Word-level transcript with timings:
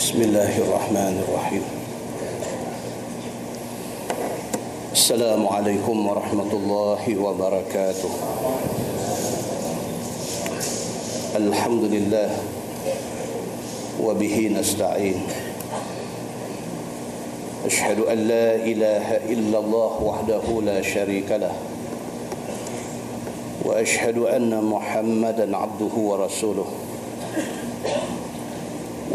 بسم 0.00 0.16
الله 0.32 0.52
الرحمن 0.64 1.14
الرحيم. 1.28 1.64
السلام 4.96 5.42
عليكم 5.44 5.96
ورحمة 6.08 6.52
الله 6.56 7.02
وبركاته. 7.20 8.12
الحمد 11.36 11.84
لله 11.84 12.30
وبه 14.00 14.36
نستعين. 14.56 15.20
أشهد 17.68 18.00
أن 18.00 18.18
لا 18.24 18.56
إله 18.56 19.06
إلا 19.28 19.58
الله 19.60 19.92
وحده 20.00 20.44
لا 20.64 20.80
شريك 20.80 21.28
له. 21.28 21.52
وأشهد 23.68 24.16
أن 24.32 24.64
محمدا 24.64 25.56
عبده 25.56 25.92
ورسوله. 25.92 26.89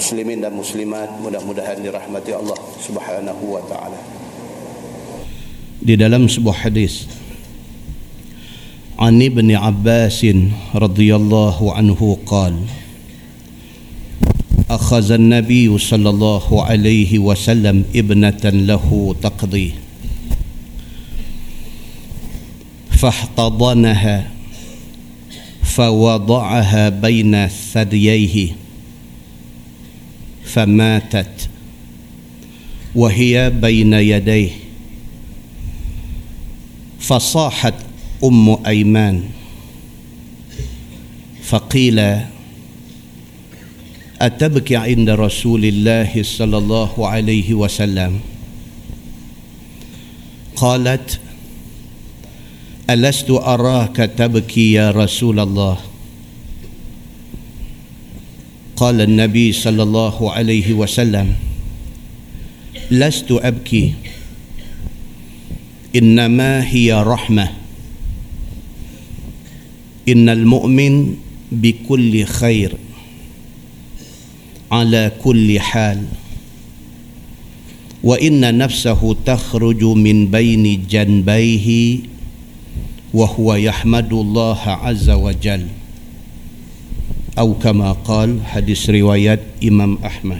muslimin 0.00 0.40
dan 0.40 0.56
muslimat 0.56 1.08
mudah-mudahan 1.20 1.80
dirahmati 1.84 2.32
Allah 2.32 2.58
Subhanahu 2.80 3.44
wa 3.52 3.62
taala. 3.68 4.00
Di 5.80 5.96
dalam 5.96 6.28
sebuah 6.28 6.68
hadis 6.68 7.08
An 9.00 9.16
Ibn 9.16 9.48
Abbas 9.56 10.20
radhiyallahu 10.76 11.72
anhu 11.72 12.20
qala 12.28 12.80
أخذ 14.70 15.18
النبي 15.18 15.78
صلى 15.78 16.08
الله 16.10 16.46
عليه 16.62 17.18
وسلم 17.18 17.84
ابنة 17.90 18.44
له 18.70 18.86
تقضي 19.22 19.74
فاحتضنها 22.90 24.30
فوضعها 25.62 26.88
بين 26.88 27.34
ثدييه 27.48 28.36
فماتت. 30.45 31.49
وهي 32.95 33.49
بين 33.49 33.93
يديه. 33.93 34.49
فصاحت 36.99 37.73
أم 38.23 38.65
أيمان. 38.65 39.23
فقيل 41.43 42.19
أتبكي 44.21 44.75
عند 44.75 45.09
رسول 45.09 45.65
الله 45.65 46.23
صلى 46.23 46.57
الله 46.57 47.07
عليه 47.07 47.53
وسلم؟ 47.53 48.19
قالت 50.55 51.19
ألست 52.89 53.29
أراك 53.29 53.95
تبكي 53.95 54.71
يا 54.71 54.91
رسول 54.91 55.39
الله؟ 55.39 55.77
قال 58.75 59.01
النبي 59.01 59.51
صلى 59.51 59.83
الله 59.83 60.31
عليه 60.31 60.73
وسلم 60.73 61.33
لست 62.91 63.31
أبكي 63.31 63.93
إنما 65.95 66.67
هي 66.67 66.93
رحمة. 66.93 67.49
إن 70.09 70.29
المؤمن 70.29 71.15
بكل 71.51 72.23
خير 72.23 72.75
على 74.71 75.11
كل 75.23 75.59
حال. 75.59 76.03
وإن 78.03 78.57
نفسه 78.57 79.15
تخرج 79.25 79.83
من 79.83 80.27
بين 80.27 80.87
جنبيه 80.89 81.99
وهو 83.13 83.55
يحمد 83.55 84.13
الله 84.13 84.59
عز 84.59 85.09
وجل. 85.09 85.67
Atau 87.35 87.51
kama 87.59 87.91
qal 88.07 88.39
hadis 88.47 88.87
riwayat 88.87 89.43
Imam 89.59 89.99
Ahmad. 89.99 90.39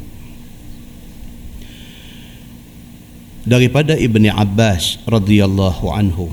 Daripada 3.44 4.00
Ibni 4.00 4.32
Abbas 4.32 5.04
radhiyallahu 5.06 5.86
anhu. 5.92 6.32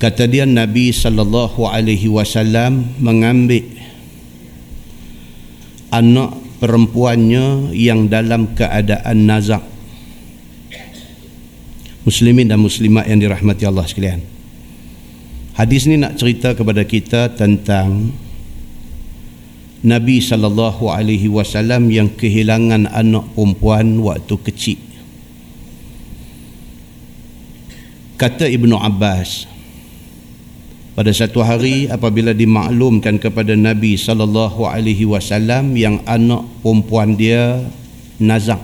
Kata 0.00 0.24
dia 0.24 0.48
Nabi 0.48 0.90
sallallahu 0.90 1.68
alaihi 1.68 2.08
wasallam 2.08 2.96
mengambil 2.96 3.62
anak 5.92 6.32
perempuannya 6.58 7.76
yang 7.76 8.08
dalam 8.08 8.56
keadaan 8.56 9.28
nazak. 9.28 9.62
Muslimin 12.08 12.48
dan 12.48 12.64
muslimat 12.64 13.04
yang 13.04 13.20
dirahmati 13.20 13.68
Allah 13.68 13.84
sekalian 13.84 14.37
Hadis 15.58 15.90
ni 15.90 15.98
nak 15.98 16.14
cerita 16.14 16.54
kepada 16.54 16.86
kita 16.86 17.34
tentang 17.34 18.14
Nabi 19.82 20.22
sallallahu 20.22 20.86
alaihi 20.86 21.26
wasallam 21.26 21.90
yang 21.90 22.14
kehilangan 22.14 22.86
anak 22.86 23.26
perempuan 23.34 23.98
waktu 23.98 24.38
kecil. 24.38 24.78
Kata 28.14 28.46
Ibnu 28.46 28.78
Abbas 28.78 29.50
pada 30.94 31.10
satu 31.10 31.42
hari 31.42 31.90
apabila 31.90 32.30
dimaklumkan 32.30 33.18
kepada 33.18 33.58
Nabi 33.58 33.98
sallallahu 33.98 34.62
alaihi 34.62 35.10
wasallam 35.10 35.74
yang 35.74 35.98
anak 36.06 36.46
perempuan 36.62 37.18
dia 37.18 37.66
nazak 38.22 38.62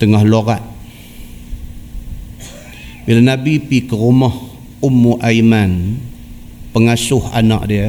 tengah 0.00 0.24
lorat 0.24 0.64
bila 3.04 3.20
Nabi 3.36 3.60
pergi 3.60 3.88
ke 3.88 3.96
rumah 3.96 4.47
Ummu 4.78 5.18
Aiman 5.18 5.98
pengasuh 6.70 7.34
anak 7.34 7.62
dia. 7.66 7.88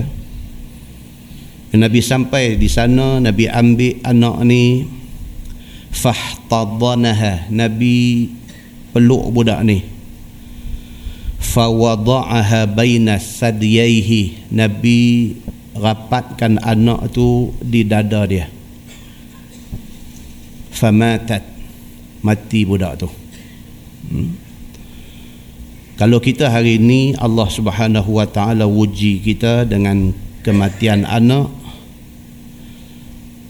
Nabi 1.70 2.02
sampai 2.02 2.58
di 2.58 2.66
sana 2.66 3.22
Nabi 3.22 3.46
ambil 3.46 4.02
anak 4.02 4.38
ni 4.42 4.90
fahtadanaha 5.94 7.54
Nabi 7.54 8.30
peluk 8.90 9.30
budak 9.30 9.62
ni. 9.62 9.86
Fawada'aha 11.38 12.66
baina 12.70 13.22
sadiyaihi 13.22 14.50
Nabi 14.50 15.34
rapatkan 15.78 16.58
anak 16.58 17.14
tu 17.14 17.54
di 17.62 17.86
dada 17.86 18.26
dia. 18.26 18.50
Famatat 20.74 21.46
mati 22.26 22.66
budak 22.66 22.94
tu. 22.98 23.10
Hmm? 24.10 24.49
Kalau 26.00 26.24
kita 26.24 26.48
hari 26.48 26.80
ini 26.80 27.12
Allah 27.20 27.52
Subhanahu 27.52 28.24
Wa 28.24 28.28
Taala 28.32 28.64
uji 28.64 29.20
kita 29.20 29.68
dengan 29.68 30.16
kematian 30.48 31.04
anak 31.04 31.52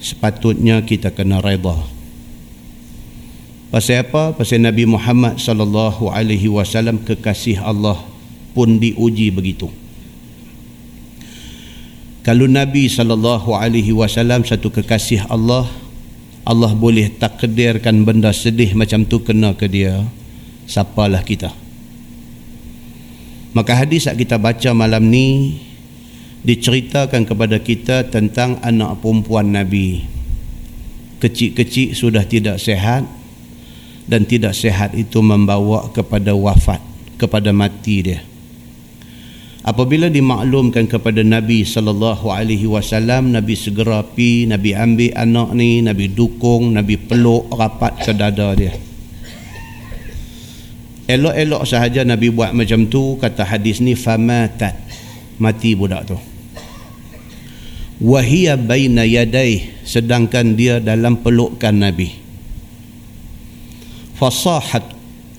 sepatutnya 0.02 0.82
kita 0.82 1.14
kena 1.14 1.46
redha. 1.46 1.78
Pasal 3.70 4.02
apa? 4.02 4.34
Pasal 4.34 4.66
Nabi 4.66 4.90
Muhammad 4.90 5.38
sallallahu 5.38 6.10
alaihi 6.10 6.50
wasallam 6.50 6.98
kekasih 7.06 7.62
Allah 7.62 8.02
pun 8.58 8.82
diuji 8.82 9.30
begitu. 9.30 9.70
Kalau 12.26 12.50
Nabi 12.50 12.90
sallallahu 12.90 13.54
alaihi 13.54 13.94
wasallam 13.94 14.42
satu 14.42 14.74
kekasih 14.74 15.30
Allah, 15.30 15.70
Allah 16.50 16.74
boleh 16.74 17.14
takdirkan 17.14 18.02
benda 18.02 18.34
sedih 18.34 18.74
macam 18.74 19.06
tu 19.06 19.22
kena 19.22 19.54
ke 19.54 19.70
dia. 19.70 20.02
Siapalah 20.66 21.22
kita? 21.22 21.69
Maka 23.50 23.74
hadis 23.74 24.06
yang 24.06 24.18
kita 24.18 24.38
baca 24.38 24.70
malam 24.78 25.10
ni 25.10 25.58
diceritakan 26.46 27.26
kepada 27.26 27.58
kita 27.60 28.06
tentang 28.08 28.62
anak 28.62 29.02
perempuan 29.02 29.50
Nabi. 29.52 30.06
Kecil-kecil 31.20 31.98
sudah 31.98 32.24
tidak 32.24 32.62
sehat 32.62 33.04
dan 34.08 34.24
tidak 34.24 34.56
sehat 34.56 34.96
itu 34.96 35.20
membawa 35.20 35.92
kepada 35.92 36.32
wafat, 36.32 36.80
kepada 37.20 37.52
mati 37.52 37.98
dia. 38.06 38.22
Apabila 39.60 40.08
dimaklumkan 40.08 40.88
kepada 40.88 41.20
Nabi 41.20 41.68
sallallahu 41.68 42.32
alaihi 42.32 42.64
wasallam, 42.64 43.36
Nabi 43.36 43.60
segera 43.60 44.02
pi, 44.02 44.48
Nabi 44.48 44.72
ambil 44.72 45.12
anak 45.20 45.50
ni, 45.54 45.84
Nabi 45.84 46.08
dukung, 46.08 46.72
Nabi 46.72 46.96
peluk 46.96 47.52
rapat 47.52 48.00
ke 48.00 48.16
dada 48.16 48.56
dia. 48.56 48.89
Elok-elok 51.10 51.66
sahaja 51.66 52.06
Nabi 52.06 52.30
buat 52.30 52.54
macam 52.54 52.86
tu 52.86 53.18
kata 53.18 53.42
hadis 53.42 53.82
ni 53.82 53.98
famatat. 53.98 54.78
Mati 55.42 55.74
budak 55.74 56.06
tu. 56.06 56.18
wahia 58.00 58.56
baina 58.56 59.04
yadai 59.04 59.74
sedangkan 59.82 60.54
dia 60.54 60.78
dalam 60.78 61.18
pelukan 61.18 61.74
Nabi. 61.74 62.14
Fasahat 64.22 64.86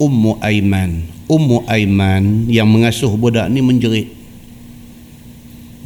ummu 0.03 0.43
aiman. 0.43 1.07
Ummu 1.31 1.63
aiman 1.71 2.51
yang 2.51 2.67
mengasuh 2.67 3.15
budak 3.15 3.47
ni 3.47 3.63
menjerit. 3.63 4.11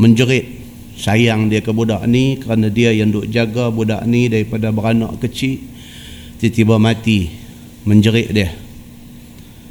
Menjerit. 0.01 0.65
Sayang 0.97 1.53
dia 1.53 1.61
ke 1.61 1.75
budak 1.77 2.09
ni 2.09 2.41
kerana 2.41 2.73
dia 2.73 2.89
yang 2.97 3.13
duk 3.13 3.29
jaga 3.29 3.69
budak 3.69 4.01
ni 4.09 4.33
daripada 4.33 4.73
beranak 4.73 5.21
kecil. 5.21 5.61
Tiba-tiba 6.41 6.81
mati. 6.81 7.29
Menjerit 7.85 8.33
dia 8.33 8.64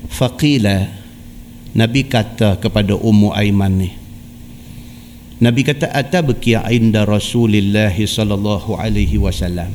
faqila. 0.09 0.89
Nabi 1.73 2.05
kata 2.05 2.61
kepada 2.61 2.93
Ummu 2.93 3.33
Aiman 3.33 3.81
ni. 3.81 3.89
Nabi 5.41 5.65
kata 5.65 5.89
atabki 5.89 6.53
inda 6.69 7.03
Rasulillah 7.03 7.91
sallallahu 7.91 8.77
alaihi 8.77 9.17
wasallam? 9.17 9.73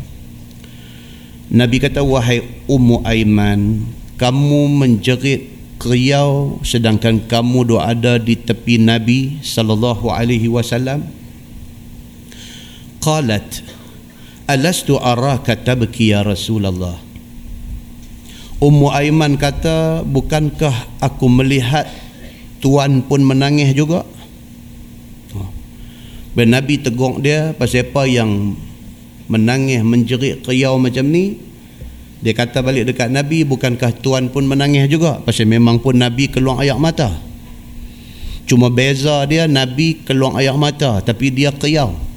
Nabi 1.51 1.77
kata 1.83 2.07
wahai 2.07 2.45
Ummu 2.71 3.03
Aiman 3.03 3.83
kamu 4.15 4.61
menjerit 4.79 5.51
kriau 5.83 6.63
sedangkan 6.63 7.27
kamu 7.27 7.75
duk 7.75 7.83
ada 7.83 8.17
di 8.17 8.39
tepi 8.39 8.79
Nabi 8.79 9.43
sallallahu 9.43 10.07
alaihi 10.09 10.47
wasallam? 10.47 11.03
Qalat 13.03 13.63
alastu 14.47 14.97
araka 14.97 15.59
tabki 15.59 16.15
ya 16.15 16.23
Rasulullah 16.23 17.08
Ummu 18.59 18.91
Aiman 18.91 19.39
kata, 19.39 20.03
bukankah 20.03 20.99
aku 20.99 21.31
melihat 21.31 21.87
tuan 22.59 23.07
pun 23.07 23.23
menangis 23.23 23.71
juga? 23.71 24.03
Ben 26.35 26.51
Nabi 26.51 26.83
tegur 26.83 27.23
dia 27.23 27.55
pasal 27.55 27.87
apa 27.87 28.03
yang 28.11 28.59
menangis 29.31 29.83
menjerit 29.87 30.43
kriau 30.43 30.75
macam 30.75 31.07
ni? 31.07 31.39
Dia 32.19 32.35
kata 32.35 32.59
balik 32.67 32.91
dekat 32.91 33.15
Nabi, 33.15 33.47
bukankah 33.47 33.95
tuan 34.03 34.27
pun 34.27 34.43
menangis 34.43 34.91
juga? 34.91 35.23
Pasal 35.23 35.47
memang 35.47 35.79
pun 35.79 35.95
Nabi 35.95 36.27
keluar 36.27 36.59
air 36.59 36.75
mata. 36.75 37.15
Cuma 38.43 38.75
beza 38.75 39.23
dia 39.31 39.47
Nabi 39.47 40.03
keluar 40.03 40.35
air 40.43 40.57
mata 40.59 40.99
tapi 40.99 41.31
dia 41.31 41.55
kriau. 41.55 42.08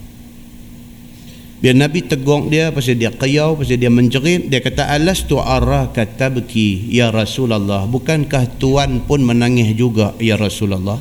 Biar 1.61 1.77
Nabi 1.77 2.01
tegur 2.01 2.49
dia 2.49 2.73
pasal 2.73 2.97
dia 2.97 3.13
qiyau, 3.13 3.53
pasal 3.53 3.77
dia 3.77 3.93
menjerit, 3.93 4.49
dia 4.49 4.65
kata 4.65 4.89
alas 4.89 5.21
tu 5.29 5.37
arah 5.37 5.93
kata 5.93 6.33
beki 6.33 6.89
ya 6.89 7.13
Rasulullah. 7.13 7.85
Bukankah 7.85 8.57
tuan 8.57 9.05
pun 9.05 9.21
menangis 9.21 9.69
juga 9.77 10.17
ya 10.17 10.41
Rasulullah? 10.41 10.97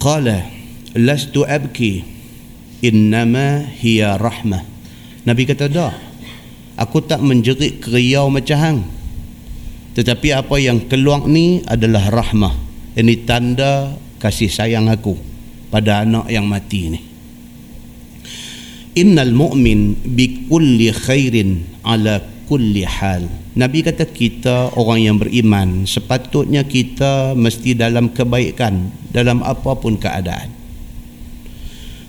Qala 0.00 0.40
lastu 0.96 1.44
abki 1.44 2.00
innama 2.80 3.68
hiya 3.76 4.16
rahmah. 4.16 4.64
Nabi 5.28 5.44
kata 5.44 5.68
dah. 5.68 5.92
Aku 6.80 7.04
tak 7.04 7.20
menjerit 7.20 7.78
kriau 7.78 8.32
macam 8.32 8.58
hang. 8.58 8.80
Tetapi 9.94 10.34
apa 10.34 10.56
yang 10.58 10.88
keluar 10.88 11.28
ni 11.28 11.62
adalah 11.68 12.08
rahmah. 12.10 12.56
Ini 12.96 13.28
tanda 13.28 13.94
kasih 14.16 14.48
sayang 14.48 14.88
aku 14.88 15.14
pada 15.68 16.02
anak 16.02 16.26
yang 16.32 16.48
mati 16.48 16.88
ni 16.88 17.13
innal 18.94 19.34
mu'min 19.34 19.98
bi 20.02 20.46
kulli 20.46 20.94
khairin 20.94 21.66
ala 21.82 22.22
kulli 22.46 22.86
hal. 22.86 23.26
Nabi 23.54 23.86
kata 23.86 24.10
kita 24.10 24.74
orang 24.74 24.98
yang 25.02 25.16
beriman 25.18 25.86
sepatutnya 25.86 26.66
kita 26.66 27.38
mesti 27.38 27.78
dalam 27.78 28.10
kebaikan 28.10 28.90
dalam 29.14 29.42
apapun 29.46 29.98
keadaan. 29.98 30.50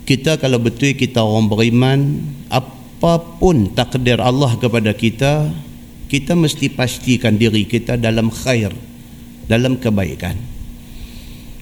Kita 0.05 0.37
kalau 0.37 0.61
betul 0.61 0.93
kita 0.93 1.21
orang 1.21 1.49
beriman 1.49 1.99
apapun 2.49 3.73
takdir 3.73 4.21
Allah 4.21 4.53
kepada 4.57 4.93
kita 4.93 5.49
kita 6.05 6.37
mesti 6.37 6.69
pastikan 6.69 7.41
diri 7.41 7.65
kita 7.65 7.97
dalam 7.97 8.29
khair 8.29 8.69
dalam 9.49 9.77
kebaikan. 9.81 10.37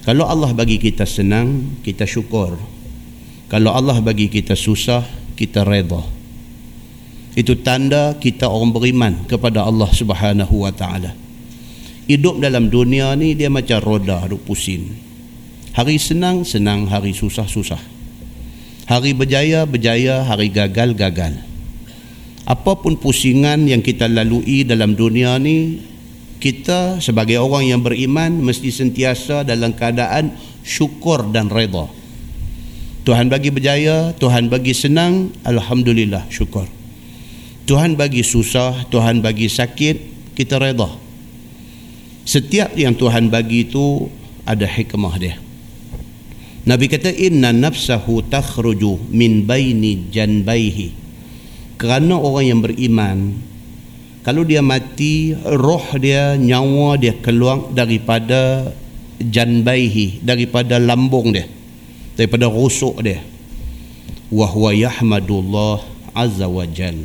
Kalau 0.04 0.28
Allah 0.28 0.52
bagi 0.52 0.76
kita 0.76 1.08
senang 1.08 1.80
kita 1.80 2.04
syukur 2.04 2.60
kalau 3.54 3.70
Allah 3.70 4.02
bagi 4.02 4.26
kita 4.26 4.58
susah 4.58 5.06
kita 5.38 5.62
reda 5.62 6.02
itu 7.38 7.54
tanda 7.62 8.18
kita 8.18 8.50
orang 8.50 8.74
beriman 8.74 9.14
kepada 9.30 9.62
Allah 9.62 9.86
Subhanahu 9.94 10.66
wa 10.66 10.74
taala. 10.74 11.14
Hidup 12.10 12.42
dalam 12.42 12.66
dunia 12.66 13.14
ni 13.14 13.38
dia 13.38 13.46
macam 13.46 13.78
roda 13.78 14.26
duk 14.26 14.42
pusing. 14.42 14.90
Hari 15.70 16.02
senang 16.02 16.42
senang 16.42 16.90
hari 16.90 17.14
susah 17.14 17.46
susah. 17.46 17.78
Hari 18.90 19.14
berjaya 19.14 19.62
berjaya 19.70 20.26
hari 20.26 20.50
gagal 20.50 20.98
gagal. 20.98 21.38
Apapun 22.50 22.98
pusingan 22.98 23.70
yang 23.70 23.86
kita 23.86 24.10
lalui 24.10 24.66
dalam 24.66 24.98
dunia 24.98 25.38
ni 25.38 25.78
kita 26.42 26.98
sebagai 26.98 27.38
orang 27.38 27.70
yang 27.70 27.80
beriman 27.86 28.34
mesti 28.34 28.74
sentiasa 28.74 29.46
dalam 29.46 29.78
keadaan 29.78 30.34
syukur 30.66 31.30
dan 31.30 31.46
redha 31.54 32.02
Tuhan 33.04 33.28
bagi 33.28 33.52
berjaya, 33.52 34.16
Tuhan 34.16 34.48
bagi 34.48 34.72
senang, 34.72 35.28
Alhamdulillah, 35.44 36.24
syukur. 36.32 36.64
Tuhan 37.68 38.00
bagi 38.00 38.24
susah, 38.24 38.88
Tuhan 38.88 39.20
bagi 39.20 39.44
sakit, 39.44 40.32
kita 40.32 40.56
reda. 40.56 40.88
Setiap 42.24 42.72
yang 42.72 42.96
Tuhan 42.96 43.28
bagi 43.28 43.68
itu 43.68 44.08
ada 44.48 44.64
hikmah 44.64 45.14
dia. 45.20 45.36
Nabi 46.64 46.88
kata 46.88 47.12
inna 47.12 47.52
nafsahu 47.52 48.24
takhruju 48.24 49.12
min 49.12 49.44
baini 49.44 50.08
janbaihi. 50.08 50.96
Kerana 51.76 52.16
orang 52.16 52.56
yang 52.56 52.60
beriman 52.64 53.36
kalau 54.24 54.48
dia 54.48 54.64
mati 54.64 55.36
roh 55.44 55.84
dia 56.00 56.40
nyawa 56.40 56.96
dia 56.96 57.12
keluar 57.20 57.68
daripada 57.68 58.72
janbaihi 59.20 60.24
daripada 60.24 60.80
lambung 60.80 61.36
dia 61.36 61.44
daripada 62.14 62.50
rusuk 62.50 63.02
dia. 63.02 63.22
Wa 64.30 64.48
huwa 64.50 64.74
yahmadullah 64.74 65.84
azza 66.16 66.50
wa 66.50 66.66
jal. 66.66 66.96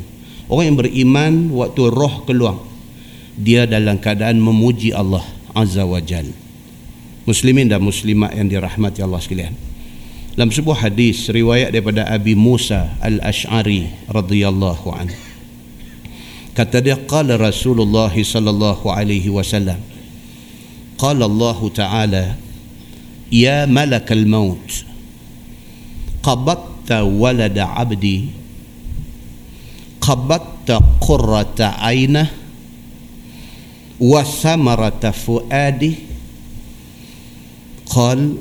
Orang 0.50 0.74
yang 0.74 0.78
beriman 0.78 1.32
waktu 1.54 1.82
roh 1.90 2.26
keluar 2.26 2.58
dia 3.38 3.70
dalam 3.70 4.02
keadaan 4.02 4.42
memuji 4.42 4.90
Allah 4.90 5.22
azza 5.54 5.86
wa 5.86 6.02
jal. 6.02 6.26
Muslimin 7.28 7.70
dan 7.70 7.84
muslimat 7.84 8.34
yang 8.34 8.50
dirahmati 8.50 9.04
Allah 9.04 9.20
sekalian. 9.22 9.54
Dalam 10.34 10.50
sebuah 10.50 10.88
hadis 10.88 11.28
riwayat 11.28 11.70
daripada 11.74 12.06
Abi 12.08 12.34
Musa 12.34 12.96
al-Ash'ari 13.02 13.92
radhiyallahu 14.08 14.88
anhu. 14.90 15.18
Kata 16.56 16.82
dia 16.82 16.98
qala 16.98 17.38
Rasulullah 17.38 18.10
sallallahu 18.10 18.90
alaihi 18.90 19.30
wasallam 19.30 19.78
qala 20.98 21.24
Allah 21.24 21.58
taala 21.72 22.24
ya 23.32 23.64
malakal 23.70 24.26
maut 24.26 24.84
قبضت 26.22 26.92
ولد 26.92 27.58
عبدي 27.58 28.24
قبضت 30.00 30.82
قرة 31.00 31.58
عينه 31.60 32.30
وثمرة 34.00 35.10
فؤادي. 35.10 35.94
قال 37.86 38.36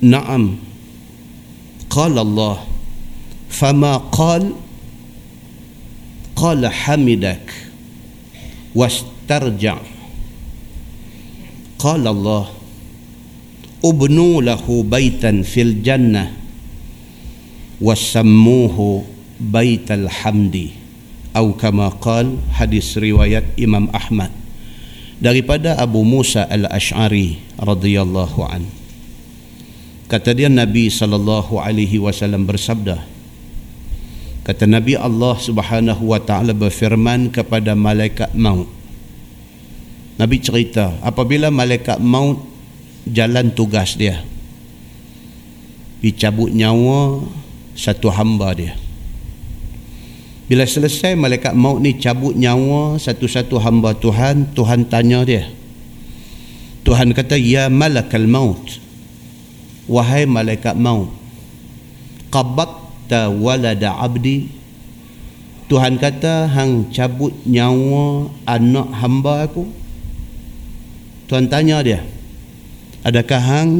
نعم. 0.00 0.56
قال 1.90 2.18
الله 2.18 2.58
فما 3.50 3.96
قال؟ 3.96 4.52
قال 6.36 6.66
حمدك 6.66 7.54
واسترجع. 8.74 9.78
قال 11.78 12.06
الله 12.06 12.48
ابنوا 13.84 14.42
له 14.42 14.82
بيتا 14.90 15.42
في 15.42 15.62
الجنة. 15.62 16.43
Wasammuhu 17.84 19.04
baital 19.36 20.08
hamdi 20.08 20.72
atau 21.36 21.52
kama 21.52 21.92
qal 22.00 22.40
hadis 22.56 22.96
riwayat 22.96 23.44
Imam 23.60 23.90
Ahmad 23.92 24.32
daripada 25.20 25.76
Abu 25.76 26.00
Musa 26.06 26.46
al-Ash'ari 26.46 27.42
radhiyallahu 27.58 28.40
an. 28.46 28.64
Kata 30.06 30.30
dia 30.32 30.46
Nabi 30.46 30.88
sallallahu 30.88 31.58
alaihi 31.58 31.98
wasallam 31.98 32.46
bersabda 32.46 33.02
kata 34.44 34.68
Nabi 34.68 34.94
Allah 34.94 35.34
Subhanahu 35.40 36.12
wa 36.12 36.20
taala 36.20 36.52
berfirman 36.52 37.32
kepada 37.32 37.72
malaikat 37.72 38.30
maut. 38.36 38.68
Nabi 40.20 40.38
cerita 40.38 40.94
apabila 41.02 41.50
malaikat 41.50 41.98
maut 41.98 42.38
jalan 43.08 43.50
tugas 43.50 43.98
dia 43.98 44.22
dicabut 45.98 46.52
nyawa 46.52 47.24
satu 47.74 48.10
hamba 48.10 48.54
dia. 48.54 48.74
Bila 50.44 50.68
selesai 50.68 51.16
malaikat 51.16 51.56
maut 51.56 51.80
ni 51.80 51.96
cabut 51.96 52.36
nyawa 52.36 53.00
satu-satu 53.00 53.56
hamba 53.60 53.96
Tuhan 53.96 54.52
Tuhan 54.52 54.86
tanya 54.88 55.24
dia. 55.24 55.48
Tuhan 56.84 57.16
kata 57.16 57.34
ya 57.40 57.72
malakal 57.72 58.28
maut. 58.28 58.78
Wahai 59.88 60.24
malaikat 60.24 60.76
maut 60.76 61.12
qabatta 62.28 63.30
walada 63.30 63.94
abdi. 63.94 64.50
Tuhan 65.64 65.96
kata 65.96 66.50
hang 66.52 66.92
cabut 66.92 67.32
nyawa 67.48 68.28
anak 68.44 68.88
hamba 69.00 69.48
aku. 69.48 69.64
Tuhan 71.24 71.48
tanya 71.48 71.80
dia 71.80 72.04
adakah 73.04 73.38
hang 73.38 73.70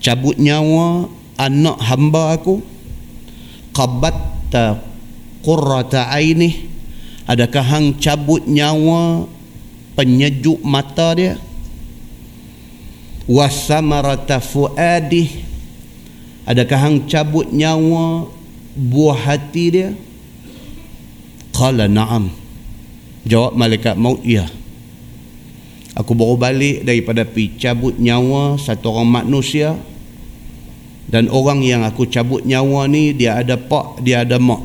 cabut 0.00 0.40
nyawa 0.40 1.12
anak 1.40 1.80
hamba 1.80 2.36
aku 2.36 2.60
qabatta 3.72 4.84
qurrata 5.40 6.12
aini 6.12 6.68
adakah 7.24 7.64
hang 7.64 7.96
cabut 7.96 8.44
nyawa 8.44 9.24
penyejuk 9.96 10.60
mata 10.60 11.16
dia? 11.16 11.40
Wasamarata 13.30 14.42
fuadi 14.42 15.46
adakah 16.44 16.78
hang 16.78 16.96
cabut 17.08 17.48
nyawa 17.48 18.28
buah 18.76 19.18
hati 19.18 19.64
dia? 19.72 19.90
Qala 21.56 21.86
na'am. 21.86 22.32
Jawab 23.28 23.52
malaikat 23.52 23.94
maut 24.00 24.24
ya. 24.24 24.48
Aku 25.92 26.16
baru 26.16 26.40
balik 26.40 26.86
daripada 26.86 27.22
pi 27.28 27.52
cabut 27.60 27.94
nyawa 28.00 28.56
satu 28.56 28.88
orang 28.90 29.22
manusia 29.22 29.76
dan 31.10 31.26
orang 31.26 31.58
yang 31.66 31.82
aku 31.82 32.06
cabut 32.06 32.46
nyawa 32.46 32.86
ni 32.86 33.10
dia 33.10 33.42
ada 33.42 33.58
pak 33.58 33.98
dia 34.06 34.22
ada 34.22 34.38
mak. 34.38 34.62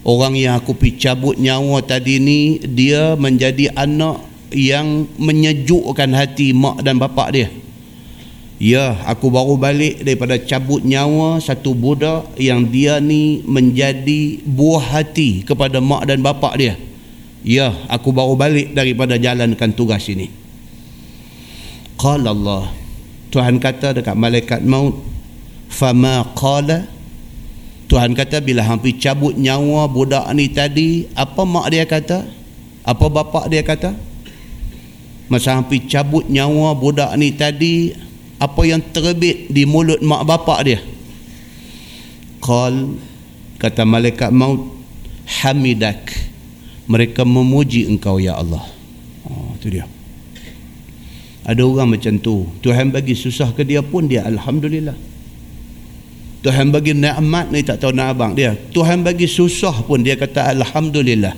Orang 0.00 0.32
yang 0.32 0.56
aku 0.56 0.72
pi 0.72 0.96
cabut 0.96 1.36
nyawa 1.36 1.84
tadi 1.84 2.16
ni 2.16 2.56
dia 2.64 3.12
menjadi 3.20 3.68
anak 3.76 4.24
yang 4.48 5.04
menyejukkan 5.20 6.16
hati 6.16 6.56
mak 6.56 6.80
dan 6.80 6.96
bapak 6.96 7.28
dia. 7.36 7.48
Ya 8.56 8.96
aku 9.04 9.28
baru 9.28 9.60
balik 9.60 10.00
daripada 10.00 10.40
cabut 10.40 10.80
nyawa 10.80 11.36
satu 11.36 11.76
budak 11.76 12.32
yang 12.40 12.64
dia 12.64 12.96
ni 12.96 13.44
menjadi 13.44 14.40
buah 14.48 15.00
hati 15.00 15.44
kepada 15.44 15.84
mak 15.84 16.08
dan 16.08 16.24
bapak 16.24 16.56
dia. 16.56 16.80
Ya 17.44 17.76
aku 17.92 18.08
baru 18.08 18.40
balik 18.40 18.72
daripada 18.72 19.20
jalankan 19.20 19.76
tugas 19.76 20.08
ini. 20.08 20.32
Qala 22.00 22.32
Allah. 22.32 22.72
Tuhan 23.28 23.60
kata 23.60 24.00
dekat 24.00 24.16
malaikat 24.16 24.64
maut 24.64 25.09
fama 25.70 26.26
qala. 26.34 26.90
Tuhan 27.86 28.14
kata 28.14 28.38
bila 28.38 28.62
hampir 28.62 28.98
cabut 29.02 29.34
nyawa 29.34 29.90
budak 29.90 30.26
ni 30.34 30.50
tadi 30.50 31.10
apa 31.14 31.42
mak 31.42 31.66
dia 31.70 31.86
kata? 31.86 32.22
Apa 32.86 33.06
bapak 33.10 33.50
dia 33.50 33.62
kata? 33.66 33.94
Masa 35.26 35.58
hampir 35.58 35.86
cabut 35.90 36.26
nyawa 36.26 36.74
budak 36.74 37.10
ni 37.18 37.34
tadi 37.34 37.94
apa 38.38 38.62
yang 38.62 38.82
terbit 38.94 39.50
di 39.50 39.66
mulut 39.66 39.98
mak 40.02 40.22
bapak 40.22 40.60
dia? 40.66 40.78
Qal 42.38 42.94
kata 43.58 43.82
malaikat 43.82 44.30
maut 44.30 44.70
hamidak. 45.42 46.14
Mereka 46.90 47.22
memuji 47.22 47.86
engkau 47.86 48.22
ya 48.22 48.38
Allah. 48.38 48.66
Oh 49.26 49.54
tu 49.58 49.66
dia. 49.70 49.86
Ada 51.42 51.62
orang 51.66 51.98
macam 51.98 52.18
tu. 52.22 52.46
Tuhan 52.62 52.94
bagi 52.94 53.18
susah 53.18 53.50
ke 53.50 53.66
dia 53.66 53.82
pun 53.82 54.06
dia 54.06 54.22
alhamdulillah 54.26 55.09
Tuhan 56.40 56.72
bagi 56.72 56.96
nikmat 56.96 57.52
ni 57.52 57.60
tak 57.60 57.84
tahu 57.84 57.92
nak 57.92 58.16
abang 58.16 58.32
dia. 58.32 58.56
Tuhan 58.72 59.04
bagi 59.04 59.28
susah 59.28 59.84
pun 59.84 60.00
dia 60.00 60.16
kata 60.16 60.48
alhamdulillah. 60.56 61.36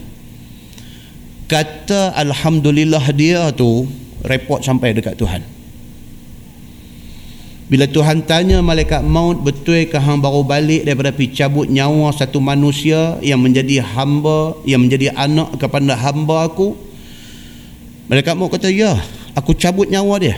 Kata 1.51 2.15
alhamdulillah 2.15 3.03
dia 3.11 3.51
tu 3.51 3.91
report 4.23 4.63
sampai 4.63 4.95
dekat 4.95 5.19
Tuhan. 5.19 5.43
Bila 7.67 7.89
Tuhan 7.89 8.23
tanya 8.29 8.61
malaikat 8.61 9.01
maut 9.03 9.43
betul 9.43 9.89
ke 9.89 9.97
hang 9.97 10.21
baru 10.21 10.45
balik 10.45 10.85
daripada 10.87 11.11
pi 11.11 11.33
cabut 11.33 11.67
nyawa 11.67 12.13
satu 12.13 12.37
manusia 12.39 13.17
yang 13.25 13.41
menjadi 13.41 13.81
hamba, 13.83 14.55
yang 14.69 14.87
menjadi 14.87 15.11
anak 15.17 15.57
kepada 15.57 15.97
hamba 15.99 16.47
aku? 16.47 16.77
Malaikat 18.13 18.37
maut 18.37 18.53
kata, 18.53 18.69
"Ya, 18.69 19.01
aku 19.33 19.57
cabut 19.57 19.89
nyawa 19.89 20.21
dia." 20.21 20.37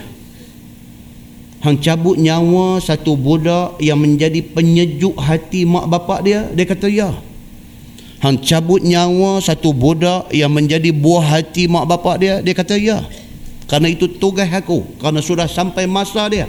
Hang 1.64 1.80
cabut 1.80 2.20
nyawa 2.20 2.76
satu 2.76 3.16
budak 3.16 3.80
yang 3.80 3.96
menjadi 3.96 4.44
penyejuk 4.44 5.16
hati 5.16 5.64
mak 5.64 5.88
bapak 5.88 6.20
dia 6.20 6.40
dia 6.52 6.66
kata 6.68 6.92
ya. 6.92 7.08
Hang 8.20 8.36
cabut 8.44 8.84
nyawa 8.84 9.40
satu 9.40 9.72
budak 9.72 10.28
yang 10.28 10.52
menjadi 10.52 10.92
buah 10.92 11.40
hati 11.40 11.64
mak 11.64 11.88
bapak 11.88 12.20
dia 12.20 12.34
dia 12.44 12.52
kata 12.52 12.76
ya. 12.76 13.00
Kerana 13.64 13.88
itu 13.88 14.04
tugas 14.04 14.52
aku 14.52 14.84
kerana 15.00 15.24
sudah 15.24 15.48
sampai 15.48 15.88
masa 15.88 16.28
dia. 16.28 16.44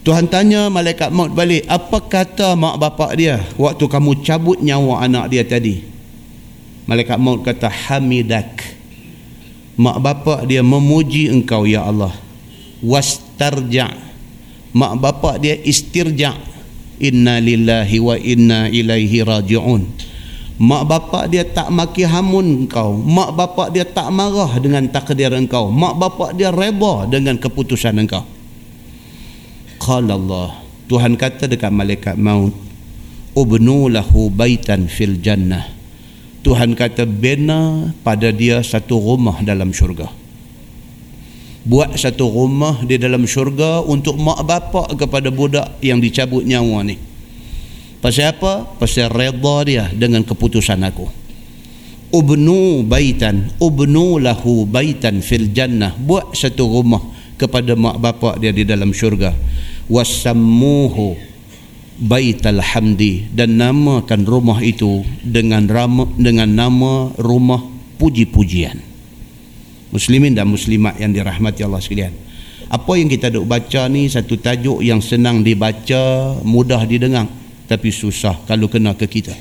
Tuhan 0.00 0.24
tanya 0.30 0.72
malaikat 0.72 1.12
maut 1.12 1.34
balik 1.36 1.68
apa 1.68 1.98
kata 2.00 2.56
mak 2.56 2.80
bapak 2.80 3.20
dia 3.20 3.44
waktu 3.60 3.84
kamu 3.84 4.24
cabut 4.24 4.56
nyawa 4.64 5.04
anak 5.04 5.28
dia 5.28 5.44
tadi? 5.44 5.84
Malaikat 6.88 7.20
maut 7.20 7.44
kata 7.44 7.68
hamidak. 7.68 8.64
Mak 9.76 10.00
bapak 10.00 10.48
dia 10.48 10.64
memuji 10.64 11.28
engkau 11.28 11.68
ya 11.68 11.84
Allah 11.84 12.25
wastarja. 12.84 13.92
Mak 14.76 14.92
bapak 15.00 15.40
dia 15.40 15.56
istirja. 15.56 16.36
Inna 16.96 17.40
lillahi 17.40 17.96
wa 18.00 18.16
inna 18.16 18.72
ilaihi 18.72 19.20
raji'un. 19.20 19.84
Mak 20.56 20.82
bapak 20.88 21.28
dia 21.28 21.44
tak 21.44 21.68
maki 21.68 22.08
hamun 22.08 22.64
engkau 22.64 22.96
mak 22.96 23.36
bapak 23.36 23.76
dia 23.76 23.84
tak 23.84 24.08
marah 24.08 24.56
dengan 24.56 24.88
takdir 24.88 25.28
engkau. 25.36 25.68
Mak 25.68 25.94
bapak 26.00 26.30
dia 26.32 26.48
reba 26.48 27.04
dengan 27.04 27.36
keputusan 27.36 28.00
engkau. 28.00 28.24
Qala 29.76 30.16
Allah 30.16 30.56
Tuhan 30.88 31.20
kata 31.20 31.44
dekat 31.52 31.68
malaikat 31.68 32.16
maut 32.16 32.56
ubnu 33.36 33.92
lahu 33.92 34.32
baitan 34.32 34.88
fil 34.88 35.20
jannah. 35.20 35.68
Tuhan 36.40 36.72
kata 36.72 37.04
bina 37.04 37.92
pada 38.00 38.32
dia 38.32 38.64
satu 38.64 38.96
rumah 38.96 39.44
dalam 39.44 39.76
syurga 39.76 40.08
buat 41.66 41.98
satu 41.98 42.30
rumah 42.30 42.86
di 42.86 42.94
dalam 42.94 43.26
syurga 43.26 43.82
untuk 43.82 44.14
mak 44.22 44.46
bapak 44.46 44.94
kepada 44.94 45.34
budak 45.34 45.82
yang 45.82 45.98
dicabut 45.98 46.46
nyawa 46.46 46.86
ni. 46.86 46.96
Pasal 47.98 48.38
apa? 48.38 48.62
pasal 48.78 49.10
reda 49.10 49.56
dia 49.66 49.84
dengan 49.90 50.22
keputusan 50.22 50.78
aku. 50.86 51.10
Ubnu 52.14 52.86
baitan 52.86 53.50
ubnu 53.58 54.22
lahu 54.22 54.62
baitan 54.62 55.18
fil 55.26 55.50
jannah. 55.50 55.90
Buat 55.98 56.38
satu 56.38 56.70
rumah 56.70 57.02
kepada 57.34 57.74
mak 57.74 57.98
bapak 57.98 58.38
dia 58.38 58.54
di 58.54 58.62
dalam 58.62 58.94
syurga. 58.94 59.34
Wasammuhu 59.90 61.18
baital 61.98 62.62
hamdi 62.62 63.26
dan 63.34 63.58
namakan 63.58 64.22
rumah 64.22 64.62
itu 64.62 65.02
dengan 65.26 65.66
ram, 65.66 66.06
dengan 66.14 66.46
nama 66.46 67.10
rumah 67.18 67.64
puji-pujian 67.98 68.95
muslimin 69.96 70.36
dan 70.36 70.44
muslimat 70.44 71.00
yang 71.00 71.16
dirahmati 71.16 71.64
Allah 71.64 71.80
sekalian. 71.80 72.12
Apa 72.68 73.00
yang 73.00 73.08
kita 73.08 73.32
duk 73.32 73.48
baca 73.48 73.88
ni 73.88 74.12
satu 74.12 74.36
tajuk 74.36 74.84
yang 74.84 75.00
senang 75.00 75.40
dibaca 75.40 76.36
mudah 76.44 76.84
didengar 76.84 77.24
tapi 77.64 77.88
susah 77.88 78.44
kalau 78.44 78.68
kena 78.68 78.92
ke 78.92 79.08
kita. 79.08 79.32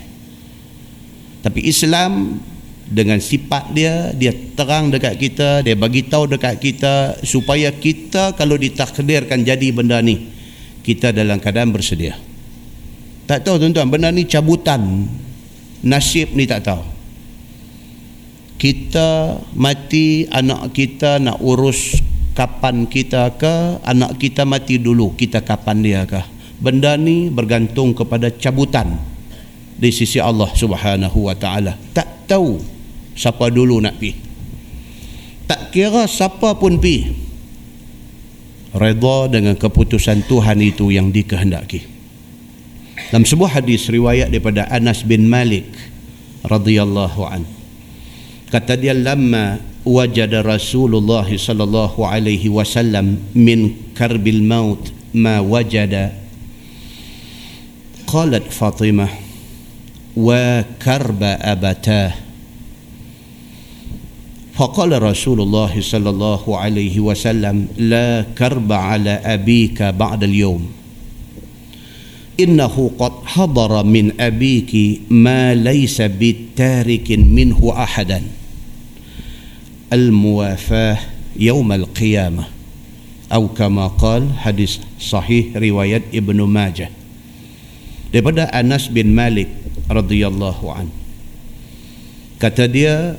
Tapi 1.44 1.60
Islam 1.68 2.40
dengan 2.88 3.20
sifat 3.20 3.76
dia 3.76 4.16
dia 4.16 4.32
terang 4.56 4.94
dekat 4.94 5.18
kita 5.18 5.66
dia 5.66 5.76
bagi 5.76 6.06
tahu 6.06 6.38
dekat 6.38 6.62
kita 6.62 7.18
supaya 7.26 7.74
kita 7.74 8.38
kalau 8.38 8.56
ditakdirkan 8.56 9.42
jadi 9.42 9.74
benda 9.74 10.00
ni 10.00 10.32
kita 10.86 11.12
dalam 11.12 11.42
keadaan 11.44 11.76
bersedia. 11.76 12.16
Tak 13.26 13.42
tahu 13.44 13.58
tuan-tuan 13.58 13.90
benda 13.90 14.14
ni 14.14 14.24
cabutan. 14.30 15.10
Nasib 15.86 16.34
ni 16.34 16.50
tak 16.50 16.66
tahu 16.66 16.95
kita 18.56 19.40
mati 19.56 20.28
anak 20.32 20.72
kita 20.72 21.20
nak 21.20 21.44
urus 21.44 22.00
kapan 22.36 22.88
kita 22.88 23.32
ke 23.36 23.80
anak 23.84 24.20
kita 24.20 24.48
mati 24.48 24.80
dulu 24.80 25.16
kita 25.16 25.44
kapan 25.44 25.84
dia 25.84 26.02
ke. 26.08 26.22
Benda 26.56 26.96
ni 26.96 27.28
bergantung 27.28 27.92
kepada 27.92 28.32
cabutan 28.32 28.96
di 29.76 29.92
sisi 29.92 30.24
Allah 30.24 30.48
Subhanahu 30.56 31.28
wa 31.28 31.36
taala. 31.36 31.76
Tak 31.92 32.32
tahu 32.32 32.64
siapa 33.12 33.52
dulu 33.52 33.84
nak 33.84 34.00
pi. 34.00 34.16
Tak 35.46 35.76
kira 35.76 36.08
siapa 36.08 36.56
pun 36.56 36.80
pi. 36.80 37.12
Redha 38.76 39.32
dengan 39.32 39.56
keputusan 39.56 40.28
Tuhan 40.28 40.60
itu 40.60 40.92
yang 40.92 41.12
dikehendaki. 41.12 41.88
Dalam 43.12 43.24
sebuah 43.24 43.60
hadis 43.60 43.88
riwayat 43.88 44.32
daripada 44.32 44.68
Anas 44.68 45.04
bin 45.04 45.28
Malik 45.32 45.72
radhiyallahu 46.44 47.22
anhu 47.24 47.55
kata 48.51 48.75
dia 48.77 48.93
lama 48.97 49.59
wajada 49.87 50.43
Rasulullah 50.45 51.25
sallallahu 51.25 52.03
alaihi 52.05 52.51
wasallam 52.53 53.17
min 53.33 53.75
karbil 53.97 54.43
maut 54.45 54.91
ma 55.17 55.41
wajada 55.41 56.13
qalat 58.11 58.47
Fatimah 58.51 59.11
wa 60.19 60.67
karba 60.83 61.39
abatah 61.41 62.31
فقال 64.61 64.93
رسول 65.03 65.41
الله 65.41 65.81
صلى 65.81 66.11
الله 66.11 66.45
عليه 66.45 67.01
وسلم 67.01 67.81
لا 67.81 68.29
كرب 68.37 68.69
على 68.73 69.11
أبيك 69.25 69.83
بعد 69.97 70.21
اليوم 70.29 70.61
innahu 72.36 72.92
qad 73.00 73.24
hadara 73.36 73.84
min 73.84 74.12
abiki 74.20 75.08
ma 75.12 75.56
laysa 75.56 76.12
bitarikin 76.12 77.28
minhu 77.28 77.72
ahadan 77.72 78.28
al-muwafah 79.92 81.00
yawm 81.40 81.72
al-qiyamah 81.72 82.56
atau 83.26 83.50
kama 83.52 83.90
qal 83.98 84.32
hadis 84.46 84.80
sahih 85.02 85.52
riwayat 85.58 86.08
Ibnu 86.14 86.46
Majah 86.46 86.94
daripada 88.14 88.48
Anas 88.54 88.88
bin 88.88 89.12
Malik 89.12 89.50
radhiyallahu 89.92 90.66
an. 90.72 90.88
Kata 92.40 92.70
dia 92.70 93.18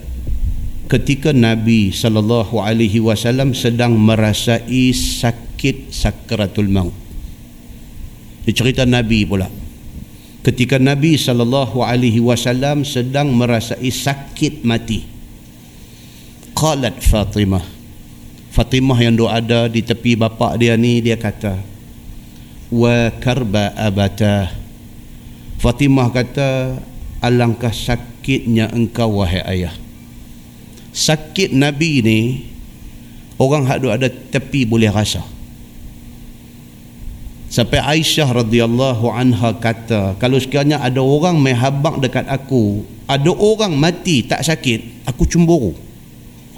ketika 0.86 1.34
Nabi 1.34 1.90
sallallahu 1.90 2.62
alaihi 2.62 3.02
wasallam 3.02 3.52
sedang 3.52 3.98
merasai 3.98 4.94
sakit 4.94 5.90
sakratul 5.90 6.70
maut 6.70 7.05
dia 8.46 8.54
cerita 8.54 8.86
Nabi 8.86 9.26
pula. 9.26 9.50
Ketika 10.46 10.78
Nabi 10.78 11.18
sallallahu 11.18 11.82
alaihi 11.82 12.22
wasallam 12.22 12.86
sedang 12.86 13.34
merasai 13.34 13.90
sakit 13.90 14.62
mati. 14.62 15.02
Qalat 16.54 17.02
Fatimah. 17.02 17.66
Fatimah 18.54 18.98
yang 19.02 19.18
duk 19.18 19.28
ada 19.28 19.66
di 19.66 19.82
tepi 19.82 20.14
bapa 20.14 20.54
dia 20.54 20.78
ni 20.78 21.02
dia 21.02 21.18
kata 21.18 21.58
wa 22.70 23.10
karba 23.18 23.74
abata. 23.74 24.54
Fatimah 25.58 26.08
kata 26.14 26.78
alangkah 27.18 27.74
sakitnya 27.74 28.70
engkau 28.70 29.20
wahai 29.20 29.42
ayah. 29.58 29.74
Sakit 30.94 31.50
nabi 31.50 32.00
ni 32.00 32.18
orang 33.36 33.66
hak 33.66 33.82
ada 33.82 34.08
tepi 34.08 34.64
boleh 34.64 34.88
rasa 34.88 35.35
sampai 37.56 37.80
Aisyah 37.80 38.44
radhiyallahu 38.44 39.08
anha 39.08 39.56
kata 39.56 40.20
kalau 40.20 40.36
sekiranya 40.36 40.76
ada 40.84 41.00
orang 41.00 41.40
mai 41.40 41.56
habaq 41.56 42.04
dekat 42.04 42.28
aku 42.28 42.84
ada 43.08 43.32
orang 43.32 43.72
mati 43.72 44.20
tak 44.28 44.44
sakit 44.44 45.08
aku 45.08 45.24
cemburu 45.24 45.72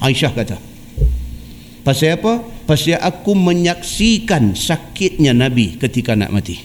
Aisyah 0.03 0.35
kata 0.35 0.59
Pasal 1.89 2.21
apa? 2.21 2.45
Pasal 2.69 3.01
aku 3.01 3.33
menyaksikan 3.33 4.53
sakitnya 4.53 5.33
Nabi 5.33 5.81
ketika 5.81 6.13
nak 6.13 6.29
mati. 6.29 6.61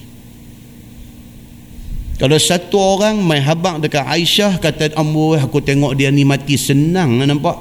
Kalau 2.20 2.36
satu 2.36 2.76
orang 2.76 3.24
main 3.24 3.40
habang 3.40 3.80
dekat 3.80 4.04
Aisyah 4.04 4.60
kata 4.60 4.92
ambo 5.00 5.32
aku 5.32 5.64
tengok 5.64 5.96
dia 5.96 6.12
ni 6.12 6.28
mati 6.28 6.60
senang 6.60 7.24
nampak. 7.24 7.56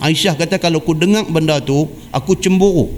Aisyah 0.00 0.40
kata 0.40 0.56
kalau 0.56 0.80
aku 0.80 0.96
dengar 0.96 1.28
benda 1.28 1.60
tu 1.60 1.84
aku 2.16 2.32
cemburu. 2.40 2.96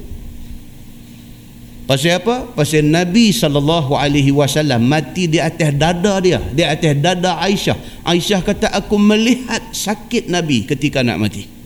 Pasal 1.89 2.21
apa? 2.21 2.45
Pasal 2.53 2.85
Nabi 2.85 3.33
sallallahu 3.33 3.97
alaihi 3.97 4.29
wasallam 4.29 4.85
mati 4.85 5.25
di 5.25 5.41
atas 5.41 5.73
dada 5.73 6.21
dia, 6.21 6.37
di 6.37 6.61
atas 6.61 6.93
dada 7.01 7.41
Aisyah. 7.41 8.05
Aisyah 8.05 8.45
kata 8.45 8.69
aku 8.77 9.01
melihat 9.01 9.73
sakit 9.73 10.29
Nabi 10.29 10.69
ketika 10.69 11.01
nak 11.01 11.17
mati 11.17 11.59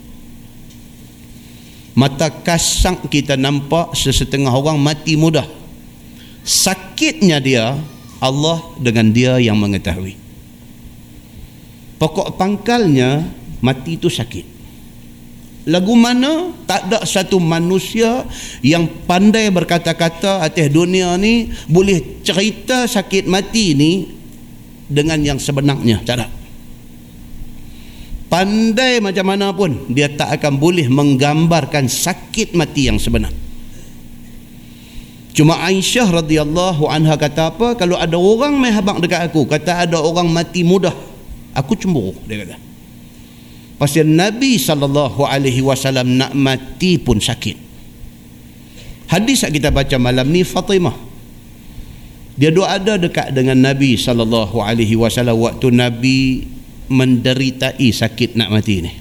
mata 1.93 2.33
kasang 2.33 3.05
kita 3.05 3.37
nampak 3.37 3.93
sesetengah 3.93 4.53
orang 4.53 4.81
mati 4.81 5.13
mudah 5.13 5.45
sakitnya 6.41 7.37
dia 7.39 7.77
Allah 8.23 8.65
dengan 8.81 9.13
dia 9.13 9.37
yang 9.37 9.61
mengetahui 9.61 10.17
pokok 12.01 12.41
pangkalnya 12.41 13.29
mati 13.61 14.01
itu 14.01 14.09
sakit 14.09 14.52
lagu 15.69 15.95
mana? 15.95 16.51
Tak 16.67 16.91
ada 16.91 16.99
satu 17.07 17.39
manusia 17.39 18.27
yang 18.65 18.89
pandai 19.07 19.51
berkata-kata 19.53 20.43
atas 20.43 20.69
dunia 20.73 21.15
ni 21.19 21.51
boleh 21.71 22.23
cerita 22.27 22.87
sakit 22.89 23.29
mati 23.29 23.77
ni 23.77 23.93
dengan 24.89 25.19
yang 25.23 25.39
sebenarnya. 25.39 26.03
Tak 26.03 26.15
ada. 26.19 26.27
Pandai 28.33 28.99
macam 29.05 29.27
mana 29.29 29.53
pun 29.53 29.93
dia 29.93 30.09
tak 30.09 30.41
akan 30.41 30.57
boleh 30.57 30.89
menggambarkan 30.89 31.85
sakit 31.85 32.57
mati 32.57 32.89
yang 32.89 32.97
sebenar. 32.97 33.33
Cuma 35.33 35.61
Aisyah 35.65 36.09
radhiyallahu 36.21 36.89
anha 36.89 37.17
kata 37.17 37.53
apa? 37.53 37.77
Kalau 37.77 37.97
ada 37.97 38.17
orang 38.17 38.57
mai 38.57 38.73
habaq 38.73 39.01
dekat 39.01 39.33
aku 39.33 39.49
kata 39.49 39.85
ada 39.85 40.01
orang 40.01 40.29
mati 40.29 40.65
mudah 40.65 40.93
aku 41.53 41.77
cemburu 41.77 42.17
dia 42.25 42.45
kata 42.45 42.57
pasal 43.83 44.07
Nabi 44.07 44.63
sallallahu 44.63 45.27
alaihi 45.27 45.59
wasallam 45.59 46.15
nak 46.15 46.39
mati 46.39 47.03
pun 47.03 47.19
sakit. 47.19 47.59
Hadis 49.11 49.43
yang 49.43 49.51
kita 49.51 49.75
baca 49.75 49.99
malam 49.99 50.31
ni 50.31 50.47
Fatimah. 50.47 50.95
Dia 52.39 52.55
doa 52.55 52.79
ada 52.79 52.95
dekat 52.95 53.35
dengan 53.35 53.59
Nabi 53.59 53.99
sallallahu 53.99 54.63
alaihi 54.63 54.95
wasallam 54.95 55.35
waktu 55.35 55.75
Nabi 55.75 56.47
menderitai 56.87 57.91
sakit 57.91 58.39
nak 58.39 58.55
mati 58.55 58.87
ni. 58.87 58.93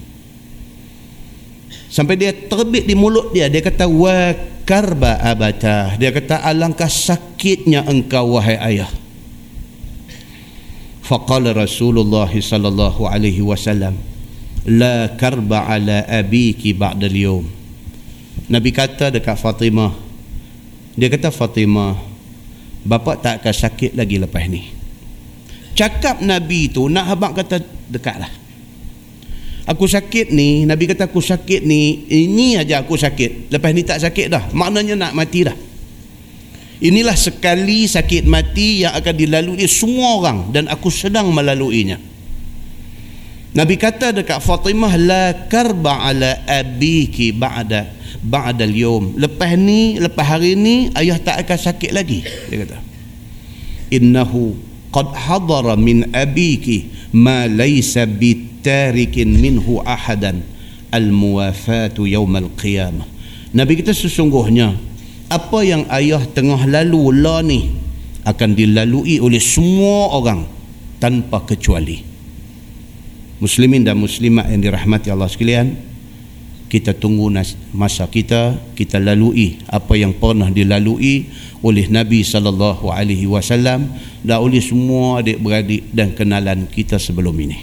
Sampai 1.93 2.17
dia 2.17 2.33
terbit 2.33 2.89
di 2.89 2.97
mulut 2.97 3.29
dia 3.37 3.53
dia 3.53 3.61
kata 3.61 3.85
wa 3.85 4.33
karba 4.65 5.21
abata. 5.21 5.93
Dia 6.01 6.09
kata 6.09 6.41
alangkah 6.41 6.89
sakitnya 6.89 7.85
engkau 7.85 8.33
wahai 8.33 8.57
ayah. 8.73 8.89
Faqala 11.05 11.53
rasulullah 11.53 12.33
sallallahu 12.33 13.05
alaihi 13.05 13.45
wasallam 13.45 14.09
la 14.69 15.17
karba 15.17 15.65
ala 15.65 16.05
abiki 16.05 16.73
ba'da 16.75 17.09
al 17.09 17.17
nabi 18.51 18.69
kata 18.69 19.09
dekat 19.09 19.39
fatimah 19.39 20.11
dia 20.93 21.07
kata 21.07 21.31
fatimah 21.31 21.97
bapa 22.83 23.17
tak 23.17 23.41
akan 23.41 23.53
sakit 23.53 23.91
lagi 23.93 24.17
lepas 24.17 24.43
ni. 24.49 24.73
Cakap 25.71 26.19
nabi 26.19 26.67
tu 26.67 26.91
nak 26.91 27.07
habaq 27.07 27.31
kata 27.41 27.63
dekatlah. 27.87 28.29
Aku 29.69 29.85
sakit 29.85 30.33
ni 30.33 30.65
Nabi 30.65 30.89
kata 30.89 31.05
aku 31.05 31.21
sakit 31.21 31.61
ni 31.63 32.09
ini 32.09 32.57
aja 32.57 32.81
aku 32.81 32.97
sakit. 32.97 33.53
Lepas 33.53 33.71
ni 33.71 33.85
tak 33.85 34.01
sakit 34.01 34.27
dah. 34.27 34.43
Maknanya 34.51 34.97
nak 34.97 35.13
mati 35.13 35.45
dah. 35.45 35.53
Inilah 36.81 37.13
sekali 37.13 37.85
sakit 37.85 38.25
mati 38.25 38.81
yang 38.81 38.97
akan 38.97 39.13
dilalui 39.13 39.63
semua 39.69 40.17
orang 40.17 40.49
dan 40.49 40.65
aku 40.65 40.89
sedang 40.89 41.29
melaluinya 41.29 42.01
Nabi 43.51 43.75
kata 43.75 44.15
dekat 44.15 44.39
Fatimah 44.39 44.95
la 44.95 45.35
karba 45.51 46.07
ala 46.07 46.39
abiki 46.47 47.35
ba'da 47.35 47.83
ba'da 48.23 48.63
al-yawm. 48.63 49.19
Lepas 49.19 49.59
ni 49.59 49.99
lepas 49.99 50.23
hari 50.23 50.55
ni 50.55 50.87
ayah 50.95 51.19
tak 51.19 51.43
akan 51.43 51.59
sakit 51.59 51.91
lagi 51.91 52.23
dia 52.47 52.63
kata. 52.63 52.79
Innahu 53.91 54.55
qad 54.95 55.11
hadara 55.11 55.75
min 55.75 56.07
abiki 56.15 57.11
ma 57.11 57.43
laysa 57.43 58.07
bitarikin 58.07 59.35
minhu 59.35 59.83
ahadan 59.83 60.47
al-muwafatu 60.95 62.07
yawmal 62.07 62.47
qiyamah. 62.55 63.03
Nabi 63.51 63.83
kita 63.83 63.91
sesungguhnya 63.91 64.79
apa 65.27 65.59
yang 65.67 65.83
ayah 65.91 66.23
tengah 66.23 66.63
lalu 66.71 67.19
lah 67.19 67.43
ni 67.43 67.67
akan 68.23 68.55
dilalui 68.55 69.19
oleh 69.19 69.43
semua 69.43 70.07
orang 70.15 70.47
tanpa 71.03 71.43
kecuali 71.43 72.10
muslimin 73.41 73.81
dan 73.81 73.97
muslimat 73.97 74.47
yang 74.53 74.61
dirahmati 74.61 75.09
Allah 75.09 75.25
sekalian 75.25 75.73
kita 76.71 76.95
tunggu 76.95 77.27
masa 77.75 78.07
kita 78.07 78.55
kita 78.77 78.95
lalui 78.95 79.59
apa 79.67 79.97
yang 79.99 80.15
pernah 80.15 80.47
dilalui 80.47 81.27
oleh 81.59 81.91
Nabi 81.91 82.23
sallallahu 82.23 82.87
alaihi 82.87 83.27
wasallam 83.27 83.91
dan 84.23 84.39
oleh 84.39 84.63
semua 84.63 85.19
adik-beradik 85.19 85.83
dan 85.91 86.15
kenalan 86.15 86.69
kita 86.71 86.95
sebelum 86.95 87.35
ini. 87.43 87.59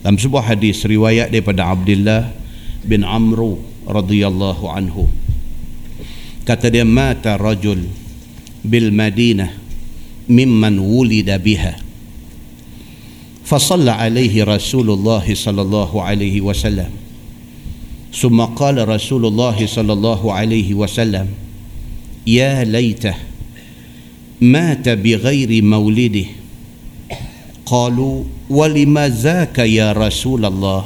Dalam 0.00 0.16
sebuah 0.16 0.54
hadis 0.54 0.80
riwayat 0.86 1.28
daripada 1.28 1.68
Abdullah 1.68 2.30
bin 2.86 3.04
Amru 3.04 3.60
radhiyallahu 3.84 4.64
anhu 4.70 5.10
kata 6.46 6.70
dia 6.70 6.86
mata 6.86 7.34
rajul 7.34 7.84
bil 8.62 8.88
Madinah 8.94 9.50
mimman 10.30 10.78
wulida 10.78 11.36
biha 11.36 11.85
فصلى 13.46 13.90
عليه 13.90 14.44
رسول 14.44 14.90
الله 14.90 15.34
صلى 15.34 15.62
الله 15.62 16.02
عليه 16.02 16.40
وسلم. 16.40 16.90
ثم 18.10 18.40
قال 18.42 18.88
رسول 18.88 19.26
الله 19.26 19.66
صلى 19.66 19.92
الله 19.92 20.32
عليه 20.32 20.74
وسلم 20.74 21.26
يا 22.26 22.64
ليته 22.64 23.14
مات 24.40 24.88
بغير 24.88 25.62
مولده. 25.62 26.26
قالوا 27.66 28.24
ولما 28.50 29.08
ذاك 29.08 29.58
يا 29.58 29.92
رسول 29.92 30.44
الله؟ 30.44 30.84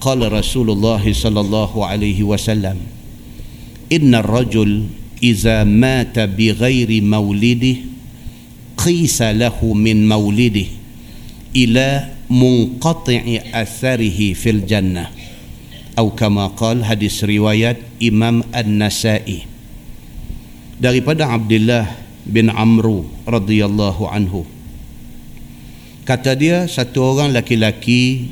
قال 0.00 0.32
رسول 0.32 0.70
الله 0.70 1.12
صلى 1.12 1.40
الله 1.40 1.86
عليه 1.86 2.22
وسلم 2.22 2.76
إن 3.92 4.14
الرجل 4.14 4.86
إذا 5.22 5.64
مات 5.64 6.18
بغير 6.18 7.02
مولده 7.02 7.76
قيس 8.78 9.18
له 9.22 9.58
من 9.74 10.08
مولده. 10.08 10.77
ila 11.56 12.08
munqati'i 12.28 13.52
atharihi 13.52 14.36
fil 14.36 14.64
jannah. 14.64 15.08
Atau 15.98 16.14
kama 16.14 16.54
qal 16.54 16.86
hadis 16.86 17.26
riwayat 17.26 17.82
Imam 17.98 18.46
An-Nasa'i. 18.54 19.50
Daripada 20.78 21.26
Abdullah 21.26 21.90
bin 22.22 22.54
Amru 22.54 23.02
radhiyallahu 23.26 24.06
anhu. 24.06 24.46
Kata 26.06 26.38
dia 26.38 26.70
satu 26.70 27.02
orang 27.02 27.34
laki-laki 27.34 28.30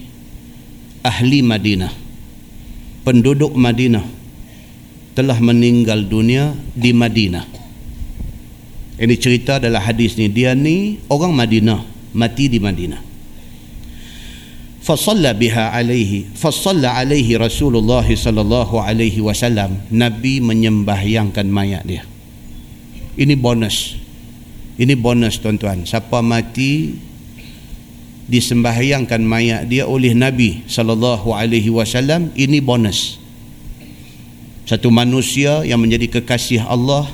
ahli 1.02 1.42
Madinah 1.42 1.90
penduduk 3.06 3.54
Madinah 3.54 4.02
telah 5.14 5.38
meninggal 5.38 6.02
dunia 6.02 6.54
di 6.74 6.90
Madinah. 6.90 7.46
Ini 8.98 9.14
cerita 9.16 9.62
dalam 9.62 9.78
hadis 9.78 10.18
ni. 10.18 10.26
Dia 10.26 10.58
ni 10.58 10.98
orang 11.06 11.30
Madinah 11.30 11.95
mati 12.16 12.48
di 12.48 12.56
Madinah. 12.56 13.04
Fasalla 14.80 15.34
biha 15.34 15.74
alaihi, 15.74 16.30
fasalla 16.32 16.96
alaihi 16.96 17.36
Rasulullah 17.36 18.06
sallallahu 18.06 18.80
alaihi 18.80 19.20
wasallam. 19.20 19.82
Nabi 19.92 20.40
menyembahyangkan 20.40 21.44
mayat 21.44 21.82
dia. 21.84 22.06
Ini 23.18 23.34
bonus. 23.36 23.98
Ini 24.78 24.94
bonus 24.94 25.42
tuan-tuan. 25.42 25.82
Siapa 25.84 26.22
mati 26.22 26.94
disembahyangkan 28.30 29.20
mayat 29.26 29.66
dia 29.66 29.90
oleh 29.90 30.14
Nabi 30.14 30.62
sallallahu 30.70 31.34
alaihi 31.34 31.68
wasallam, 31.68 32.30
ini 32.38 32.62
bonus. 32.62 33.18
Satu 34.70 34.94
manusia 34.94 35.66
yang 35.66 35.82
menjadi 35.82 36.22
kekasih 36.22 36.62
Allah, 36.62 37.10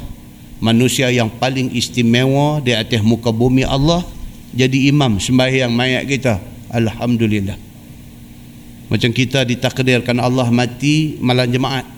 manusia 0.60 1.08
yang 1.08 1.32
paling 1.32 1.72
istimewa 1.72 2.60
di 2.60 2.76
atas 2.76 3.00
muka 3.00 3.32
bumi 3.32 3.64
Allah 3.64 4.04
jadi 4.52 4.92
imam 4.92 5.16
sembahyang 5.16 5.72
mayat 5.72 6.04
kita. 6.08 6.40
Alhamdulillah. 6.72 7.56
Macam 8.88 9.10
kita 9.12 9.48
ditakdirkan 9.48 10.20
Allah 10.20 10.48
mati 10.52 11.16
malam 11.20 11.48
jemaat. 11.48 11.88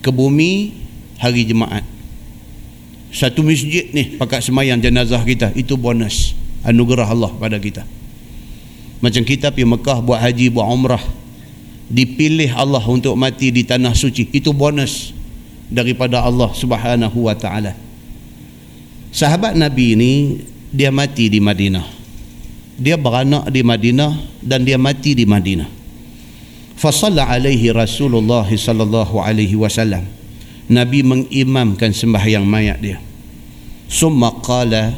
Ke 0.00 0.08
bumi 0.08 0.72
hari 1.20 1.44
jemaat 1.44 1.84
satu 3.10 3.42
masjid 3.42 3.90
ni 3.90 4.16
pakat 4.16 4.40
semayang 4.40 4.78
jenazah 4.78 5.20
kita 5.26 5.50
itu 5.58 5.74
bonus 5.74 6.32
anugerah 6.62 7.10
Allah 7.10 7.30
pada 7.36 7.58
kita 7.58 7.82
macam 9.02 9.22
kita 9.26 9.50
pergi 9.50 9.66
Mekah 9.66 9.98
buat 10.00 10.22
haji 10.22 10.46
buat 10.48 10.66
umrah 10.70 11.02
dipilih 11.90 12.54
Allah 12.54 12.80
untuk 12.86 13.18
mati 13.18 13.50
di 13.50 13.66
tanah 13.66 13.92
suci 13.98 14.30
itu 14.30 14.54
bonus 14.54 15.10
daripada 15.66 16.22
Allah 16.22 16.54
subhanahu 16.54 17.26
wa 17.26 17.34
ta'ala 17.34 17.74
sahabat 19.10 19.58
Nabi 19.58 19.98
ini 19.98 20.12
dia 20.70 20.94
mati 20.94 21.26
di 21.26 21.42
Madinah 21.42 21.86
dia 22.80 22.96
beranak 22.96 23.50
di 23.52 23.60
Madinah 23.60 24.40
dan 24.40 24.64
dia 24.64 24.78
mati 24.80 25.12
di 25.12 25.26
Madinah 25.28 25.68
fasalla 26.80 27.28
alaihi 27.28 27.74
Rasulullah 27.74 28.48
sallallahu 28.48 29.20
alaihi 29.20 29.58
wasallam 29.58 30.20
Nabi 30.70 31.02
mengimamkan 31.02 31.90
sembahyang 31.90 32.46
mayat 32.46 32.78
dia. 32.78 33.02
Summa 33.90 34.30
qala 34.38 34.94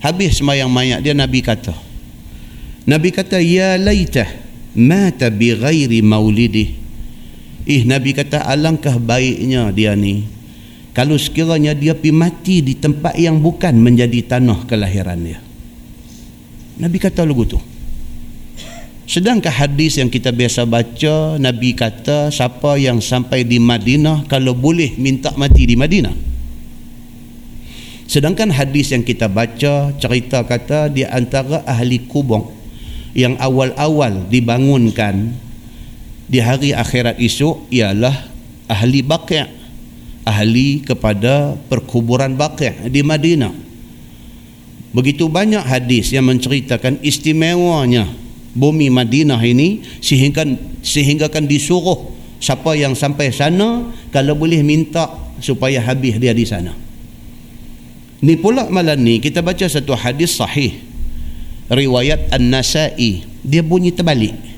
habis 0.00 0.40
sembahyang 0.40 0.72
mayat 0.72 1.04
dia 1.04 1.12
Nabi 1.12 1.44
kata. 1.44 1.76
Nabi 2.88 3.12
kata 3.12 3.36
ya 3.44 3.76
laitah 3.76 4.26
mata 4.72 5.28
bi 5.28 5.52
ghairi 5.52 6.00
maulidih. 6.00 6.80
Ih 7.68 7.84
Nabi 7.84 8.16
kata 8.16 8.40
alangkah 8.48 8.96
baiknya 8.96 9.68
dia 9.68 9.92
ni 9.92 10.24
kalau 10.92 11.16
sekiranya 11.16 11.72
dia 11.72 11.96
pi 11.96 12.12
mati 12.12 12.60
di 12.60 12.76
tempat 12.76 13.16
yang 13.16 13.40
bukan 13.40 13.72
menjadi 13.80 14.36
tanah 14.36 14.68
kelahiran 14.68 15.20
dia. 15.24 15.40
Nabi 16.76 17.00
kata 17.00 17.24
lagu 17.24 17.48
tu. 17.48 17.60
Sedangkan 19.08 19.52
hadis 19.52 19.98
yang 20.00 20.08
kita 20.08 20.32
biasa 20.32 20.68
baca, 20.68 21.36
Nabi 21.36 21.76
kata 21.76 22.28
siapa 22.28 22.76
yang 22.76 23.00
sampai 23.00 23.44
di 23.44 23.60
Madinah 23.60 24.24
kalau 24.28 24.56
boleh 24.56 24.96
minta 24.96 25.32
mati 25.36 25.68
di 25.68 25.76
Madinah. 25.76 26.14
Sedangkan 28.08 28.52
hadis 28.52 28.92
yang 28.92 29.00
kita 29.00 29.32
baca 29.32 29.96
cerita 29.96 30.44
kata 30.44 30.92
di 30.92 31.08
antara 31.08 31.64
ahli 31.64 32.04
kubur 32.04 32.52
yang 33.16 33.40
awal-awal 33.40 34.28
dibangunkan 34.28 35.32
di 36.28 36.40
hari 36.40 36.76
akhirat 36.76 37.16
esok 37.16 37.72
ialah 37.72 38.28
ahli 38.68 39.00
baqi' 39.00 39.61
ahli 40.22 40.82
kepada 40.82 41.58
perkuburan 41.66 42.38
baqi' 42.38 42.90
di 42.90 43.02
Madinah. 43.02 43.54
Begitu 44.92 45.26
banyak 45.26 45.64
hadis 45.64 46.12
yang 46.12 46.28
menceritakan 46.28 47.00
istimewanya 47.00 48.06
bumi 48.52 48.92
Madinah 48.92 49.40
ini 49.40 49.80
sehingga 50.04 50.44
sehingga 50.84 51.32
kan 51.32 51.48
disuruh 51.48 52.12
siapa 52.36 52.76
yang 52.76 52.92
sampai 52.92 53.32
sana 53.32 53.88
kalau 54.12 54.36
boleh 54.36 54.60
minta 54.60 55.08
supaya 55.40 55.80
habis 55.80 56.20
dia 56.20 56.36
di 56.36 56.44
sana. 56.44 56.76
Ni 58.22 58.38
pula 58.38 58.68
malam 58.68 59.00
ni 59.00 59.18
kita 59.18 59.40
baca 59.42 59.66
satu 59.66 59.96
hadis 59.96 60.38
sahih 60.38 60.78
riwayat 61.72 62.30
An-Nasa'i 62.30 63.24
dia 63.42 63.64
bunyi 63.64 63.90
terbalik. 63.90 64.51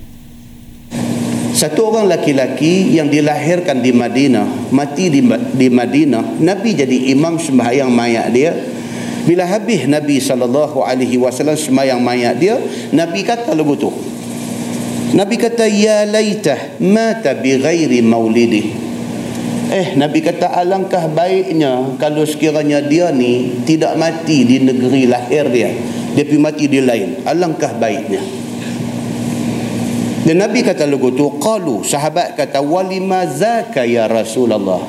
Satu 1.54 1.94
orang 1.94 2.10
laki-laki 2.10 2.98
yang 2.98 3.06
dilahirkan 3.06 3.78
di 3.78 3.94
Madinah, 3.94 4.74
mati 4.74 5.06
di, 5.06 5.22
di 5.54 5.70
Madinah, 5.70 6.42
Nabi 6.42 6.74
jadi 6.74 7.14
imam 7.14 7.38
sembahyang 7.38 7.94
mayat 7.94 8.26
dia, 8.34 8.50
bila 9.24 9.46
habis 9.46 9.86
Nabi 9.86 10.18
sallallahu 10.20 10.84
alaihi 10.84 11.16
wasallam 11.16 11.54
semayang 11.54 12.02
mayat 12.02 12.42
dia, 12.42 12.58
Nabi 12.90 13.22
kata 13.22 13.54
lagu 13.54 13.78
tu. 13.78 13.88
Nabi 15.14 15.38
kata 15.38 15.70
ya 15.70 16.02
laitah 16.10 16.76
mata 16.82 17.38
bi 17.38 17.54
ghairi 17.54 18.02
maulidi. 18.02 18.74
Eh 19.70 19.94
Nabi 19.94 20.20
kata 20.26 20.58
alangkah 20.58 21.06
baiknya 21.06 21.96
kalau 21.96 22.26
sekiranya 22.26 22.82
dia 22.82 23.14
ni 23.14 23.62
tidak 23.62 23.94
mati 23.94 24.42
di 24.42 24.58
negeri 24.58 25.06
lahir 25.06 25.46
dia. 25.48 25.70
Dia 26.18 26.26
pergi 26.26 26.42
mati 26.42 26.64
di 26.66 26.82
lain. 26.82 27.22
Alangkah 27.24 27.78
baiknya. 27.78 28.43
Dan 30.24 30.40
Nabi 30.40 30.64
kata 30.64 30.88
lagu 30.88 31.12
tu, 31.12 31.36
qalu 31.36 31.84
sahabat 31.84 32.32
kata 32.32 32.64
walima 32.64 33.28
zaka 33.28 33.84
ya 33.84 34.08
Rasulullah. 34.08 34.80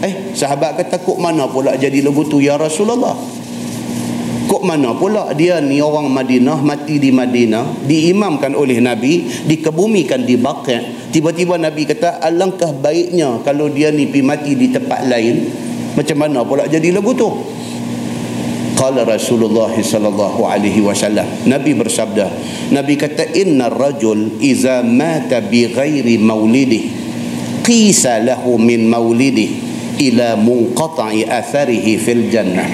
Eh 0.00 0.32
sahabat 0.32 0.80
kata 0.80 1.04
kok 1.04 1.20
mana 1.20 1.44
pula 1.44 1.76
jadi 1.76 2.00
lagu 2.00 2.24
tu 2.24 2.40
ya 2.40 2.56
Rasulullah? 2.56 3.12
Kok 4.48 4.64
mana 4.64 4.96
pula 4.96 5.28
dia 5.36 5.60
ni 5.60 5.84
orang 5.84 6.08
Madinah 6.08 6.64
mati 6.64 6.96
di 6.96 7.12
Madinah 7.12 7.84
diimamkan 7.84 8.56
oleh 8.56 8.80
Nabi 8.80 9.28
dikebumikan 9.44 10.24
di 10.24 10.40
Baqi' 10.40 11.12
tiba-tiba 11.12 11.60
Nabi 11.60 11.84
kata 11.84 12.24
alangkah 12.24 12.72
baiknya 12.72 13.44
kalau 13.44 13.68
dia 13.68 13.92
ni 13.92 14.08
pi 14.08 14.24
mati 14.24 14.56
di 14.56 14.72
tempat 14.72 15.04
lain 15.04 15.52
macam 15.92 16.16
mana 16.16 16.48
pula 16.48 16.64
jadi 16.64 16.96
lagu 16.96 17.12
tu 17.12 17.28
Qala 18.78 19.02
Rasulullah 19.02 19.74
sallallahu 19.74 20.46
alaihi 20.46 20.78
wasallam. 20.78 21.26
Nabi 21.50 21.74
bersabda 21.74 22.30
Nabi 22.70 22.94
kata 22.94 23.26
inna 23.34 23.66
rajul 23.66 24.38
iza 24.38 24.86
mata 24.86 25.42
bi 25.42 25.66
ghairi 25.66 26.14
maulidih 26.14 26.86
qisa 27.66 28.22
lahu 28.22 28.54
min 28.54 28.86
maulidih 28.86 29.50
ila 29.98 30.38
munqata'i 30.38 31.26
atharihi 31.26 31.98
fil 31.98 32.30
jannah. 32.30 32.70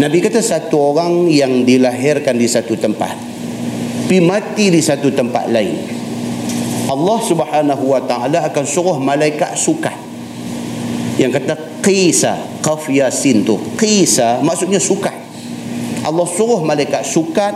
Nabi 0.00 0.24
kata 0.24 0.40
satu 0.40 0.96
orang 0.96 1.28
yang 1.28 1.68
dilahirkan 1.68 2.40
di 2.40 2.48
satu 2.48 2.80
tempat 2.80 3.28
pi 4.08 4.24
mati 4.24 4.72
di 4.72 4.80
satu 4.80 5.12
tempat 5.12 5.52
lain 5.52 5.76
Allah 6.88 7.18
Subhanahu 7.20 7.84
wa 7.84 8.00
taala 8.08 8.48
akan 8.48 8.64
suruh 8.64 8.96
malaikat 8.96 9.52
sukat 9.60 10.07
yang 11.18 11.34
kata 11.34 11.82
qisa 11.82 12.62
qaf 12.62 12.86
yasin 12.88 13.42
tu 13.42 13.58
qisa 13.74 14.40
maksudnya 14.40 14.78
sukat 14.78 15.14
Allah 16.06 16.26
suruh 16.30 16.62
malaikat 16.62 17.02
sukat 17.02 17.52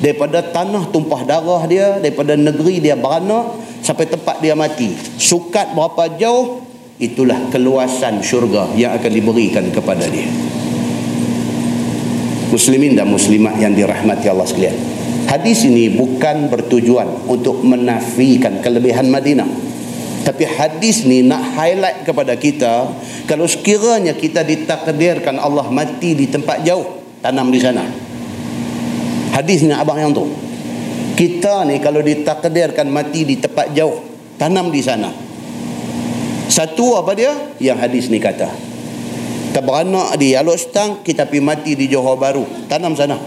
daripada 0.00 0.40
tanah 0.40 0.88
tumpah 0.88 1.26
darah 1.26 1.66
dia 1.66 1.98
daripada 1.98 2.38
negeri 2.38 2.80
dia 2.80 2.94
beranak 2.96 3.50
sampai 3.82 4.06
tempat 4.06 4.38
dia 4.40 4.54
mati 4.54 4.94
sukat 5.18 5.74
berapa 5.74 6.16
jauh 6.16 6.62
itulah 7.02 7.50
keluasan 7.50 8.22
syurga 8.22 8.70
yang 8.78 8.94
akan 8.94 9.10
diberikan 9.10 9.66
kepada 9.74 10.06
dia 10.06 10.30
muslimin 12.50 12.98
dan 12.98 13.06
muslimat 13.06 13.56
yang 13.62 13.72
dirahmati 13.72 14.26
Allah 14.26 14.44
sekalian. 14.44 14.76
Hadis 15.30 15.62
ini 15.62 15.94
bukan 15.94 16.50
bertujuan 16.50 17.30
untuk 17.30 17.62
menafikan 17.62 18.58
kelebihan 18.58 19.06
Madinah. 19.06 19.69
Tapi 20.20 20.44
hadis 20.44 21.08
ni 21.08 21.24
nak 21.24 21.56
highlight 21.56 22.04
kepada 22.04 22.36
kita 22.36 22.92
kalau 23.24 23.48
sekiranya 23.48 24.12
kita 24.12 24.44
ditakdirkan 24.44 25.40
Allah 25.40 25.66
mati 25.72 26.12
di 26.12 26.28
tempat 26.28 26.60
jauh, 26.60 27.00
tanam 27.24 27.48
di 27.48 27.60
sana. 27.60 27.84
Hadis 29.32 29.64
ni 29.64 29.72
abang 29.72 29.96
yang 29.96 30.12
tu. 30.12 30.28
Kita 31.16 31.64
ni 31.64 31.80
kalau 31.80 32.04
ditakdirkan 32.04 32.88
mati 32.88 33.24
di 33.24 33.40
tempat 33.40 33.72
jauh, 33.72 34.00
tanam 34.36 34.68
di 34.68 34.80
sana. 34.84 35.08
Satu 36.50 37.00
apa 37.00 37.14
dia? 37.16 37.32
Yang 37.62 37.78
hadis 37.80 38.04
ni 38.12 38.18
kata 38.18 38.70
kita 39.50 39.66
beranak 39.66 40.14
di 40.14 40.38
Alok 40.38 40.54
Stang 40.62 40.90
kita 41.02 41.26
pergi 41.26 41.42
mati 41.42 41.72
di 41.74 41.90
Johor 41.90 42.14
Baru 42.14 42.46
tanam 42.70 42.94
sana 42.94 43.18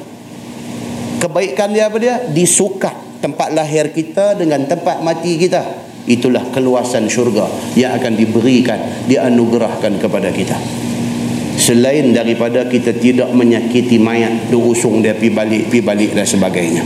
kebaikan 1.19 1.75
dia 1.75 1.91
apa 1.91 1.99
dia 1.99 2.15
disukat 2.31 2.95
tempat 3.19 3.51
lahir 3.51 3.91
kita 3.91 4.39
dengan 4.39 4.63
tempat 4.63 5.03
mati 5.03 5.35
kita 5.35 5.59
itulah 6.09 6.43
keluasan 6.51 7.07
syurga 7.07 7.47
yang 7.79 7.95
akan 7.95 8.13
diberikan 8.19 9.07
dianugerahkan 9.07 9.99
kepada 9.99 10.29
kita. 10.33 10.57
Selain 11.53 12.11
daripada 12.11 12.65
kita 12.65 12.97
tidak 12.97 13.29
menyakiti 13.31 14.01
mayat 14.01 14.49
durusung 14.49 15.05
dia 15.05 15.13
pi 15.13 15.29
balik 15.29 15.69
pi 15.69 15.79
balik 15.85 16.17
dan 16.17 16.25
sebagainya. 16.25 16.83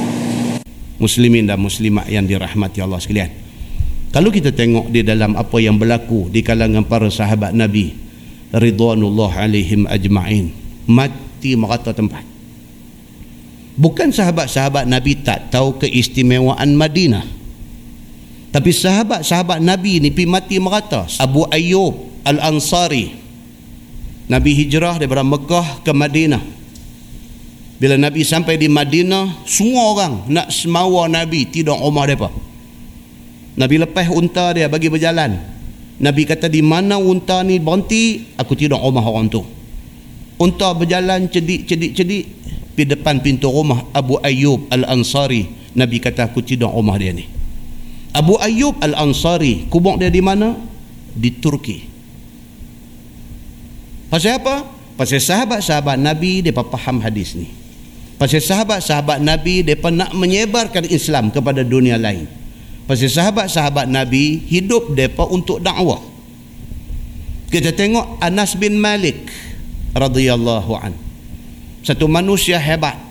Muslimin 1.00 1.48
dan 1.48 1.62
muslimat 1.62 2.10
yang 2.10 2.28
dirahmati 2.28 2.84
Allah 2.84 3.00
sekalian. 3.00 3.32
Kalau 4.12 4.34
kita 4.34 4.52
tengok 4.52 4.90
di 4.90 5.06
dalam 5.06 5.38
apa 5.38 5.58
yang 5.62 5.78
berlaku 5.78 6.28
di 6.28 6.42
kalangan 6.42 6.84
para 6.84 7.08
sahabat 7.08 7.54
Nabi 7.54 7.94
ridwanullah 8.52 9.46
alaihim 9.46 9.86
ajma'in 9.86 10.52
mati 10.90 11.54
merata 11.54 11.94
tempat. 11.94 12.24
Bukan 13.78 14.10
sahabat-sahabat 14.10 14.90
Nabi 14.90 15.22
tak 15.22 15.54
tahu 15.54 15.78
keistimewaan 15.78 16.74
Madinah 16.74 17.37
tapi 18.52 18.72
sahabat-sahabat 18.72 19.60
Nabi 19.60 20.00
ni 20.00 20.10
pi 20.10 20.24
mati 20.24 20.58
merata 20.58 21.06
Abu 21.20 21.44
Ayyub 21.52 22.24
Al-Ansari 22.24 23.28
Nabi 24.28 24.52
hijrah 24.60 25.00
daripada 25.00 25.24
Mekah 25.24 25.88
ke 25.88 25.92
Madinah. 25.96 26.44
Bila 27.80 27.96
Nabi 27.96 28.28
sampai 28.28 28.60
di 28.60 28.68
Madinah, 28.68 29.48
semua 29.48 29.96
orang 29.96 30.14
nak 30.28 30.52
semawa 30.52 31.08
Nabi 31.08 31.48
tidak 31.48 31.80
rumah 31.80 32.04
mereka. 32.04 32.28
Nabi 33.56 33.76
lepas 33.80 34.12
unta 34.12 34.52
dia 34.52 34.68
bagi 34.68 34.92
berjalan. 34.92 35.40
Nabi 35.98 36.28
kata 36.28 36.52
di 36.52 36.62
mana 36.62 37.00
unta 37.00 37.42
ni 37.42 37.58
berhenti, 37.58 38.36
aku 38.36 38.54
tidak 38.54 38.84
rumah 38.84 39.02
orang 39.02 39.32
tu. 39.32 39.42
Unta 40.38 40.76
berjalan 40.76 41.32
cedik-cedik-cedik 41.32 42.24
di 42.78 42.84
depan 42.84 43.24
pintu 43.24 43.50
rumah 43.50 43.90
Abu 43.96 44.20
Ayyub 44.22 44.70
Al-Ansari. 44.70 45.72
Nabi 45.74 45.98
kata 46.04 46.30
aku 46.30 46.44
tidak 46.44 46.70
rumah 46.70 47.00
dia 47.00 47.16
ni. 47.16 47.37
Abu 48.16 48.40
Ayyub 48.40 48.80
Al-Ansari, 48.80 49.68
kubur 49.72 50.00
dia 50.00 50.12
di 50.12 50.24
mana? 50.24 50.56
Di 51.18 51.30
Turki. 51.38 51.88
Pasal 54.08 54.40
apa? 54.40 54.64
Pasal 54.98 55.22
sahabat-sahabat 55.22 56.02
Nabi 56.02 56.42
mereka 56.42 56.66
faham 56.74 57.04
hadis 57.04 57.38
ni. 57.38 57.52
Pasal 58.18 58.42
sahabat-sahabat 58.42 59.22
Nabi 59.22 59.62
mereka 59.62 59.94
nak 59.94 60.16
menyebarkan 60.18 60.90
Islam 60.90 61.30
kepada 61.30 61.62
dunia 61.62 62.02
lain. 62.02 62.26
Pasal 62.90 63.12
sahabat-sahabat 63.14 63.86
Nabi 63.86 64.42
hidup 64.48 64.96
mereka 64.96 65.28
untuk 65.28 65.62
dakwah. 65.62 66.02
Kita 67.48 67.72
tengok 67.72 68.20
Anas 68.20 68.58
bin 68.58 68.80
Malik 68.82 69.30
radhiyallahu 69.94 70.72
an. 70.76 70.98
Satu 71.86 72.10
manusia 72.12 72.60
hebat. 72.60 73.07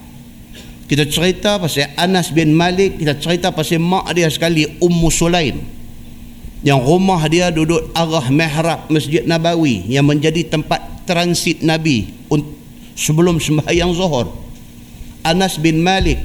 Kita 0.86 1.02
cerita 1.10 1.58
pasal 1.58 1.90
Anas 1.98 2.30
bin 2.30 2.54
Malik, 2.54 3.02
kita 3.02 3.18
cerita 3.18 3.50
pasal 3.50 3.82
mak 3.82 4.06
dia 4.14 4.30
sekali 4.30 4.78
Ummu 4.78 5.10
Sulaim 5.10 5.58
yang 6.62 6.82
rumah 6.82 7.22
dia 7.26 7.50
duduk 7.50 7.90
arah 7.94 8.26
mihrab 8.30 8.86
Masjid 8.90 9.22
Nabawi 9.26 9.86
yang 9.90 10.06
menjadi 10.06 10.46
tempat 10.46 11.06
transit 11.06 11.62
Nabi 11.62 12.10
sebelum 12.94 13.42
sembahyang 13.42 13.90
zuhur. 13.94 14.30
Anas 15.26 15.58
bin 15.58 15.82
Malik 15.82 16.22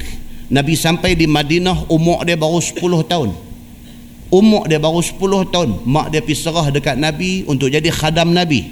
Nabi 0.52 0.76
sampai 0.76 1.16
di 1.16 1.24
Madinah 1.24 1.88
umur 1.88 2.22
dia 2.28 2.36
baru 2.36 2.60
10 2.60 2.76
tahun. 3.08 3.30
Umur 4.28 4.68
dia 4.68 4.76
baru 4.76 5.00
10 5.00 5.48
tahun. 5.48 5.70
Mak 5.88 6.12
dia 6.12 6.20
pergi 6.20 6.36
serah 6.36 6.68
dekat 6.68 7.00
Nabi 7.00 7.48
untuk 7.48 7.72
jadi 7.72 7.88
khadam 7.88 8.36
Nabi. 8.36 8.68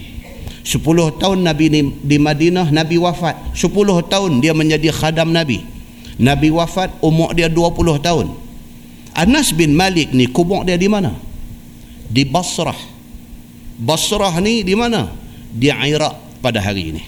10 0.60 0.76
tahun 1.16 1.38
Nabi 1.40 1.66
di 2.04 2.16
Madinah 2.20 2.68
Nabi 2.68 3.00
wafat. 3.00 3.56
10 3.56 3.72
tahun 4.12 4.44
dia 4.44 4.52
menjadi 4.52 4.92
khadam 4.92 5.32
Nabi. 5.32 5.79
Nabi 6.20 6.52
wafat 6.52 6.92
umur 7.00 7.32
dia 7.32 7.48
20 7.48 7.96
tahun. 8.04 8.28
Anas 9.16 9.56
bin 9.56 9.72
Malik 9.72 10.12
ni 10.12 10.28
kubur 10.28 10.62
dia 10.68 10.76
di 10.76 10.86
mana? 10.86 11.16
di 12.10 12.26
Basrah. 12.26 12.76
Basrah 13.78 14.34
ni 14.42 14.66
di 14.66 14.74
mana? 14.74 15.14
Di 15.54 15.70
Iraq 15.70 16.42
pada 16.42 16.58
hari 16.58 16.92
ini. 16.92 17.02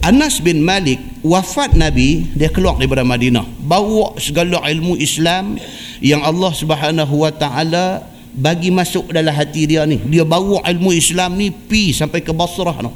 Anas 0.00 0.40
bin 0.40 0.64
Malik 0.64 0.98
wafat 1.20 1.76
Nabi 1.76 2.32
dia 2.32 2.48
keluar 2.48 2.80
daripada 2.80 3.04
Madinah 3.04 3.44
bawa 3.60 4.16
segala 4.16 4.64
ilmu 4.64 4.96
Islam 4.96 5.60
yang 6.00 6.24
Allah 6.24 6.48
Subhanahu 6.56 7.28
wa 7.28 7.28
taala 7.28 8.08
bagi 8.32 8.72
masuk 8.72 9.12
dalam 9.12 9.34
hati 9.36 9.68
dia 9.68 9.84
ni 9.84 10.00
dia 10.08 10.24
bawa 10.24 10.64
ilmu 10.64 10.96
Islam 10.96 11.36
ni 11.36 11.52
pi 11.52 11.92
sampai 11.92 12.24
ke 12.24 12.32
Basrah 12.32 12.80
no. 12.80 12.94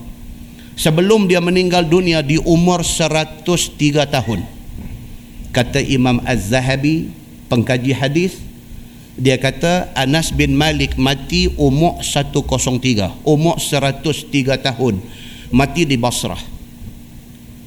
sebelum 0.72 1.28
dia 1.28 1.42
meninggal 1.42 1.84
dunia 1.84 2.24
di 2.24 2.40
umur 2.40 2.80
103 2.80 3.44
tahun 4.08 4.61
kata 5.52 5.78
Imam 5.84 6.18
Az-Zahabi 6.24 7.12
pengkaji 7.52 7.92
hadis 7.92 8.40
dia 9.12 9.36
kata 9.36 9.92
Anas 9.92 10.32
bin 10.32 10.56
Malik 10.56 10.96
mati 10.96 11.52
umur 11.60 12.00
103 12.00 13.28
umur 13.28 13.60
103 13.60 14.32
tahun 14.56 15.04
mati 15.52 15.84
di 15.84 16.00
Basrah. 16.00 16.40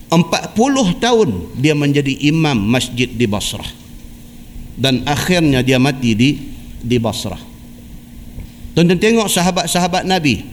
40 0.09 0.97
tahun 0.97 1.29
dia 1.59 1.77
menjadi 1.77 2.13
imam 2.33 2.57
masjid 2.57 3.05
di 3.05 3.29
Basrah. 3.29 3.67
Dan 4.75 5.05
akhirnya 5.05 5.61
dia 5.61 5.77
mati 5.77 6.17
di 6.17 6.29
di 6.81 6.97
Basrah. 6.97 7.39
Tuan-tuan 8.73 8.99
tengok 8.99 9.29
sahabat-sahabat 9.29 10.03
Nabi. 10.03 10.43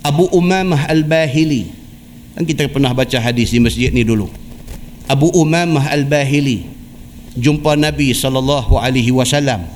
Abu 0.00 0.26
Umamah 0.32 0.88
Al-Bahili. 0.88 1.68
Kan 2.34 2.48
kita 2.48 2.72
pernah 2.72 2.96
baca 2.96 3.20
hadis 3.20 3.52
di 3.52 3.60
masjid 3.60 3.92
ni 3.92 4.00
dulu 4.00 4.49
Abu 5.10 5.26
Umamah 5.34 5.90
Al-Bahili 5.90 6.70
jumpa 7.34 7.74
Nabi 7.74 8.14
sallallahu 8.14 8.78
alaihi 8.78 9.10
wasallam 9.10 9.66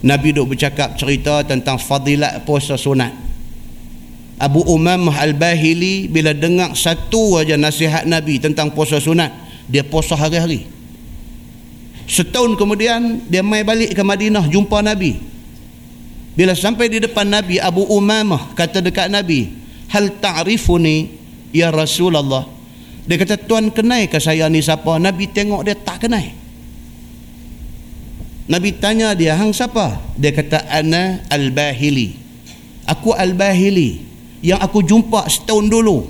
Nabi 0.00 0.32
duk 0.32 0.56
bercakap 0.56 0.96
cerita 0.96 1.44
tentang 1.44 1.76
fadilat 1.76 2.48
puasa 2.48 2.80
sunat. 2.80 3.12
Abu 4.40 4.64
Umamah 4.64 5.20
Al-Bahili 5.20 6.08
bila 6.08 6.32
dengar 6.32 6.72
satu 6.72 7.36
aja 7.36 7.60
nasihat 7.60 8.08
Nabi 8.08 8.40
tentang 8.40 8.72
puasa 8.72 8.96
sunat, 8.96 9.28
dia 9.68 9.84
puasa 9.84 10.16
hari-hari. 10.16 10.64
Setahun 12.08 12.56
kemudian 12.56 13.20
dia 13.28 13.44
mai 13.44 13.60
balik 13.60 13.92
ke 13.92 14.00
Madinah 14.00 14.48
jumpa 14.48 14.80
Nabi. 14.80 15.20
Bila 16.32 16.56
sampai 16.56 16.88
di 16.88 17.04
depan 17.04 17.28
Nabi, 17.28 17.60
Abu 17.60 17.84
Umamah 17.84 18.56
kata 18.56 18.80
dekat 18.80 19.12
Nabi, 19.12 19.52
"Hal 19.92 20.16
ta'rifuni 20.16 21.12
ya 21.52 21.68
Rasulullah?" 21.68 22.59
Dia 23.08 23.16
kata, 23.16 23.40
"Tuan 23.40 23.72
kenal 23.72 24.04
ke 24.10 24.18
saya 24.20 24.48
ni 24.52 24.60
siapa?" 24.60 25.00
Nabi 25.00 25.28
tengok 25.30 25.64
dia 25.64 25.76
tak 25.76 26.04
kenal. 26.04 26.40
Nabi 28.50 28.74
tanya 28.74 29.14
dia, 29.14 29.38
hang 29.38 29.54
siapa? 29.54 30.02
Dia 30.18 30.34
kata, 30.34 30.66
ana 30.66 31.22
al-bahili. 31.30 32.18
Aku 32.82 33.14
al-bahili. 33.14 34.02
Yang 34.42 34.60
aku 34.66 34.78
jumpa 34.82 35.22
setahun 35.30 35.70
dulu. 35.70 36.02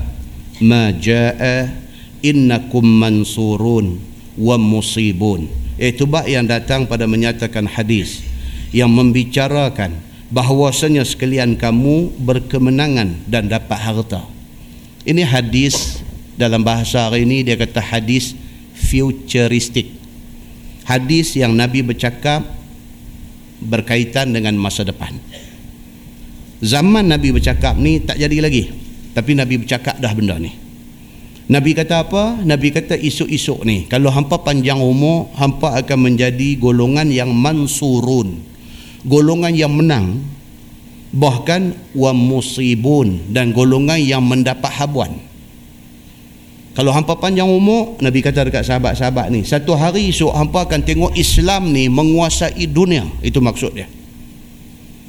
ma 0.62 0.94
jaa 0.94 1.89
innakum 2.20 2.84
mansurun 2.84 4.00
wa 4.36 4.56
musibun. 4.56 5.48
Itu 5.80 6.04
bab 6.04 6.28
yang 6.28 6.44
datang 6.44 6.84
pada 6.84 7.08
menyatakan 7.08 7.64
hadis 7.64 8.20
yang 8.70 8.92
membicarakan 8.92 9.96
bahawasanya 10.30 11.02
sekalian 11.02 11.58
kamu 11.58 12.12
berkemenangan 12.20 13.26
dan 13.26 13.50
dapat 13.50 13.78
harta. 13.80 14.22
Ini 15.02 15.24
hadis 15.26 16.04
dalam 16.36 16.62
bahasa 16.62 17.08
hari 17.08 17.24
ini 17.24 17.42
dia 17.42 17.56
kata 17.56 17.80
hadis 17.82 18.36
futuristik. 18.76 19.90
Hadis 20.84 21.36
yang 21.36 21.56
Nabi 21.56 21.80
bercakap 21.80 22.44
berkaitan 23.60 24.32
dengan 24.32 24.56
masa 24.56 24.84
depan. 24.84 25.16
Zaman 26.60 27.08
Nabi 27.08 27.32
bercakap 27.32 27.76
ni 27.76 28.00
tak 28.04 28.20
jadi 28.20 28.36
lagi. 28.40 28.68
Tapi 29.10 29.32
Nabi 29.32 29.64
bercakap 29.64 29.96
dah 29.96 30.12
benda 30.12 30.36
ni. 30.36 30.69
Nabi 31.50 31.74
kata 31.74 32.06
apa? 32.06 32.38
Nabi 32.46 32.70
kata 32.70 32.94
isuk-isuk 32.94 33.66
ni. 33.66 33.90
Kalau 33.90 34.14
hampa 34.14 34.38
panjang 34.38 34.78
umur, 34.78 35.34
hampa 35.34 35.74
akan 35.82 35.98
menjadi 36.14 36.54
golongan 36.54 37.10
yang 37.10 37.34
mansurun 37.34 38.50
golongan 39.04 39.52
yang 39.56 39.72
menang 39.72 40.20
bahkan 41.10 41.74
wa 41.96 42.14
musibun 42.14 43.32
dan 43.32 43.50
golongan 43.50 43.98
yang 43.98 44.22
mendapat 44.22 44.70
habuan 44.70 45.18
kalau 46.76 46.94
hampa 46.94 47.18
panjang 47.18 47.48
umur 47.48 47.98
Nabi 47.98 48.22
kata 48.22 48.46
dekat 48.46 48.62
sahabat-sahabat 48.62 49.32
ni 49.34 49.42
satu 49.42 49.74
hari 49.74 50.12
esok 50.12 50.30
hampa 50.30 50.68
akan 50.68 50.80
tengok 50.86 51.12
Islam 51.18 51.74
ni 51.74 51.90
menguasai 51.90 52.62
dunia 52.70 53.08
itu 53.24 53.42
maksud 53.42 53.74
dia 53.74 53.88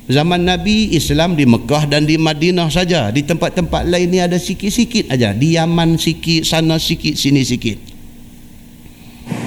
zaman 0.09 0.41
Nabi 0.45 0.95
Islam 0.95 1.37
di 1.37 1.45
Mekah 1.45 1.85
dan 1.85 2.09
di 2.09 2.17
Madinah 2.17 2.71
saja 2.73 3.13
di 3.13 3.21
tempat-tempat 3.21 3.85
lain 3.85 4.09
ni 4.09 4.19
ada 4.21 4.39
sikit-sikit 4.39 5.11
aja 5.13 5.35
di 5.35 5.59
Yaman 5.59 5.99
sikit 5.99 6.47
sana 6.47 6.81
sikit 6.81 7.13
sini 7.13 7.45
sikit 7.45 7.77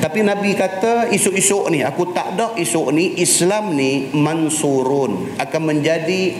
tapi 0.04 0.20
Nabi 0.20 0.52
kata 0.52 1.08
esok-esok 1.10 1.72
ni 1.72 1.80
aku 1.80 2.12
tak 2.12 2.36
ada 2.36 2.52
esok 2.60 2.92
ni 2.92 3.16
Islam 3.18 3.72
ni 3.72 4.12
mansurun 4.12 5.32
akan 5.40 5.62
menjadi 5.64 6.36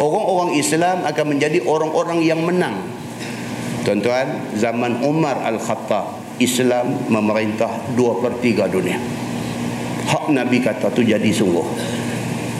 orang-orang 0.00 0.56
Islam 0.56 0.96
akan 1.04 1.26
menjadi 1.36 1.58
orang-orang 1.66 2.24
yang 2.24 2.40
menang. 2.40 2.80
Tuan-tuan, 3.84 4.56
zaman 4.56 5.04
Umar 5.04 5.40
Al-Khattab 5.44 6.38
Islam 6.40 7.10
memerintah 7.12 7.68
2 7.96 8.22
per 8.24 8.32
3 8.40 8.68
dunia. 8.72 8.96
Hak 10.08 10.32
Nabi 10.32 10.64
kata 10.64 10.88
tu 10.88 11.04
jadi 11.04 11.28
sungguh. 11.28 11.66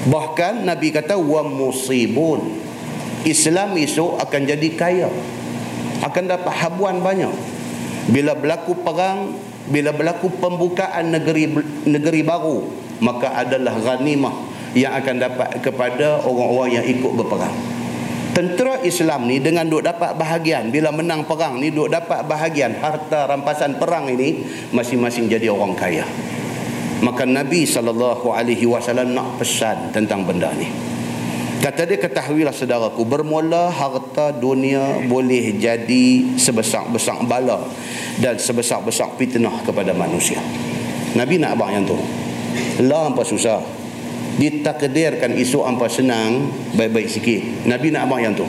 Bahkan 0.09 0.65
Nabi 0.65 0.95
kata 0.95 1.21
wa 1.21 1.45
musibun. 1.45 2.57
Islam 3.29 3.77
esok 3.77 4.17
akan 4.17 4.41
jadi 4.49 4.69
kaya. 4.73 5.09
Akan 6.01 6.25
dapat 6.25 6.55
habuan 6.57 7.05
banyak. 7.05 7.33
Bila 8.09 8.33
berlaku 8.33 8.81
perang 8.81 9.37
bila 9.71 9.95
berlaku 9.95 10.33
pembukaan 10.43 11.15
negeri 11.15 11.47
negeri 11.87 12.27
baru 12.27 12.67
maka 13.05 13.39
adalah 13.39 13.79
ghanimah 13.79 14.35
yang 14.75 14.99
akan 14.99 15.17
dapat 15.23 15.49
kepada 15.63 16.27
orang-orang 16.27 16.83
yang 16.83 16.87
ikut 16.91 17.13
berperang 17.15 17.55
tentera 18.35 18.83
Islam 18.83 19.31
ni 19.31 19.39
dengan 19.39 19.67
duk 19.71 19.87
dapat 19.87 20.19
bahagian 20.19 20.75
bila 20.75 20.91
menang 20.91 21.23
perang 21.27 21.63
ni 21.63 21.71
duk 21.71 21.91
dapat 21.91 22.27
bahagian 22.27 22.79
harta 22.79 23.31
rampasan 23.31 23.79
perang 23.79 24.11
ini 24.11 24.43
masing-masing 24.75 25.31
jadi 25.31 25.51
orang 25.51 25.79
kaya 25.79 26.07
maka 27.01 27.25
Nabi 27.25 27.65
SAW 27.65 28.25
nak 29.09 29.29
pesan 29.41 29.93
tentang 29.93 30.25
benda 30.25 30.53
ni. 30.57 30.69
Kata 31.61 31.85
dia 31.85 32.01
ketahuilah 32.01 32.57
saudaraku 32.57 33.05
Bermula 33.05 33.69
harta 33.69 34.33
dunia 34.33 35.05
boleh 35.05 35.61
jadi 35.61 36.33
sebesar-besar 36.41 37.21
bala 37.29 37.61
Dan 38.17 38.41
sebesar-besar 38.41 39.13
fitnah 39.21 39.61
kepada 39.61 39.93
manusia. 39.93 40.41
Nabi 41.13 41.37
nak 41.37 41.61
abang 41.61 41.69
yang 41.69 41.85
tu. 41.85 42.01
Lah 42.89 43.13
apa 43.13 43.29
susah. 43.29 43.61
Ditakdirkan 44.41 45.37
isu 45.37 45.61
apa 45.61 45.85
senang 45.93 46.49
Baik-baik 46.81 47.13
sikit. 47.13 47.69
Nabi 47.69 47.93
nak 47.93 48.09
abang 48.09 48.25
yang 48.25 48.33
tu. 48.33 48.49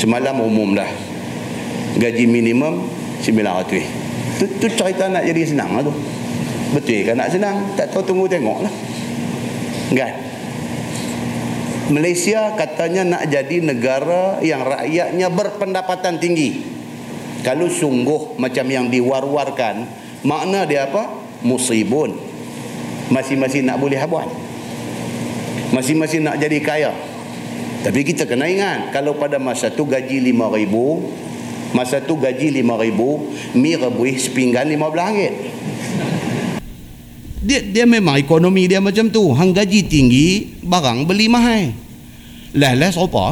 Semalam 0.00 0.40
umum 0.40 0.72
dah. 0.72 0.88
Gaji 2.00 2.24
minimum 2.24 2.88
900 3.20 4.08
tu, 4.38 4.46
tu 4.62 4.66
cerita 4.70 5.10
nak 5.10 5.26
jadi 5.26 5.42
senang 5.42 5.74
lah 5.74 5.82
tu 5.82 5.94
Betul 6.76 7.08
kan 7.08 7.16
nak 7.16 7.32
senang 7.32 7.72
Tak 7.76 7.92
tahu 7.92 8.04
tunggu 8.04 8.28
tengok 8.28 8.60
lah 8.60 8.74
Kan 9.96 10.28
Malaysia 11.88 12.52
katanya 12.52 13.00
nak 13.04 13.22
jadi 13.32 13.64
negara 13.64 14.44
yang 14.44 14.60
rakyatnya 14.60 15.32
berpendapatan 15.32 16.20
tinggi. 16.20 16.60
Kalau 17.40 17.72
sungguh 17.72 18.36
macam 18.36 18.68
yang 18.68 18.92
diwar-warkan, 18.92 19.88
makna 20.20 20.68
dia 20.68 20.84
apa? 20.84 21.08
Musibun. 21.40 22.12
Masing-masing 23.08 23.64
nak 23.64 23.80
boleh 23.80 23.96
habuan. 23.96 24.28
Masing-masing 25.72 26.28
nak 26.28 26.36
jadi 26.36 26.60
kaya. 26.60 26.92
Tapi 27.80 28.04
kita 28.04 28.28
kena 28.28 28.44
ingat, 28.44 28.92
kalau 28.92 29.16
pada 29.16 29.40
masa 29.40 29.72
tu 29.72 29.88
gaji 29.88 30.20
RM5,000, 30.20 30.74
masa 31.72 32.04
tu 32.04 32.20
gaji 32.20 32.52
RM5,000, 32.52 33.00
mi 33.56 33.72
rebuih 33.80 34.16
sepinggan 34.20 34.68
RM15 34.76 35.56
dia 37.38 37.62
dia 37.62 37.84
memang 37.86 38.18
ekonomi 38.18 38.66
dia 38.66 38.82
macam 38.82 39.06
tu. 39.10 39.30
Hang 39.30 39.54
gaji 39.54 39.86
tinggi 39.86 40.58
barang 40.62 41.06
beli 41.06 41.30
mahal. 41.30 41.70
Lah 42.58 42.74
lah 42.74 42.90
apa 42.90 43.26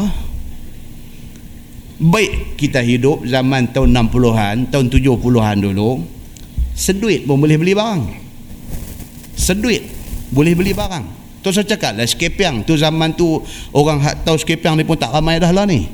baik 1.97 2.61
kita 2.61 2.85
hidup 2.85 3.25
zaman 3.25 3.73
tahun 3.73 3.97
60-an 3.97 4.69
tahun 4.69 4.87
70-an 4.92 5.57
dulu 5.64 6.05
seduit 6.77 7.25
pun 7.25 7.40
boleh 7.40 7.57
beli 7.57 7.73
barang. 7.73 8.03
Seduit 9.35 9.83
boleh 10.31 10.53
beli 10.53 10.77
barang. 10.77 11.05
Tu 11.40 11.49
saya 11.55 11.66
cakap 11.66 11.97
lah 11.97 12.07
skepiang 12.07 12.66
tu 12.66 12.75
zaman 12.77 13.14
tu 13.16 13.40
orang 13.73 14.03
tahu 14.27 14.37
skepiang 14.37 14.77
ni 14.77 14.85
pun 14.85 14.99
tak 14.99 15.14
ramai 15.14 15.40
dah 15.40 15.51
lah 15.51 15.64
ni. 15.64 15.88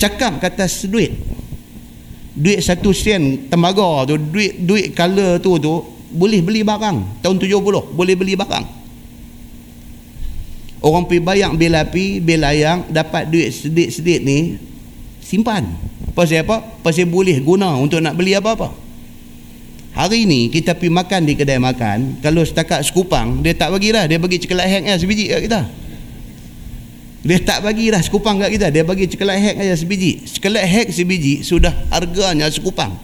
Cakap 0.00 0.40
kata 0.40 0.64
seduit. 0.66 1.12
Duit 2.36 2.60
satu 2.60 2.92
sen 2.92 3.48
tembaga 3.48 4.04
tu 4.04 4.20
duit 4.20 4.60
duit 4.60 4.92
color 4.92 5.40
tu 5.40 5.56
tu 5.56 5.95
boleh 6.16 6.40
beli 6.40 6.64
barang. 6.64 7.20
Tahun 7.20 7.36
70 7.36 7.60
boleh 7.92 8.14
beli 8.16 8.32
barang. 8.32 8.66
Orang 10.80 11.04
pergi 11.04 11.20
bayang 11.20 11.58
bil 11.58 11.76
api 11.76 12.24
bil 12.24 12.40
layang 12.40 12.88
dapat 12.88 13.28
duit 13.28 13.52
sedikit-sedikit 13.52 14.20
ni 14.24 14.56
simpan. 15.20 15.66
Pasal 16.16 16.48
apa? 16.48 16.64
pasal 16.80 17.04
boleh 17.04 17.36
guna 17.44 17.76
untuk 17.76 18.00
nak 18.00 18.16
beli 18.16 18.32
apa-apa. 18.32 18.72
Hari 19.96 20.28
ni 20.28 20.52
kita 20.52 20.76
pergi 20.76 20.92
makan 20.92 21.20
di 21.24 21.32
kedai 21.36 21.56
makan 21.56 22.20
kalau 22.20 22.44
setakat 22.44 22.84
sekupang 22.84 23.40
dia 23.40 23.56
tak 23.56 23.72
bagi 23.72 23.96
dah 23.96 24.04
dia 24.04 24.20
bagi 24.20 24.36
cekelat 24.36 24.68
hang 24.68 24.84
ya, 24.88 24.96
sebiji 24.96 25.24
kat 25.32 25.40
kita. 25.48 25.60
Dia 27.26 27.42
tak 27.42 27.66
bagi 27.66 27.90
dah 27.90 27.98
sekupang 27.98 28.38
kat 28.38 28.54
kita. 28.54 28.70
Dia 28.70 28.86
bagi 28.86 29.10
cekelat 29.10 29.36
hang 29.42 29.56
aja 29.58 29.74
sebiji. 29.74 30.22
Cekelat 30.22 30.62
hang 30.62 30.88
sebiji 30.94 31.42
sudah 31.42 31.74
harganya 31.90 32.46
sekupang. 32.46 32.94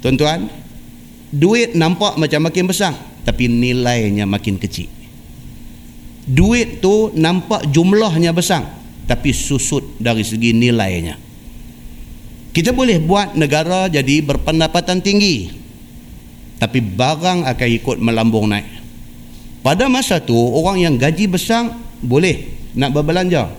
Tuan-tuan 0.00 0.48
duit 1.34 1.74
nampak 1.74 2.14
macam 2.14 2.46
makin 2.46 2.70
besar 2.70 2.94
tapi 3.26 3.50
nilainya 3.50 4.22
makin 4.24 4.54
kecil. 4.54 4.86
Duit 6.24 6.80
tu 6.80 7.12
nampak 7.12 7.68
jumlahnya 7.68 8.30
besar 8.30 8.64
tapi 9.04 9.34
susut 9.34 9.82
dari 9.98 10.22
segi 10.22 10.54
nilainya. 10.54 11.18
Kita 12.54 12.70
boleh 12.70 13.02
buat 13.02 13.34
negara 13.34 13.90
jadi 13.90 14.22
berpendapatan 14.22 15.02
tinggi 15.02 15.50
tapi 16.62 16.78
barang 16.78 17.44
akan 17.44 17.68
ikut 17.82 17.96
melambung 17.98 18.46
naik. 18.46 18.86
Pada 19.66 19.90
masa 19.90 20.22
tu 20.22 20.36
orang 20.36 20.80
yang 20.80 20.94
gaji 20.94 21.26
besar 21.26 21.74
boleh 21.98 22.46
nak 22.78 22.94
berbelanja. 22.94 23.50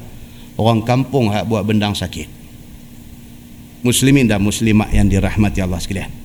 Orang 0.56 0.88
kampung 0.88 1.28
hak 1.28 1.52
buat 1.52 1.68
bendang 1.68 1.91
sakit. 1.91 2.32
Muslimin 3.84 4.26
dan 4.26 4.39
muslimat 4.39 4.88
yang 4.95 5.06
dirahmati 5.12 5.60
Allah 5.60 5.78
sekalian 5.78 6.24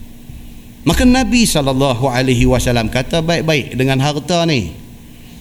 Maka 0.80 1.04
Nabi 1.04 1.44
SAW 1.44 2.88
kata 2.88 3.20
baik-baik 3.20 3.76
dengan 3.76 4.00
harta 4.00 4.48
ni. 4.48 4.72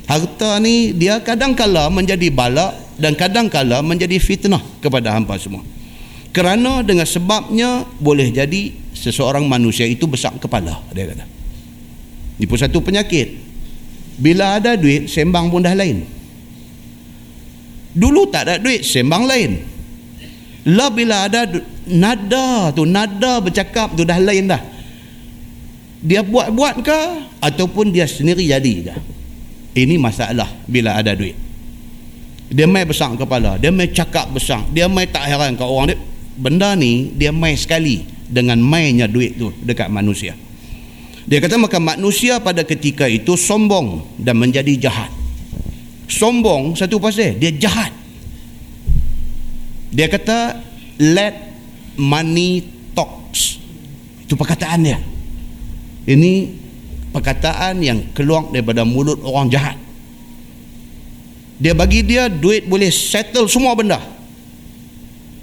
Harta 0.04 0.60
ni 0.60 0.92
dia 0.92 1.22
kadang-kala 1.24 1.88
menjadi 1.88 2.28
bala 2.34 2.76
dan 3.00 3.16
kadang-kala 3.16 3.80
menjadi 3.80 4.20
fitnah 4.20 4.60
kepada 4.84 5.16
hampa 5.16 5.40
semua. 5.40 5.64
Kerana 6.36 6.84
dengan 6.84 7.08
sebabnya 7.08 7.88
boleh 7.98 8.30
jadi 8.36 8.76
seseorang 8.92 9.48
manusia 9.48 9.88
itu 9.88 10.06
besar 10.06 10.36
kepala 10.36 10.84
dia 10.92 11.08
kata. 11.08 11.26
Ini 12.40 12.46
pun 12.48 12.60
satu 12.60 12.80
penyakit. 12.84 13.52
Bila 14.20 14.60
ada 14.60 14.76
duit, 14.76 15.08
sembang 15.08 15.48
pun 15.48 15.64
dah 15.64 15.72
lain. 15.72 16.04
Dulu 17.96 18.28
tak 18.28 18.48
ada 18.48 18.56
duit, 18.60 18.84
sembang 18.84 19.24
lain. 19.24 19.52
Lah 20.68 20.92
bila 20.92 21.28
ada 21.32 21.48
nada 21.88 22.72
tu, 22.76 22.84
nada 22.84 23.40
bercakap 23.40 23.96
tu 23.96 24.04
dah 24.04 24.20
lain 24.20 24.52
dah. 24.52 24.60
Dia 26.00 26.24
buat-buat 26.24 26.80
ke 26.80 27.02
ataupun 27.44 27.92
dia 27.92 28.08
sendiri 28.08 28.48
jadi 28.48 28.76
ke? 28.88 28.96
Ini 29.84 30.00
masalah 30.00 30.48
bila 30.64 30.96
ada 30.96 31.12
duit. 31.12 31.36
Dia 32.50 32.66
main 32.66 32.88
besar 32.88 33.14
kepala, 33.14 33.62
dia 33.62 33.70
main 33.70 33.92
cakap 33.92 34.32
besar, 34.34 34.66
dia 34.74 34.90
main 34.90 35.06
tak 35.06 35.28
heran 35.28 35.54
ke 35.54 35.62
orang 35.62 35.94
dia. 35.94 36.00
Benda 36.40 36.72
ni 36.74 37.12
dia 37.14 37.36
main 37.36 37.54
sekali 37.54 38.08
dengan 38.26 38.58
mainnya 38.64 39.06
duit 39.12 39.36
tu 39.36 39.52
dekat 39.62 39.92
manusia. 39.92 40.34
Dia 41.30 41.38
kata 41.44 41.62
maka 41.62 41.78
manusia 41.78 42.42
pada 42.42 42.66
ketika 42.66 43.06
itu 43.06 43.38
sombong 43.38 44.02
dan 44.18 44.40
menjadi 44.40 44.90
jahat. 44.90 45.12
Sombong 46.10 46.74
satu 46.74 46.98
pasal 46.98 47.38
dia 47.38 47.54
jahat. 47.54 47.94
Dia 49.94 50.10
kata 50.10 50.58
let 50.98 51.38
money 52.00 52.66
talks. 52.98 53.62
Itu 54.26 54.34
perkataan 54.34 54.80
dia. 54.82 54.98
Ini 56.08 56.32
perkataan 57.12 57.82
yang 57.82 58.00
keluar 58.14 58.48
daripada 58.54 58.86
mulut 58.86 59.20
orang 59.26 59.50
jahat. 59.50 59.78
Dia 61.60 61.76
bagi 61.76 62.08
dia 62.08 62.32
duit 62.32 62.64
boleh 62.64 62.88
settle 62.88 63.52
semua 63.52 63.76
benda. 63.76 64.00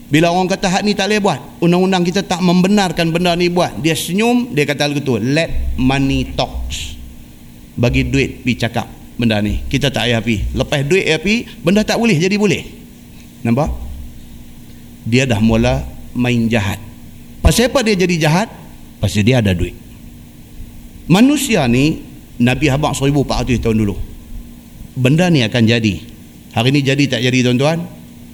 Bila 0.06 0.30
orang 0.30 0.46
kata 0.46 0.70
hak 0.70 0.82
ni 0.86 0.94
tak 0.94 1.10
boleh 1.10 1.20
buat, 1.20 1.40
undang-undang 1.58 2.06
kita 2.06 2.22
tak 2.22 2.38
membenarkan 2.38 3.10
benda 3.10 3.34
ni 3.34 3.50
buat. 3.50 3.74
Dia 3.82 3.98
senyum, 3.98 4.54
dia 4.54 4.62
kata 4.62 4.86
lagu 4.86 5.02
tu, 5.02 5.18
let 5.18 5.74
money 5.76 6.30
talks. 6.38 6.94
Bagi 7.76 8.06
duit 8.06 8.40
pi 8.46 8.56
cakap 8.56 8.86
benda 9.18 9.42
ni. 9.42 9.60
Kita 9.66 9.92
tak 9.92 10.08
payah 10.08 10.22
pi. 10.22 10.46
Lepas 10.56 10.80
duit 10.86 11.04
ya 11.04 11.18
pi, 11.20 11.44
benda 11.60 11.82
tak 11.82 12.00
boleh 12.00 12.16
jadi 12.16 12.38
boleh. 12.38 12.64
Nampak? 13.44 13.68
Dia 15.04 15.26
dah 15.28 15.42
mula 15.42 15.84
main 16.16 16.48
jahat. 16.48 16.80
Pasal 17.44 17.68
apa 17.68 17.84
dia 17.84 17.94
jadi 17.98 18.16
jahat? 18.16 18.48
Pasal 19.02 19.26
dia 19.26 19.44
ada 19.44 19.52
duit. 19.52 19.85
Manusia 21.06 21.66
ni 21.70 22.02
Nabi 22.42 22.66
habaq 22.68 22.92
1400 22.94 23.62
tahun 23.62 23.76
dulu. 23.78 23.96
Benda 24.96 25.30
ni 25.30 25.44
akan 25.46 25.62
jadi. 25.64 25.94
Hari 26.56 26.72
ni 26.72 26.80
jadi 26.80 27.04
tak 27.04 27.20
jadi 27.20 27.44
tuan-tuan? 27.44 27.84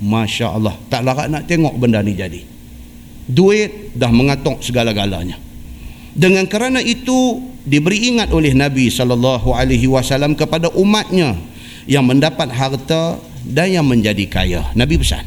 Masya 0.02 0.58
Allah 0.58 0.74
Tak 0.90 1.06
larat 1.06 1.30
nak 1.30 1.46
tengok 1.46 1.78
benda 1.78 2.02
ni 2.02 2.18
jadi 2.18 2.42
Duit 3.26 3.94
dah 3.94 4.10
mengatok 4.10 4.58
segala-galanya 4.58 5.38
Dengan 6.14 6.50
kerana 6.50 6.82
itu 6.82 7.38
Diberi 7.62 8.10
ingat 8.10 8.34
oleh 8.34 8.50
Nabi 8.54 8.90
SAW 8.90 10.34
Kepada 10.34 10.74
umatnya 10.74 11.38
Yang 11.86 12.04
mendapat 12.10 12.50
harta 12.50 13.22
Dan 13.46 13.70
yang 13.70 13.86
menjadi 13.86 14.26
kaya 14.26 14.60
Nabi 14.74 14.98
pesan 14.98 15.22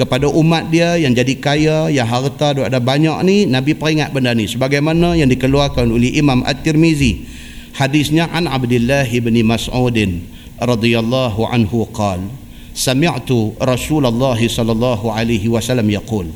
kepada 0.00 0.32
umat 0.32 0.72
dia 0.72 0.96
yang 0.96 1.12
jadi 1.12 1.36
kaya 1.36 1.78
yang 1.92 2.08
harta 2.08 2.56
dia 2.56 2.64
ada 2.72 2.80
banyak 2.80 3.20
ni 3.28 3.44
Nabi 3.44 3.76
peringat 3.76 4.16
benda 4.16 4.32
ni. 4.32 4.48
Sebagaimana 4.48 5.12
yang 5.12 5.28
dikeluarkan 5.28 5.92
oleh 5.92 6.16
Imam 6.16 6.40
At-Tirmizi 6.40 7.28
hadisnya 7.76 8.32
an 8.32 8.48
Abdullah 8.48 9.04
bin 9.04 9.36
Mas'ud 9.44 9.98
radhiyallahu 10.56 11.44
anhu 11.52 11.84
qal 11.92 12.32
sami'tu 12.72 13.60
Rasulullah 13.60 14.40
sallallahu 14.40 15.12
alaihi 15.12 15.52
wasallam 15.52 15.92
yaqul 15.92 16.32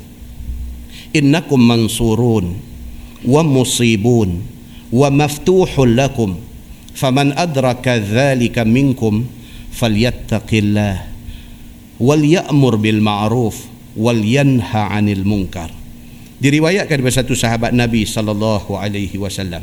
innakum 1.17 1.57
mansurun 1.65 2.61
wa 3.25 3.41
musibun 3.41 4.45
wa 4.93 5.09
maftuhul 5.09 5.97
lakum. 5.97 6.37
Faman 6.95 7.33
adraka 7.35 7.99
dhalika 7.99 8.63
minkum 8.63 9.27
falyattaqillah 9.75 11.14
wal 12.01 12.23
ya'mur 12.23 12.81
bil 12.81 12.99
ma'ruf 12.99 13.67
wal 13.95 14.19
yanha 14.19 14.91
'anil 14.91 15.23
munkar. 15.23 15.71
Diriwayatkan 16.43 16.99
daripada 16.99 17.23
satu 17.23 17.39
sahabat 17.39 17.71
Nabi 17.71 18.05
sallallahu 18.05 18.75
alaihi 18.75 19.17
wasallam. 19.17 19.63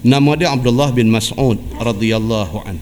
Nama 0.00 0.30
dia 0.36 0.48
Abdullah 0.50 0.90
bin 0.90 1.12
Mas'ud 1.12 1.60
radhiyallahu 1.78 2.56
an. 2.66 2.76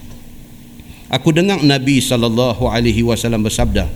Aku 1.10 1.34
dengar 1.34 1.60
Nabi 1.60 2.00
sallallahu 2.00 2.68
alaihi 2.68 3.04
wasallam 3.04 3.44
bersabda. 3.44 3.90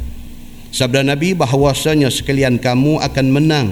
Sabda 0.72 1.05
Nabi 1.05 1.36
bahwasanya 1.36 2.09
sekalian 2.09 2.57
kamu 2.57 3.01
akan 3.01 3.26
menang 3.28 3.68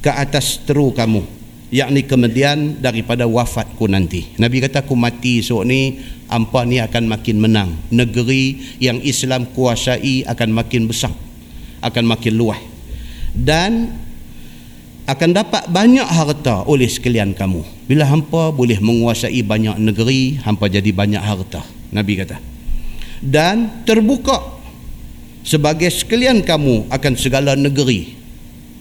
ke 0.00 0.08
atas 0.08 0.56
teru 0.64 0.88
kamu 0.92 1.37
yakni 1.68 2.04
kemudian 2.04 2.80
daripada 2.80 3.24
wafatku 3.24 3.88
nanti. 3.88 4.32
Nabi 4.40 4.64
kata 4.64 4.84
aku 4.84 4.94
mati 4.96 5.44
esok 5.44 5.62
ni 5.68 6.00
ampa 6.28 6.64
ni 6.64 6.80
akan 6.80 7.04
makin 7.08 7.36
menang. 7.38 7.70
Negeri 7.92 8.76
yang 8.82 9.00
Islam 9.00 9.48
kuasai 9.52 10.26
akan 10.26 10.48
makin 10.52 10.88
besar. 10.88 11.12
Akan 11.84 12.04
makin 12.08 12.34
luas. 12.34 12.58
Dan 13.32 13.94
akan 15.08 15.30
dapat 15.32 15.70
banyak 15.70 16.04
harta 16.04 16.66
oleh 16.68 16.90
sekalian 16.90 17.32
kamu. 17.32 17.64
Bila 17.88 18.04
hampa 18.04 18.52
boleh 18.52 18.76
menguasai 18.82 19.40
banyak 19.40 19.80
negeri, 19.80 20.36
hampa 20.42 20.68
jadi 20.68 20.92
banyak 20.92 21.22
harta. 21.22 21.64
Nabi 21.88 22.20
kata 22.20 22.58
dan 23.22 23.82
terbuka 23.82 24.58
sebagai 25.42 25.90
sekalian 25.90 26.42
kamu 26.42 26.90
akan 26.90 27.12
segala 27.18 27.58
negeri 27.58 28.17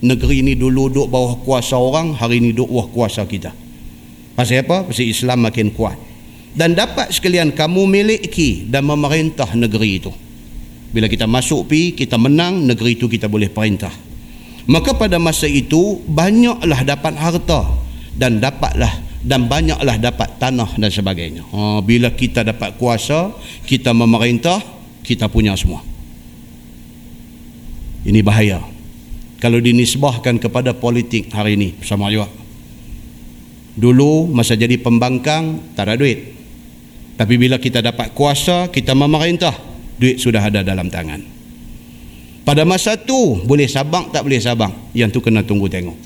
negeri 0.03 0.45
ini 0.45 0.53
dulu 0.53 0.89
duduk 0.91 1.07
bawah 1.09 1.33
kuasa 1.41 1.77
orang 1.77 2.13
hari 2.13 2.41
ini 2.41 2.53
duduk 2.53 2.69
bawah 2.69 2.87
kuasa 2.93 3.25
kita 3.25 3.51
pasal 4.37 4.61
apa? 4.61 4.85
pasal 4.85 5.05
Islam 5.07 5.45
makin 5.45 5.73
kuat 5.73 5.97
dan 6.53 6.73
dapat 6.73 7.13
sekalian 7.13 7.53
kamu 7.53 7.85
miliki 7.89 8.65
dan 8.69 8.85
memerintah 8.85 9.49
negeri 9.57 10.01
itu 10.01 10.11
bila 10.93 11.09
kita 11.09 11.25
masuk 11.25 11.69
pi 11.69 11.93
kita 11.97 12.15
menang 12.15 12.65
negeri 12.65 12.97
itu 12.97 13.09
kita 13.09 13.25
boleh 13.25 13.49
perintah 13.49 13.91
maka 14.67 14.91
pada 14.93 15.15
masa 15.17 15.47
itu 15.47 16.03
banyaklah 16.05 16.83
dapat 16.83 17.13
harta 17.15 17.61
dan 18.19 18.43
dapatlah 18.43 19.07
dan 19.23 19.47
banyaklah 19.47 19.95
dapat 19.99 20.39
tanah 20.39 20.75
dan 20.79 20.87
sebagainya. 20.87 21.43
Ha, 21.51 21.79
bila 21.81 22.11
kita 22.15 22.47
dapat 22.47 22.79
kuasa, 22.79 23.35
kita 23.67 23.91
memerintah, 23.91 24.63
kita 25.03 25.27
punya 25.27 25.55
semua. 25.59 25.83
Ini 28.07 28.23
bahaya. 28.23 28.63
Kalau 29.37 29.61
dinisbahkan 29.61 30.41
kepada 30.41 30.73
politik 30.73 31.29
hari 31.29 31.53
ini, 31.53 31.77
sama 31.85 32.09
juga. 32.09 32.25
Dulu 33.77 34.25
masa 34.33 34.57
jadi 34.57 34.81
pembangkang, 34.81 35.77
tak 35.77 35.89
ada 35.89 36.01
duit. 36.01 36.33
Tapi 37.17 37.33
bila 37.37 37.61
kita 37.61 37.85
dapat 37.85 38.17
kuasa, 38.17 38.73
kita 38.73 38.97
memerintah, 38.97 39.53
duit 40.01 40.17
sudah 40.17 40.41
ada 40.41 40.65
dalam 40.65 40.89
tangan. 40.89 41.21
Pada 42.41 42.65
masa 42.65 42.97
tu 42.97 43.37
boleh 43.45 43.69
sabang 43.69 44.09
tak 44.09 44.25
boleh 44.25 44.41
sabang, 44.41 44.73
yang 44.97 45.13
tu 45.13 45.21
kena 45.21 45.45
tunggu 45.45 45.69
tengok. 45.69 45.97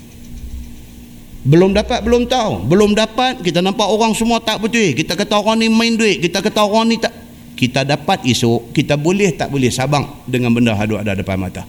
Belum 1.42 1.74
dapat, 1.74 2.06
belum 2.06 2.30
tahu. 2.30 2.70
Belum 2.70 2.94
dapat, 2.94 3.42
kita 3.42 3.58
nampak 3.58 3.88
orang 3.88 4.14
semua 4.14 4.38
tak 4.38 4.62
betul. 4.62 4.94
Kita 4.94 5.18
kata 5.18 5.42
orang 5.42 5.58
ni 5.58 5.66
main 5.66 5.98
duit. 5.98 6.22
Kita 6.22 6.38
kata 6.38 6.62
orang 6.62 6.86
ni 6.86 6.96
tak. 7.02 7.10
Kita 7.58 7.82
dapat 7.82 8.22
esok, 8.26 8.70
kita 8.70 8.94
boleh 8.94 9.34
tak 9.34 9.50
boleh 9.50 9.70
sabang 9.70 10.22
dengan 10.26 10.54
benda 10.54 10.74
hadut 10.74 11.02
ada 11.02 11.18
depan 11.18 11.38
mata. 11.38 11.66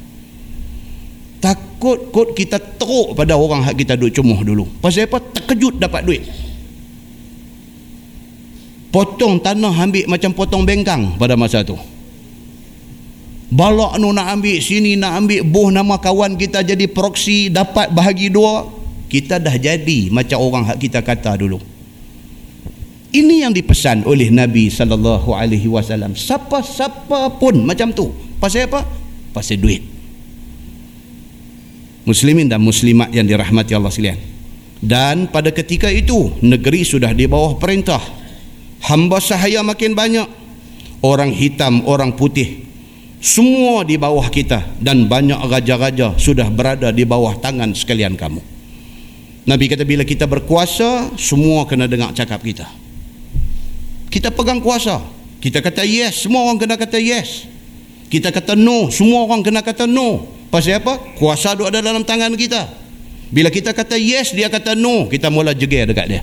Takut 1.44 2.08
kot 2.16 2.32
kita 2.32 2.56
teruk 2.80 3.20
pada 3.20 3.36
orang 3.36 3.68
hak 3.68 3.76
kita 3.76 4.00
duduk 4.00 4.16
cemuh 4.16 4.40
dulu. 4.48 4.64
Pasal 4.80 5.12
apa? 5.12 5.20
Terkejut 5.20 5.76
dapat 5.76 6.08
duit. 6.08 6.24
Potong 8.96 9.44
tanah 9.44 9.76
ambil 9.76 10.08
macam 10.08 10.32
potong 10.32 10.64
bengkang 10.64 11.20
pada 11.20 11.36
masa 11.36 11.68
tu. 11.68 11.76
Balak 13.52 14.00
nu 14.00 14.16
nak 14.16 14.40
ambil, 14.40 14.58
sini 14.64 14.96
nak 14.96 15.20
ambil, 15.20 15.44
buh 15.44 15.70
nama 15.70 16.00
kawan 16.00 16.40
kita 16.40 16.64
jadi 16.64 16.90
proksi, 16.90 17.54
dapat 17.54 17.92
bahagi 17.94 18.34
dua, 18.34 18.66
kita 19.14 19.38
dah 19.38 19.54
jadi 19.54 20.10
macam 20.10 20.42
orang 20.42 20.64
hak 20.66 20.82
kita 20.82 21.06
kata 21.06 21.38
dulu 21.38 21.62
ini 23.14 23.46
yang 23.46 23.54
dipesan 23.54 24.10
oleh 24.10 24.34
Nabi 24.34 24.74
sallallahu 24.74 25.38
alaihi 25.38 25.70
wasallam 25.70 26.18
siapa-siapa 26.18 27.38
pun 27.38 27.62
macam 27.62 27.94
tu 27.94 28.10
pasal 28.42 28.66
apa 28.66 28.82
pasal 29.30 29.62
duit 29.62 29.86
muslimin 32.04 32.52
dan 32.52 32.60
muslimat 32.60 33.12
yang 33.12 33.28
dirahmati 33.28 33.72
Allah 33.76 33.92
sekalian. 33.92 34.20
Dan 34.84 35.32
pada 35.32 35.48
ketika 35.56 35.88
itu 35.88 36.36
negeri 36.44 36.84
sudah 36.84 37.16
di 37.16 37.24
bawah 37.24 37.56
perintah. 37.56 38.04
Hamba 38.84 39.24
sahaya 39.24 39.64
makin 39.64 39.96
banyak. 39.96 40.28
Orang 41.04 41.32
hitam 41.36 41.84
orang 41.88 42.16
putih 42.16 42.68
semua 43.24 43.88
di 43.88 43.96
bawah 43.96 44.28
kita. 44.28 44.76
Dan 44.84 45.08
banyak 45.08 45.40
raja-raja 45.48 46.20
sudah 46.20 46.52
berada 46.52 46.92
di 46.92 47.08
bawah 47.08 47.40
tangan 47.40 47.72
sekalian 47.72 48.20
kamu. 48.20 48.44
Nabi 49.48 49.72
kata 49.72 49.88
bila 49.88 50.04
kita 50.04 50.28
berkuasa 50.28 51.16
semua 51.16 51.64
kena 51.64 51.88
dengar 51.88 52.12
cakap 52.12 52.44
kita. 52.44 52.68
Kita 54.12 54.36
pegang 54.36 54.60
kuasa. 54.60 55.00
Kita 55.40 55.64
kata 55.64 55.88
yes. 55.88 56.28
Semua 56.28 56.44
orang 56.44 56.60
kena 56.60 56.76
kata 56.76 57.00
yes. 57.00 57.48
Kita 58.12 58.36
kata 58.36 58.60
no. 58.60 58.92
Semua 58.92 59.24
orang 59.24 59.40
kena 59.40 59.64
kata 59.64 59.88
no 59.88 60.43
pasal 60.54 60.78
apa 60.78 61.18
kuasa 61.18 61.58
ada 61.58 61.82
dalam 61.82 62.06
tangan 62.06 62.30
kita 62.38 62.70
bila 63.34 63.50
kita 63.50 63.74
kata 63.74 63.98
yes 63.98 64.38
dia 64.38 64.46
kata 64.54 64.78
no 64.78 65.10
kita 65.10 65.34
mula 65.34 65.58
jeger 65.58 65.90
dekat 65.90 66.06
dia 66.06 66.22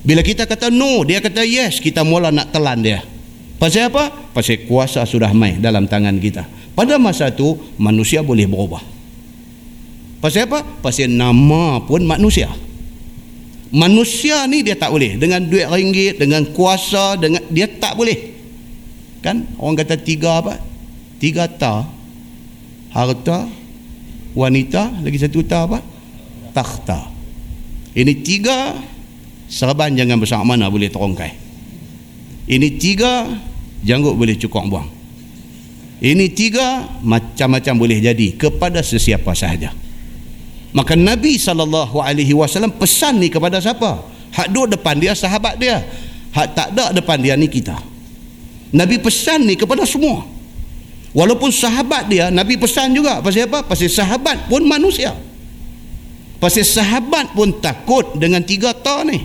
Bila 0.00 0.24
kita 0.24 0.48
kata 0.48 0.72
no, 0.72 1.04
dia 1.04 1.20
kata 1.20 1.44
yes, 1.44 1.76
kita 1.76 2.00
mula 2.00 2.32
nak 2.32 2.48
telan 2.52 2.80
dia. 2.80 3.04
Pasal 3.60 3.92
apa? 3.92 4.08
Pasal 4.32 4.64
kuasa 4.64 5.04
sudah 5.04 5.28
main 5.36 5.60
dalam 5.60 5.84
tangan 5.84 6.16
kita. 6.16 6.48
Pada 6.72 6.96
masa 6.96 7.28
itu, 7.28 7.60
manusia 7.76 8.24
boleh 8.24 8.48
berubah. 8.48 8.80
Pasal 10.24 10.48
apa? 10.48 10.64
Pasal 10.80 11.12
nama 11.12 11.84
pun 11.84 12.00
manusia. 12.08 12.48
Manusia 13.68 14.48
ni 14.48 14.64
dia 14.64 14.72
tak 14.72 14.88
boleh. 14.88 15.20
Dengan 15.20 15.44
duit 15.44 15.68
ringgit, 15.68 16.16
dengan 16.16 16.48
kuasa, 16.56 17.20
dengan 17.20 17.44
dia 17.52 17.68
tak 17.68 18.00
boleh. 18.00 18.32
Kan? 19.20 19.44
Orang 19.60 19.76
kata 19.76 20.00
tiga 20.00 20.40
apa? 20.40 20.56
Tiga 21.20 21.44
ta. 21.44 21.84
Harta, 22.90 23.46
wanita, 24.34 25.02
lagi 25.02 25.18
satu 25.18 25.46
ta 25.46 25.66
apa? 25.66 25.78
Takhta. 26.50 27.06
Ini 27.94 28.12
tiga 28.22 28.74
serban 29.50 29.94
jangan 29.94 30.18
besar 30.18 30.42
mana 30.42 30.66
boleh 30.70 30.90
terongkai. 30.90 31.32
Ini 32.50 32.68
tiga 32.78 33.30
janggut 33.86 34.18
boleh 34.18 34.34
cukup 34.38 34.66
buang. 34.66 34.88
Ini 36.00 36.32
tiga 36.32 36.86
macam-macam 37.04 37.74
boleh 37.76 37.98
jadi 38.00 38.34
kepada 38.34 38.80
sesiapa 38.80 39.36
sahaja. 39.36 39.70
Maka 40.70 40.94
Nabi 40.94 41.34
SAW 41.34 41.90
pesan 42.78 43.18
ni 43.18 43.28
kepada 43.28 43.58
siapa? 43.58 44.00
Hak 44.30 44.48
duduk 44.54 44.78
depan 44.78 44.96
dia 44.96 45.12
sahabat 45.18 45.58
dia. 45.58 45.82
Hak 46.30 46.48
tak 46.54 46.68
ada 46.78 46.94
depan 46.94 47.18
dia 47.18 47.34
ni 47.34 47.50
kita. 47.50 47.74
Nabi 48.70 49.02
pesan 49.02 49.50
ni 49.50 49.58
kepada 49.58 49.82
semua. 49.82 50.22
Walaupun 51.10 51.50
sahabat 51.50 52.06
dia, 52.06 52.30
Nabi 52.30 52.54
pesan 52.54 52.94
juga. 52.94 53.18
Pasal 53.18 53.50
apa? 53.50 53.66
Pasal 53.66 53.90
sahabat 53.90 54.46
pun 54.46 54.62
manusia. 54.62 55.10
Pasal 56.38 56.62
sahabat 56.62 57.34
pun 57.34 57.50
takut 57.58 58.16
dengan 58.16 58.40
tiga 58.46 58.70
ta 58.70 59.02
ni. 59.02 59.20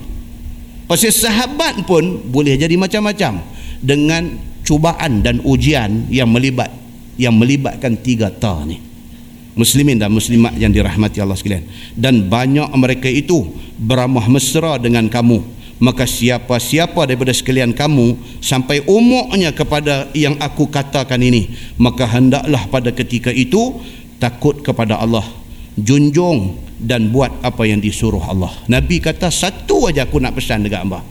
Pasal 0.89 1.13
sahabat 1.13 1.86
pun 1.86 2.25
boleh 2.29 2.57
jadi 2.57 2.73
macam-macam 2.75 3.41
dengan 3.79 4.33
cubaan 4.65 5.21
dan 5.21 5.39
ujian 5.45 6.09
yang 6.09 6.27
melibat 6.27 6.73
yang 7.15 7.38
melibatkan 7.38 7.95
tiga 8.01 8.33
ta 8.33 8.65
ni. 8.65 8.81
Muslimin 9.55 9.95
dan 9.95 10.11
muslimat 10.11 10.51
yang 10.59 10.73
dirahmati 10.73 11.23
Allah 11.23 11.39
sekalian. 11.39 11.63
Dan 11.95 12.27
banyak 12.27 12.67
mereka 12.75 13.07
itu 13.07 13.47
beramah 13.79 14.27
mesra 14.27 14.75
dengan 14.75 15.07
kamu. 15.07 15.39
Maka 15.76 16.07
siapa-siapa 16.07 17.03
daripada 17.03 17.36
sekalian 17.36 17.76
kamu 17.76 18.15
sampai 18.39 18.88
umurnya 18.88 19.51
kepada 19.51 20.07
yang 20.15 20.39
aku 20.39 20.71
katakan 20.71 21.19
ini, 21.19 21.51
maka 21.76 22.07
hendaklah 22.07 22.63
pada 22.71 22.95
ketika 22.95 23.28
itu 23.28 23.84
takut 24.15 24.63
kepada 24.63 24.95
Allah. 24.95 25.28
Junjung 25.76 26.55
dan 26.80 27.11
buat 27.11 27.43
apa 27.43 27.67
yang 27.67 27.84
disuruh 27.84 28.23
Allah. 28.23 28.55
Nabi 28.71 29.03
kata 29.03 29.28
satu 29.28 29.91
aja 29.91 30.07
aku 30.07 30.23
nak 30.23 30.39
pesan 30.39 30.63
dekat 30.63 30.88
hamba. 30.88 31.03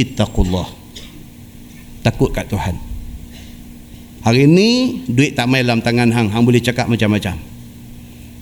Ittaqullah. 0.00 0.68
Takut 2.00 2.32
kat 2.32 2.48
Tuhan. 2.48 2.80
Hari 4.24 4.48
ini 4.48 4.68
duit 5.08 5.36
tak 5.36 5.44
main 5.48 5.64
dalam 5.64 5.84
tangan 5.84 6.08
hang, 6.08 6.28
hang 6.32 6.44
boleh 6.44 6.64
cakap 6.64 6.88
macam-macam. 6.88 7.57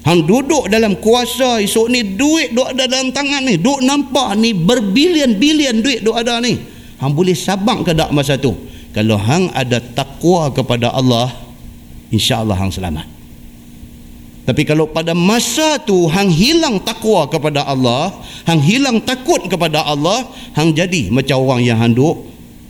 Hang 0.06 0.22
duduk 0.22 0.70
dalam 0.70 1.02
kuasa 1.02 1.58
esok 1.58 1.90
ni 1.90 2.14
duit 2.14 2.54
duk 2.54 2.70
ada 2.70 2.86
dalam 2.86 3.10
tangan 3.10 3.42
ni, 3.42 3.58
duk 3.58 3.82
nampak 3.82 4.38
ni 4.38 4.54
berbilion-bilion 4.54 5.82
duit 5.82 6.06
duk 6.06 6.14
ada 6.14 6.38
ni. 6.38 6.54
Hang 7.02 7.10
boleh 7.10 7.34
sabang 7.34 7.82
ke 7.82 7.90
tak 7.90 8.14
masa 8.14 8.38
tu? 8.38 8.54
Kalau 8.94 9.18
hang 9.18 9.50
ada 9.50 9.82
takwa 9.82 10.54
kepada 10.54 10.94
Allah, 10.94 11.34
insya-Allah 12.14 12.54
hang 12.54 12.70
selamat. 12.70 13.02
Tapi 14.46 14.62
kalau 14.62 14.86
pada 14.86 15.10
masa 15.10 15.82
tu 15.82 16.06
hang 16.06 16.30
hilang 16.30 16.78
takwa 16.86 17.26
kepada 17.26 17.66
Allah, 17.66 18.14
hang 18.46 18.62
hilang 18.62 19.02
takut 19.02 19.42
kepada 19.50 19.82
Allah, 19.82 20.22
hang 20.54 20.70
jadi 20.70 21.10
macam 21.10 21.42
orang 21.42 21.66
yang 21.66 21.82
hang 21.82 21.98
duk 21.98 22.22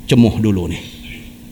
cemuh 0.08 0.40
dulu 0.40 0.72
ni. 0.72 0.80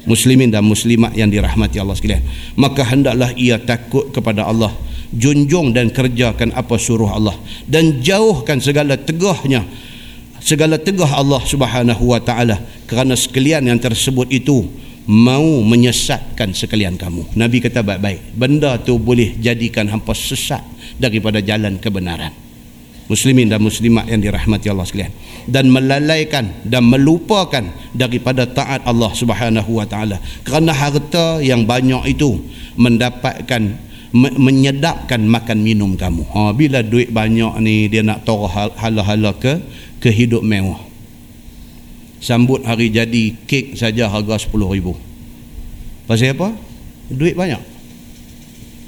Muslimin 0.09 0.49
dan 0.49 0.65
muslimat 0.65 1.13
yang 1.13 1.29
dirahmati 1.29 1.77
Allah 1.77 1.93
sekalian. 1.93 2.25
Maka 2.57 2.89
hendaklah 2.89 3.37
ia 3.37 3.61
takut 3.61 4.09
kepada 4.17 4.49
Allah, 4.49 4.73
junjung 5.13 5.75
dan 5.77 5.93
kerjakan 5.93 6.55
apa 6.57 6.79
suruh 6.81 7.11
Allah 7.11 7.37
dan 7.69 8.01
jauhkan 8.01 8.63
segala 8.63 8.97
tegahnya 8.97 9.67
segala 10.45 10.77
tegah 10.77 11.09
Allah 11.09 11.41
Subhanahu 11.41 12.13
wa 12.13 12.21
taala 12.21 12.61
kerana 12.85 13.17
sekalian 13.17 13.65
yang 13.65 13.81
tersebut 13.81 14.29
itu 14.29 14.69
mau 15.05 15.61
menyesatkan 15.65 16.57
sekalian 16.57 16.97
kamu. 16.97 17.37
Nabi 17.37 17.61
kata 17.61 17.85
baik-baik. 17.85 18.37
Benda 18.37 18.81
tu 18.81 18.97
boleh 18.97 19.37
jadikan 19.37 19.89
hampa 19.89 20.17
sesat 20.17 20.65
daripada 20.97 21.45
jalan 21.45 21.77
kebenaran. 21.77 22.33
Muslimin 23.05 23.53
dan 23.53 23.61
muslimat 23.61 24.09
yang 24.09 24.25
dirahmati 24.25 24.73
Allah 24.73 24.89
sekalian. 24.89 25.13
Dan 25.45 25.69
melalaikan 25.69 26.65
dan 26.65 26.89
melupakan 26.89 27.61
daripada 27.93 28.49
taat 28.49 28.81
Allah 28.89 29.13
subhanahu 29.13 29.77
wa 29.77 29.85
ta'ala. 29.85 30.17
Kerana 30.41 30.73
harta 30.73 31.45
yang 31.45 31.69
banyak 31.69 32.17
itu 32.17 32.41
mendapatkan 32.81 33.84
menyedapkan 34.15 35.19
makan 35.27 35.59
minum 35.67 35.99
kamu. 35.99 36.23
Ha, 36.31 36.55
bila 36.55 36.87
duit 36.87 37.11
banyak 37.11 37.59
ni 37.59 37.91
dia 37.91 38.07
nak 38.07 38.23
taruh 38.23 38.47
hala-hala 38.79 39.35
ke 39.35 39.59
ke 39.99 40.07
hidup 40.15 40.47
mewah. 40.47 40.79
Sambut 42.23 42.63
hari 42.63 42.95
jadi 42.95 43.35
kek 43.45 43.75
saja 43.75 44.07
harga 44.07 44.39
10 44.39 44.55
ribu. 44.71 44.95
Pasal 46.07 46.39
apa? 46.39 46.55
duit 47.11 47.37
banyak. 47.37 47.61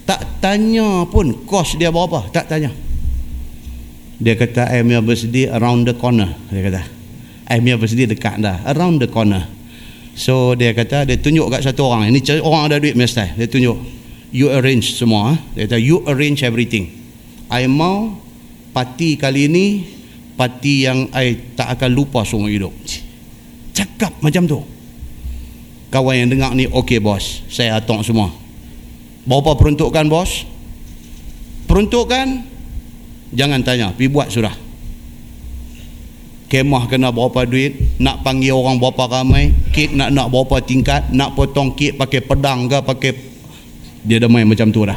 Tak 0.07 0.41
tanya 0.41 1.05
pun 1.11 1.45
kos 1.45 1.75
dia 1.75 1.91
berapa 1.91 2.31
tak 2.31 2.47
tanya. 2.47 2.71
Dia 4.17 4.39
kata 4.39 4.73
I'm 4.73 4.89
your 4.89 5.05
birthday 5.05 5.51
around 5.51 5.91
the 5.91 5.95
corner 5.99 6.33
dia 6.49 6.63
kata. 6.71 6.83
I'm 7.51 7.67
your 7.67 7.83
birthday 7.83 8.07
dekat 8.07 8.41
dah 8.41 8.63
around 8.73 9.03
the 9.03 9.11
corner. 9.11 9.51
So 10.17 10.55
dia 10.55 10.73
kata 10.73 11.05
dia 11.05 11.19
tunjuk 11.19 11.51
kat 11.51 11.67
satu 11.67 11.91
orang. 11.91 12.09
Ini 12.15 12.41
orang 12.41 12.71
ada 12.71 12.77
duit 12.79 12.95
mesti 12.95 13.37
dia 13.37 13.51
tunjuk 13.51 13.96
you 14.37 14.53
arrange 14.53 14.93
semua 14.93 15.41
dia 15.57 15.65
kata 15.65 15.81
you 15.81 16.05
arrange 16.05 16.45
everything. 16.45 16.93
I 17.49 17.65
mau 17.65 18.21
parti 18.77 19.17
kali 19.17 19.49
ini 19.49 19.67
parti 20.37 20.85
yang 20.85 21.09
I 21.17 21.57
tak 21.57 21.81
akan 21.81 21.97
lupa 21.97 22.21
seumur 22.29 22.53
hidup. 22.53 22.77
Cakap 23.73 24.13
macam 24.21 24.45
tu. 24.45 24.61
Kawan 25.89 26.21
yang 26.21 26.29
dengar 26.29 26.53
ni 26.53 26.69
okey 26.69 27.01
bos. 27.01 27.41
Saya 27.49 27.81
atok 27.81 28.05
semua. 28.05 28.29
Berapa 29.25 29.57
peruntukan 29.57 30.05
bos? 30.13 30.45
Peruntukan? 31.65 32.45
Jangan 33.33 33.65
tanya. 33.65 33.97
Pergi 33.97 34.13
buat 34.13 34.29
sudah 34.29 34.67
kemah 36.47 36.87
kena 36.87 37.11
berapa 37.11 37.43
duit? 37.43 37.99
Nak 37.99 38.23
panggil 38.23 38.55
orang 38.55 38.79
berapa 38.79 39.11
ramai? 39.11 39.51
Kek 39.75 39.95
nak 39.99 40.15
nak 40.15 40.31
berapa 40.31 40.63
tingkat? 40.63 41.11
Nak 41.11 41.35
potong 41.35 41.75
kek 41.75 41.99
pakai 41.99 42.23
pedang 42.23 42.71
ke 42.71 42.79
pakai 42.83 43.13
dia 44.07 44.23
dah 44.23 44.31
main 44.31 44.47
macam 44.47 44.71
tu 44.71 44.87
dah 44.87 44.97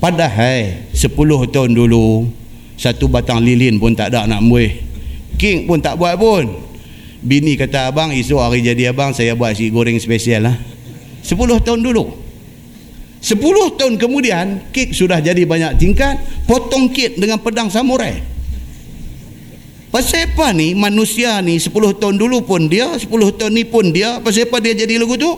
padahal 0.00 0.88
10 0.90 1.52
tahun 1.52 1.70
dulu 1.76 2.26
satu 2.74 3.06
batang 3.06 3.44
lilin 3.44 3.76
pun 3.78 3.92
tak 3.92 4.10
ada 4.10 4.26
nak 4.26 4.40
muih 4.40 4.80
king 5.36 5.68
pun 5.68 5.78
tak 5.78 6.00
buat 6.00 6.16
pun 6.16 6.64
Bini 7.24 7.56
kata 7.56 7.88
abang 7.88 8.12
esok 8.12 8.36
hari 8.36 8.60
jadi 8.60 8.92
abang 8.92 9.16
saya 9.16 9.32
buat 9.32 9.56
si 9.56 9.72
goreng 9.72 9.96
spesial 9.96 10.44
lah. 10.44 10.56
10 11.24 11.64
tahun 11.64 11.80
dulu. 11.80 12.12
10 13.24 13.80
tahun 13.80 13.96
kemudian 13.96 14.68
kek 14.68 14.92
sudah 14.92 15.24
jadi 15.24 15.48
banyak 15.48 15.80
tingkat, 15.80 16.20
potong 16.44 16.92
kek 16.92 17.16
dengan 17.16 17.40
pedang 17.40 17.72
samurai. 17.72 18.20
Pasal 19.88 20.28
apa 20.28 20.52
ni 20.52 20.76
manusia 20.76 21.40
ni 21.40 21.56
10 21.56 21.72
tahun 21.72 22.20
dulu 22.20 22.44
pun 22.44 22.68
dia, 22.68 22.92
10 22.92 23.08
tahun 23.08 23.52
ni 23.56 23.64
pun 23.64 23.88
dia, 23.88 24.20
pasal 24.20 24.44
apa 24.44 24.60
dia 24.60 24.76
jadi 24.76 25.00
lagu 25.00 25.16
tu? 25.16 25.32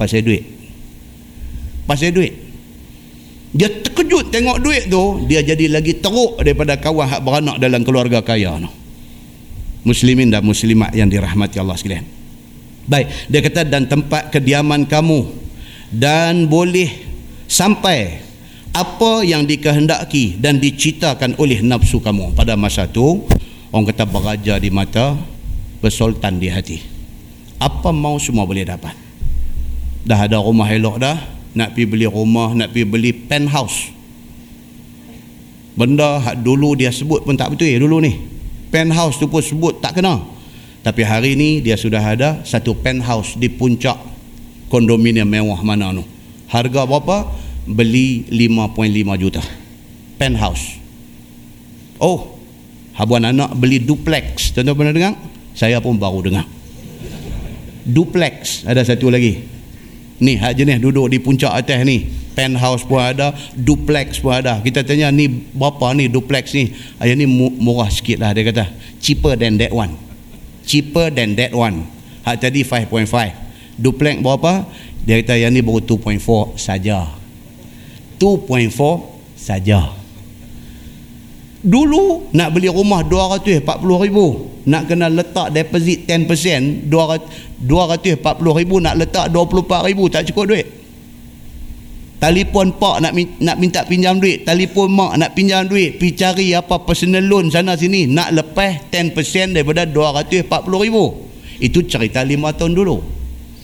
Pasal 0.00 0.24
duit. 0.24 0.40
Pasal 1.88 2.12
duit. 2.16 2.34
Dia 3.50 3.66
terkejut 3.66 4.30
tengok 4.30 4.62
duit 4.62 4.86
tu, 4.86 5.26
dia 5.26 5.42
jadi 5.42 5.66
lagi 5.66 5.98
teruk 5.98 6.38
daripada 6.38 6.78
kawan 6.78 7.06
hak 7.10 7.20
beranak 7.26 7.56
dalam 7.58 7.82
keluarga 7.82 8.22
kaya 8.22 8.62
tu 8.62 8.70
muslimin 9.82 10.28
dan 10.28 10.44
muslimat 10.44 10.92
yang 10.92 11.08
dirahmati 11.08 11.56
Allah 11.56 11.76
sekalian. 11.76 12.06
Baik, 12.84 13.06
dia 13.30 13.40
kata 13.40 13.62
dan 13.64 13.86
tempat 13.86 14.34
kediaman 14.34 14.84
kamu 14.88 15.30
dan 15.94 16.46
boleh 16.46 16.90
sampai 17.46 18.22
apa 18.70 19.26
yang 19.26 19.42
dikehendaki 19.46 20.38
dan 20.38 20.62
dicitakan 20.62 21.34
oleh 21.42 21.58
nafsu 21.62 21.98
kamu 21.98 22.30
pada 22.38 22.54
masa 22.54 22.86
itu 22.86 23.26
orang 23.74 23.90
kata 23.90 24.04
beraja 24.06 24.54
di 24.62 24.70
mata 24.70 25.18
bersultan 25.82 26.38
di 26.38 26.46
hati 26.46 26.78
apa 27.58 27.90
mau 27.90 28.14
semua 28.22 28.46
boleh 28.46 28.62
dapat 28.62 28.94
dah 30.06 30.22
ada 30.22 30.38
rumah 30.38 30.70
elok 30.70 31.02
dah 31.02 31.18
nak 31.54 31.74
pergi 31.74 31.86
beli 31.86 32.06
rumah 32.06 32.54
nak 32.54 32.70
pergi 32.70 32.86
beli 32.86 33.10
penthouse. 33.14 33.90
Benda 35.74 36.20
hak 36.20 36.44
dulu 36.44 36.76
dia 36.76 36.92
sebut 36.92 37.24
pun 37.24 37.34
tak 37.34 37.54
betul 37.54 37.70
dulu 37.80 38.02
ni. 38.04 38.12
Penthouse 38.70 39.18
tu 39.18 39.26
pun 39.26 39.42
sebut 39.42 39.82
tak 39.82 39.98
kena. 39.98 40.22
Tapi 40.80 41.02
hari 41.04 41.36
ni 41.36 41.60
dia 41.60 41.76
sudah 41.76 42.00
ada 42.00 42.40
satu 42.46 42.72
penthouse 42.78 43.36
di 43.36 43.52
puncak 43.52 43.96
kondominium 44.72 45.28
mewah 45.28 45.60
mana 45.60 45.92
tu 45.92 46.04
harga 46.50 46.82
berapa? 46.84 47.30
Beli 47.70 48.26
5.5 48.32 49.22
juta. 49.22 49.42
Penthouse. 50.18 50.80
Oh 52.02 52.40
habuan 52.98 53.24
anak 53.24 53.54
beli 53.56 53.80
duplex. 53.80 54.52
Tuan-tuan 54.52 54.76
pernah 54.76 54.94
dengar? 54.94 55.14
Saya 55.54 55.78
pun 55.78 55.96
baru 55.96 56.20
dengar. 56.26 56.46
Duplex. 57.86 58.64
Ada 58.68 58.84
satu 58.84 59.08
lagi 59.08 59.49
ni 60.20 60.36
hak 60.36 60.56
jenis 60.56 60.78
duduk 60.78 61.08
di 61.08 61.18
puncak 61.18 61.50
atas 61.52 61.82
ni. 61.84 62.08
Penthouse 62.30 62.86
pun 62.86 63.02
ada 63.02 63.34
duplex 63.56 64.22
pun 64.22 64.38
ada. 64.38 64.62
Kita 64.62 64.86
tanya 64.86 65.10
ni 65.10 65.26
berapa 65.28 65.92
ni 65.92 66.06
duplex 66.06 66.54
ni? 66.54 66.70
Ayah 67.02 67.16
ni 67.18 67.26
murah 67.58 67.90
sikit 67.90 68.22
lah 68.22 68.30
dia 68.36 68.46
kata. 68.46 68.70
Cheaper 69.00 69.34
than 69.36 69.58
that 69.58 69.72
one. 69.74 69.96
Cheaper 70.64 71.10
than 71.10 71.34
that 71.36 71.50
one. 71.50 71.84
Hak 72.22 72.46
tadi 72.46 72.62
5.5 72.62 73.10
duplex 73.80 74.20
berapa? 74.22 74.68
Dia 75.04 75.24
kata 75.24 75.34
yang 75.40 75.52
ni 75.56 75.64
baru 75.64 75.80
2.4 75.82 76.60
saja. 76.60 77.08
2.4 78.20 78.76
saja 79.40 79.99
dulu 81.60 82.32
nak 82.32 82.56
beli 82.56 82.72
rumah 82.72 83.04
240 83.04 83.68
ribu 84.08 84.48
nak 84.64 84.88
kena 84.88 85.12
letak 85.12 85.52
deposit 85.52 86.08
10% 86.08 86.88
240 86.88 88.58
ribu 88.60 88.76
nak 88.80 88.96
letak 88.96 89.28
24 89.28 89.88
ribu 89.88 90.04
tak 90.08 90.24
cukup 90.32 90.56
duit. 90.56 90.66
Telefon 92.20 92.76
pak 92.76 93.00
nak 93.00 93.16
nak 93.16 93.56
minta 93.56 93.80
pinjam 93.88 94.20
duit 94.20 94.44
telefon 94.44 94.92
mak 94.92 95.16
nak 95.16 95.32
pinjam 95.32 95.64
duit 95.64 95.96
pergi 95.96 96.16
cari 96.20 96.46
apa 96.52 96.84
personal 96.84 97.24
loan 97.24 97.48
sana 97.48 97.76
sini 97.80 98.04
nak 98.04 98.36
lepas 98.36 98.92
10% 98.92 99.56
daripada 99.56 99.88
240 99.88 100.84
ribu. 100.84 101.04
Itu 101.60 101.84
cerita 101.84 102.20
5 102.24 102.56
tahun 102.56 102.72
dulu. 102.76 103.00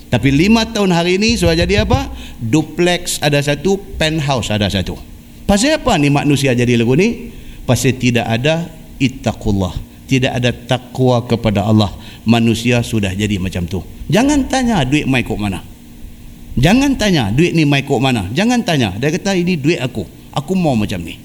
Tapi 0.09 0.29
5 0.33 0.73
tahun 0.73 0.91
hari 0.97 1.21
ini 1.21 1.37
sudah 1.37 1.53
jadi 1.53 1.85
apa? 1.85 2.09
Duplex 2.41 3.21
ada 3.21 3.41
satu 3.45 3.77
penthouse 4.01 4.49
ada 4.49 4.69
satu. 4.73 4.97
Pasal 5.45 5.77
apa 5.77 6.01
ni 6.01 6.09
manusia 6.09 6.57
jadi 6.57 6.81
lagu 6.81 6.97
ni 6.97 7.36
pasal 7.67 7.99
tidak 7.99 8.25
ada 8.25 8.71
ittaqullah. 9.03 9.75
Tidak 10.07 10.31
ada 10.31 10.55
takwa 10.55 11.19
kepada 11.27 11.67
Allah. 11.67 11.91
Manusia 12.23 12.79
sudah 12.87 13.11
jadi 13.11 13.43
macam 13.43 13.67
tu. 13.67 13.83
Jangan 14.07 14.47
tanya 14.47 14.87
duit 14.87 15.03
mai 15.03 15.27
kok 15.27 15.35
mana. 15.35 15.59
Jangan 16.57 16.95
tanya 16.95 17.35
duit 17.35 17.53
ni 17.53 17.67
mai 17.67 17.83
kok 17.83 17.99
mana. 17.99 18.31
Jangan 18.31 18.63
tanya. 18.63 18.95
Dia 18.97 19.11
kata 19.11 19.35
ini 19.35 19.59
duit 19.59 19.83
aku. 19.83 20.07
Aku 20.31 20.55
mau 20.55 20.79
macam 20.79 21.03
ni. 21.03 21.19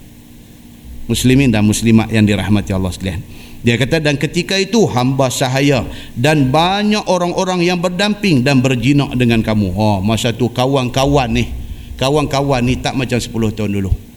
Muslimin 1.05 1.53
dan 1.53 1.61
muslimat 1.61 2.09
yang 2.09 2.25
dirahmati 2.25 2.73
Allah 2.73 2.89
sekalian. 2.89 3.21
Dia 3.61 3.77
kata 3.77 4.01
dan 4.01 4.17
ketika 4.17 4.57
itu 4.57 4.89
hamba 4.89 5.29
sahaya 5.29 5.85
dan 6.17 6.49
banyak 6.49 7.05
orang-orang 7.05 7.61
yang 7.61 7.77
berdamping 7.77 8.41
dan 8.41 8.65
berjinak 8.65 9.13
dengan 9.13 9.45
kamu. 9.45 9.77
Oh 9.77 10.01
masa 10.01 10.33
tu 10.33 10.49
kawan-kawan 10.49 11.29
ni. 11.29 11.53
Kawan-kawan 12.01 12.65
ni 12.65 12.81
tak 12.81 12.97
macam 12.97 13.21
10 13.21 13.29
tahun 13.29 13.77
dulu 13.77 14.10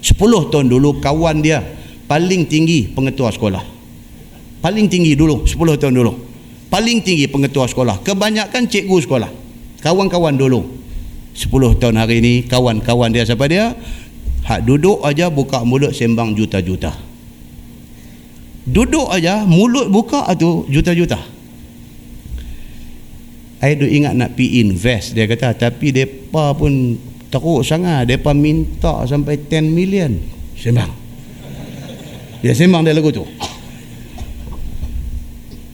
10 0.00 0.52
tahun 0.54 0.66
dulu 0.70 1.02
kawan 1.02 1.42
dia 1.42 1.62
paling 2.06 2.46
tinggi 2.46 2.88
pengetua 2.90 3.34
sekolah. 3.34 3.62
Paling 4.58 4.86
tinggi 4.90 5.14
dulu 5.14 5.46
10 5.46 5.78
tahun 5.78 5.94
dulu. 5.94 6.12
Paling 6.68 7.00
tinggi 7.00 7.24
pengetua 7.30 7.70
sekolah. 7.70 8.02
Kebanyakan 8.04 8.68
cikgu 8.68 8.96
sekolah. 9.06 9.30
Kawan-kawan 9.80 10.34
dulu. 10.34 10.66
10 11.38 11.78
tahun 11.78 11.96
hari 11.96 12.18
ini 12.18 12.34
kawan-kawan 12.50 13.14
dia 13.14 13.22
siapa 13.22 13.46
dia? 13.46 13.72
Hak 14.42 14.66
duduk 14.66 15.04
aja 15.06 15.30
buka 15.30 15.62
mulut 15.62 15.94
sembang 15.94 16.34
juta-juta. 16.34 16.90
Duduk 18.68 19.08
aja 19.08 19.46
mulut 19.46 19.86
buka 19.88 20.26
tu 20.34 20.66
juta-juta. 20.66 21.20
Saya 23.58 23.74
ingat 23.74 24.14
nak 24.14 24.34
pi 24.34 24.62
invest 24.62 25.14
dia 25.14 25.30
kata. 25.30 25.54
Tapi 25.54 25.94
depa 25.94 26.52
pun 26.58 26.98
teruk 27.28 27.60
sangat 27.64 28.08
depa 28.08 28.32
minta 28.32 29.04
sampai 29.04 29.36
10 29.36 29.68
million 29.68 30.12
sembang 30.56 31.08
dia 32.38 32.54
sembang 32.54 32.86
dia 32.86 32.94
lagu 32.94 33.10
tu. 33.10 33.26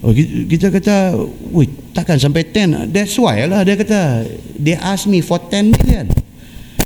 Oh, 0.05 0.13
kita 0.13 0.69
kata, 0.69 1.17
wih, 1.49 1.69
takkan 1.97 2.21
sampai 2.21 2.45
10. 2.45 2.93
That's 2.93 3.17
why 3.17 3.41
lah 3.49 3.65
dia 3.65 3.73
kata, 3.73 4.29
they 4.61 4.77
ask 4.77 5.09
me 5.09 5.25
for 5.25 5.41
10 5.41 5.73
million. 5.73 6.13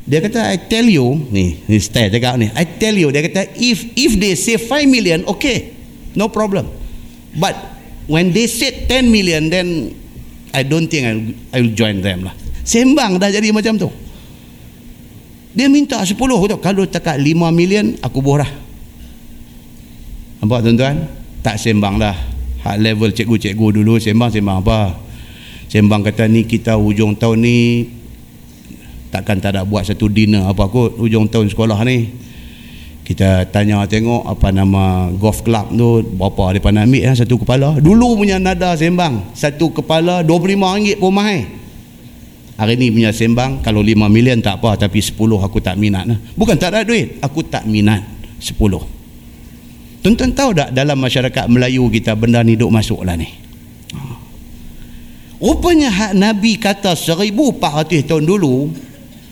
Dia 0.07 0.23
kata, 0.23 0.55
I 0.55 0.57
tell 0.71 0.87
you, 0.87 1.27
ni, 1.35 1.59
ni 1.67 1.83
style 1.83 2.15
cakap 2.15 2.39
ni, 2.39 2.47
I 2.55 2.65
tell 2.79 2.95
you, 2.95 3.11
dia 3.11 3.27
kata, 3.27 3.59
if 3.59 3.91
if 3.99 4.15
they 4.23 4.39
say 4.39 4.55
5 4.55 4.87
million, 4.87 5.27
okay, 5.27 5.75
no 6.15 6.31
problem. 6.31 6.71
But 7.35 7.59
when 8.07 8.31
they 8.31 8.47
say 8.47 8.87
10 8.87 9.11
million, 9.11 9.51
then 9.51 9.95
I 10.55 10.63
don't 10.63 10.87
think 10.87 11.05
I'll, 11.11 11.23
I'll 11.59 11.73
join 11.75 12.01
them 12.01 12.31
lah. 12.31 12.35
Sembang 12.63 13.19
dah 13.19 13.35
jadi 13.35 13.51
macam 13.51 13.83
tu. 13.83 13.91
Dia 15.59 15.67
minta 15.67 15.99
10 15.99 16.15
tu. 16.15 16.57
Kalau 16.63 16.87
takat 16.87 17.19
5 17.19 17.51
million, 17.51 17.99
aku 17.99 18.23
borah. 18.23 18.47
Nampak 20.39 20.63
tuan-tuan? 20.63 21.11
Tak 21.43 21.59
sembang 21.59 21.99
dah. 21.99 22.15
Hak 22.63 22.79
level 22.79 23.11
cikgu-cikgu 23.11 23.83
dulu 23.83 23.99
sembang-sembang 23.99 24.63
apa? 24.63 24.95
Sembang 25.67 26.07
kata 26.07 26.31
ni 26.31 26.47
kita 26.47 26.79
hujung 26.79 27.19
tahun 27.19 27.43
ni 27.43 27.59
takkan 29.11 29.41
tak 29.43 29.57
ada 29.57 29.65
buat 29.65 29.89
satu 29.89 30.07
dinner 30.07 30.47
apa 30.47 30.69
kot 30.71 30.95
hujung 30.95 31.27
tahun 31.27 31.51
sekolah 31.51 31.83
ni. 31.83 32.07
Kita 33.03 33.49
tanya 33.51 33.83
tengok 33.89 34.31
apa 34.31 34.53
nama 34.53 35.09
golf 35.11 35.43
club 35.43 35.75
tu 35.75 36.05
berapa 36.07 36.55
depa 36.55 36.71
nak 36.71 36.87
ambil 36.87 37.03
ya, 37.03 37.13
satu 37.19 37.41
kepala. 37.41 37.83
Dulu 37.83 38.21
punya 38.21 38.39
nada 38.39 38.79
sembang 38.79 39.35
satu 39.35 39.75
kepala 39.75 40.23
RM25 40.23 41.03
pun 41.03 41.11
mahal. 41.11 41.41
Hari 42.59 42.75
ni 42.75 42.91
punya 42.91 43.15
sembang 43.15 43.63
kalau 43.63 43.87
5 43.87 44.11
million 44.11 44.43
tak 44.43 44.59
apa 44.59 44.75
tapi 44.75 44.99
10 44.99 45.15
aku 45.15 45.63
tak 45.63 45.79
minat 45.79 46.11
lah. 46.11 46.19
Bukan 46.35 46.59
tak 46.59 46.75
ada 46.75 46.83
duit, 46.83 47.23
aku 47.23 47.47
tak 47.47 47.63
minat 47.71 48.03
10. 48.43 48.59
Tuan-tuan 50.03 50.31
tahu 50.35 50.51
tak 50.59 50.75
dalam 50.75 50.99
masyarakat 50.99 51.47
Melayu 51.47 51.87
kita 51.87 52.19
benda 52.19 52.43
ni 52.43 52.59
duk 52.59 52.75
masuk 52.75 53.07
lah 53.07 53.15
ni. 53.15 53.31
Rupanya 55.39 55.87
hak 55.87 56.13
Nabi 56.19 56.59
kata 56.59 56.99
1400 56.99 58.11
tahun 58.11 58.27
dulu 58.27 58.75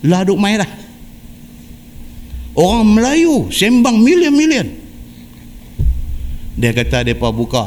lah 0.07 0.23
duk 0.23 0.39
main 0.39 0.63
lah. 0.63 0.71
Orang 2.55 2.95
Melayu 2.95 3.51
sembang 3.51 3.99
million-million. 3.99 4.71
Dia 6.57 6.71
kata 6.73 7.03
mereka 7.03 7.29
buka 7.35 7.65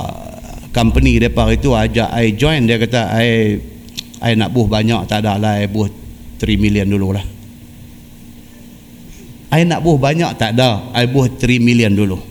company 0.71 1.19
mereka 1.19 1.51
itu 1.51 1.75
ajak 1.75 2.09
I 2.15 2.31
join. 2.33 2.63
Dia 2.65 2.79
kata 2.79 3.11
I, 3.19 3.59
I 4.19 4.35
nak 4.35 4.51
buh 4.51 4.67
banyak 4.67 5.07
tak 5.07 5.23
ada 5.23 5.39
lah. 5.39 5.59
I 5.59 5.67
buh 5.67 5.87
3 6.39 6.59
million 6.59 6.87
dulu 6.87 7.15
lah. 7.15 7.25
I 9.49 9.63
nak 9.65 9.81
buh 9.81 9.95
banyak 9.95 10.35
tak 10.35 10.59
ada. 10.59 10.91
I 10.91 11.07
buh 11.07 11.27
3 11.27 11.59
million 11.59 11.95
dulu 11.95 12.29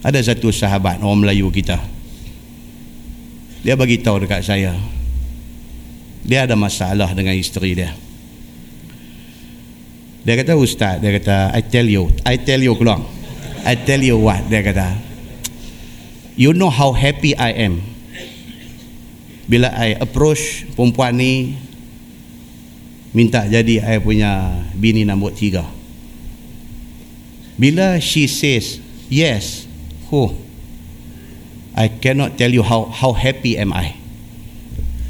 ada 0.00 0.18
satu 0.24 0.48
sahabat 0.48 1.04
orang 1.04 1.28
Melayu 1.28 1.52
kita 1.52 1.76
dia 3.60 3.76
bagi 3.76 4.00
tahu 4.00 4.24
dekat 4.24 4.40
saya 4.40 4.72
dia 6.24 6.48
ada 6.48 6.56
masalah 6.56 7.12
dengan 7.12 7.36
isteri 7.36 7.76
dia 7.76 7.92
dia 10.24 10.34
kata 10.40 10.56
ustaz 10.56 11.00
dia 11.04 11.12
kata 11.20 11.52
I 11.52 11.60
tell 11.64 11.88
you 11.88 12.08
I 12.24 12.40
tell 12.40 12.60
you 12.60 12.72
keluar 12.76 13.04
I 13.64 13.76
tell 13.76 14.00
you 14.00 14.16
what 14.16 14.40
dia 14.48 14.64
kata 14.64 14.96
you 16.40 16.56
know 16.56 16.72
how 16.72 16.96
happy 16.96 17.36
I 17.36 17.68
am 17.68 17.84
bila 19.50 19.66
I 19.74 19.98
approach 19.98 20.62
perempuan 20.78 21.18
ni 21.18 21.58
minta 23.10 23.42
jadi 23.50 23.82
I 23.82 23.98
punya 23.98 24.62
bini 24.78 25.02
nombor 25.02 25.34
tiga. 25.34 25.66
Bila 27.58 27.98
she 27.98 28.30
says 28.30 28.78
yes 29.10 29.66
Oh, 30.14 30.30
I 31.74 31.90
cannot 31.90 32.38
tell 32.38 32.54
you 32.54 32.62
how 32.62 32.86
how 32.94 33.10
happy 33.10 33.58
am 33.58 33.74
I. 33.74 33.98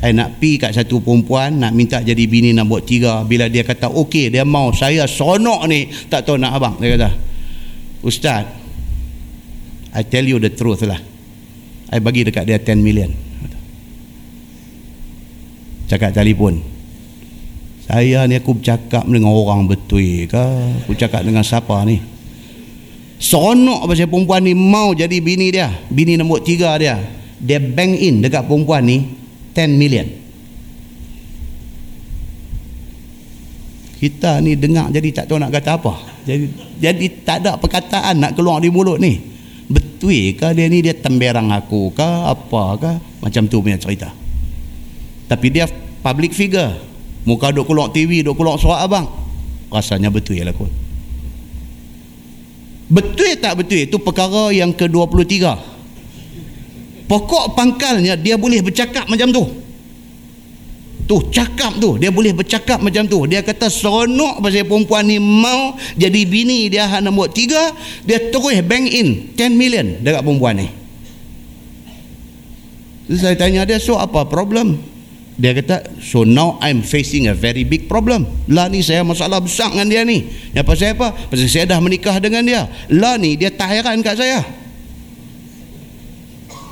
I 0.01 0.17
nak 0.17 0.41
pi 0.41 0.57
kat 0.57 0.73
satu 0.73 1.05
perempuan 1.05 1.61
nak 1.61 1.77
minta 1.77 2.01
jadi 2.01 2.25
bini 2.25 2.57
buat 2.65 2.89
tiga. 2.89 3.21
Bila 3.29 3.45
dia 3.53 3.61
kata 3.61 3.93
okey 3.93 4.33
dia 4.33 4.49
mau 4.49 4.73
saya 4.73 5.05
sonok 5.05 5.69
ni. 5.69 5.93
Tak 6.09 6.25
tahu 6.25 6.41
nak 6.41 6.57
abang 6.57 6.81
dia 6.81 6.97
kata 6.97 7.13
ustaz 8.01 8.49
I 9.93 10.01
tell 10.09 10.25
you 10.25 10.41
the 10.41 10.49
truth 10.49 10.81
lah. 10.89 11.01
I 11.93 12.01
bagi 12.01 12.25
dekat 12.25 12.49
dia 12.49 12.57
10 12.57 12.81
million 12.81 13.30
cakap 15.91 16.15
telefon 16.15 16.63
saya 17.91 18.23
ni 18.31 18.39
aku 18.39 18.55
bercakap 18.55 19.03
dengan 19.11 19.35
orang 19.35 19.67
betul 19.67 20.31
ke 20.31 20.47
aku 20.87 20.95
cakap 20.95 21.27
dengan 21.27 21.43
siapa 21.43 21.83
ni 21.83 21.99
Seronok 23.21 23.85
pasal 23.85 24.09
perempuan 24.09 24.41
ni 24.41 24.57
mau 24.57 24.97
jadi 24.97 25.21
bini 25.21 25.53
dia. 25.53 25.69
Bini 25.93 26.17
nombor 26.17 26.41
tiga 26.41 26.73
dia. 26.81 26.97
Dia 27.37 27.61
bank 27.61 27.93
in 28.01 28.25
dekat 28.25 28.49
perempuan 28.49 28.81
ni 28.89 29.05
10 29.53 29.77
million. 29.77 30.09
Kita 34.01 34.41
ni 34.41 34.57
dengar 34.57 34.89
jadi 34.89 35.13
tak 35.13 35.25
tahu 35.29 35.37
nak 35.37 35.53
kata 35.53 35.77
apa. 35.77 35.95
Jadi 36.25 36.45
jadi 36.81 37.07
tak 37.21 37.45
ada 37.45 37.61
perkataan 37.61 38.25
nak 38.25 38.33
keluar 38.33 38.57
di 38.65 38.73
mulut 38.73 38.97
ni. 38.97 39.21
Betul 39.69 40.33
ke 40.41 40.57
dia 40.57 40.67
ni 40.73 40.81
dia 40.81 40.97
temberang 40.97 41.53
aku 41.53 41.93
ke 41.93 42.09
apa 42.25 42.63
ke? 42.81 42.93
Macam 43.21 43.45
tu 43.53 43.61
punya 43.61 43.77
cerita. 43.77 44.09
Tapi 45.31 45.47
dia 45.55 45.71
public 46.03 46.35
figure. 46.35 46.75
Muka 47.23 47.55
duk 47.55 47.71
keluar 47.71 47.95
TV, 47.95 48.27
duk 48.27 48.35
keluar 48.35 48.59
suara 48.59 48.83
abang. 48.83 49.07
Rasanya 49.71 50.11
betul 50.11 50.35
ya 50.35 50.51
kot. 50.51 50.67
betul 52.91 53.31
tak 53.39 53.55
betul? 53.63 53.87
Itu 53.87 54.03
perkara 54.03 54.51
yang 54.51 54.75
ke-23 54.75 55.71
pokok 57.11 57.59
pangkalnya 57.59 58.15
dia 58.15 58.39
boleh 58.39 58.63
bercakap 58.63 59.11
macam 59.11 59.35
tu. 59.35 59.45
Tu 61.11 61.17
cakap 61.35 61.75
tu. 61.83 61.99
Dia 61.99 62.15
boleh 62.15 62.31
bercakap 62.31 62.79
macam 62.79 63.03
tu. 63.11 63.27
Dia 63.27 63.43
kata 63.43 63.67
seronok 63.67 64.39
pasal 64.39 64.63
perempuan 64.63 65.11
ni 65.11 65.19
mau 65.19 65.75
jadi 65.99 66.23
bini 66.23 66.71
dia 66.71 66.87
hak 66.87 67.03
nombor 67.03 67.35
tiga 67.35 67.75
dia 68.07 68.31
terus 68.31 68.63
bank 68.63 68.87
in 68.87 69.35
10 69.35 69.59
million 69.59 69.87
dekat 70.07 70.23
perempuan 70.23 70.55
ni. 70.63 70.69
Saya 73.11 73.35
tanya 73.35 73.67
dia 73.67 73.83
so 73.83 73.99
apa 73.99 74.23
problem 74.23 74.79
dia 75.41 75.57
kata 75.57 75.97
so 76.05 76.29
now 76.29 76.61
I'm 76.61 76.85
facing 76.85 77.33
a 77.33 77.35
very 77.35 77.65
big 77.65 77.89
problem 77.89 78.29
lah 78.53 78.69
ni 78.69 78.85
saya 78.85 79.01
masalah 79.01 79.41
besar 79.41 79.73
dengan 79.73 79.89
dia 79.89 80.03
ni 80.05 80.29
ya 80.53 80.61
pasal 80.61 80.93
apa 80.93 81.17
pasal 81.33 81.49
saya 81.49 81.65
dah 81.65 81.81
menikah 81.81 82.21
dengan 82.21 82.45
dia 82.45 82.69
lah 82.93 83.17
ni 83.17 83.41
dia 83.41 83.49
tak 83.49 83.73
heran 83.73 84.05
kat 84.05 84.21
saya 84.21 84.61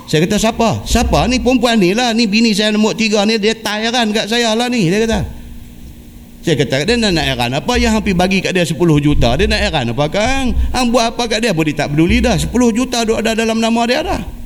saya 0.09 0.25
kata 0.25 0.41
siapa? 0.41 0.69
Siapa 0.89 1.29
ni 1.29 1.37
perempuan 1.37 1.77
ni 1.77 1.93
lah. 1.93 2.17
Ni 2.17 2.25
bini 2.25 2.49
saya 2.49 2.73
nombor 2.73 2.97
tiga 2.97 3.21
ni. 3.29 3.37
Dia 3.37 3.53
tak 3.53 3.85
heran 3.85 4.09
kat 4.09 4.25
saya 4.25 4.57
lah 4.57 4.65
ni. 4.65 4.89
Dia 4.89 5.05
kata. 5.05 5.21
Saya 6.41 6.55
kata 6.65 6.81
dia 6.81 6.97
nak, 6.97 7.13
heran 7.13 7.53
apa 7.53 7.73
yang 7.77 7.93
hampir 7.93 8.17
bagi 8.17 8.41
kat 8.41 8.57
dia 8.57 8.65
10 8.65 8.73
juta. 9.05 9.37
Dia 9.37 9.45
nak 9.45 9.61
heran 9.61 9.93
apa 9.93 10.09
kan? 10.09 10.49
Hang 10.73 10.89
buat 10.89 11.13
apa 11.13 11.29
kat 11.29 11.45
dia 11.45 11.53
dia 11.53 11.75
tak 11.77 11.93
peduli 11.93 12.25
dah. 12.25 12.33
10 12.33 12.49
juta 12.73 13.05
duk 13.05 13.21
ada 13.21 13.37
dalam 13.37 13.61
nama 13.61 13.81
dia 13.85 14.01
dah. 14.01 14.38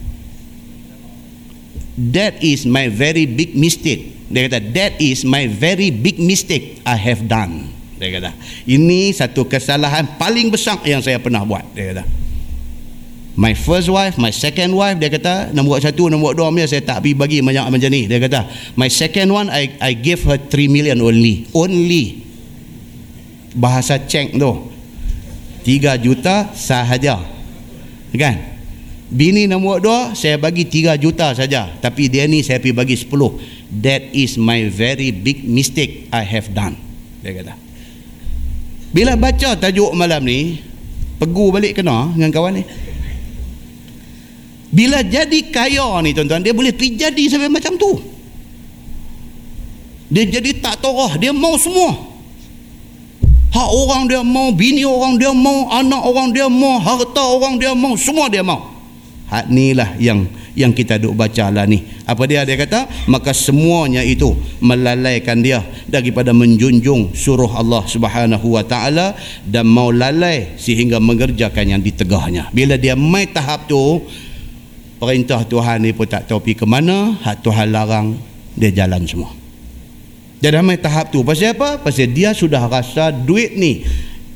That 1.94 2.42
is 2.42 2.66
my 2.66 2.90
very 2.90 3.30
big 3.30 3.54
mistake. 3.54 4.18
Dia 4.34 4.50
kata 4.50 4.60
that 4.74 4.98
is 4.98 5.22
my 5.22 5.46
very 5.46 5.94
big 5.94 6.18
mistake 6.18 6.82
I 6.82 6.98
have 6.98 7.30
done. 7.30 7.70
Dia 8.02 8.18
kata 8.18 8.32
ini 8.66 9.14
satu 9.14 9.46
kesalahan 9.46 10.18
paling 10.18 10.50
besar 10.50 10.82
yang 10.90 11.06
saya 11.06 11.22
pernah 11.22 11.46
buat. 11.46 11.62
Dia 11.78 11.94
kata 11.94 12.04
my 13.38 13.54
first 13.54 13.94
wife, 13.94 14.18
my 14.18 14.34
second 14.34 14.74
wife 14.74 14.98
dia 14.98 15.14
kata 15.14 15.54
nombor 15.54 15.82
satu, 15.86 16.10
nombor 16.10 16.34
dua 16.34 16.50
saya 16.66 16.82
tak 16.82 17.06
pergi 17.06 17.14
bagi 17.14 17.38
banyak 17.46 17.66
macam 17.70 17.90
ni. 17.94 18.10
Dia 18.10 18.18
kata 18.18 18.50
my 18.74 18.90
second 18.90 19.30
one 19.30 19.54
I 19.54 19.78
I 19.78 19.94
give 19.94 20.26
her 20.26 20.42
3 20.42 20.50
million 20.74 20.98
only. 20.98 21.46
Only. 21.54 22.26
Bahasa 23.54 24.02
cek 24.02 24.34
tu. 24.34 24.54
3 25.62 26.02
juta 26.02 26.50
sahaja. 26.58 27.22
Kan 28.18 28.53
bini 29.14 29.46
nombor 29.46 29.78
dua 29.80 30.18
saya 30.18 30.42
bagi 30.42 30.66
3 30.66 30.98
juta 30.98 31.38
saja 31.38 31.70
tapi 31.78 32.10
dia 32.10 32.26
ni 32.26 32.42
saya 32.42 32.58
pergi 32.58 32.74
bagi 32.74 32.96
10 32.98 33.78
that 33.80 34.10
is 34.12 34.42
my 34.42 34.66
very 34.68 35.14
big 35.14 35.46
mistake 35.46 36.10
I 36.10 36.26
have 36.26 36.50
done 36.50 36.74
dia 37.22 37.32
kata 37.38 37.54
bila 38.90 39.14
baca 39.14 39.54
tajuk 39.54 39.94
malam 39.94 40.26
ni 40.26 40.58
pegu 41.22 41.54
balik 41.54 41.78
kena 41.78 42.10
dengan 42.18 42.34
kawan 42.34 42.58
ni 42.58 42.64
bila 44.74 45.06
jadi 45.06 45.54
kaya 45.54 46.02
ni 46.02 46.18
tuan-tuan, 46.18 46.42
dia 46.42 46.50
boleh 46.50 46.74
pergi 46.74 46.98
jadi 46.98 47.24
sampai 47.30 47.46
macam 47.46 47.78
tu. 47.78 47.94
Dia 50.10 50.26
jadi 50.26 50.50
tak 50.58 50.82
torah, 50.82 51.14
dia 51.22 51.30
mau 51.30 51.54
semua. 51.62 51.94
Hak 53.54 53.70
orang 53.70 54.10
dia 54.10 54.26
mau, 54.26 54.50
bini 54.50 54.82
orang 54.82 55.22
dia 55.22 55.30
mau, 55.30 55.70
anak 55.70 56.02
orang 56.02 56.34
dia 56.34 56.50
mau, 56.50 56.82
harta 56.82 57.22
orang 57.22 57.62
dia 57.62 57.78
mau, 57.78 57.94
semua 57.94 58.26
dia 58.34 58.42
mau. 58.42 58.73
Hak 59.34 59.50
ni 59.50 59.74
lah 59.74 59.98
yang 59.98 60.30
yang 60.54 60.70
kita 60.70 61.02
duk 61.02 61.18
baca 61.18 61.50
lah 61.50 61.66
ni. 61.66 61.82
Apa 62.06 62.30
dia? 62.30 62.46
Dia 62.46 62.54
kata, 62.54 63.10
maka 63.10 63.34
semuanya 63.34 64.06
itu 64.06 64.30
melalaikan 64.62 65.42
dia 65.42 65.66
daripada 65.90 66.30
menjunjung 66.38 67.18
suruh 67.18 67.50
Allah 67.50 67.82
subhanahu 67.90 68.54
wa 68.54 68.62
ta'ala 68.62 69.18
dan 69.42 69.66
mau 69.66 69.90
lalai 69.90 70.54
sehingga 70.62 71.02
mengerjakan 71.02 71.74
yang 71.74 71.82
ditegahnya. 71.82 72.54
Bila 72.54 72.78
dia 72.78 72.94
mai 72.94 73.26
tahap 73.26 73.66
tu, 73.66 74.06
perintah 75.04 75.44
Tuhan 75.44 75.84
ni 75.84 75.92
pun 75.92 76.08
tak 76.08 76.32
tahu 76.32 76.40
pergi 76.40 76.64
ke 76.64 76.66
mana 76.70 77.20
hak 77.20 77.44
Tuhan 77.44 77.76
larang 77.76 78.16
dia 78.56 78.72
jalan 78.72 79.04
semua 79.04 79.36
dia 80.40 80.56
dah 80.56 80.64
main 80.64 80.80
tahap 80.80 81.12
tu 81.12 81.20
pasal 81.28 81.52
apa? 81.52 81.84
pasal 81.84 82.08
dia 82.08 82.32
sudah 82.32 82.64
rasa 82.72 83.12
duit 83.12 83.60
ni 83.60 83.84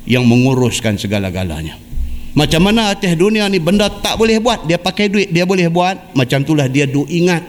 yang 0.04 0.28
menguruskan 0.28 1.00
segala-galanya 1.00 1.80
macam 2.38 2.70
mana 2.70 2.94
atas 2.94 3.18
dunia 3.18 3.50
ni 3.50 3.58
benda 3.58 3.90
tak 3.90 4.14
boleh 4.14 4.38
buat? 4.38 4.70
Dia 4.70 4.78
pakai 4.78 5.10
duit 5.10 5.34
dia 5.34 5.42
boleh 5.42 5.74
buat. 5.74 6.14
Macam 6.14 6.46
itulah 6.46 6.70
dia 6.70 6.86
duk 6.86 7.10
ingat 7.10 7.42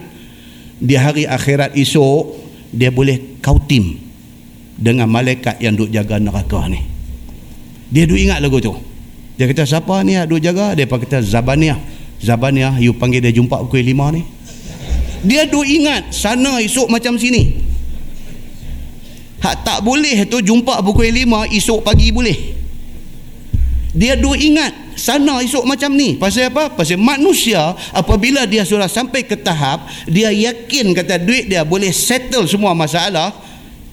di 0.80 0.96
hari 0.96 1.28
akhirat 1.28 1.76
esok 1.76 2.32
dia 2.72 2.88
boleh 2.88 3.36
kautim 3.44 4.00
dengan 4.80 5.04
malaikat 5.04 5.60
yang 5.60 5.76
duk 5.76 5.92
jaga 5.92 6.16
neraka 6.16 6.64
ni. 6.72 6.80
Dia 7.92 8.08
duk 8.08 8.16
ingat 8.16 8.40
lagu 8.40 8.64
tu. 8.64 8.72
Dia 9.36 9.44
kata 9.44 9.68
siapa 9.68 10.00
ni 10.08 10.16
yang 10.16 10.24
duk 10.24 10.40
jaga? 10.40 10.72
Dia 10.72 10.88
kata 10.88 11.20
Zabaniah. 11.20 11.76
Zabaniah 12.24 12.80
you 12.80 12.96
panggil 12.96 13.20
dia 13.20 13.28
jumpa 13.28 13.60
pukul 13.68 13.84
lima 13.84 14.08
ni. 14.08 14.24
Dia 15.20 15.44
duk 15.44 15.68
ingat 15.68 16.16
sana 16.16 16.64
esok 16.64 16.88
macam 16.88 17.20
sini. 17.20 17.60
Hak 19.44 19.68
tak 19.68 19.84
boleh 19.84 20.24
tu 20.32 20.40
jumpa 20.40 20.80
pukul 20.80 21.12
lima 21.12 21.44
esok 21.52 21.84
pagi 21.84 22.08
boleh 22.08 22.57
dia 23.96 24.20
duk 24.20 24.36
ingat 24.36 24.92
sana 24.98 25.40
esok 25.40 25.64
macam 25.64 25.96
ni. 25.96 26.20
Pasal 26.20 26.52
apa? 26.52 26.68
pasal 26.76 27.00
manusia 27.00 27.72
apabila 27.96 28.44
dia 28.44 28.66
sudah 28.66 28.90
sampai 28.90 29.24
ke 29.24 29.38
tahap 29.40 29.88
dia 30.04 30.28
yakin 30.28 30.92
kata 30.92 31.16
duit 31.22 31.48
dia 31.48 31.64
boleh 31.64 31.88
settle 31.88 32.44
semua 32.44 32.76
masalah 32.76 33.32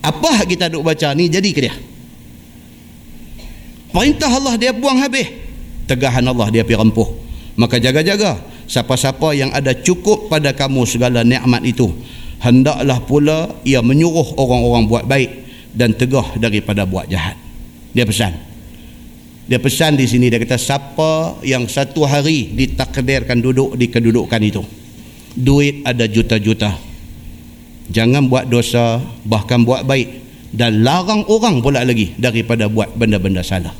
apa 0.03 0.43
kita 0.43 0.67
duk 0.67 0.83
baca 0.83 1.15
ni? 1.15 1.31
Jadi 1.31 1.49
ke 1.55 1.61
dia? 1.63 1.75
Perintah 3.95 4.27
Allah 4.27 4.59
dia 4.59 4.75
buang 4.75 4.99
habis. 4.99 5.31
Tegahan 5.87 6.25
Allah 6.27 6.51
dia 6.51 6.67
pergi 6.67 6.81
rempuh. 6.81 7.09
Maka 7.55 7.79
jaga-jaga 7.79 8.35
siapa-siapa 8.67 9.31
yang 9.31 9.55
ada 9.55 9.71
cukup 9.71 10.27
pada 10.27 10.51
kamu 10.51 10.83
segala 10.83 11.23
nikmat 11.23 11.63
itu. 11.63 11.87
Hendaklah 12.43 12.99
pula 13.07 13.55
ia 13.63 13.79
menyuruh 13.79 14.35
orang-orang 14.35 14.83
buat 14.91 15.07
baik 15.07 15.31
dan 15.71 15.95
tegah 15.95 16.35
daripada 16.35 16.83
buat 16.83 17.07
jahat. 17.07 17.39
Dia 17.95 18.03
pesan 18.03 18.44
dia 19.45 19.61
pesan 19.61 19.93
di 19.93 20.09
sini 20.09 20.33
dia 20.33 20.41
kata 20.41 20.57
siapa 20.57 21.41
yang 21.45 21.69
satu 21.69 22.01
hari 22.05 22.49
ditakdirkan 22.53 23.39
duduk 23.39 23.77
di 23.77 23.85
kedudukan 23.89 24.41
itu 24.41 24.65
duit 25.35 25.83
ada 25.83 26.07
juta-juta. 26.07 26.79
Jangan 27.91 28.25
buat 28.31 28.49
dosa 28.49 29.03
bahkan 29.27 29.61
buat 29.61 29.85
baik. 29.85 30.25
Dan 30.55 30.87
larang 30.87 31.27
orang 31.27 31.59
pula 31.59 31.83
lagi 31.83 32.15
daripada 32.15 32.71
buat 32.71 32.95
benda-benda 32.95 33.43
salah. 33.43 33.75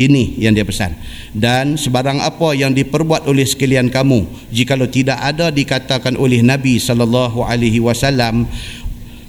Ini 0.00 0.40
yang 0.40 0.56
dia 0.56 0.64
pesan. 0.64 0.96
Dan 1.36 1.76
sebarang 1.76 2.24
apa 2.24 2.56
yang 2.56 2.72
diperbuat 2.72 3.28
oleh 3.28 3.44
sekalian 3.44 3.92
kamu, 3.92 4.24
jikalau 4.48 4.88
tidak 4.88 5.20
ada 5.20 5.52
dikatakan 5.52 6.16
oleh 6.16 6.40
Nabi 6.40 6.80
sallallahu 6.80 7.44
alaihi 7.44 7.84
wasallam 7.84 8.48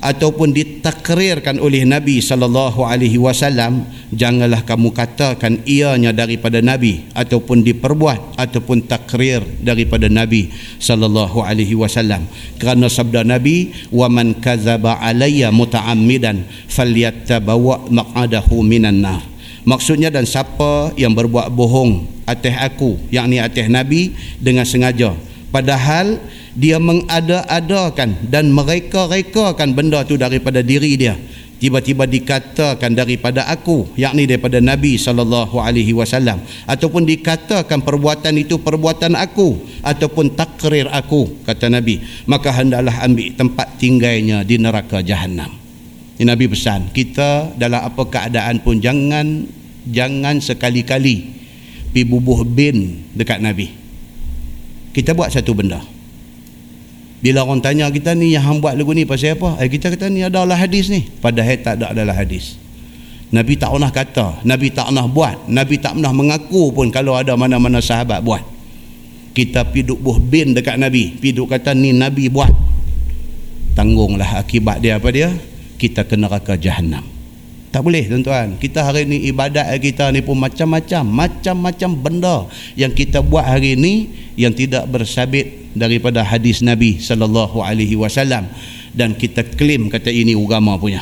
ataupun 0.02 0.49
ditakrirkan 0.52 1.62
oleh 1.62 1.86
Nabi 1.86 2.20
sallallahu 2.20 2.82
alaihi 2.82 3.22
wasallam 3.22 3.86
janganlah 4.12 4.66
kamu 4.66 4.91
katakan 4.91 5.62
ianya 5.64 6.12
daripada 6.12 6.60
nabi 6.60 7.08
ataupun 7.16 7.64
diperbuat 7.64 8.36
ataupun 8.36 8.89
takrir 8.89 9.39
daripada 9.62 10.12
nabi 10.12 10.52
sallallahu 10.82 11.45
alaihi 11.45 11.78
wasallam. 11.78 12.28
Kerana 12.58 12.91
sabda 12.91 13.24
nabi 13.24 13.72
wa 13.93 14.12
man 14.12 14.36
kadzaba 14.38 14.99
alayya 14.99 15.54
muta'ammidan 15.54 16.43
falyattabawa 16.68 17.88
maq'adahu 17.88 18.66
minan 18.66 19.06
nar. 19.06 19.22
Maksudnya 19.62 20.10
dan 20.10 20.26
siapa 20.26 20.89
yang 20.97 21.14
berbuat 21.14 21.54
bohong 21.54 22.26
atas 22.26 22.58
aku 22.58 22.97
yakni 23.14 23.38
atas 23.38 23.70
nabi 23.70 24.18
dengan 24.41 24.66
sengaja 24.66 25.14
padahal 25.52 26.18
dia 26.58 26.82
mengada-adakan 26.82 28.28
dan 28.28 28.49
mereka-rekakan 28.52 29.76
benda 29.78 30.02
tu 30.08 30.18
daripada 30.18 30.64
diri 30.66 30.97
dia. 30.97 31.16
Tiba-tiba 31.62 32.10
dikatakan 32.10 32.97
daripada 32.97 33.45
aku 33.45 33.93
yakni 33.93 34.26
daripada 34.26 34.58
nabi 34.58 34.97
sallallahu 34.97 35.62
alaihi 35.62 35.93
wasallam 35.93 36.41
ataupun 36.66 37.06
dikatakan 37.06 37.86
perbuatan 37.86 38.34
itu 38.34 38.58
perbuatan 38.58 39.14
aku 39.14 39.62
ataupun 39.86 40.34
takrir 40.34 40.89
aku 40.89 41.45
kata 41.45 41.70
nabi 41.70 42.02
maka 42.26 42.49
hendaklah 42.49 43.06
ambil 43.06 43.30
tempat 43.38 43.78
tinggalnya 43.78 44.41
di 44.41 44.58
neraka 44.58 45.06
jahanam 45.06 45.54
ini 46.18 46.26
Nabi 46.26 46.49
pesan 46.49 46.89
kita 46.97 47.54
dalam 47.54 47.86
apa 47.86 48.10
keadaan 48.10 48.66
pun 48.66 48.82
jangan 48.82 49.45
jangan 49.86 50.41
sekali-kali 50.41 51.30
pi 51.93 52.02
bubuh 52.06 52.41
bin 52.41 53.06
dekat 53.14 53.38
Nabi 53.38 53.80
kita 54.91 55.15
buat 55.15 55.31
satu 55.31 55.55
benda. 55.55 55.79
Bila 57.21 57.45
orang 57.45 57.61
tanya 57.61 57.85
kita 57.93 58.17
ni 58.17 58.33
yang 58.33 58.57
buat 58.59 58.73
lagu 58.73 58.91
ni 58.97 59.05
pasal 59.05 59.37
apa? 59.37 59.61
Eh, 59.61 59.69
kita 59.69 59.93
kata 59.93 60.09
ni 60.09 60.25
adalah 60.25 60.57
hadis 60.57 60.89
ni. 60.89 61.05
Padahal 61.05 61.57
tak 61.61 61.77
ada 61.77 61.93
adalah 61.93 62.17
hadis. 62.17 62.57
Nabi 63.31 63.55
tak 63.55 63.71
pernah 63.71 63.91
kata 63.93 64.27
Nabi 64.43 64.67
tak 64.73 64.89
pernah 64.89 65.05
buat. 65.05 65.47
Nabi 65.47 65.75
tak 65.79 65.95
pernah 65.95 66.11
mengaku 66.11 66.73
pun 66.73 66.89
kalau 66.89 67.13
ada 67.13 67.37
mana-mana 67.37 67.77
sahabat 67.77 68.25
buat. 68.25 68.41
Kita 69.31 69.69
pi 69.69 69.85
duk 69.85 70.01
buh 70.01 70.17
bin 70.17 70.57
dekat 70.57 70.81
Nabi. 70.81 71.13
Pi 71.15 71.31
duk 71.31 71.47
kata 71.47 71.77
ni 71.77 71.93
Nabi 71.93 72.27
buat. 72.27 72.51
Tanggunglah 73.77 74.41
akibat 74.41 74.81
dia 74.83 74.97
apa 74.97 75.07
dia? 75.13 75.29
Kita 75.77 76.03
ke 76.03 76.17
neraka 76.17 76.57
jahanam 76.57 77.11
Tak 77.72 77.88
boleh 77.88 78.03
tuan-tuan. 78.03 78.59
Kita 78.59 78.84
hari 78.84 79.07
ni 79.07 79.32
ibadat 79.32 79.72
kita 79.80 80.11
ni 80.11 80.19
pun 80.19 80.36
macam-macam. 80.36 81.07
Macam-macam 81.07 81.89
benda 81.95 82.38
yang 82.76 82.91
kita 82.91 83.24
buat 83.24 83.47
hari 83.47 83.80
ni 83.80 84.11
yang 84.36 84.51
tidak 84.51 84.91
bersabit 84.91 85.72
daripada 85.72 86.19
hadis 86.19 86.59
Nabi 86.59 86.99
sallallahu 86.99 87.63
alaihi 87.63 87.95
wasallam 87.95 88.51
dan 88.91 89.15
kita 89.15 89.47
klaim 89.55 89.88
kata 89.88 90.11
ini 90.11 90.36
agama 90.36 90.76
punya. 90.76 90.99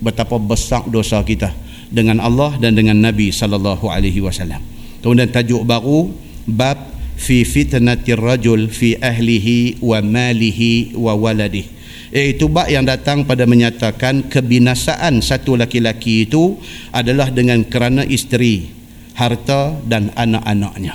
Betapa 0.00 0.40
besar 0.40 0.88
dosa 0.88 1.20
kita 1.20 1.52
dengan 1.92 2.24
Allah 2.24 2.56
dan 2.56 2.72
dengan 2.72 2.96
Nabi 2.96 3.28
sallallahu 3.28 3.84
alaihi 3.92 4.24
wasallam. 4.24 4.64
Kemudian 5.04 5.28
tajuk 5.28 5.60
baru 5.68 6.08
bab 6.48 6.80
fi 7.20 7.44
fitnatir 7.44 8.16
rajul 8.16 8.72
fi 8.72 8.96
ahlihi 8.96 9.84
wa 9.84 10.00
malihi 10.00 10.96
wa 10.96 11.12
waladihi 11.12 11.83
iaitu 12.14 12.46
bab 12.46 12.70
yang 12.70 12.86
datang 12.86 13.26
pada 13.26 13.42
menyatakan 13.42 14.30
kebinasaan 14.30 15.18
satu 15.18 15.58
laki-laki 15.58 16.30
itu 16.30 16.54
adalah 16.94 17.34
dengan 17.34 17.66
kerana 17.66 18.06
isteri, 18.06 18.70
harta 19.18 19.74
dan 19.82 20.14
anak-anaknya. 20.14 20.94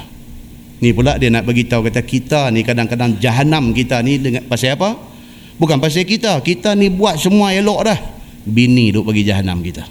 Ni 0.80 0.96
pula 0.96 1.20
dia 1.20 1.28
nak 1.28 1.44
bagi 1.44 1.68
tahu 1.68 1.92
kata 1.92 2.08
kita 2.08 2.48
ni 2.56 2.64
kadang-kadang 2.64 3.20
jahanam 3.20 3.76
kita 3.76 4.00
ni 4.00 4.16
dengan 4.16 4.48
pasal 4.48 4.80
apa? 4.80 4.96
Bukan 5.60 5.76
pasal 5.84 6.08
kita. 6.08 6.40
Kita 6.40 6.72
ni 6.72 6.88
buat 6.88 7.20
semua 7.20 7.52
elok 7.52 7.80
dah. 7.84 8.00
Bini 8.48 8.96
duk 8.96 9.12
bagi 9.12 9.28
jahanam 9.28 9.60
kita. 9.60 9.84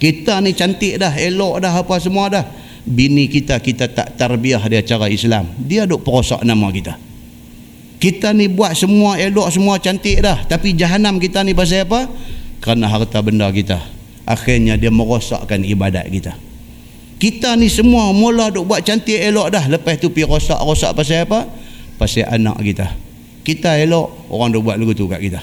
Kita 0.00 0.40
ni 0.40 0.56
cantik 0.56 0.96
dah, 0.96 1.12
elok 1.12 1.60
dah 1.60 1.76
apa 1.76 2.00
semua 2.00 2.32
dah. 2.32 2.44
Bini 2.88 3.28
kita 3.28 3.60
kita 3.60 3.92
tak 3.92 4.16
tarbiah 4.16 4.64
dia 4.64 4.80
cara 4.80 5.12
Islam. 5.12 5.44
Dia 5.60 5.84
duk 5.84 6.00
perosak 6.00 6.40
nama 6.40 6.72
kita 6.72 7.13
kita 7.98 8.34
ni 8.36 8.50
buat 8.50 8.74
semua 8.76 9.16
elok 9.16 9.48
semua 9.50 9.80
cantik 9.80 10.20
dah. 10.20 10.44
Tapi 10.44 10.76
jahanam 10.76 11.16
kita 11.16 11.40
ni 11.42 11.56
pasal 11.56 11.88
apa? 11.88 12.10
Kerana 12.60 12.88
harta 12.90 13.20
benda 13.20 13.48
kita. 13.50 13.80
Akhirnya 14.24 14.80
dia 14.80 14.88
merosakkan 14.88 15.60
ibadat 15.64 16.08
kita. 16.08 16.32
Kita 17.20 17.56
ni 17.56 17.72
semua 17.72 18.10
mula 18.12 18.52
duk 18.52 18.68
buat 18.68 18.84
cantik 18.84 19.16
elok 19.16 19.52
dah. 19.52 19.64
Lepas 19.68 20.00
tu 20.00 20.12
pergi 20.12 20.28
rosak-rosak 20.28 20.92
pasal 20.96 21.24
apa? 21.24 21.48
Pasal 21.96 22.28
anak 22.28 22.60
kita. 22.60 22.86
Kita 23.44 23.76
elok 23.80 24.32
orang 24.32 24.50
duk 24.52 24.62
buat 24.64 24.76
lagu 24.76 24.92
tu 24.96 25.08
kat 25.08 25.20
kita. 25.20 25.40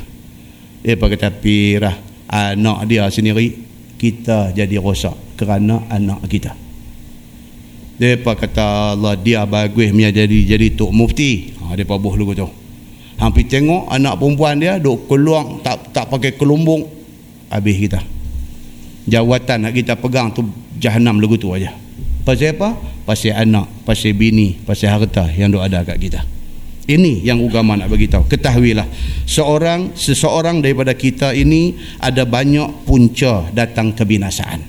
Dia 0.82 0.98
pakai 0.98 1.18
tapi 1.22 1.78
anak 2.32 2.90
dia 2.90 3.06
sendiri 3.12 3.54
kita 4.02 4.50
jadi 4.56 4.82
rosak 4.82 5.14
kerana 5.38 5.86
anak 5.94 6.26
kita 6.26 6.71
Depa 8.00 8.34
kata 8.34 8.96
Allah 8.98 9.14
dia 9.20 9.44
bagus 9.46 9.92
punya 9.92 10.10
jadi 10.10 10.38
jadi 10.56 10.68
tok 10.74 10.92
mufti. 10.92 11.54
Ha 11.60 11.76
depa 11.76 11.96
buh 12.00 12.16
lugu 12.16 12.34
tu. 12.34 12.48
Hampir 13.22 13.46
tengok 13.46 13.86
anak 13.92 14.18
perempuan 14.18 14.58
dia 14.58 14.82
duk 14.82 15.06
keluar 15.06 15.62
tak 15.62 15.94
tak 15.94 16.10
pakai 16.10 16.34
kelumbung 16.34 16.90
habis 17.52 17.78
kita. 17.78 18.02
Jawatan 19.06 19.70
nak 19.70 19.74
kita 19.78 19.94
pegang 19.98 20.34
tu 20.34 20.46
jahanam 20.82 21.22
lugu 21.22 21.38
tu 21.38 21.54
aja. 21.54 21.74
Pasal 22.26 22.58
apa? 22.58 22.78
Pasal 23.06 23.34
anak, 23.34 23.66
pasal 23.86 24.14
bini, 24.14 24.58
pasal 24.62 24.94
harta 24.94 25.26
yang 25.34 25.50
duk 25.50 25.62
ada 25.62 25.82
kat 25.86 25.98
kita. 25.98 26.22
Ini 26.90 27.22
yang 27.22 27.38
agama 27.46 27.78
nak 27.78 27.94
bagi 27.94 28.10
tahu. 28.10 28.26
Ketahuilah 28.26 28.90
seorang 29.30 29.94
seseorang 29.94 30.66
daripada 30.66 30.98
kita 30.98 31.30
ini 31.38 31.78
ada 32.02 32.26
banyak 32.26 32.90
punca 32.90 33.46
datang 33.54 33.94
kebinasaan. 33.94 34.66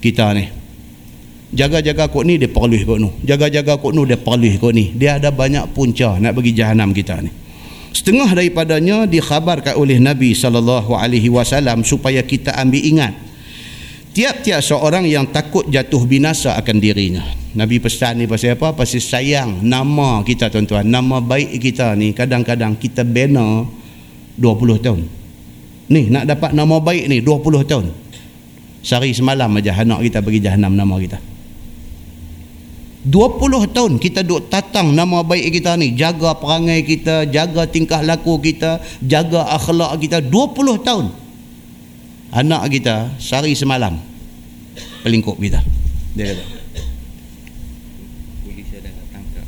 Kita 0.00 0.32
ni 0.32 0.55
jaga-jaga 1.54 2.10
kok 2.10 2.24
ni 2.26 2.40
dia 2.40 2.50
perluh 2.50 2.82
kok 2.82 2.98
nu. 2.98 3.10
Jaga-jaga 3.22 3.78
kok 3.78 3.92
nu 3.94 4.02
dia 4.02 4.18
perluh 4.18 4.54
kok 4.58 4.72
ni. 4.74 4.90
Dia 4.96 5.20
ada 5.20 5.30
banyak 5.30 5.70
punca 5.70 6.18
nak 6.18 6.32
bagi 6.34 6.56
jahanam 6.56 6.90
kita 6.90 7.22
ni. 7.22 7.30
Setengah 7.94 8.28
daripadanya 8.36 9.08
dikhabarkan 9.08 9.78
oleh 9.78 9.96
Nabi 9.96 10.36
saw 10.36 10.52
supaya 11.86 12.20
kita 12.20 12.52
ambil 12.58 12.82
ingat. 12.82 13.12
Tiap-tiap 14.12 14.64
seorang 14.64 15.04
yang 15.04 15.28
takut 15.28 15.68
jatuh 15.68 16.08
binasa 16.08 16.56
akan 16.56 16.76
dirinya. 16.80 17.24
Nabi 17.56 17.80
pesan 17.80 18.20
ni 18.20 18.24
pasal 18.28 18.56
apa? 18.56 18.72
Pasal 18.76 19.00
sayang 19.00 19.64
nama 19.64 20.24
kita 20.24 20.48
tuan-tuan. 20.52 20.88
Nama 20.88 21.20
baik 21.24 21.56
kita 21.60 21.92
ni 21.96 22.12
kadang-kadang 22.12 22.76
kita 22.76 23.04
bina 23.04 23.64
20 24.36 24.84
tahun. 24.84 25.00
Ni 25.92 26.08
nak 26.12 26.28
dapat 26.28 26.52
nama 26.52 26.80
baik 26.80 27.12
ni 27.12 27.20
20 27.24 27.64
tahun. 27.64 27.86
Sehari 28.84 29.12
semalam 29.16 29.52
aja 29.56 29.72
anak 29.72 30.04
kita 30.04 30.20
bagi 30.20 30.40
jahanam 30.40 30.72
nama 30.76 30.96
kita 31.00 31.35
20 33.06 33.70
tahun 33.70 34.02
kita 34.02 34.26
duk 34.26 34.50
tatang 34.50 34.90
nama 34.90 35.22
baik 35.22 35.54
kita 35.54 35.78
ni. 35.78 35.94
Jaga 35.94 36.34
perangai 36.34 36.82
kita 36.82 37.22
jaga 37.30 37.62
tingkah 37.70 38.02
laku 38.02 38.42
kita 38.42 38.82
jaga 38.98 39.46
akhlak 39.54 40.02
kita 40.02 40.18
20 40.18 40.82
tahun. 40.82 41.06
Anak 42.34 42.66
kita 42.74 43.14
sehari 43.22 43.54
semalam 43.54 44.02
pelingkup 45.06 45.38
kita. 45.38 45.62
Dia 46.18 46.34
kata 46.34 46.44
polis 48.42 48.66
ke 48.66 48.82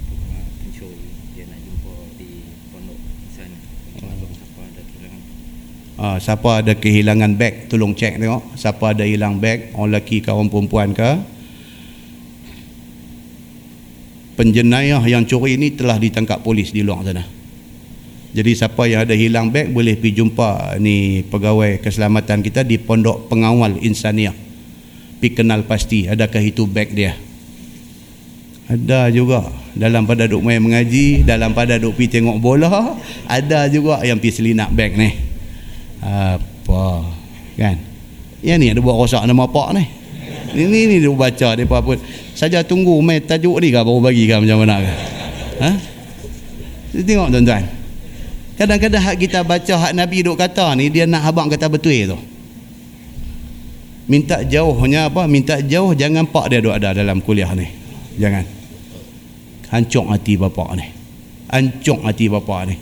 rumah 0.06 0.42
pencuri? 0.62 1.10
Dia 1.34 1.44
nak 1.50 1.58
jumpa 1.58 1.92
di 2.14 2.30
pondok 2.70 2.98
sana. 3.34 3.58
Siapa 4.38 4.62
ada 4.62 4.80
kehilangan? 4.86 5.20
Ah, 5.98 6.16
siapa 6.22 6.50
ada 6.62 6.72
kehilangan 6.78 7.30
beg? 7.34 7.66
Tolong 7.66 7.90
cek 7.98 8.22
tengok. 8.22 8.54
Siapa 8.54 8.94
ada 8.94 9.02
hilang 9.02 9.42
beg? 9.42 9.74
Orang 9.74 9.98
lelaki 9.98 10.22
ke 10.22 10.30
orang 10.30 10.46
perempuan 10.46 10.94
ke 10.94 11.37
penjenayah 14.38 15.02
yang 15.10 15.26
curi 15.26 15.58
ini 15.58 15.74
telah 15.74 15.98
ditangkap 15.98 16.46
polis 16.46 16.70
di 16.70 16.86
luar 16.86 17.02
sana. 17.02 17.26
Jadi 18.28 18.54
siapa 18.54 18.86
yang 18.86 19.02
ada 19.02 19.18
hilang 19.18 19.50
beg 19.50 19.74
boleh 19.74 19.98
pergi 19.98 20.22
jumpa 20.22 20.78
ni 20.78 21.26
pegawai 21.26 21.82
keselamatan 21.82 22.38
kita 22.46 22.62
di 22.62 22.78
pondok 22.78 23.26
pengawal 23.26 23.82
insaniah. 23.82 24.36
Pergi 25.18 25.34
kenal 25.34 25.66
pasti 25.66 26.06
adakah 26.06 26.38
itu 26.38 26.70
beg 26.70 26.94
dia. 26.94 27.18
Ada 28.70 29.10
juga 29.10 29.48
dalam 29.74 30.06
pada 30.06 30.30
duk 30.30 30.44
main 30.44 30.62
mengaji 30.62 31.26
dalam 31.26 31.50
pada 31.50 31.80
duk 31.80 31.98
pergi 31.98 32.20
tengok 32.20 32.36
bola 32.38 32.94
ada 33.26 33.66
juga 33.66 34.04
yang 34.06 34.22
pergi 34.22 34.38
selinak 34.38 34.70
beg 34.70 34.94
ni. 34.94 35.10
Apa 36.04 37.10
kan? 37.58 37.76
Yang 38.38 38.58
ni 38.62 38.66
ada 38.70 38.80
buat 38.84 39.02
rosak 39.02 39.24
nama 39.26 39.50
pak 39.50 39.68
ni. 39.74 39.84
Ini 40.48 40.78
ni 40.94 40.96
dia 41.02 41.10
baca 41.10 41.48
dia 41.58 41.66
pun 41.66 41.98
saja 42.38 42.62
tunggu 42.62 42.94
main 43.02 43.18
tajuk 43.18 43.58
ni 43.58 43.74
ke 43.74 43.82
baru 43.82 43.98
bagi 43.98 44.30
ke 44.30 44.38
macam 44.38 44.62
mana 44.62 44.78
ke 44.78 44.92
ha? 45.58 45.70
tengok 46.94 47.34
tuan-tuan. 47.34 47.66
Kadang-kadang 48.54 49.02
hak 49.02 49.16
kita 49.18 49.42
baca 49.42 49.74
hak 49.74 49.92
Nabi 49.98 50.22
duk 50.22 50.38
kata 50.38 50.78
ni 50.78 50.86
dia 50.86 51.02
nak 51.10 51.26
abang 51.26 51.50
kata 51.50 51.66
betul 51.66 52.14
tu. 52.14 52.18
Minta 54.06 54.46
jauhnya 54.46 55.10
apa? 55.10 55.26
Minta 55.26 55.58
jauh 55.58 55.92
jangan 55.98 56.30
pak 56.30 56.46
dia 56.54 56.62
duk 56.62 56.74
ada 56.74 56.94
dalam 56.94 57.18
kuliah 57.18 57.50
ni. 57.58 57.66
Jangan. 58.22 58.46
Hancur 59.74 60.06
hati 60.14 60.38
bapa 60.38 60.78
ni. 60.78 60.86
Hancur 61.50 62.06
hati 62.06 62.30
bapa 62.30 62.70
ni. 62.70 62.78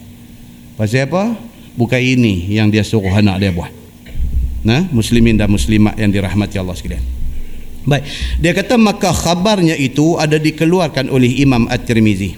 Pasal 0.76 1.08
apa? 1.08 1.32
Bukan 1.76 2.00
ini 2.00 2.52
yang 2.52 2.68
dia 2.68 2.84
suruh 2.84 3.12
anak 3.12 3.40
dia 3.40 3.52
buat. 3.56 3.72
Nah 4.68 4.84
muslimin 4.92 5.40
dan 5.40 5.48
muslimat 5.48 5.96
yang 5.96 6.12
dirahmati 6.12 6.60
Allah 6.60 6.76
sekalian 6.76 7.15
Baik. 7.86 8.02
Dia 8.42 8.50
kata 8.50 8.74
maka 8.74 9.14
khabarnya 9.14 9.78
itu 9.78 10.18
ada 10.18 10.42
dikeluarkan 10.42 11.06
oleh 11.06 11.30
Imam 11.38 11.70
At-Tirmizi. 11.70 12.34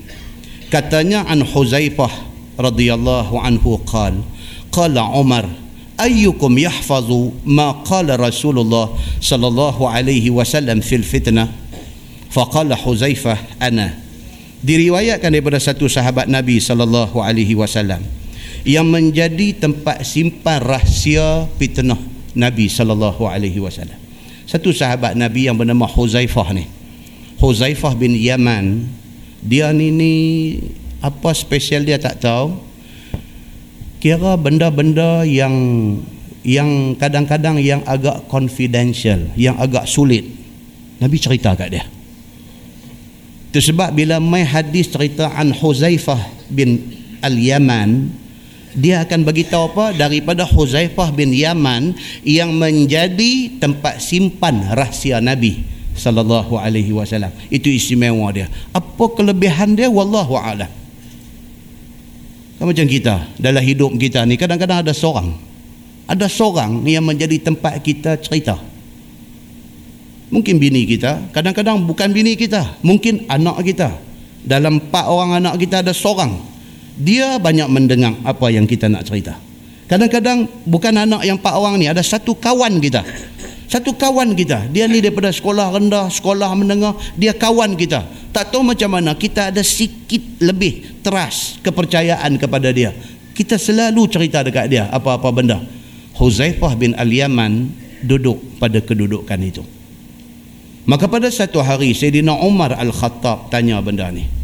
Katanya 0.68 1.24
an 1.24 1.40
Huzaifah 1.40 2.12
radhiyallahu 2.61 3.32
anhu 3.40 3.80
qal 3.88 4.20
qala 4.68 5.09
Umar 5.16 5.49
ayyukum 5.96 6.53
yahfazu 6.61 7.32
ma 7.49 7.80
qala 7.80 8.20
Rasulullah 8.20 8.92
sallallahu 9.24 9.88
alaihi 9.88 10.28
wasallam 10.28 10.84
fil 10.84 11.07
fitnah 11.07 11.49
faqala 12.28 12.76
Huzaifah 12.76 13.57
ana 13.57 13.96
diriwayatkan 14.61 15.32
daripada 15.32 15.57
satu 15.57 15.88
sahabat 15.88 16.28
Nabi 16.28 16.61
sallallahu 16.61 17.24
alaihi 17.24 17.57
wasallam 17.57 18.05
yang 18.68 18.84
menjadi 18.84 19.57
tempat 19.57 20.05
simpan 20.05 20.61
rahsia 20.61 21.49
fitnah 21.57 21.96
Nabi 22.36 22.68
sallallahu 22.68 23.24
alaihi 23.24 23.62
wasallam 23.62 24.07
satu 24.49 24.72
sahabat 24.72 25.12
Nabi 25.12 25.44
yang 25.44 25.61
bernama 25.61 25.84
Huzaifah 25.84 26.57
ni. 26.57 26.64
Huzaifah 27.36 27.92
bin 27.92 28.16
Yaman. 28.16 28.88
Dia 29.44 29.70
ni 29.76 29.92
ni 29.92 30.14
apa 31.05 31.36
spesial 31.36 31.84
dia 31.84 32.01
tak 32.01 32.24
tahu. 32.24 32.57
Kira 34.01 34.40
benda-benda 34.40 35.28
yang 35.28 35.53
yang 36.40 36.96
kadang-kadang 36.96 37.61
yang 37.61 37.84
agak 37.84 38.24
confidential 38.32 39.20
yang 39.36 39.61
agak 39.61 39.84
sulit. 39.84 40.24
Nabi 40.96 41.16
cerita 41.20 41.53
kat 41.53 41.68
dia. 41.68 41.84
Itu 43.53 43.61
sebab 43.61 43.92
bila 43.92 44.16
mai 44.16 44.49
hadis 44.49 44.88
cerita 44.88 45.28
an 45.36 45.53
Huzaifah 45.53 46.49
bin 46.49 46.88
Al-Yaman 47.20 48.09
dia 48.76 49.04
akan 49.04 49.24
bagi 49.24 49.48
tahu 49.48 49.72
apa? 49.72 49.96
Daripada 49.96 50.44
Huzaifah 50.44 51.12
bin 51.14 51.32
Yaman 51.32 51.96
yang 52.26 52.52
menjadi 52.52 53.56
tempat 53.56 54.00
simpan 54.02 54.74
rahsia 54.76 55.22
Nabi 55.24 55.64
sallallahu 55.98 56.54
alaihi 56.54 56.94
wasallam. 56.94 57.34
Itu 57.50 57.68
istimewa 57.68 58.30
dia. 58.30 58.46
Apa 58.70 59.12
kelebihan 59.12 59.74
dia? 59.74 59.90
Wallahu 59.90 60.38
a'lam. 60.38 60.70
Kan 62.58 62.64
macam 62.66 62.86
kita 62.90 63.14
dalam 63.38 63.62
hidup 63.62 63.94
kita 63.98 64.26
ni 64.26 64.34
kadang-kadang 64.34 64.86
ada 64.86 64.94
seorang. 64.94 65.34
Ada 66.08 66.26
seorang 66.26 66.82
yang 66.88 67.04
menjadi 67.04 67.38
tempat 67.38 67.78
kita 67.84 68.16
cerita. 68.18 68.58
Mungkin 70.28 70.60
bini 70.60 70.84
kita 70.84 71.32
kadang-kadang 71.32 71.88
bukan 71.88 72.12
bini 72.12 72.36
kita 72.36 72.78
mungkin 72.84 73.26
anak 73.28 73.62
kita. 73.64 73.94
Dalam 74.38 74.80
empat 74.80 75.04
orang 75.10 75.42
anak 75.42 75.54
kita 75.60 75.82
ada 75.82 75.92
seorang 75.92 76.57
dia 76.99 77.38
banyak 77.38 77.70
mendengar 77.70 78.18
apa 78.26 78.51
yang 78.51 78.66
kita 78.66 78.90
nak 78.90 79.07
cerita. 79.07 79.38
Kadang-kadang 79.88 80.51
bukan 80.68 80.92
anak 80.92 81.24
yang 81.24 81.40
empat 81.40 81.55
orang 81.55 81.78
ni 81.80 81.86
ada 81.88 82.03
satu 82.05 82.36
kawan 82.36 82.82
kita. 82.82 83.07
Satu 83.70 83.96
kawan 83.96 84.36
kita. 84.36 84.68
Dia 84.68 84.84
ni 84.90 85.01
daripada 85.01 85.32
sekolah 85.32 85.72
rendah 85.72 86.11
sekolah 86.12 86.51
menengah 86.59 86.92
dia 87.16 87.32
kawan 87.32 87.78
kita. 87.78 88.05
Tak 88.34 88.53
tahu 88.53 88.66
macam 88.66 88.99
mana 88.99 89.16
kita 89.16 89.49
ada 89.49 89.62
sikit 89.64 90.42
lebih 90.44 91.01
trust 91.01 91.64
kepercayaan 91.64 92.36
kepada 92.36 92.68
dia. 92.74 92.92
Kita 93.32 93.57
selalu 93.57 94.11
cerita 94.11 94.42
dekat 94.42 94.66
dia 94.68 94.90
apa-apa 94.90 95.30
benda. 95.30 95.62
Huzaifah 96.18 96.74
bin 96.74 96.92
Al-Yaman 96.99 97.70
duduk 98.03 98.59
pada 98.59 98.82
kedudukan 98.82 99.38
itu. 99.40 99.62
Maka 100.88 101.07
pada 101.07 101.28
satu 101.30 101.61
hari 101.62 101.94
Sayyidina 101.94 102.34
Umar 102.42 102.74
Al-Khattab 102.74 103.53
tanya 103.53 103.78
benda 103.84 104.09
ni 104.11 104.38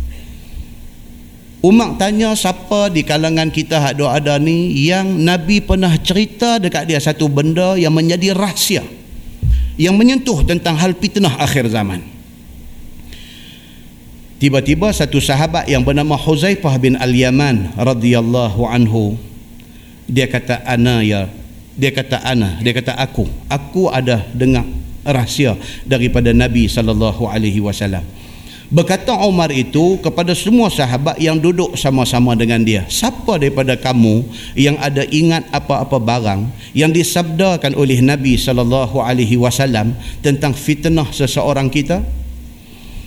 Umar 1.65 1.97
tanya 1.97 2.37
siapa 2.37 2.93
di 2.93 3.01
kalangan 3.01 3.49
kita 3.49 3.97
ada 3.97 4.13
ada 4.13 4.37
ni 4.37 4.85
yang 4.85 5.17
Nabi 5.17 5.65
pernah 5.65 5.97
cerita 5.97 6.61
dekat 6.61 6.85
dia 6.85 7.01
satu 7.01 7.25
benda 7.33 7.73
yang 7.81 7.97
menjadi 7.97 8.37
rahsia 8.37 8.85
yang 9.81 9.97
menyentuh 9.97 10.45
tentang 10.45 10.77
hal 10.77 10.93
fitnah 10.93 11.41
akhir 11.41 11.73
zaman. 11.73 12.05
Tiba-tiba 14.37 14.93
satu 14.93 15.25
sahabat 15.25 15.65
yang 15.65 15.81
bernama 15.81 16.21
Huzaifah 16.21 16.77
bin 16.77 17.01
Al-Yaman 17.01 17.81
radhiyallahu 17.81 18.61
anhu 18.69 19.17
dia 20.05 20.29
kata 20.29 20.61
ana 20.69 21.01
ya 21.01 21.33
dia 21.81 21.97
kata 21.97 22.21
ana 22.29 22.61
dia 22.61 22.77
kata 22.77 22.93
aku 22.93 23.25
aku 23.49 23.89
ada 23.89 24.21
dengar 24.37 24.69
rahsia 25.01 25.57
daripada 25.89 26.29
Nabi 26.37 26.69
sallallahu 26.69 27.25
alaihi 27.25 27.65
wasallam 27.65 28.05
Berkata 28.75 29.15
Umar 29.23 29.55
itu 29.55 30.03
kepada 30.03 30.35
semua 30.35 30.67
sahabat 30.67 31.15
yang 31.23 31.39
duduk 31.39 31.79
sama-sama 31.79 32.35
dengan 32.35 32.59
dia. 32.59 32.83
Siapa 32.91 33.39
daripada 33.39 33.79
kamu 33.79 34.27
yang 34.59 34.75
ada 34.83 35.07
ingat 35.15 35.47
apa-apa 35.55 36.03
barang 36.03 36.51
yang 36.75 36.91
disabdakan 36.91 37.79
oleh 37.79 38.03
Nabi 38.03 38.35
sallallahu 38.35 38.99
alaihi 38.99 39.39
wasallam 39.39 39.95
tentang 40.27 40.59
fitnah 40.59 41.07
seseorang 41.15 41.71
kita? 41.71 42.03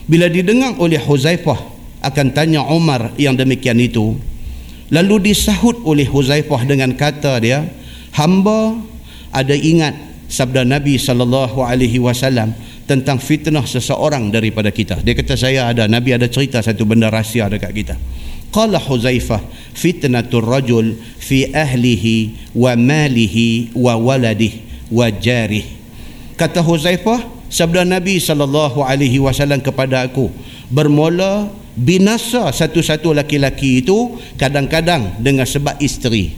Bila 0.08 0.32
didengar 0.32 0.80
oleh 0.80 1.04
Huzaifah 1.04 1.60
akan 2.00 2.28
tanya 2.32 2.64
Umar 2.64 3.12
yang 3.20 3.36
demikian 3.36 3.76
itu, 3.84 4.16
lalu 4.88 5.36
disahut 5.36 5.84
oleh 5.84 6.08
Huzaifah 6.08 6.64
dengan 6.64 6.96
kata 6.96 7.44
dia, 7.44 7.68
hamba 8.16 8.80
ada 9.36 9.52
ingat 9.52 10.00
sabda 10.32 10.64
Nabi 10.64 10.96
sallallahu 10.96 11.60
alaihi 11.60 12.00
wasallam 12.00 12.56
tentang 12.88 13.20
fitnah 13.20 13.68
seseorang 13.68 14.32
daripada 14.32 14.72
kita. 14.72 15.04
Dia 15.04 15.14
kata 15.14 15.36
saya 15.36 15.70
ada 15.70 15.86
Nabi 15.92 16.16
ada 16.16 16.32
cerita 16.32 16.64
satu 16.64 16.88
benda 16.88 17.12
rahsia 17.12 17.52
dekat 17.52 17.72
kita. 17.76 17.96
Qala 18.48 18.80
Huzaifah 18.80 19.44
fitnatur 19.76 20.48
rajul 20.48 20.96
fi 21.20 21.52
ahlihi 21.52 22.56
wa 22.56 22.74
malihi 22.80 23.76
wa 23.76 24.00
waladihi 24.00 24.88
wa 24.88 25.12
jarih. 25.12 25.68
Kata 26.40 26.64
Huzaifah 26.64 27.52
sabda 27.52 27.84
Nabi 27.84 28.24
sallallahu 28.24 28.80
alaihi 28.80 29.20
wasallam 29.20 29.60
kepada 29.60 30.08
aku 30.08 30.32
bermula 30.72 31.52
binasa 31.76 32.50
satu-satu 32.56 33.12
laki-laki 33.12 33.84
itu 33.84 34.16
kadang-kadang 34.40 35.20
dengan 35.20 35.44
sebab 35.44 35.76
isteri. 35.84 36.34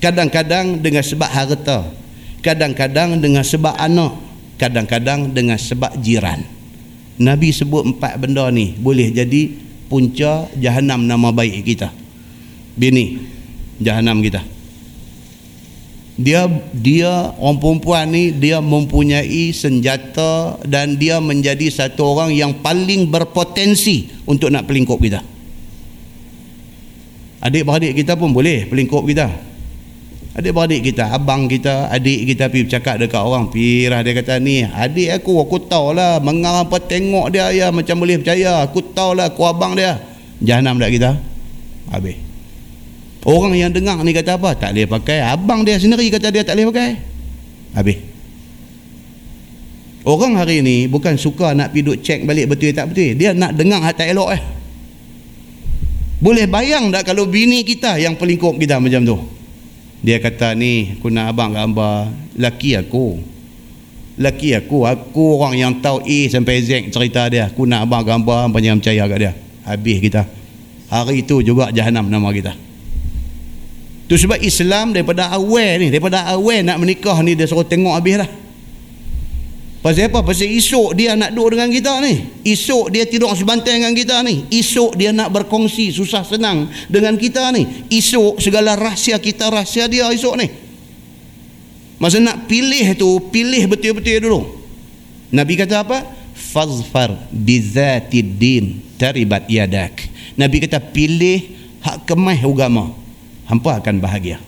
Kadang-kadang 0.00 0.80
dengan 0.80 1.04
sebab 1.04 1.28
harta. 1.28 1.88
Kadang-kadang 2.40 3.20
dengan 3.20 3.42
sebab 3.42 3.74
anak 3.74 4.25
kadang-kadang 4.56 5.32
dengan 5.32 5.60
sebab 5.60 5.96
jiran. 6.00 6.44
Nabi 7.16 7.48
sebut 7.48 7.84
empat 7.96 8.20
benda 8.20 8.48
ni 8.52 8.76
boleh 8.76 9.08
jadi 9.08 9.48
punca 9.88 10.50
jahanam 10.60 11.04
nama 11.04 11.32
baik 11.32 11.64
kita. 11.64 11.88
Bini 12.76 13.16
jahanam 13.80 14.20
kita. 14.20 14.44
Dia 16.16 16.48
dia 16.72 17.36
orang 17.36 17.60
perempuan 17.60 18.08
ni 18.08 18.32
dia 18.32 18.60
mempunyai 18.64 19.52
senjata 19.52 20.56
dan 20.64 20.96
dia 20.96 21.20
menjadi 21.20 21.68
satu 21.68 22.16
orang 22.16 22.32
yang 22.32 22.56
paling 22.64 23.12
berpotensi 23.12 24.08
untuk 24.24 24.48
nak 24.48 24.64
pelingkup 24.64 24.96
kita. 24.96 25.20
Adik-beradik 27.44 28.00
kita 28.00 28.16
pun 28.16 28.32
boleh 28.32 28.64
pelingkup 28.64 29.04
kita 29.04 29.28
Adik-beradik 30.36 30.92
kita, 30.92 31.16
abang 31.16 31.48
kita, 31.48 31.88
adik 31.88 32.28
kita 32.28 32.52
pergi 32.52 32.68
bercakap 32.68 33.00
dekat 33.00 33.24
orang. 33.24 33.48
Pirah 33.48 34.04
dia 34.04 34.12
kata 34.12 34.36
ni, 34.36 34.68
adik 34.68 35.16
aku, 35.16 35.40
aku 35.40 35.64
tahu 35.64 35.96
lah. 35.96 36.20
Mengarang 36.20 36.68
apa 36.68 36.76
tengok 36.76 37.32
dia 37.32 37.48
ya 37.56 37.72
macam 37.72 38.04
boleh 38.04 38.20
percaya. 38.20 38.60
Aku 38.68 38.84
tahu 38.84 39.16
lah 39.16 39.32
aku 39.32 39.48
abang 39.48 39.72
dia. 39.72 39.96
Jahanam 40.44 40.76
tak 40.76 40.92
kita? 40.92 41.16
Habis. 41.88 42.20
Orang 43.24 43.56
yang 43.56 43.72
dengar 43.72 43.96
ni 44.04 44.12
kata 44.12 44.36
apa? 44.36 44.52
Tak 44.52 44.76
boleh 44.76 44.84
pakai. 44.84 45.24
Abang 45.24 45.64
dia 45.64 45.80
sendiri 45.80 46.12
kata 46.12 46.28
dia 46.28 46.44
tak 46.44 46.60
boleh 46.60 46.68
pakai. 46.68 46.90
Habis. 47.72 47.98
Orang 50.04 50.36
hari 50.36 50.60
ni 50.60 50.86
bukan 50.86 51.16
suka 51.16 51.56
nak 51.56 51.72
pergi 51.72 51.82
duk 51.82 51.98
cek 52.04 52.20
balik 52.28 52.46
betul 52.52 52.76
tak 52.76 52.92
betul. 52.92 53.16
Dia 53.16 53.32
nak 53.32 53.56
dengar 53.56 53.82
tak 53.96 54.12
elok 54.12 54.36
eh. 54.36 54.42
Boleh 56.20 56.44
bayang 56.44 56.92
tak 56.92 57.08
kalau 57.08 57.24
bini 57.24 57.64
kita 57.64 57.96
yang 57.96 58.20
pelingkup 58.20 58.60
kita 58.60 58.78
macam 58.78 59.00
tu? 59.02 59.35
Dia 60.06 60.22
kata 60.22 60.54
ni 60.54 60.94
aku 60.94 61.10
nak 61.10 61.34
abang 61.34 61.50
gambar. 61.50 62.14
Laki 62.38 62.78
aku. 62.78 63.18
Laki 64.22 64.54
aku. 64.54 64.86
Aku 64.86 65.42
orang 65.42 65.58
yang 65.58 65.72
tahu 65.82 65.98
A 66.06 66.18
sampai 66.30 66.62
Z 66.62 66.94
cerita 66.94 67.26
dia. 67.26 67.50
Aku 67.50 67.66
nak 67.66 67.90
abang 67.90 68.06
gambar 68.06 68.46
apa 68.46 68.62
yang 68.62 68.78
percaya 68.78 69.02
kat 69.10 69.18
dia. 69.18 69.32
Habis 69.66 69.98
kita. 69.98 70.22
Hari 70.94 71.26
itu 71.26 71.42
juga 71.42 71.74
jahanam 71.74 72.06
nama 72.06 72.30
kita. 72.30 72.54
Tu 74.06 74.14
sebab 74.14 74.38
Islam 74.38 74.94
daripada 74.94 75.26
awal 75.34 75.82
ni 75.82 75.90
daripada 75.90 76.22
awal 76.30 76.62
nak 76.62 76.78
menikah 76.78 77.18
ni 77.26 77.34
dia 77.34 77.50
suruh 77.50 77.66
tengok 77.66 77.98
habis 77.98 78.22
lah 78.22 78.30
Pasal 79.86 80.10
apa? 80.10 80.18
Pasal 80.26 80.50
esok 80.50 80.98
dia 80.98 81.14
nak 81.14 81.30
duduk 81.30 81.54
dengan 81.54 81.70
kita 81.70 82.02
ni. 82.02 82.42
Esok 82.42 82.90
dia 82.90 83.06
tidur 83.06 83.30
sebantai 83.38 83.78
dengan 83.78 83.94
kita 83.94 84.18
ni. 84.26 84.42
Esok 84.50 84.98
dia 84.98 85.14
nak 85.14 85.30
berkongsi 85.30 85.94
susah 85.94 86.26
senang 86.26 86.66
dengan 86.90 87.14
kita 87.14 87.54
ni. 87.54 87.86
Esok 87.86 88.42
segala 88.42 88.74
rahsia 88.74 89.14
kita 89.22 89.46
rahsia 89.46 89.86
dia 89.86 90.10
esok 90.10 90.42
ni. 90.42 90.50
Masa 92.02 92.18
nak 92.18 92.50
pilih 92.50 92.98
tu, 92.98 93.30
pilih 93.30 93.62
betul-betul 93.70 94.26
dulu. 94.26 94.40
Nabi 95.30 95.54
kata 95.54 95.86
apa? 95.86 96.02
Fazfar 96.34 97.14
bizati 97.30 98.26
din 98.26 98.82
taribat 98.98 99.46
yadak. 99.46 100.02
Nabi 100.34 100.66
kata 100.66 100.82
pilih 100.82 101.46
hak 101.86 102.10
kemah 102.10 102.42
agama. 102.42 102.90
Hampa 103.46 103.78
akan 103.78 104.02
bahagia. 104.02 104.42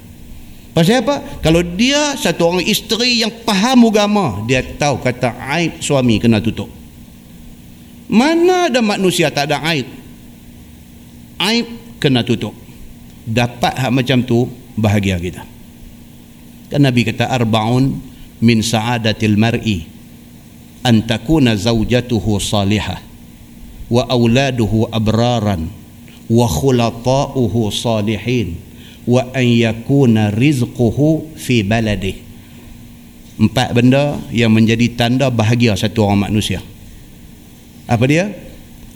Pasal 0.79 1.03
apa? 1.03 1.43
Kalau 1.43 1.59
dia 1.59 2.15
satu 2.15 2.55
orang 2.55 2.63
isteri 2.63 3.19
yang 3.19 3.35
faham 3.43 3.91
agama, 3.91 4.47
dia 4.47 4.63
tahu 4.63 5.03
kata 5.03 5.35
aib 5.59 5.83
suami 5.83 6.23
kena 6.23 6.39
tutup. 6.39 6.71
Mana 8.07 8.71
ada 8.71 8.79
manusia 8.79 9.27
tak 9.27 9.51
ada 9.51 9.59
aib? 9.75 9.91
Aib 11.43 11.67
kena 11.99 12.23
tutup. 12.23 12.55
Dapat 13.27 13.75
hak 13.75 13.91
macam 13.91 14.23
tu, 14.23 14.47
bahagia 14.79 15.19
kita. 15.19 15.43
Kan 16.71 16.87
Nabi 16.87 17.11
kata 17.11 17.27
arbaun 17.27 17.99
min 18.39 18.63
sa'adatil 18.63 19.35
mar'i 19.35 19.83
an 20.87 21.03
takuna 21.03 21.59
zawjatuhu 21.59 22.39
salihah 22.39 23.03
wa 23.91 24.07
auladuhu 24.07 24.87
abraran 24.95 25.75
wa 26.31 26.47
khulata'uhu 26.47 27.67
salihin 27.75 28.68
wa 29.09 29.33
an 29.33 29.47
yakuna 29.49 30.29
rizquhu 30.29 31.33
fi 31.33 31.65
baladi 31.65 32.29
empat 33.39 33.71
benda 33.73 34.19
yang 34.35 34.51
menjadi 34.51 34.99
tanda 34.99 35.31
bahagia 35.31 35.79
satu 35.79 36.05
orang 36.05 36.29
manusia. 36.29 36.59
Apa 37.87 38.05
dia? 38.05 38.35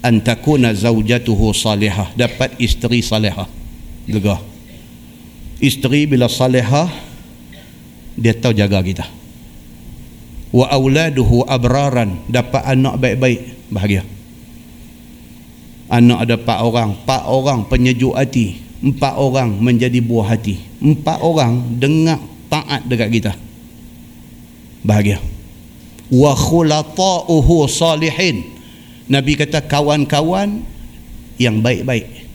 An 0.03 0.19
takuna 0.19 0.75
zaujatuhu 0.75 1.55
salihah. 1.55 2.11
Dapat 2.19 2.59
isteri 2.59 3.01
salihah. 3.01 3.47
Lega. 4.11 4.43
Isteri 5.63 6.11
bila 6.11 6.27
salihah 6.27 6.91
dia 8.19 8.35
tahu 8.35 8.51
jaga 8.53 8.83
kita. 8.83 9.07
Wa 10.51 10.69
auladuhu 10.75 11.47
abraran. 11.47 12.19
Dapat 12.27 12.63
anak 12.67 12.99
baik-baik 12.99 13.41
bahagia. 13.71 14.03
Anak 15.87 16.19
ada 16.27 16.35
empat 16.35 16.59
orang. 16.67 16.89
Empat 16.99 17.23
orang 17.31 17.61
penyejuk 17.71 18.19
hati 18.19 18.72
empat 18.83 19.15
orang 19.15 19.55
menjadi 19.63 20.03
buah 20.03 20.35
hati. 20.35 20.59
Empat 20.83 21.23
orang 21.23 21.79
dengar 21.79 22.19
taat 22.51 22.83
dekat 22.85 23.09
kita. 23.15 23.33
Bahagia. 24.83 25.23
Wa 26.11 26.35
khulata'uhu 26.35 27.71
salihin. 27.71 28.43
Nabi 29.07 29.39
kata 29.39 29.63
kawan-kawan 29.63 30.67
yang 31.39 31.63
baik-baik. 31.63 32.27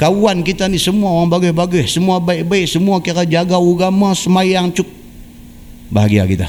Kawan 0.00 0.40
kita 0.46 0.70
ni 0.70 0.80
semua 0.80 1.10
orang 1.10 1.28
bagus-bagus 1.28 1.90
semua 1.90 2.22
baik-baik 2.22 2.70
semua 2.70 3.02
kira 3.02 3.28
jaga 3.28 3.60
agama 3.60 4.16
semayang 4.16 4.72
cuk. 4.72 4.88
Bahagia 5.92 6.24
kita. 6.24 6.48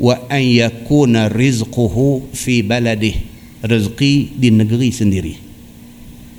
Wa 0.00 0.16
an 0.26 0.40
yakuna 0.40 1.28
rizquhu 1.28 2.24
fi 2.32 2.64
baladih 2.64 3.22
rezeki 3.60 4.32
di 4.40 4.48
negeri 4.48 4.88
sendiri. 4.88 5.34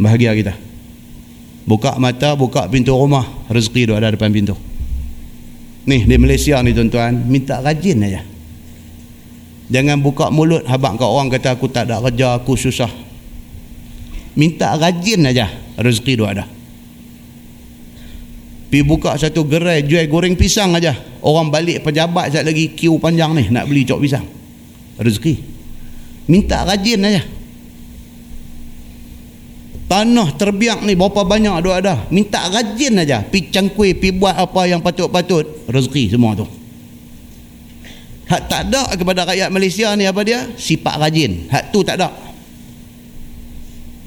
Bahagia 0.01 0.33
kita 0.33 0.70
buka 1.65 1.97
mata 1.97 2.33
buka 2.33 2.67
pintu 2.67 2.93
rumah. 2.95 3.25
Rezeki 3.49 3.91
tu 3.91 3.93
ada 3.93 4.09
depan 4.11 4.31
pintu. 4.33 4.55
Ni 5.85 6.05
di 6.05 6.15
Malaysia 6.17 6.61
ni 6.61 6.73
tuan-tuan 6.77 7.25
minta 7.25 7.57
rajin 7.59 8.05
aja. 8.05 8.21
Jangan 9.71 10.03
buka 10.03 10.27
mulut 10.29 10.67
habak 10.67 10.99
kau 10.99 11.15
orang 11.15 11.31
kata 11.31 11.55
aku 11.55 11.71
tak 11.71 11.89
ada 11.89 12.03
kerja 12.03 12.37
aku 12.37 12.53
susah. 12.59 12.91
Minta 14.37 14.77
rajin 14.77 15.25
aja 15.25 15.49
rezeki 15.79 16.13
tu 16.15 16.25
ada. 16.27 16.45
Pergi 18.71 18.87
buka 18.87 19.19
satu 19.19 19.43
gerai 19.43 19.83
jual 19.83 20.07
goreng 20.07 20.39
pisang 20.39 20.71
aja. 20.77 20.95
Orang 21.21 21.51
balik 21.51 21.83
pejabat 21.83 22.31
sekejap 22.31 22.43
lagi 22.47 22.65
queue 22.71 22.97
panjang 22.97 23.35
ni 23.35 23.43
nak 23.51 23.67
beli 23.67 23.83
cok 23.83 23.99
pisang. 23.99 24.25
Rezeki. 24.95 25.33
Minta 26.31 26.63
rajin 26.63 27.03
aja 27.03 27.40
tanah 29.91 30.39
terbiak 30.39 30.87
ni 30.87 30.95
berapa 30.95 31.27
banyak 31.27 31.51
duk 31.59 31.75
ada? 31.75 32.07
Minta 32.07 32.47
rajin 32.47 33.03
aja. 33.03 33.19
Pi 33.27 33.51
cangkui 33.51 33.91
pi 33.99 34.15
buat 34.15 34.39
apa 34.39 34.63
yang 34.63 34.79
patut-patut. 34.79 35.67
Rezeki 35.67 36.15
semua 36.15 36.31
tu. 36.31 36.47
Hak 38.31 38.47
tak 38.47 38.71
ada 38.71 38.87
kepada 38.95 39.27
rakyat 39.27 39.51
Malaysia 39.51 39.91
ni 39.99 40.07
apa 40.07 40.23
dia? 40.23 40.47
Sifat 40.55 40.95
rajin. 40.95 41.51
Hak 41.51 41.75
tu 41.75 41.83
tak 41.83 41.99
ada. 41.99 42.07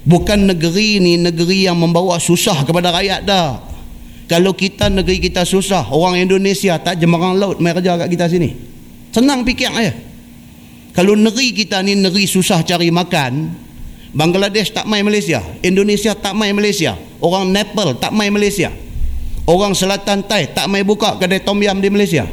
Bukan 0.09 0.49
negeri 0.49 1.05
ni 1.05 1.21
negeri 1.21 1.69
yang 1.69 1.77
membawa 1.77 2.17
susah 2.17 2.65
kepada 2.65 2.89
rakyat 2.89 3.29
dah. 3.29 3.61
Kalau 4.25 4.57
kita 4.57 4.89
negeri 4.89 5.21
kita 5.21 5.45
susah 5.45 5.85
orang 5.93 6.25
Indonesia 6.25 6.81
tak 6.81 6.97
jemarang 6.97 7.37
laut 7.37 7.61
mai 7.61 7.77
kerja 7.77 8.01
kat 8.01 8.09
kita 8.09 8.25
sini. 8.33 8.57
Senang 9.13 9.45
fikir 9.45 9.69
aja 9.69 9.93
kalau 10.95 11.19
negeri 11.19 11.51
kita 11.51 11.83
ni 11.83 11.99
negeri 11.99 12.25
susah 12.25 12.63
cari 12.63 12.89
makan 12.95 13.51
Bangladesh 14.15 14.71
tak 14.71 14.87
main 14.87 15.03
Malaysia. 15.03 15.43
Indonesia 15.61 16.15
tak 16.15 16.39
main 16.39 16.55
Malaysia. 16.55 16.95
Orang 17.19 17.51
Nepal 17.51 17.99
tak 17.99 18.15
main 18.15 18.31
Malaysia. 18.31 18.71
Orang 19.45 19.75
Selatan 19.75 20.25
Thai 20.25 20.55
tak 20.55 20.71
main 20.71 20.87
buka 20.87 21.19
kedai 21.19 21.43
tom 21.43 21.59
yam 21.59 21.83
di 21.83 21.91
Malaysia. 21.91 22.25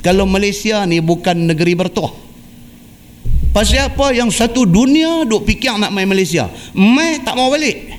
Kalau 0.00 0.24
Malaysia 0.24 0.82
ni 0.88 0.98
bukan 1.04 1.52
negeri 1.52 1.76
bertuah 1.76 2.26
pasal 3.56 3.88
apa 3.88 4.12
yang 4.12 4.28
satu 4.28 4.68
dunia 4.68 5.24
duk 5.24 5.48
fikir 5.48 5.72
nak 5.80 5.88
main 5.88 6.04
Malaysia? 6.04 6.52
Mai 6.76 7.24
tak 7.24 7.40
mau 7.40 7.48
balik. 7.48 7.96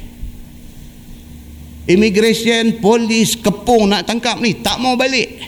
Immigration 1.90 2.78
polis 2.78 3.34
kepung 3.34 3.90
nak 3.90 4.06
tangkap 4.06 4.38
ni 4.38 4.62
tak 4.62 4.78
mau 4.78 4.94
balik. 4.94 5.42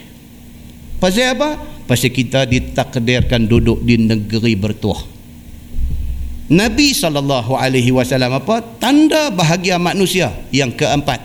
Pasal 0.97 1.37
apa? 1.37 1.61
Pasal 1.85 2.09
kita 2.09 2.49
ditakdirkan 2.49 3.45
duduk 3.45 3.85
di 3.85 4.01
negeri 4.01 4.57
bertuah 4.57 5.18
Nabi 6.49 6.97
saw 6.97 7.13
apa? 7.13 8.55
Tanda 8.81 9.29
bahagia 9.29 9.77
manusia. 9.77 10.33
Yang 10.49 10.81
keempat 10.81 11.21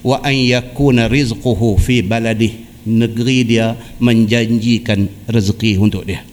wa 0.00 0.16
an 0.24 0.32
yakuna 0.32 1.12
rizquhu 1.12 1.76
fi 1.76 2.00
baladih. 2.00 2.72
Negeri 2.82 3.46
dia 3.46 3.76
menjanjikan 4.00 5.06
rezeki 5.28 5.78
untuk 5.78 6.08
dia. 6.08 6.24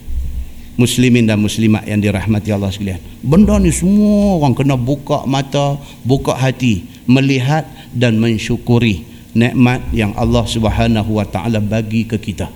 Muslimin 0.80 1.28
dan 1.28 1.36
muslimat 1.36 1.84
yang 1.84 2.00
dirahmati 2.00 2.48
Allah 2.50 2.72
sekalian. 2.72 2.98
Benda 3.20 3.60
ni 3.60 3.68
semua 3.70 4.40
orang 4.40 4.56
kena 4.56 4.74
buka 4.80 5.28
mata 5.28 5.76
buka 6.02 6.32
hati 6.32 6.88
melihat 7.04 7.68
dan 7.92 8.16
mensyukuri 8.16 9.04
nikmat 9.36 9.84
yang 9.92 10.16
Allah 10.16 10.48
Subhanahu 10.48 11.20
wa 11.20 11.28
taala 11.28 11.60
bagi 11.60 12.08
ke 12.08 12.16
kita. 12.16 12.48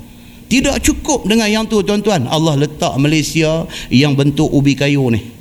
Tidak 0.48 0.80
cukup 0.80 1.28
dengan 1.28 1.46
yang 1.46 1.68
tu 1.68 1.84
tuan-tuan. 1.84 2.24
Allah 2.26 2.56
letak 2.56 2.96
Malaysia 2.96 3.68
yang 3.92 4.16
bentuk 4.16 4.48
ubi 4.48 4.72
kayu 4.74 5.12
ni 5.12 5.33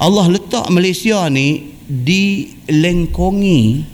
Allah 0.00 0.32
letak 0.32 0.64
Malaysia 0.72 1.28
ni 1.28 1.76
dilengkongi 1.84 3.84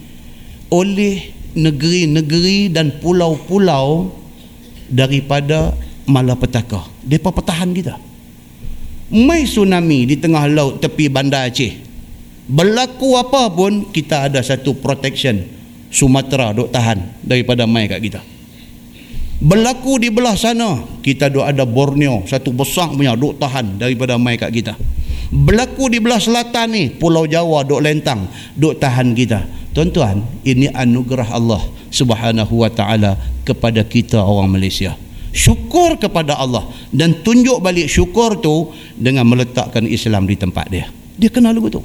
oleh 0.71 1.35
negeri-negeri 1.59 2.71
dan 2.71 3.03
pulau-pulau 3.03 4.15
daripada 4.87 5.75
malapetaka. 6.07 6.87
Depa 7.03 7.35
pertahan 7.35 7.75
kita. 7.75 7.99
Mai 9.11 9.51
tsunami 9.51 10.07
di 10.07 10.15
tengah 10.15 10.47
laut 10.47 10.79
tepi 10.79 11.11
bandar 11.11 11.51
Aceh. 11.51 11.75
Berlaku 12.47 13.19
apa 13.19 13.51
pun 13.51 13.91
kita 13.91 14.31
ada 14.31 14.39
satu 14.47 14.79
protection 14.79 15.43
Sumatera 15.91 16.55
duk 16.55 16.71
tahan 16.71 17.19
daripada 17.27 17.67
mai 17.67 17.91
kat 17.91 17.99
kita. 17.99 18.23
Berlaku 19.43 19.99
di 19.99 20.15
belah 20.15 20.39
sana 20.39 20.87
kita 21.03 21.35
duk 21.35 21.43
ada 21.43 21.67
Borneo 21.67 22.23
satu 22.31 22.55
besar 22.55 22.95
punya 22.95 23.19
duk 23.19 23.43
tahan 23.43 23.83
daripada 23.83 24.15
mai 24.15 24.39
kat 24.39 24.55
kita 24.55 24.79
berlaku 25.31 25.91
di 25.91 25.99
belah 25.99 26.21
selatan 26.21 26.73
ni 26.73 26.85
pulau 26.93 27.27
Jawa 27.27 27.67
duk 27.67 27.83
lentang. 27.83 28.27
Duk 28.55 28.79
tahan 28.79 29.13
kita. 29.13 29.45
Tuan-tuan 29.77 30.25
ini 30.47 30.73
anugerah 30.73 31.37
Allah 31.37 31.61
subhanahu 31.93 32.65
wa 32.65 32.71
ta'ala 32.73 33.17
kepada 33.45 33.85
kita 33.85 34.21
orang 34.21 34.57
Malaysia. 34.57 34.97
Syukur 35.37 36.01
kepada 36.01 36.41
Allah. 36.41 36.65
Dan 36.89 37.21
tunjuk 37.21 37.61
balik 37.61 37.93
syukur 37.93 38.41
tu 38.41 38.73
dengan 38.97 39.29
meletakkan 39.29 39.85
Islam 39.85 40.25
di 40.25 40.37
tempat 40.41 40.73
dia. 40.73 40.89
Dia 41.21 41.29
kenal 41.29 41.53
lagu 41.53 41.69
tu. 41.69 41.85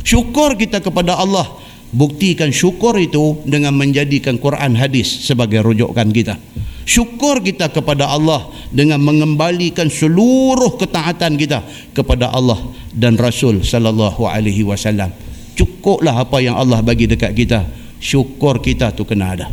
Syukur 0.00 0.56
kita 0.56 0.80
kepada 0.80 1.20
Allah 1.20 1.44
buktikan 1.90 2.54
syukur 2.54 2.94
itu 2.98 3.42
dengan 3.46 3.74
menjadikan 3.74 4.38
Quran 4.38 4.78
hadis 4.78 5.26
sebagai 5.26 5.62
rujukan 5.62 6.08
kita. 6.10 6.38
Syukur 6.86 7.38
kita 7.44 7.70
kepada 7.70 8.10
Allah 8.10 8.50
dengan 8.74 8.98
mengembalikan 8.98 9.86
seluruh 9.86 10.74
ketaatan 10.74 11.38
kita 11.38 11.62
kepada 11.94 12.34
Allah 12.34 12.58
dan 12.90 13.14
Rasul 13.14 13.62
sallallahu 13.62 14.26
alaihi 14.26 14.66
wasallam. 14.66 15.14
Cukuplah 15.54 16.24
apa 16.24 16.40
yang 16.42 16.58
Allah 16.58 16.82
bagi 16.82 17.06
dekat 17.06 17.36
kita. 17.36 17.62
Syukur 18.00 18.58
kita 18.64 18.90
tu 18.96 19.06
kena 19.06 19.38
ada. 19.38 19.46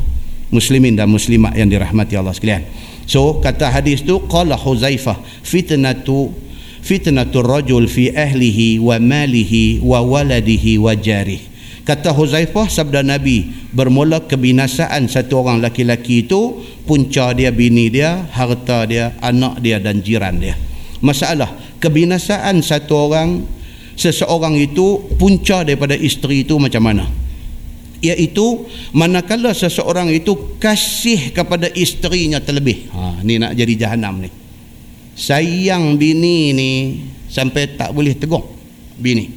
Muslimin 0.50 0.96
dan 0.96 1.12
muslimat 1.12 1.54
yang 1.60 1.68
dirahmati 1.68 2.16
Allah 2.16 2.32
sekalian. 2.32 2.64
So 3.06 3.44
kata 3.44 3.70
hadis 3.70 4.02
tu 4.02 4.24
qala 4.26 4.56
huzaifah 4.56 5.20
fitnatu 5.44 6.32
fitnatu 6.80 7.44
rajul 7.44 7.86
fi 7.92 8.16
ahlihi 8.16 8.80
wa 8.80 8.96
malihi 8.98 9.84
wa 9.84 10.00
waladihi 10.00 10.80
wa 10.80 10.96
jarihi 10.96 11.57
Kata 11.88 12.12
Huzaifah 12.12 12.68
sabda 12.68 13.00
Nabi 13.00 13.48
bermula 13.72 14.20
kebinasaan 14.28 15.08
satu 15.08 15.40
orang 15.40 15.64
laki-laki 15.64 16.28
itu 16.28 16.60
punca 16.84 17.32
dia 17.32 17.48
bini 17.48 17.88
dia, 17.88 18.28
harta 18.36 18.84
dia, 18.84 19.16
anak 19.24 19.64
dia 19.64 19.80
dan 19.80 20.04
jiran 20.04 20.36
dia. 20.36 20.60
Masalah 21.00 21.48
kebinasaan 21.80 22.60
satu 22.60 23.08
orang 23.08 23.48
seseorang 23.96 24.60
itu 24.60 25.00
punca 25.16 25.64
daripada 25.64 25.96
isteri 25.96 26.44
itu 26.44 26.60
macam 26.60 26.84
mana? 26.92 27.08
Iaitu 28.04 28.68
manakala 28.92 29.56
seseorang 29.56 30.12
itu 30.12 30.60
kasih 30.60 31.32
kepada 31.32 31.72
isterinya 31.72 32.44
terlebih. 32.44 32.92
Ha 32.92 33.24
ni 33.24 33.40
nak 33.40 33.56
jadi 33.56 33.88
jahanam 33.88 34.28
ni. 34.28 34.30
Sayang 35.16 35.96
bini 35.96 36.52
ni 36.52 36.72
sampai 37.32 37.80
tak 37.80 37.96
boleh 37.96 38.12
tegur 38.12 38.44
bini. 39.00 39.32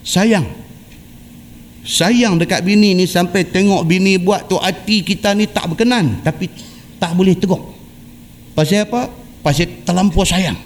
Sayang 0.00 0.63
sayang 1.84 2.40
dekat 2.40 2.64
bini 2.64 2.96
ni 2.96 3.04
sampai 3.04 3.44
tengok 3.44 3.84
bini 3.84 4.16
buat 4.16 4.48
tu 4.48 4.56
hati 4.56 5.04
kita 5.04 5.36
ni 5.36 5.44
tak 5.46 5.68
berkenan. 5.70 6.24
Tapi 6.24 6.48
tak 6.96 7.12
boleh 7.12 7.36
tegur. 7.36 7.60
Pasal 8.56 8.88
apa? 8.88 9.12
pasal 9.44 9.84
terlampau 9.84 10.24
sayang. 10.24 10.56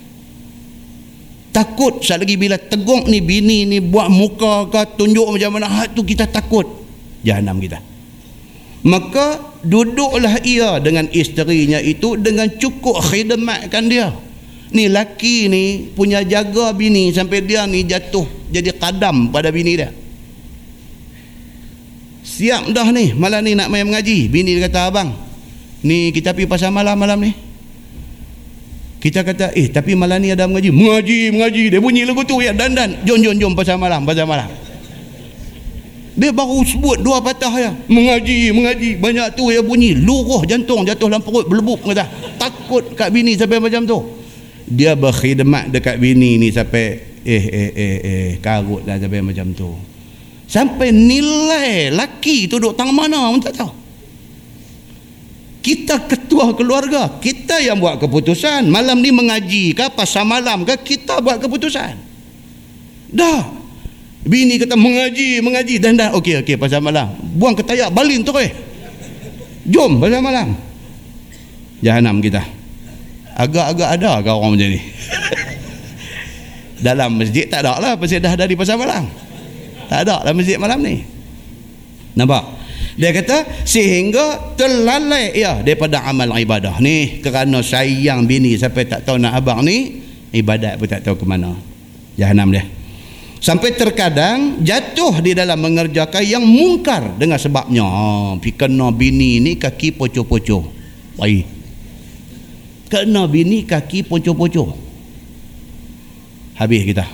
Takut 1.51 1.99
sekali 1.99 2.23
lagi 2.23 2.35
bila 2.39 2.55
tegur 2.55 3.11
ni 3.11 3.19
bini 3.19 3.67
ni 3.67 3.83
buat 3.83 4.07
muka 4.07 4.71
ke 4.71 4.95
tunjuk 4.95 5.35
macam 5.35 5.59
mana 5.59 5.67
hati 5.67 5.99
tu 5.99 6.07
kita 6.07 6.31
takut. 6.31 6.65
Jahanam 7.27 7.59
kita. 7.59 7.83
Maka 8.87 9.59
duduklah 9.67 10.39
ia 10.47 10.79
dengan 10.79 11.11
isterinya 11.11 11.83
itu 11.83 12.15
dengan 12.15 12.47
cukup 12.47 13.03
khidmatkan 13.11 13.91
dia. 13.91 14.15
Ni 14.71 14.87
laki 14.87 15.51
ni 15.51 15.65
punya 15.91 16.23
jaga 16.23 16.71
bini 16.71 17.11
sampai 17.11 17.43
dia 17.43 17.67
ni 17.67 17.83
jatuh 17.83 18.29
jadi 18.53 18.77
kadam 18.77 19.33
pada 19.33 19.49
bini 19.49 19.81
dia 19.81 19.89
siap 22.39 22.71
dah 22.71 22.87
ni. 22.95 23.11
Malam 23.19 23.43
ni 23.43 23.59
nak 23.59 23.67
main 23.67 23.83
mengaji. 23.83 24.31
Bini 24.31 24.55
dia 24.55 24.71
kata 24.71 24.95
abang 24.95 25.11
ni 25.83 26.15
kita 26.15 26.31
pergi 26.31 26.47
pasal 26.47 26.71
malam 26.71 26.95
malam 26.95 27.19
ni. 27.19 27.35
Kita 29.03 29.27
kata 29.27 29.55
eh 29.59 29.67
tapi 29.67 29.99
malam 29.99 30.23
ni 30.23 30.31
ada 30.31 30.47
mengaji. 30.47 30.71
Mengaji 30.71 31.19
mengaji. 31.35 31.63
Dia 31.75 31.83
bunyi 31.83 32.07
lagu 32.07 32.23
tu 32.23 32.39
ya 32.39 32.55
dan 32.55 32.79
dan. 32.79 33.03
Jom 33.03 33.19
jom 33.19 33.35
jom 33.35 33.53
pasal 33.59 33.75
malam 33.75 34.07
pasal 34.07 34.31
malam. 34.31 34.47
Dia 36.19 36.35
baru 36.35 36.63
sebut 36.67 37.03
dua 37.03 37.19
patah 37.19 37.55
ya. 37.59 37.71
Mengaji 37.91 38.55
mengaji. 38.55 38.99
Banyak 39.03 39.35
tu 39.35 39.51
ya 39.51 39.59
bunyi. 39.59 39.99
Luruh 39.99 40.47
jantung 40.47 40.87
jatuh 40.87 41.11
dalam 41.11 41.23
perut 41.27 41.51
berlebuk 41.51 41.83
kata 41.83 42.07
takut 42.39 42.95
kat 42.95 43.11
bini 43.11 43.35
sampai 43.35 43.59
macam 43.59 43.83
tu. 43.83 43.99
Dia 44.69 44.95
berkhidmat 44.95 45.75
dekat 45.75 45.97
bini 45.99 46.37
ni 46.37 46.55
sampai 46.55 47.19
eh 47.29 47.45
eh 47.45 47.71
eh 47.73 47.97
eh 48.05 48.29
karut 48.41 48.85
dah 48.85 48.97
sampai 48.97 49.21
macam 49.25 49.53
tu 49.53 49.73
Sampai 50.49 50.97
nilai 50.97 51.93
laki 51.93 52.49
tu 52.49 52.57
duduk 52.57 52.73
tang 52.73 52.89
mana 52.89 53.29
pun 53.29 53.41
tak 53.45 53.61
tahu. 53.61 53.73
Kita 55.61 56.09
ketua 56.09 56.57
keluarga, 56.57 57.21
kita 57.21 57.61
yang 57.61 57.77
buat 57.77 58.01
keputusan. 58.01 58.65
Malam 58.73 59.05
ni 59.05 59.13
mengaji 59.13 59.77
ke 59.77 59.93
pasal 59.93 60.25
malam 60.25 60.65
ke 60.65 60.73
kita 60.81 61.21
buat 61.21 61.37
keputusan. 61.37 61.93
Dah. 63.13 63.61
Bini 64.25 64.57
kata 64.57 64.77
mengaji, 64.77 65.45
mengaji 65.45 65.77
dan 65.77 66.01
dah 66.01 66.17
okey 66.17 66.41
okey 66.41 66.57
pasal 66.57 66.81
malam. 66.81 67.13
Buang 67.37 67.53
ketayak 67.53 67.93
balin 67.93 68.25
tu 68.25 68.33
eh. 68.41 68.49
Jom 69.69 70.01
pasal 70.01 70.25
malam. 70.25 70.57
Jahanam 71.85 72.25
kita. 72.25 72.41
Agak-agak 73.37 74.01
ada 74.01 74.25
ke 74.25 74.33
orang 74.33 74.57
macam 74.57 74.69
ni? 74.73 74.81
Dalam 76.89 77.21
masjid 77.21 77.45
tak 77.45 77.69
ada 77.69 77.77
lah 77.77 77.93
pasal 78.01 78.25
dah 78.25 78.33
dari 78.33 78.57
pasal 78.57 78.81
malam. 78.81 79.28
Tak 79.89 80.05
ada 80.05 80.23
dalam 80.23 80.37
masjid 80.37 80.61
malam 80.61 80.79
ni. 80.85 81.01
Nampak? 82.13 82.45
Dia 82.99 83.15
kata 83.15 83.63
sehingga 83.63 84.55
terlalai 84.59 85.31
ya 85.39 85.63
daripada 85.63 86.03
amal 86.03 86.35
ibadah 86.35 86.83
ni 86.83 87.23
kerana 87.23 87.63
sayang 87.63 88.27
bini 88.27 88.59
sampai 88.59 88.91
tak 88.91 89.07
tahu 89.07 89.23
nak 89.23 89.39
abang 89.39 89.63
ni 89.63 90.03
ibadat 90.35 90.77
pun 90.77 90.91
tak 90.91 91.07
tahu 91.07 91.15
ke 91.15 91.25
mana. 91.25 91.55
Jahanam 92.19 92.51
dia. 92.51 92.67
Sampai 93.39 93.79
terkadang 93.79 94.67
jatuh 94.67 95.23
di 95.23 95.31
dalam 95.31 95.63
mengerjakan 95.63 96.27
yang 96.27 96.43
mungkar 96.43 97.15
dengan 97.15 97.39
sebabnya 97.39 97.87
ha, 97.87 98.35
kena 98.35 98.91
bini 98.91 99.39
ni 99.39 99.55
kaki 99.55 99.95
poco-poco. 99.95 100.67
Baik. 101.15 101.47
Kena 102.91 103.31
bini 103.31 103.63
kaki 103.63 104.11
poco-poco. 104.11 104.75
Habis 106.59 106.83
kita. 106.83 107.07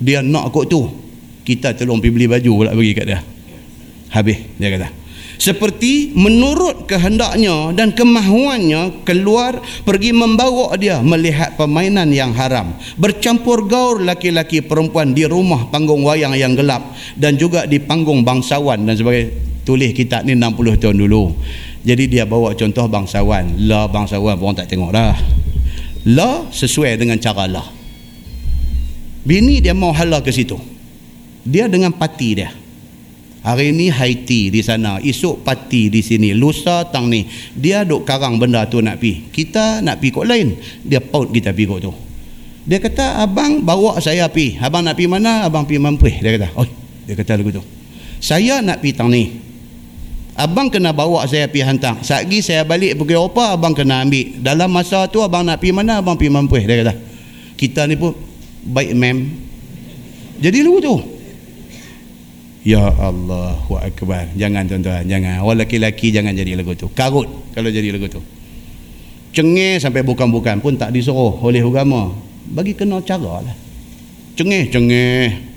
Dia 0.00 0.24
nak 0.24 0.48
kot 0.48 0.64
tu 0.72 1.03
kita 1.44 1.76
tolong 1.76 2.00
pergi 2.00 2.12
beli 2.16 2.26
baju 2.26 2.50
pula 2.56 2.70
bagi 2.72 2.92
kat 2.96 3.06
dia. 3.06 3.20
Habis 4.10 4.38
dia 4.56 4.68
kata. 4.72 4.88
Seperti 5.34 6.14
menurut 6.14 6.86
kehendaknya 6.86 7.74
dan 7.74 7.90
kemahuannya 7.90 9.02
keluar 9.02 9.58
pergi 9.82 10.14
membawa 10.14 10.72
dia 10.78 11.02
melihat 11.04 11.58
permainan 11.58 12.08
yang 12.14 12.32
haram. 12.32 12.72
Bercampur 12.96 13.66
gaul 13.68 14.06
laki-laki 14.06 14.62
perempuan 14.62 15.12
di 15.12 15.26
rumah 15.26 15.68
panggung 15.68 16.06
wayang 16.06 16.32
yang 16.38 16.54
gelap 16.54 16.94
dan 17.18 17.34
juga 17.36 17.66
di 17.68 17.82
panggung 17.82 18.24
bangsawan 18.24 18.86
dan 18.86 18.94
sebagainya. 18.96 19.52
Tulis 19.64 19.96
kitab 19.96 20.28
ni 20.28 20.36
60 20.36 20.76
tahun 20.76 20.96
dulu. 20.96 21.32
Jadi 21.84 22.04
dia 22.08 22.28
bawa 22.28 22.52
contoh 22.52 22.84
bangsawan. 22.84 23.64
Lah 23.64 23.88
bangsawan 23.88 24.36
orang 24.36 24.60
tak 24.60 24.68
tengok 24.70 24.92
dah. 24.92 25.16
Lah 26.08 26.52
sesuai 26.52 27.00
dengan 27.00 27.16
cara 27.16 27.48
lah 27.48 27.64
bini 29.24 29.64
dia 29.64 29.72
mau 29.72 29.90
halau 29.90 30.20
ke 30.20 30.30
situ 30.30 30.54
dia 31.44 31.68
dengan 31.68 31.92
parti 31.92 32.40
dia. 32.40 32.50
Hari 33.44 33.76
ni 33.76 33.92
Haiti 33.92 34.48
di 34.48 34.64
sana. 34.64 34.96
Esok 35.04 35.44
parti 35.44 35.92
di 35.92 36.00
sini. 36.00 36.32
Lusa 36.32 36.88
tang 36.88 37.12
ni. 37.12 37.28
Dia 37.52 37.84
duk 37.84 38.08
karang 38.08 38.40
benda 38.40 38.64
tu 38.64 38.80
nak 38.80 38.96
pi. 38.96 39.28
Kita 39.28 39.84
nak 39.84 40.00
pi 40.00 40.08
kok 40.08 40.24
lain. 40.24 40.56
Dia 40.80 41.04
paut 41.04 41.28
kita 41.28 41.52
pi 41.52 41.68
kok 41.68 41.80
tu. 41.84 41.92
Dia 42.64 42.80
kata 42.80 43.20
abang 43.20 43.60
bawa 43.60 44.00
saya 44.00 44.24
pi. 44.32 44.56
Abang 44.56 44.80
nak 44.80 44.96
pi 44.96 45.04
mana? 45.04 45.44
Abang 45.44 45.68
pi 45.68 45.76
mampih 45.76 46.24
dia 46.24 46.40
kata 46.40 46.56
oi. 46.56 46.72
Dia 47.04 47.14
kata 47.20 47.36
lagu 47.36 47.52
tu. 47.52 47.60
Saya 48.16 48.64
nak 48.64 48.80
pi 48.80 48.96
tang 48.96 49.12
ni. 49.12 49.36
Abang 50.40 50.72
kena 50.72 50.96
bawa 50.96 51.28
saya 51.28 51.44
pi 51.44 51.60
hantar. 51.60 52.00
Satgi 52.00 52.40
saya 52.40 52.64
balik 52.64 52.96
pergi 52.96 53.20
apa 53.20 53.60
abang 53.60 53.76
kena 53.76 54.00
ambil. 54.00 54.40
Dalam 54.40 54.72
masa 54.72 55.04
tu 55.12 55.20
abang 55.20 55.44
nak 55.44 55.60
pi 55.60 55.68
mana? 55.68 56.00
Abang 56.00 56.16
pi 56.16 56.32
mampih 56.32 56.64
dia 56.64 56.80
kata. 56.80 56.96
Kita 57.60 57.84
ni 57.84 58.00
pun 58.00 58.16
baik 58.64 58.96
mem. 58.96 59.36
Jadi 60.40 60.64
lagu 60.64 60.80
tu 60.80 61.13
Ya 62.64 62.80
Allah 62.80 63.60
wa 63.68 63.78
akbar. 63.84 64.32
Jangan 64.40 64.64
tuan-tuan, 64.64 65.04
jangan. 65.04 65.44
Orang 65.44 65.60
lelaki-lelaki 65.60 66.08
jangan 66.08 66.32
jadi 66.32 66.56
lagu 66.56 66.72
tu. 66.72 66.88
Karut 66.96 67.28
kalau 67.52 67.68
jadi 67.68 67.92
lagu 67.92 68.08
tu. 68.08 68.24
Cengih 69.36 69.76
sampai 69.76 70.00
bukan-bukan 70.00 70.64
pun 70.64 70.72
tak 70.80 70.96
disuruh 70.96 71.36
oleh 71.44 71.60
agama. 71.60 72.16
Bagi 72.48 72.72
kena 72.72 73.04
cara 73.04 73.44
lah. 73.44 73.56
Cengih, 74.40 74.72
cengih. 74.72 75.52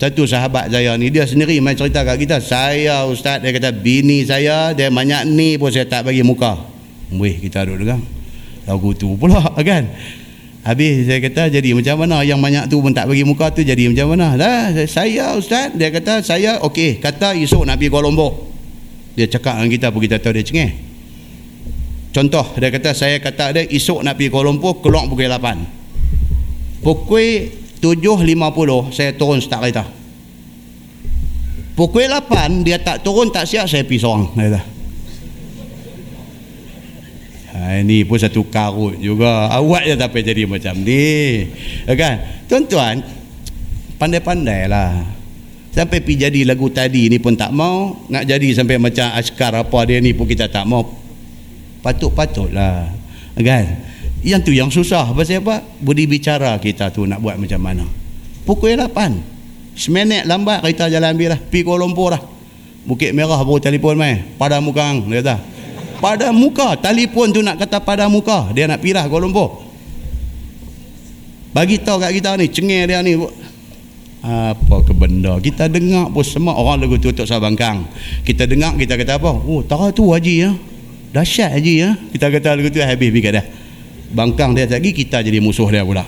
Satu 0.00 0.24
sahabat 0.24 0.72
saya 0.72 0.96
ni 0.96 1.12
dia 1.12 1.28
sendiri 1.28 1.56
main 1.60 1.76
cerita 1.76 2.04
kat 2.04 2.16
kita. 2.20 2.40
Saya 2.40 3.04
ustaz 3.04 3.40
dia 3.40 3.52
kata 3.52 3.72
bini 3.72 4.24
saya 4.24 4.72
dia 4.76 4.88
banyak 4.88 5.28
ni 5.28 5.60
pun 5.60 5.68
saya 5.72 5.84
tak 5.88 6.08
bagi 6.08 6.24
muka. 6.24 6.56
Weh 7.16 7.36
kita 7.36 7.64
duduk 7.64 7.84
dengar. 7.84 8.00
Lagu 8.68 8.92
tu 8.96 9.12
pula 9.16 9.44
kan. 9.60 9.88
Habis 10.60 11.08
saya 11.08 11.24
kata 11.24 11.48
jadi 11.48 11.72
macam 11.72 12.04
mana? 12.04 12.20
Yang 12.20 12.40
banyak 12.44 12.64
tu 12.68 12.84
pun 12.84 12.92
tak 12.92 13.08
bagi 13.08 13.24
muka 13.24 13.48
tu 13.48 13.64
jadi 13.64 13.88
macam 13.88 14.12
mana? 14.12 14.36
Dah 14.36 14.76
saya 14.84 15.32
ustaz 15.32 15.72
dia 15.72 15.88
kata 15.88 16.20
saya 16.20 16.60
okey 16.60 17.00
kata 17.00 17.32
esok 17.32 17.64
nak 17.64 17.80
pergi 17.80 17.88
Kuala 17.88 18.12
Lumpur. 18.12 18.52
Dia 19.16 19.24
cakap 19.24 19.56
dengan 19.56 19.72
kita 19.72 19.86
pun 19.88 20.00
kita 20.04 20.16
tahu 20.20 20.36
dia 20.36 20.44
cengih. 20.44 20.70
Contoh 22.12 22.44
dia 22.60 22.68
kata 22.68 22.92
saya 22.92 23.16
kata 23.24 23.56
dia 23.56 23.62
esok 23.72 24.04
nak 24.04 24.20
pergi 24.20 24.28
Kuala 24.28 24.52
Lumpur 24.52 24.84
keluar 24.84 25.08
pukul 25.08 25.32
8 25.32 26.84
pukul 26.84 27.48
7.50 27.80 28.92
saya 28.92 29.16
turun 29.16 29.40
start 29.40 29.64
kereta. 29.64 29.88
Pukul 31.72 32.04
8 32.04 32.68
dia 32.68 32.76
tak 32.76 33.00
turun 33.00 33.32
tak 33.32 33.48
siap 33.48 33.64
saya 33.64 33.80
pergi 33.88 34.04
seorang 34.04 34.28
dia 34.36 34.52
kata 34.52 34.69
Ini 37.78 38.02
pun 38.08 38.18
satu 38.18 38.42
karut 38.50 38.98
juga. 38.98 39.46
Awak 39.54 39.82
je 39.86 39.94
tapi 39.94 40.18
jadi 40.26 40.42
macam 40.48 40.74
ni. 40.82 41.46
Ya 41.86 41.94
kan? 41.94 42.14
Tuan-tuan, 42.50 43.04
pandai-pandailah. 44.00 45.06
Sampai 45.70 46.02
pi 46.02 46.18
jadi 46.18 46.42
lagu 46.42 46.66
tadi 46.74 47.06
ni 47.06 47.22
pun 47.22 47.38
tak 47.38 47.54
mau. 47.54 47.94
Nak 48.10 48.26
jadi 48.26 48.48
sampai 48.58 48.82
macam 48.82 49.06
askar 49.14 49.54
apa 49.54 49.78
dia 49.86 50.02
ni 50.02 50.10
pun 50.10 50.26
kita 50.26 50.50
tak 50.50 50.66
mau. 50.66 50.82
Patut-patutlah. 51.80 52.90
Ya 53.38 53.42
kan? 53.46 53.64
Yang 54.26 54.40
tu 54.42 54.52
yang 54.52 54.70
susah. 54.74 55.14
Pasal 55.14 55.46
apa? 55.46 55.62
Budi 55.78 56.10
bicara 56.10 56.58
kita 56.58 56.90
tu 56.90 57.06
nak 57.06 57.22
buat 57.22 57.38
macam 57.38 57.60
mana. 57.62 57.86
Pukul 58.42 58.74
8. 58.74 59.78
Seminit 59.78 60.26
lambat 60.26 60.66
kita 60.66 60.90
jalan 60.90 61.14
ambil 61.14 61.38
lah. 61.38 61.40
Pi 61.40 61.62
Kuala 61.62 61.86
Lumpur 61.86 62.10
lah. 62.10 62.22
Bukit 62.84 63.14
Merah 63.14 63.38
baru 63.46 63.62
telefon 63.62 63.94
mai. 63.94 64.18
Pada 64.36 64.58
mukang. 64.58 65.06
Dia 65.06 65.22
kata 65.22 65.59
pada 66.00 66.32
muka. 66.34 66.74
Telefon 66.80 67.30
tu 67.30 67.44
nak 67.44 67.60
kata 67.60 67.78
pada 67.78 68.08
muka. 68.08 68.50
Dia 68.56 68.66
nak 68.66 68.80
pirah 68.80 69.06
Kuala 69.06 69.28
Lumpur. 69.28 69.62
Bagi 71.52 71.78
tahu 71.78 72.00
kat 72.00 72.10
kita 72.16 72.34
ni 72.40 72.48
cengih 72.48 72.88
dia 72.88 72.98
ni. 73.04 73.20
Apa 74.20 74.84
ke 74.84 74.92
benda? 74.92 75.36
Kita 75.40 75.68
dengar 75.68 76.12
pun 76.12 76.24
semua 76.24 76.56
orang 76.56 76.84
lagu 76.84 77.00
tutup 77.00 77.24
sabangkang 77.24 77.88
kita 78.20 78.44
dengar 78.44 78.76
kita 78.76 79.00
kata 79.00 79.16
apa? 79.16 79.32
Oh 79.32 79.64
tara 79.64 79.88
tu 79.92 80.12
haji 80.12 80.34
ya. 80.44 80.50
Dahsyat 81.12 81.56
haji 81.56 81.74
ya. 81.80 81.90
Kita 82.12 82.28
kata 82.28 82.56
lagu 82.56 82.68
tu 82.68 82.80
habis 82.80 83.08
pergi 83.08 83.32
dah 83.32 83.46
bangkang 84.10 84.58
dia 84.58 84.68
lagi 84.68 84.92
kita 84.92 85.24
jadi 85.24 85.40
musuh 85.40 85.68
dia 85.72 85.84
pula. 85.84 86.04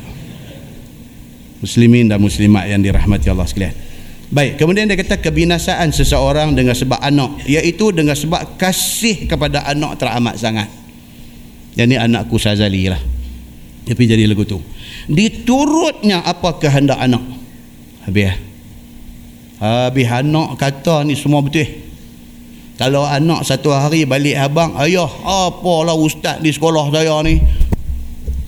Muslimin 1.62 2.10
dan 2.10 2.18
muslimat 2.20 2.66
yang 2.68 2.82
dirahmati 2.82 3.30
Allah 3.30 3.46
sekalian 3.46 3.91
Baik, 4.32 4.56
kemudian 4.56 4.88
dia 4.88 4.96
kata 4.96 5.20
kebinasaan 5.20 5.92
seseorang 5.92 6.56
dengan 6.56 6.72
sebab 6.72 6.96
anak, 7.04 7.44
iaitu 7.44 7.92
dengan 7.92 8.16
sebab 8.16 8.56
kasih 8.56 9.28
kepada 9.28 9.60
anak 9.68 10.00
teramat 10.00 10.40
sangat. 10.40 10.72
Yang 11.76 11.86
ni 11.92 11.96
anakku 12.00 12.40
Sazali 12.40 12.88
lah. 12.88 12.96
Tapi 13.84 14.02
jadi 14.08 14.24
lagu 14.24 14.48
tu. 14.48 14.56
Diturutnya 15.04 16.24
apa 16.24 16.56
kehendak 16.56 16.96
anak. 16.96 17.20
Habis. 18.08 18.32
Habis 19.60 20.08
anak 20.08 20.56
kata 20.56 21.04
ni 21.04 21.12
semua 21.12 21.44
betul. 21.44 21.68
Kalau 22.80 23.04
anak 23.04 23.44
satu 23.44 23.68
hari 23.68 24.08
balik 24.08 24.40
abang, 24.40 24.80
ayah, 24.80 25.12
apalah 25.28 25.92
ustaz 25.92 26.40
di 26.40 26.48
sekolah 26.48 26.88
saya 26.88 27.20
ni. 27.20 27.36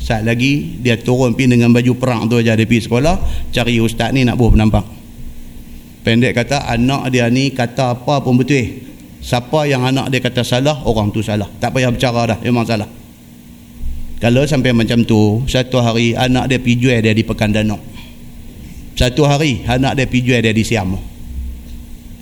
Saat 0.01 0.24
lagi 0.24 0.81
dia 0.81 0.97
turun 0.97 1.36
pergi 1.36 1.61
dengan 1.61 1.77
baju 1.77 1.93
perang 2.01 2.24
tu 2.24 2.40
aja 2.40 2.56
dia 2.56 2.65
pergi 2.65 2.89
sekolah, 2.89 3.20
cari 3.52 3.85
ustaz 3.85 4.16
ni 4.16 4.24
nak 4.24 4.40
buat 4.40 4.56
penampak 4.56 5.03
pendek 6.05 6.36
kata 6.36 6.68
anak 6.68 7.10
dia 7.10 7.26
ni 7.32 7.51
kata 7.51 7.98
apa 7.98 8.20
pun 8.20 8.36
betul. 8.36 8.85
Siapa 9.24 9.64
yang 9.64 9.89
anak 9.89 10.12
dia 10.12 10.20
kata 10.20 10.44
salah 10.44 10.85
orang 10.85 11.09
tu 11.09 11.24
salah. 11.24 11.48
Tak 11.56 11.72
payah 11.72 11.89
bercara 11.89 12.36
dah 12.36 12.39
memang 12.44 12.68
salah. 12.68 12.86
Kalau 14.20 14.44
sampai 14.44 14.76
macam 14.76 15.01
tu 15.02 15.43
satu 15.48 15.81
hari 15.81 16.12
anak 16.12 16.52
dia 16.52 16.60
pergi 16.60 16.76
jual 16.76 17.01
dia 17.01 17.16
di 17.16 17.24
Pekan 17.24 17.51
Danau. 17.51 17.81
Satu 18.94 19.24
hari 19.24 19.64
anak 19.64 19.97
dia 19.97 20.05
pergi 20.05 20.22
jual 20.28 20.40
dia 20.44 20.52
di 20.52 20.62
Siam 20.62 21.14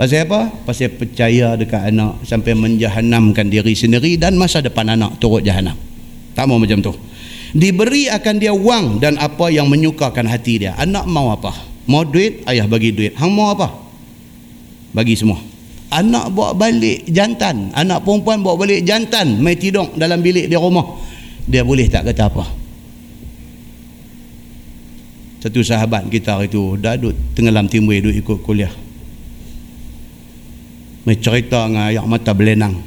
pasal 0.03 0.27
apa? 0.27 0.51
pasal 0.67 0.91
percaya 0.99 1.55
dekat 1.55 1.95
anak 1.95 2.27
sampai 2.27 2.59
menjahanamkan 2.59 3.47
diri 3.47 3.77
sendiri 3.77 4.19
dan 4.19 4.35
masa 4.35 4.59
depan 4.59 4.91
anak 4.91 5.21
turut 5.23 5.47
jahanam. 5.47 5.79
Tak 6.33 6.49
mau 6.49 6.59
macam 6.59 6.83
tu. 6.83 6.91
Diberi 7.53 8.09
akan 8.09 8.35
dia 8.41 8.51
wang 8.57 8.99
dan 8.99 9.21
apa 9.21 9.53
yang 9.53 9.69
menyukakan 9.69 10.25
hati 10.27 10.67
dia. 10.67 10.73
Anak 10.75 11.07
mau 11.07 11.31
apa? 11.31 11.53
Mau 11.91 12.07
duit, 12.07 12.47
ayah 12.47 12.67
bagi 12.71 12.95
duit. 12.95 13.13
Hang 13.19 13.35
mau 13.35 13.51
apa? 13.51 13.75
Bagi 14.95 15.19
semua. 15.19 15.41
Anak 15.93 16.33
bawa 16.33 16.57
balik 16.57 17.05
jantan. 17.11 17.75
Anak 17.75 18.07
perempuan 18.07 18.41
bawa 18.41 18.65
balik 18.65 18.87
jantan. 18.87 19.43
Mai 19.43 19.59
tidur 19.59 19.93
dalam 19.99 20.23
bilik 20.23 20.49
dia 20.49 20.57
rumah. 20.57 20.97
Dia 21.45 21.67
boleh 21.67 21.91
tak 21.91 22.07
kata 22.09 22.33
apa? 22.33 22.45
Satu 25.43 25.59
sahabat 25.59 26.07
kita 26.07 26.39
itu 26.47 26.79
dah 26.79 26.95
duduk 26.95 27.19
tenggelam 27.35 27.67
timbul 27.67 27.99
duduk 27.99 28.15
ikut 28.15 28.39
kuliah. 28.47 28.71
Mai 31.03 31.19
cerita 31.19 31.67
dengan 31.67 31.91
ayak 31.91 32.07
mata 32.07 32.31
belenang. 32.31 32.79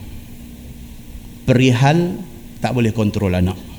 Perihal 1.44 2.16
tak 2.64 2.72
boleh 2.72 2.96
kontrol 2.96 3.36
anak. 3.36 3.75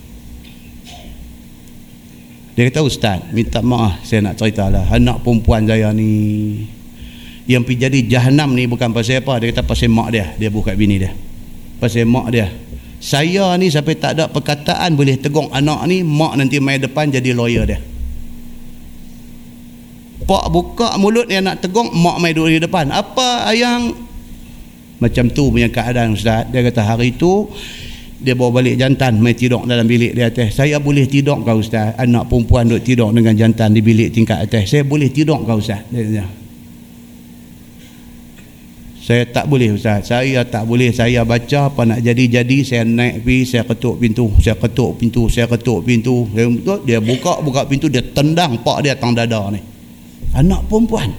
Dia 2.56 2.72
kata 2.72 2.80
ustaz, 2.80 3.20
minta 3.36 3.60
maaf 3.60 4.00
saya 4.00 4.24
nak 4.24 4.40
cerita 4.40 4.72
lah. 4.72 4.88
Anak 4.88 5.20
perempuan 5.20 5.68
saya 5.68 5.92
ni 5.92 6.64
yang 7.44 7.60
pergi 7.62 7.84
jadi 7.84 7.98
jahanam 8.16 8.56
ni 8.56 8.64
bukan 8.64 8.96
pasal 8.96 9.20
apa. 9.20 9.36
Dia 9.44 9.52
kata 9.52 9.62
pasal 9.68 9.92
mak 9.92 10.08
dia. 10.08 10.32
Dia 10.40 10.48
buka 10.48 10.72
bini 10.72 10.96
dia. 10.96 11.12
Pasal 11.76 12.08
mak 12.08 12.32
dia. 12.32 12.48
Saya 12.96 13.52
ni 13.60 13.68
sampai 13.68 14.00
tak 14.00 14.16
ada 14.16 14.24
perkataan 14.32 14.96
boleh 14.96 15.20
tegur 15.20 15.52
anak 15.52 15.84
ni, 15.84 16.00
mak 16.00 16.40
nanti 16.40 16.56
main 16.56 16.80
depan 16.80 17.12
jadi 17.12 17.36
lawyer 17.36 17.68
dia. 17.68 17.78
Pak 20.24 20.48
buka 20.48 20.96
mulut 20.96 21.28
dia 21.28 21.44
nak 21.44 21.60
tegur, 21.60 21.92
mak 21.92 22.24
main 22.24 22.32
duduk 22.32 22.56
di 22.56 22.60
depan. 22.64 22.88
Apa 22.88 23.52
yang 23.52 23.92
macam 24.96 25.28
tu 25.28 25.52
punya 25.52 25.68
keadaan 25.68 26.16
Ustaz. 26.16 26.48
Dia 26.48 26.64
kata 26.64 26.88
hari 26.88 27.12
tu 27.12 27.52
dia 28.16 28.32
bawa 28.32 28.64
balik 28.64 28.80
jantan 28.80 29.20
main 29.20 29.36
tidur 29.36 29.68
dalam 29.68 29.84
bilik 29.84 30.16
di 30.16 30.24
atas. 30.24 30.56
Saya 30.56 30.80
boleh 30.80 31.04
tidur 31.04 31.36
kau 31.44 31.60
ustaz. 31.60 31.92
Anak 32.00 32.32
perempuan 32.32 32.64
duduk 32.64 32.80
tidur 32.80 33.12
dengan 33.12 33.36
jantan 33.36 33.76
di 33.76 33.84
bilik 33.84 34.08
tingkat 34.08 34.40
atas. 34.40 34.72
Saya 34.72 34.88
boleh 34.88 35.12
tidur 35.12 35.36
kau 35.44 35.60
ustaz. 35.60 35.84
Dia 35.92 36.00
kata 36.00 36.24
saya 39.06 39.22
tak 39.28 39.46
boleh 39.52 39.76
ustaz. 39.76 40.08
Saya 40.08 40.48
tak 40.48 40.64
boleh. 40.64 40.96
Saya 40.96 41.28
baca 41.28 41.68
apa 41.68 41.84
nak 41.84 42.00
jadi-jadi. 42.00 42.58
Saya 42.64 42.82
naik 42.88 43.20
pergi 43.20 43.38
saya 43.44 43.62
ketuk 43.68 44.00
pintu. 44.00 44.32
Saya 44.40 44.56
ketuk 44.56 44.90
pintu 44.96 45.22
saya 45.28 45.46
ketuk 45.52 45.84
pintu. 45.84 46.24
Dia 46.88 47.04
buka 47.04 47.44
buka 47.44 47.68
pintu 47.68 47.92
dia 47.92 48.00
tendang 48.00 48.64
pak 48.64 48.80
dia 48.80 48.96
tang 48.96 49.12
dada 49.12 49.52
ni. 49.52 49.60
Anak 50.32 50.64
perempuan. 50.72 51.12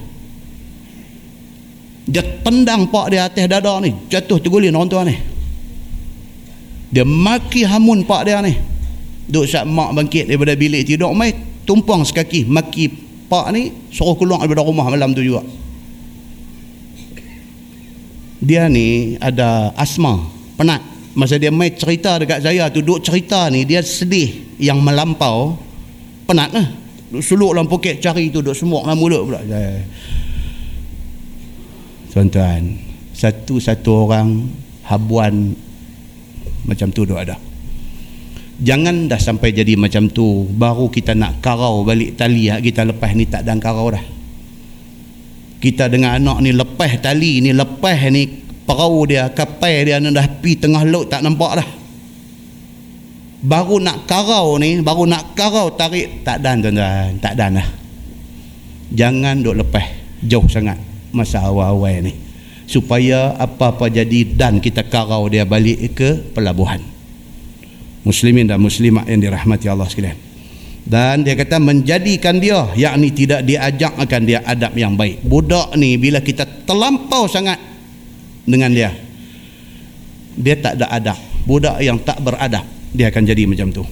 Dia 2.10 2.26
tendang 2.42 2.90
pak 2.90 3.14
dia 3.14 3.30
atas 3.30 3.46
dada 3.46 3.78
ni. 3.86 3.94
Jatuh 4.10 4.42
terguling 4.42 4.74
orang 4.74 4.90
tua 4.90 5.06
ni 5.06 5.37
dia 6.88 7.04
maki 7.04 7.68
hamun 7.68 8.08
pak 8.08 8.22
dia 8.28 8.40
ni. 8.40 8.56
Duk 9.28 9.44
saat 9.44 9.68
mak 9.68 9.92
bangkit 9.92 10.32
daripada 10.32 10.56
bilik 10.56 10.88
tidur. 10.88 11.12
Mai 11.12 11.36
tumpang 11.68 12.08
sekaki 12.08 12.48
maki 12.48 12.88
pak 13.28 13.52
ni 13.52 13.76
suruh 13.92 14.16
keluar 14.16 14.40
daripada 14.40 14.64
rumah 14.64 14.88
malam 14.88 15.12
tu 15.12 15.20
juga. 15.20 15.44
Dia 18.40 18.72
ni 18.72 19.20
ada 19.20 19.76
asma 19.76 20.16
penat. 20.56 20.80
Masa 21.18 21.42
dia 21.42 21.50
mai 21.50 21.74
cerita 21.74 22.22
dekat 22.22 22.46
saya 22.46 22.70
tu 22.72 22.80
duk 22.80 23.04
cerita 23.04 23.52
ni 23.52 23.68
dia 23.68 23.84
sedih. 23.84 24.56
Yang 24.58 24.80
melampau 24.80 25.60
penat 26.24 26.50
lah. 26.56 26.68
Duk 27.12 27.24
suluk 27.24 27.52
dalam 27.52 27.68
poket 27.68 28.00
cari 28.00 28.32
tu 28.32 28.40
duk 28.40 28.56
semuk 28.56 28.88
dalam 28.88 28.96
mulut 28.96 29.28
pula. 29.28 29.44
Tuan-tuan 32.16 32.80
satu-satu 33.12 33.92
orang 34.08 34.50
habuan 34.88 35.54
macam 36.68 36.92
tu 36.92 37.08
doa 37.08 37.24
dah. 37.24 37.40
Jangan 38.58 39.08
dah 39.08 39.22
sampai 39.22 39.54
jadi 39.54 39.78
macam 39.78 40.10
tu 40.12 40.50
baru 40.50 40.90
kita 40.92 41.14
nak 41.16 41.40
karau 41.40 41.86
balik 41.86 42.18
tali 42.18 42.50
kita 42.50 42.84
lepas 42.90 43.14
ni 43.16 43.24
tak 43.30 43.48
dan 43.48 43.58
karau 43.58 43.94
dah. 43.94 44.04
Kita 45.58 45.90
dengan 45.90 46.20
anak 46.20 46.38
ni 46.44 46.52
lepas 46.54 47.00
tali 47.02 47.42
ni 47.42 47.56
lepas 47.56 47.98
ni 48.12 48.28
perahu 48.68 49.08
dia 49.08 49.32
kapal 49.32 49.88
dia 49.88 49.98
ni 50.02 50.12
dah 50.12 50.28
pi 50.44 50.60
tengah 50.60 50.84
laut 50.84 51.08
tak 51.08 51.24
nampak 51.24 51.64
dah. 51.64 51.70
Baru 53.48 53.78
nak 53.78 54.10
karau 54.10 54.58
ni 54.58 54.82
baru 54.82 55.06
nak 55.06 55.38
karau 55.38 55.72
tarik 55.78 56.26
tak 56.26 56.42
dan 56.42 56.60
tuan-tuan 56.60 57.16
tak 57.22 57.34
dan 57.38 57.62
dah. 57.62 57.70
Jangan 58.92 59.40
duk 59.46 59.62
lepas 59.62 59.86
jauh 60.26 60.50
sangat 60.50 60.82
masa 61.14 61.46
awal-awal 61.46 62.04
ni 62.04 62.27
supaya 62.68 63.32
apa-apa 63.40 63.88
jadi 63.88 64.28
dan 64.36 64.60
kita 64.60 64.84
karau 64.84 65.32
dia 65.32 65.48
balik 65.48 65.96
ke 65.96 66.20
pelabuhan. 66.36 66.84
Muslimin 68.04 68.46
dan 68.46 68.60
muslimat 68.60 69.08
yang 69.08 69.24
dirahmati 69.24 69.72
Allah 69.72 69.88
sekalian. 69.88 70.20
Dan 70.88 71.24
dia 71.24 71.36
kata 71.36 71.60
menjadikan 71.60 72.40
dia 72.40 72.72
yakni 72.76 73.12
tidak 73.12 73.44
diajak 73.44 73.92
akan 73.96 74.22
dia 74.24 74.44
adab 74.44 74.76
yang 74.76 74.96
baik. 74.96 75.24
Budak 75.24 75.76
ni 75.80 75.96
bila 76.00 76.24
kita 76.24 76.48
terlampau 76.68 77.28
sangat 77.28 77.60
dengan 78.48 78.72
dia 78.72 78.92
dia 80.38 80.56
tak 80.60 80.80
ada 80.80 80.88
adab. 80.92 81.20
Budak 81.48 81.80
yang 81.80 82.00
tak 82.04 82.20
beradab 82.20 82.64
dia 82.92 83.12
akan 83.12 83.24
jadi 83.24 83.44
macam 83.48 83.72
tu. 83.72 83.84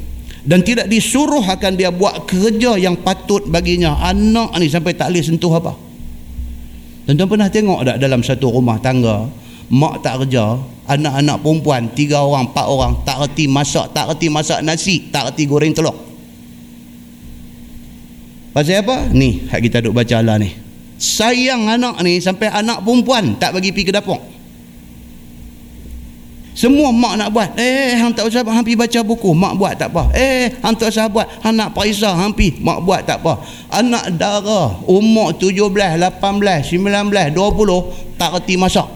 Dan 0.45 0.61
tidak 0.61 0.87
disuruh 0.87 1.41
akan 1.41 1.73
dia 1.73 1.89
buat 1.89 2.27
kerja 2.29 2.77
yang 2.79 3.01
patut 3.01 3.43
baginya. 3.49 3.99
Anak 3.99 4.55
ni 4.59 4.71
sampai 4.71 4.95
tak 4.95 5.11
boleh 5.11 5.23
sentuh 5.25 5.51
apa 5.51 5.84
Tuan-tuan 7.05 7.29
pernah 7.37 7.49
tengok 7.53 7.79
tak 7.85 7.97
dalam 8.01 8.21
satu 8.25 8.49
rumah 8.49 8.81
tangga 8.81 9.29
mak 9.69 10.01
tak 10.01 10.25
kerja 10.25 10.57
anak-anak 10.85 11.37
perempuan 11.41 11.89
tiga 11.93 12.21
orang 12.21 12.49
empat 12.49 12.65
orang 12.65 12.93
tak 13.01 13.17
reti 13.21 13.45
masak 13.49 13.93
tak 13.93 14.09
reti 14.09 14.29
masak 14.29 14.61
nasi 14.65 15.09
tak 15.09 15.29
reti 15.29 15.45
goreng 15.45 15.73
telur. 15.73 15.93
Pasal 18.53 18.81
apa? 18.81 19.11
ni 19.13 19.45
kita 19.45 19.85
duk 19.85 19.93
baca 19.93 20.17
lah 20.21 20.41
ni. 20.41 20.49
Sayang 20.95 21.67
anak 21.69 22.01
ni 22.01 22.17
sampai 22.23 22.49
anak 22.49 22.81
perempuan 22.81 23.37
tak 23.37 23.53
bagi 23.53 23.69
pergi 23.69 23.89
ke 23.89 23.93
dapur 23.93 24.34
semua 26.55 26.87
mak 26.95 27.19
nak 27.19 27.35
buat. 27.35 27.51
Eh, 27.59 27.99
hang 27.99 28.15
tak 28.15 28.31
usah 28.31 28.39
hang 28.39 28.63
pergi 28.63 28.79
baca 28.79 28.99
buku, 29.03 29.35
mak 29.35 29.59
buat 29.59 29.75
tak 29.75 29.91
apa. 29.91 30.07
Eh, 30.15 30.55
hang 30.63 30.71
tak 30.79 30.87
usah 30.87 31.11
buat, 31.11 31.27
hang 31.43 31.51
nak 31.51 31.75
periksa, 31.75 32.15
hang 32.15 32.31
pergi, 32.31 32.63
mak 32.63 32.79
buat 32.79 33.03
tak 33.03 33.19
apa. 33.19 33.43
Anak 33.75 34.15
dara 34.15 34.79
umur 34.87 35.35
17, 35.35 35.67
18, 35.99 36.79
19, 36.79 37.35
20 37.35 38.15
tak 38.15 38.39
reti 38.39 38.55
masak. 38.55 38.87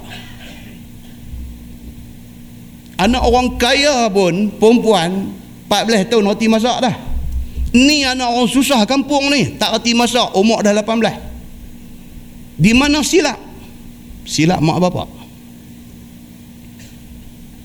Anak 2.95 3.27
orang 3.27 3.59
kaya 3.59 4.07
pun 4.07 4.55
perempuan 4.55 5.35
14 5.67 6.07
tahun 6.07 6.31
reti 6.31 6.47
masak 6.47 6.79
dah. 6.79 6.95
Ni 7.75 8.07
anak 8.07 8.39
orang 8.39 8.47
susah 8.47 8.87
kampung 8.87 9.27
ni, 9.35 9.59
tak 9.59 9.75
reti 9.75 9.91
masak, 9.91 10.31
umur 10.31 10.63
dah 10.63 10.71
18. 10.71 12.55
Di 12.55 12.71
mana 12.71 13.03
silap? 13.03 13.35
Silap 14.23 14.63
mak 14.63 14.79
bapak 14.79 15.18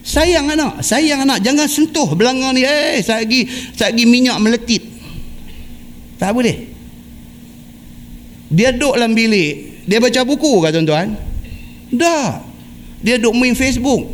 sayang 0.04 0.52
anak 0.52 0.84
sayang 0.84 1.24
anak. 1.24 1.40
Jangan 1.40 1.66
sentuh 1.66 2.12
belanga 2.12 2.52
ni. 2.52 2.62
Eh 2.62 3.00
saya 3.00 3.24
lagi 3.24 4.04
minyak 4.04 4.36
meletit. 4.38 4.84
Tak 6.20 6.30
boleh. 6.36 6.70
Dia 8.52 8.70
duduk 8.70 8.94
dalam 9.00 9.16
bilik. 9.16 9.82
Dia 9.88 9.98
baca 9.98 10.20
buku 10.22 10.52
ke 10.62 10.68
tuan-tuan. 10.70 11.16
Dah 11.90 12.44
dia 13.00 13.16
duduk 13.16 13.34
main 13.40 13.56
Facebook. 13.56 14.12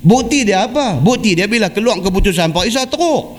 Bukti 0.00 0.48
dia 0.48 0.64
apa? 0.64 0.96
Bukti 0.96 1.36
dia 1.36 1.44
bila 1.44 1.68
keluar 1.68 2.00
keputusan 2.00 2.56
Pak 2.56 2.64
Isa 2.64 2.88
teruk. 2.88 3.36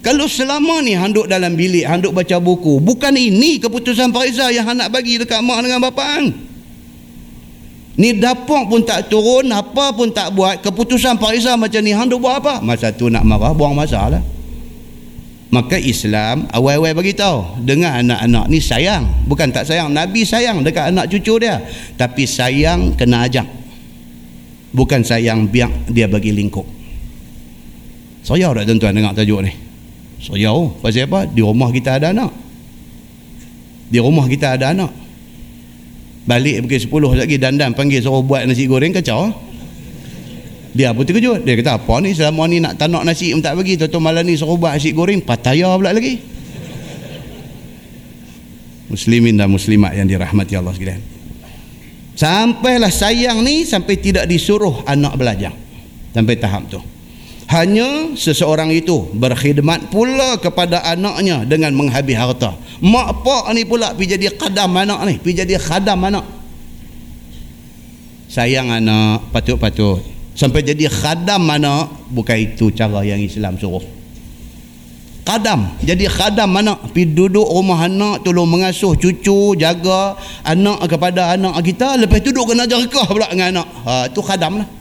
Kalau 0.00 0.24
selama 0.24 0.80
ni 0.80 0.96
handuk 0.96 1.28
dalam 1.28 1.52
bilik 1.52 1.84
handuk 1.84 2.16
baca 2.16 2.40
buku 2.40 2.80
bukan 2.80 3.12
ini 3.12 3.60
keputusan 3.60 4.08
Pak 4.08 4.24
Isa 4.24 4.48
yang 4.48 4.72
nak 4.72 4.88
bagi 4.88 5.20
dekat 5.20 5.42
mak 5.44 5.60
dengan 5.60 5.84
bapak 5.84 6.06
hang 6.06 6.47
Ni 7.98 8.14
dapur 8.14 8.70
pun 8.70 8.86
tak 8.86 9.10
turun, 9.10 9.50
apa 9.50 9.90
pun 9.90 10.06
tak 10.14 10.30
buat. 10.30 10.62
Keputusan 10.62 11.18
Pak 11.18 11.34
Izzah 11.34 11.58
macam 11.58 11.82
ni, 11.82 11.90
hang 11.90 12.06
buat 12.06 12.38
apa? 12.38 12.62
Masa 12.62 12.94
tu 12.94 13.10
nak 13.10 13.26
marah, 13.26 13.50
buang 13.50 13.74
masa 13.74 14.06
lah. 14.06 14.22
Maka 15.50 15.74
Islam 15.80 16.46
awal-awal 16.54 16.94
bagi 16.94 17.16
tahu 17.16 17.64
dengan 17.66 17.98
anak-anak 17.98 18.46
ni 18.52 18.62
sayang, 18.62 19.02
bukan 19.26 19.50
tak 19.50 19.66
sayang. 19.66 19.90
Nabi 19.90 20.22
sayang 20.22 20.62
dekat 20.62 20.94
anak 20.94 21.10
cucu 21.10 21.42
dia, 21.42 21.58
tapi 21.98 22.22
sayang 22.22 22.94
kena 22.94 23.26
ajak. 23.26 23.48
Bukan 24.70 25.02
sayang 25.02 25.50
biar 25.50 25.72
dia 25.90 26.06
bagi 26.06 26.30
lingkup. 26.30 26.68
Saya 28.22 28.52
tak 28.54 28.68
tuan-tuan 28.68 28.94
dengar 28.94 29.16
tajuk 29.16 29.40
ni. 29.42 29.50
Saya 30.22 30.54
pasal 30.84 31.08
apa? 31.08 31.26
Di 31.26 31.40
rumah 31.42 31.72
kita 31.74 31.98
ada 31.98 32.14
anak. 32.14 32.30
Di 33.88 33.98
rumah 33.98 34.28
kita 34.28 34.54
ada 34.54 34.70
anak 34.76 35.07
balik 36.28 36.68
pukul 36.68 37.16
10 37.16 37.24
lagi 37.24 37.36
dandan 37.40 37.72
panggil 37.72 38.04
suruh 38.04 38.20
buat 38.20 38.44
nasi 38.44 38.68
goreng 38.68 38.92
kacau. 38.92 39.32
Dia 40.76 40.92
pun 40.92 41.08
terkejut. 41.08 41.48
Dia 41.48 41.56
kata 41.56 41.80
apa 41.80 41.94
ni? 42.04 42.12
Selama 42.12 42.44
ni 42.44 42.60
nak 42.60 42.76
tanak 42.76 43.08
nasi 43.08 43.32
pun 43.32 43.40
tak 43.40 43.56
bagi. 43.56 43.80
Tuan 43.80 44.04
malam 44.04 44.28
ni 44.28 44.36
suruh 44.36 44.60
buat 44.60 44.76
nasi 44.76 44.92
goreng 44.92 45.24
pataya 45.24 45.72
pula 45.72 45.96
lagi. 45.96 46.20
Muslimin 48.92 49.40
dan 49.40 49.48
muslimat 49.48 49.96
yang 49.96 50.04
dirahmati 50.04 50.52
Allah 50.52 50.76
sekalian. 50.76 51.00
Sampailah 52.12 52.92
sayang 52.92 53.40
ni 53.40 53.64
sampai 53.64 53.96
tidak 53.96 54.28
disuruh 54.28 54.84
anak 54.84 55.16
belajar. 55.16 55.56
Sampai 56.12 56.36
tahap 56.36 56.68
tu 56.68 56.97
hanya 57.48 58.12
seseorang 58.12 58.68
itu 58.68 59.08
berkhidmat 59.16 59.88
pula 59.88 60.36
kepada 60.36 60.84
anaknya 60.84 61.48
dengan 61.48 61.72
menghabis 61.72 62.16
harta 62.16 62.52
mak 62.84 63.24
pak 63.24 63.48
ni 63.56 63.64
pula 63.64 63.96
pergi 63.96 64.20
jadi 64.20 64.36
khadam 64.36 64.76
anak 64.76 65.00
ni 65.08 65.14
pergi 65.16 65.48
jadi 65.48 65.54
khadam 65.56 65.98
anak 66.04 66.24
sayang 68.28 68.68
anak 68.68 69.24
patut-patut 69.32 70.04
sampai 70.36 70.60
jadi 70.60 70.92
khadam 70.92 71.48
anak 71.48 71.88
bukan 72.12 72.36
itu 72.36 72.68
cara 72.68 73.00
yang 73.00 73.18
Islam 73.24 73.56
suruh 73.56 73.98
Khadam. 75.28 75.76
Jadi 75.84 76.08
khadam 76.08 76.56
anak. 76.56 76.88
Pergi 76.96 77.12
duduk 77.12 77.44
rumah 77.44 77.84
anak. 77.84 78.24
Tolong 78.24 78.48
mengasuh 78.48 78.96
cucu. 78.96 79.52
Jaga 79.60 80.16
anak 80.40 80.88
kepada 80.88 81.36
anak 81.36 81.52
kita. 81.60 82.00
Lepas 82.00 82.24
tu 82.24 82.32
duduk 82.32 82.56
kena 82.56 82.64
jerkah 82.64 83.04
pula 83.04 83.28
dengan 83.28 83.60
anak. 83.60 83.66
Ha, 83.84 83.92
tu 84.08 84.24
khadam 84.24 84.64
lah. 84.64 84.77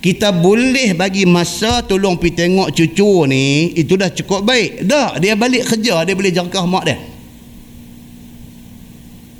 Kita 0.00 0.32
boleh 0.32 0.96
bagi 0.96 1.28
masa 1.28 1.84
tolong 1.84 2.16
pergi 2.16 2.48
tengok 2.48 2.72
cucu 2.72 3.28
ni. 3.28 3.76
Itu 3.76 4.00
dah 4.00 4.08
cukup 4.08 4.48
baik. 4.48 4.88
Dah. 4.88 5.20
Dia 5.20 5.36
balik 5.36 5.68
kerja. 5.68 6.08
Dia 6.08 6.16
boleh 6.16 6.32
jerkah 6.32 6.64
mak 6.64 6.84
dia. 6.88 6.96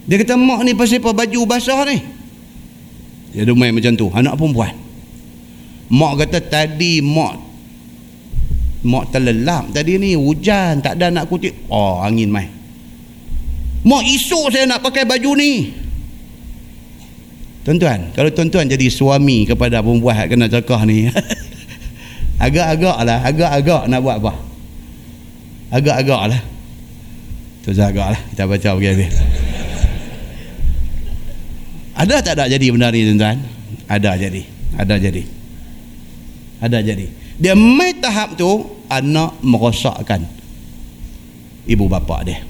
Dia 0.05 0.16
kata 0.20 0.37
mak 0.37 0.61
ni 0.69 0.77
pasal 0.77 1.01
apa 1.01 1.16
baju 1.16 1.41
basah 1.49 1.81
ni. 1.89 1.99
Dia 3.32 3.49
ada 3.49 3.57
main 3.57 3.73
macam 3.73 3.97
tu. 3.97 4.12
Anak 4.12 4.37
perempuan. 4.37 4.77
Mak 5.89 6.12
kata 6.23 6.39
tadi 6.45 7.01
mak 7.01 7.51
Mak 8.81 9.12
terlelap 9.12 9.77
tadi 9.77 10.01
ni 10.01 10.16
hujan 10.16 10.81
tak 10.81 10.97
ada 10.97 11.12
nak 11.12 11.28
kutip. 11.28 11.53
Oh 11.69 12.01
angin 12.01 12.32
mai. 12.32 12.49
Mak 13.85 14.03
esok 14.09 14.53
saya 14.53 14.65
nak 14.65 14.81
pakai 14.81 15.05
baju 15.05 15.37
ni. 15.37 15.53
Tuan-tuan, 17.71 18.11
kalau 18.19 18.35
tuan-tuan 18.35 18.67
jadi 18.67 18.91
suami 18.91 19.47
kepada 19.47 19.79
perempuan 19.79 20.19
yang 20.19 20.27
kena 20.27 20.47
cakap 20.51 20.83
ni. 20.91 21.07
agak-agak 22.51 22.99
lah, 23.07 23.23
agak-agak 23.23 23.87
nak 23.87 24.01
buat 24.03 24.17
apa? 24.19 24.33
Agak-agak 25.71 26.23
lah. 26.35 26.43
Tu 27.63 27.71
agak 27.71 28.19
lah, 28.19 28.21
kita 28.35 28.43
baca 28.51 28.69
begini. 28.75 29.07
ada 31.95 32.17
tak 32.19 32.35
ada 32.35 32.51
jadi 32.51 32.67
benar 32.75 32.91
ni 32.91 33.07
tuan-tuan? 33.07 33.39
Ada 33.87 34.19
jadi. 34.19 34.43
Ada 34.75 34.95
jadi. 34.99 35.23
Ada 36.59 36.79
jadi 36.83 37.07
dia 37.41 37.57
mai 37.57 37.97
tahap 37.97 38.37
tu 38.37 38.69
anak 38.93 39.41
merosakkan 39.41 40.29
ibu 41.65 41.89
bapa 41.89 42.21
dia 42.21 42.45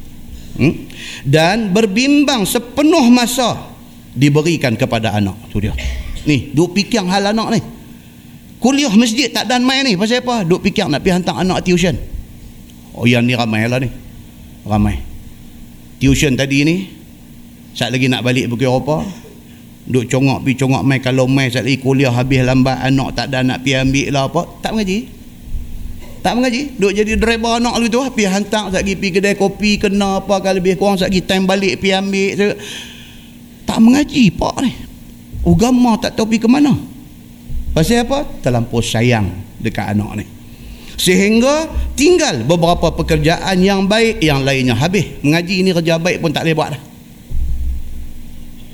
hmm? 0.59 0.75
dan 1.23 1.71
berbimbang 1.71 2.43
sepenuh 2.43 3.07
masa 3.07 3.71
diberikan 4.15 4.75
kepada 4.75 5.15
anak. 5.15 5.37
Tu 5.51 5.63
dia. 5.63 5.75
Ni 6.27 6.51
duk 6.53 6.75
fikir 6.77 7.05
hal 7.07 7.31
anak 7.33 7.49
ni. 7.57 7.61
Kuliah 8.61 8.93
masjid 8.93 9.33
tak 9.33 9.49
dan 9.49 9.65
main 9.65 9.87
ni. 9.87 9.97
Pasal 9.97 10.21
apa? 10.21 10.45
Duk 10.45 10.61
fikir 10.61 10.85
nak 10.91 11.01
pergi 11.01 11.17
hantar 11.17 11.41
anak 11.41 11.65
tuition. 11.65 11.97
Oh 12.93 13.09
yang 13.09 13.25
ni 13.25 13.33
ramai 13.33 13.65
lah 13.65 13.81
ni. 13.81 13.89
Ramai. 14.69 15.01
Tuition 15.97 16.37
tadi 16.37 16.65
ni 16.65 16.77
saat 17.73 17.95
lagi 17.95 18.11
nak 18.11 18.21
balik 18.21 18.53
pergi 18.53 18.67
Eropah. 18.69 19.03
Duk 19.91 20.05
congok 20.13 20.45
pi 20.45 20.53
congok 20.55 20.83
mai. 20.85 21.01
Kalau 21.01 21.25
mai 21.25 21.49
sat 21.49 21.65
lagi 21.65 21.81
kuliah 21.81 22.13
habis 22.13 22.45
lambat 22.45 22.85
anak 22.85 23.17
tak 23.17 23.33
ada 23.33 23.41
nak 23.41 23.65
pi 23.65 23.73
ambil 23.73 24.07
lah 24.13 24.29
apa 24.29 24.43
tak 24.61 24.77
mengaji. 24.77 25.09
Tak 26.21 26.37
mengaji. 26.37 26.77
Duk 26.77 26.93
jadi 26.93 27.17
driver 27.17 27.57
anak 27.57 27.81
lu 27.81 27.89
tu 27.89 28.05
pi 28.13 28.29
hantar 28.29 28.69
sat 28.69 28.85
lagi 28.85 28.93
pi 29.01 29.09
kedai 29.09 29.41
kopi 29.41 29.81
kena 29.81 30.21
apa 30.21 30.37
kalau 30.45 30.61
lebih 30.61 30.77
kurang 30.77 31.01
sat 31.01 31.09
lagi 31.09 31.25
time 31.25 31.49
balik 31.49 31.81
pi 31.81 31.97
ambil 31.97 32.61
tak 33.71 33.79
mengaji 33.79 34.35
pak 34.35 34.67
ni. 34.67 34.75
Agama 35.47 35.95
tak 36.03 36.19
tahu 36.19 36.35
pi 36.35 36.43
ke 36.43 36.51
mana. 36.51 36.75
Pasal 37.71 38.03
apa? 38.03 38.27
Terlampau 38.43 38.83
sayang 38.83 39.31
dekat 39.63 39.95
anak 39.95 40.19
ni. 40.19 40.27
Sehingga 40.99 41.71
tinggal 41.95 42.43
beberapa 42.43 42.91
pekerjaan 42.91 43.63
yang 43.63 43.87
baik 43.87 44.19
yang 44.19 44.43
lainnya 44.43 44.75
habis. 44.75 45.07
Mengaji 45.23 45.63
ni 45.63 45.71
kerja 45.71 46.03
baik 46.03 46.19
pun 46.19 46.35
tak 46.35 46.45
boleh 46.45 46.57
buat 46.59 46.71
dah. 46.75 46.83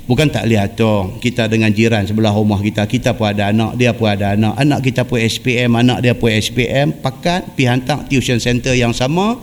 Bukan 0.06 0.30
tak 0.30 0.46
lihat 0.48 0.78
tu 0.78 1.18
kita 1.18 1.50
dengan 1.50 1.68
jiran 1.68 2.06
sebelah 2.06 2.30
rumah 2.30 2.62
kita, 2.62 2.86
kita 2.86 3.12
pun 3.18 3.26
ada 3.26 3.50
anak, 3.50 3.74
dia 3.76 3.90
pun 3.92 4.06
ada 4.06 4.32
anak. 4.32 4.54
Anak 4.56 4.80
kita 4.80 5.02
pun 5.04 5.20
SPM, 5.20 5.76
anak 5.76 5.98
dia 6.00 6.14
pun 6.16 6.30
SPM, 6.30 6.94
pakat 7.04 7.52
pi 7.52 7.68
hantar 7.68 8.06
tuition 8.08 8.40
center 8.40 8.72
yang 8.72 8.94
sama. 8.96 9.36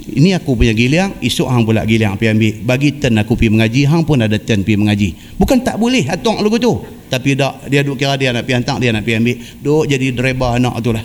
Ini 0.00 0.40
aku 0.40 0.56
punya 0.56 0.72
giliang, 0.72 1.20
esok 1.20 1.48
hang 1.52 1.62
pula 1.68 1.84
giliang 1.84 2.16
pi 2.16 2.32
ambil. 2.32 2.64
Bagi 2.64 2.96
turn 2.96 3.20
aku 3.20 3.36
pi 3.36 3.52
mengaji, 3.52 3.84
hang 3.84 4.02
pun 4.08 4.24
ada 4.24 4.40
turn 4.40 4.64
pi 4.64 4.74
mengaji. 4.74 5.36
Bukan 5.36 5.60
tak 5.60 5.76
boleh 5.76 6.08
atong 6.08 6.40
lagu 6.40 6.56
tu. 6.56 6.80
Tapi 7.10 7.36
dak 7.36 7.68
dia 7.68 7.84
duk 7.84 7.98
kira 8.00 8.16
dia 8.16 8.32
nak 8.32 8.48
pi 8.48 8.56
hantar, 8.56 8.80
dia 8.80 8.94
nak 8.94 9.04
pi 9.04 9.12
ambil. 9.12 9.36
Duk 9.60 9.84
jadi 9.84 10.06
driver 10.16 10.56
anak 10.56 10.74
tu 10.80 10.90
lah. 10.96 11.04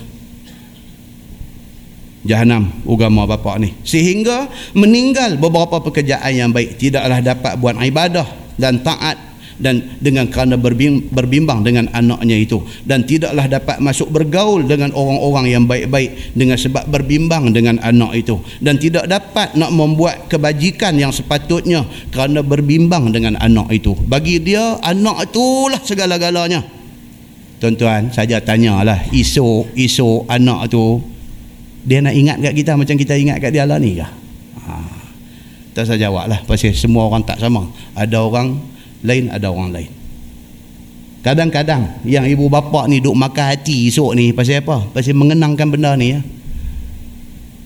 Jahanam 2.26 2.72
agama 2.82 3.22
bapa 3.28 3.60
ni. 3.60 3.70
Sehingga 3.86 4.50
meninggal 4.74 5.38
beberapa 5.38 5.78
pekerjaan 5.78 6.32
yang 6.34 6.50
baik. 6.50 6.80
Tidaklah 6.80 7.22
dapat 7.22 7.52
buat 7.60 7.78
ibadah 7.78 8.26
dan 8.58 8.82
taat 8.82 9.35
dan 9.56 9.96
dengan 10.00 10.28
kerana 10.28 10.56
berbimbang 10.56 11.64
dengan 11.64 11.88
anaknya 11.92 12.36
itu. 12.36 12.60
Dan 12.84 13.08
tidaklah 13.08 13.48
dapat 13.48 13.80
masuk 13.80 14.12
bergaul 14.12 14.64
dengan 14.64 14.92
orang-orang 14.92 15.46
yang 15.52 15.64
baik-baik 15.64 16.36
dengan 16.36 16.60
sebab 16.60 16.88
berbimbang 16.88 17.52
dengan 17.56 17.80
anak 17.80 18.12
itu. 18.16 18.36
Dan 18.60 18.76
tidak 18.76 19.08
dapat 19.08 19.56
nak 19.56 19.72
membuat 19.72 20.28
kebajikan 20.28 20.96
yang 21.00 21.10
sepatutnya 21.10 21.84
kerana 22.12 22.44
berbimbang 22.44 23.10
dengan 23.12 23.36
anak 23.40 23.72
itu. 23.72 23.96
Bagi 23.96 24.40
dia 24.40 24.76
anak 24.84 25.32
itulah 25.32 25.80
segala-galanya. 25.80 26.60
Tuan-tuan 27.56 28.12
saja 28.12 28.36
tanyalah 28.44 29.08
isu 29.16 29.72
isu 29.72 30.28
anak 30.28 30.68
tu 30.68 31.00
dia 31.86 32.04
nak 32.04 32.12
ingat 32.12 32.36
kat 32.42 32.52
kita 32.52 32.76
macam 32.76 32.98
kita 32.98 33.14
ingat 33.16 33.40
kat 33.40 33.54
dia 33.54 33.64
lah 33.64 33.80
ni 33.80 33.96
kah? 33.96 34.12
Tak 35.72 35.84
saya 35.92 36.08
jawab 36.08 36.24
lah 36.26 36.40
pasal 36.48 36.72
semua 36.72 37.04
orang 37.04 37.20
tak 37.24 37.36
sama. 37.36 37.68
Ada 37.92 38.24
orang 38.24 38.75
lain 39.04 39.28
ada 39.28 39.52
orang 39.52 39.72
lain. 39.74 39.90
Kadang-kadang 41.26 42.06
yang 42.06 42.22
ibu 42.22 42.46
bapa 42.46 42.86
ni 42.86 43.02
duk 43.02 43.18
makan 43.18 43.46
hati 43.50 43.90
esok 43.90 44.14
ni 44.14 44.30
pasal 44.30 44.62
apa? 44.62 44.86
Pasal 44.94 45.18
mengenangkan 45.18 45.66
benda 45.66 45.98
ni 45.98 46.14
ya. 46.14 46.20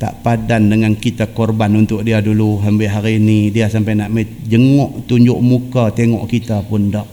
Tak 0.01 0.25
padan 0.25 0.73
dengan 0.73 0.97
kita 0.97 1.29
korban 1.37 1.77
untuk 1.77 2.01
dia 2.01 2.25
dulu 2.25 2.65
sampai 2.65 2.89
hari 2.89 3.15
ni 3.21 3.53
dia 3.53 3.69
sampai 3.69 4.01
nak 4.01 4.09
jenguk 4.49 5.05
tunjuk 5.05 5.37
muka 5.45 5.93
tengok 5.93 6.25
kita 6.25 6.65
pun 6.65 6.89
tak. 6.89 7.05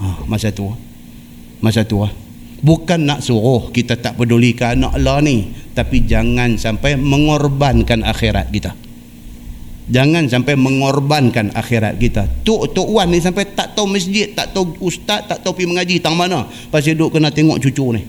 Ha, 0.00 0.24
masa 0.24 0.48
tu 0.48 0.72
masa 1.62 1.86
tu 1.86 2.02
bukan 2.62 3.06
nak 3.06 3.22
suruh 3.22 3.70
kita 3.70 3.94
tak 3.96 4.18
pedulikan 4.18 4.74
anak 4.82 4.98
Allah 4.98 5.22
ni 5.22 5.54
tapi 5.72 6.02
jangan 6.04 6.58
sampai 6.58 6.98
mengorbankan 6.98 8.02
akhirat 8.02 8.50
kita 8.50 8.74
Jangan 9.92 10.24
sampai 10.24 10.56
mengorbankan 10.56 11.52
akhirat 11.52 12.00
kita. 12.00 12.24
Tok 12.48 12.72
Tok 12.72 12.88
Wan 12.96 13.12
ni 13.12 13.20
sampai 13.20 13.44
tak 13.52 13.76
tahu 13.76 13.92
masjid, 13.92 14.32
tak 14.32 14.56
tahu 14.56 14.72
ustaz, 14.80 15.28
tak 15.28 15.44
tahu 15.44 15.52
pergi 15.52 15.68
mengaji 15.68 15.94
tang 16.00 16.16
mana. 16.16 16.48
Pasal 16.72 16.96
duk 16.96 17.12
kena 17.12 17.28
tengok 17.28 17.60
cucu 17.60 17.92
ni. 17.92 18.02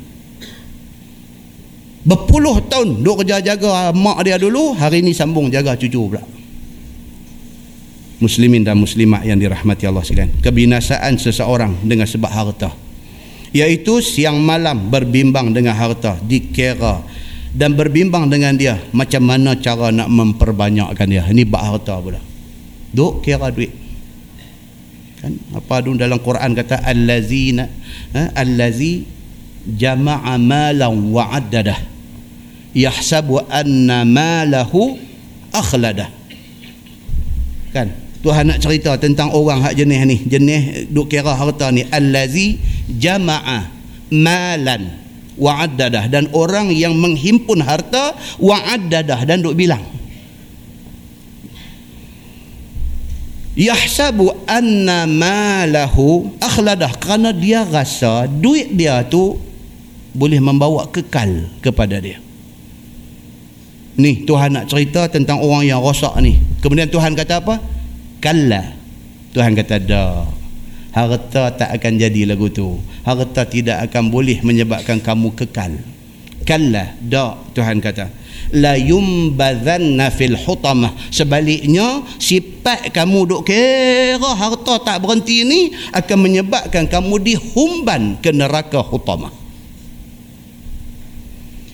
Berpuluh 2.07 2.63
tahun 2.71 3.03
duk 3.03 3.23
kerja 3.23 3.43
jaga 3.43 3.91
mak 3.91 4.23
dia 4.23 4.39
dulu, 4.39 4.71
hari 4.79 5.03
ni 5.03 5.11
sambung 5.11 5.51
jaga 5.51 5.75
cucu 5.75 5.99
pula. 6.07 6.23
Muslimin 8.23 8.63
dan 8.63 8.79
muslimat 8.79 9.27
yang 9.27 9.35
dirahmati 9.35 9.83
Allah 9.83 10.07
sekalian. 10.07 10.39
Kebinasaan 10.39 11.19
seseorang 11.19 11.83
dengan 11.83 12.07
sebab 12.07 12.31
harta. 12.31 12.71
Iaitu 13.51 13.99
siang 13.99 14.39
malam 14.39 14.87
berbimbang 14.87 15.51
dengan 15.51 15.75
harta, 15.75 16.15
dikira 16.23 17.03
dan 17.53 17.77
berbimbang 17.77 18.33
dengan 18.33 18.57
dia 18.57 18.81
macam 18.91 19.29
mana 19.29 19.53
cara 19.53 19.93
nak 19.93 20.09
memperbanyakkan 20.09 21.05
dia. 21.05 21.21
Ini 21.29 21.45
bak 21.45 21.61
harta 21.61 22.01
pula. 22.01 22.17
Duk 22.89 23.21
kira 23.21 23.53
duit. 23.53 23.69
Kan? 25.21 25.37
Apa 25.53 25.85
dun 25.85 25.95
dalam 25.95 26.19
Quran 26.19 26.51
kata 26.51 26.83
allazina 26.83 27.69
ha? 28.17 28.33
allazi 28.33 29.05
jama'a 29.69 30.35
malan 30.41 31.13
wa 31.13 31.29
addadah. 31.29 31.77
Yahsabu 32.73 33.37
anna 33.45 34.01
malahu 34.01 34.97
akhladah. 35.53 36.09
Kan? 37.69 37.93
Tuhan 38.25 38.49
nak 38.49 38.59
cerita 38.65 38.97
tentang 38.97 39.29
orang 39.29 39.61
hak 39.61 39.77
jenis 39.77 39.99
ni. 40.09 40.17
Jenis 40.25 40.89
duk 40.89 41.05
kira 41.05 41.37
harta 41.37 41.69
ni. 41.69 41.85
Allazi 41.85 42.57
jama'a 42.89 43.69
malan 44.09 45.02
wa'addadah. 45.37 46.09
Dan 46.09 46.29
orang 46.33 46.69
yang 46.73 46.93
menghimpun 46.97 47.61
harta 47.63 48.17
wa'addadah 48.37 49.19
dan 49.25 49.41
duk 49.41 49.57
bilang. 49.57 49.81
Yahsabu 53.53 54.33
anna 54.49 55.05
malahu 55.05 56.33
akhladah. 56.41 56.97
Kerana 56.97 57.29
dia 57.29 57.61
rasa 57.65 58.25
duit 58.25 58.73
dia 58.73 59.05
tu 59.05 59.37
boleh 60.13 60.41
membawa 60.41 60.89
kekal 60.89 61.49
kepada 61.61 62.01
dia. 62.01 62.17
Ni 63.93 64.25
Tuhan 64.25 64.57
nak 64.57 64.73
cerita 64.73 65.05
tentang 65.05 65.37
orang 65.37 65.69
yang 65.69 65.77
rosak 65.77 66.17
ni. 66.17 66.41
Kemudian 66.65 66.89
Tuhan 66.89 67.13
kata 67.13 67.45
apa? 67.45 67.61
Kalla. 68.17 68.73
Tuhan 69.33 69.53
kata 69.53 69.75
dah 69.81 70.42
harta 70.93 71.51
tak 71.51 71.69
akan 71.73 71.93
jadi 71.99 72.29
lagu 72.29 72.47
tu. 72.53 72.79
Harta 73.03 73.43
tidak 73.49 73.89
akan 73.89 74.13
boleh 74.13 74.39
menyebabkan 74.45 75.01
kamu 75.01 75.33
kekal. 75.33 75.75
Kalla 76.43 76.95
da 77.01 77.35
Tuhan 77.57 77.81
kata. 77.81 78.07
La 78.53 78.77
yumbadhanna 78.77 80.13
fil 80.13 80.37
hutamah. 80.37 80.93
Sebaliknya 81.09 82.05
sifat 82.21 82.93
kamu 82.93 83.19
duk 83.27 83.41
kira 83.49 84.31
harta 84.37 84.79
tak 84.79 85.01
berhenti 85.03 85.43
ni 85.43 85.73
akan 85.91 86.17
menyebabkan 86.29 86.85
kamu 86.87 87.19
dihumban 87.19 88.21
ke 88.21 88.29
neraka 88.31 88.79
hutamah 88.79 89.42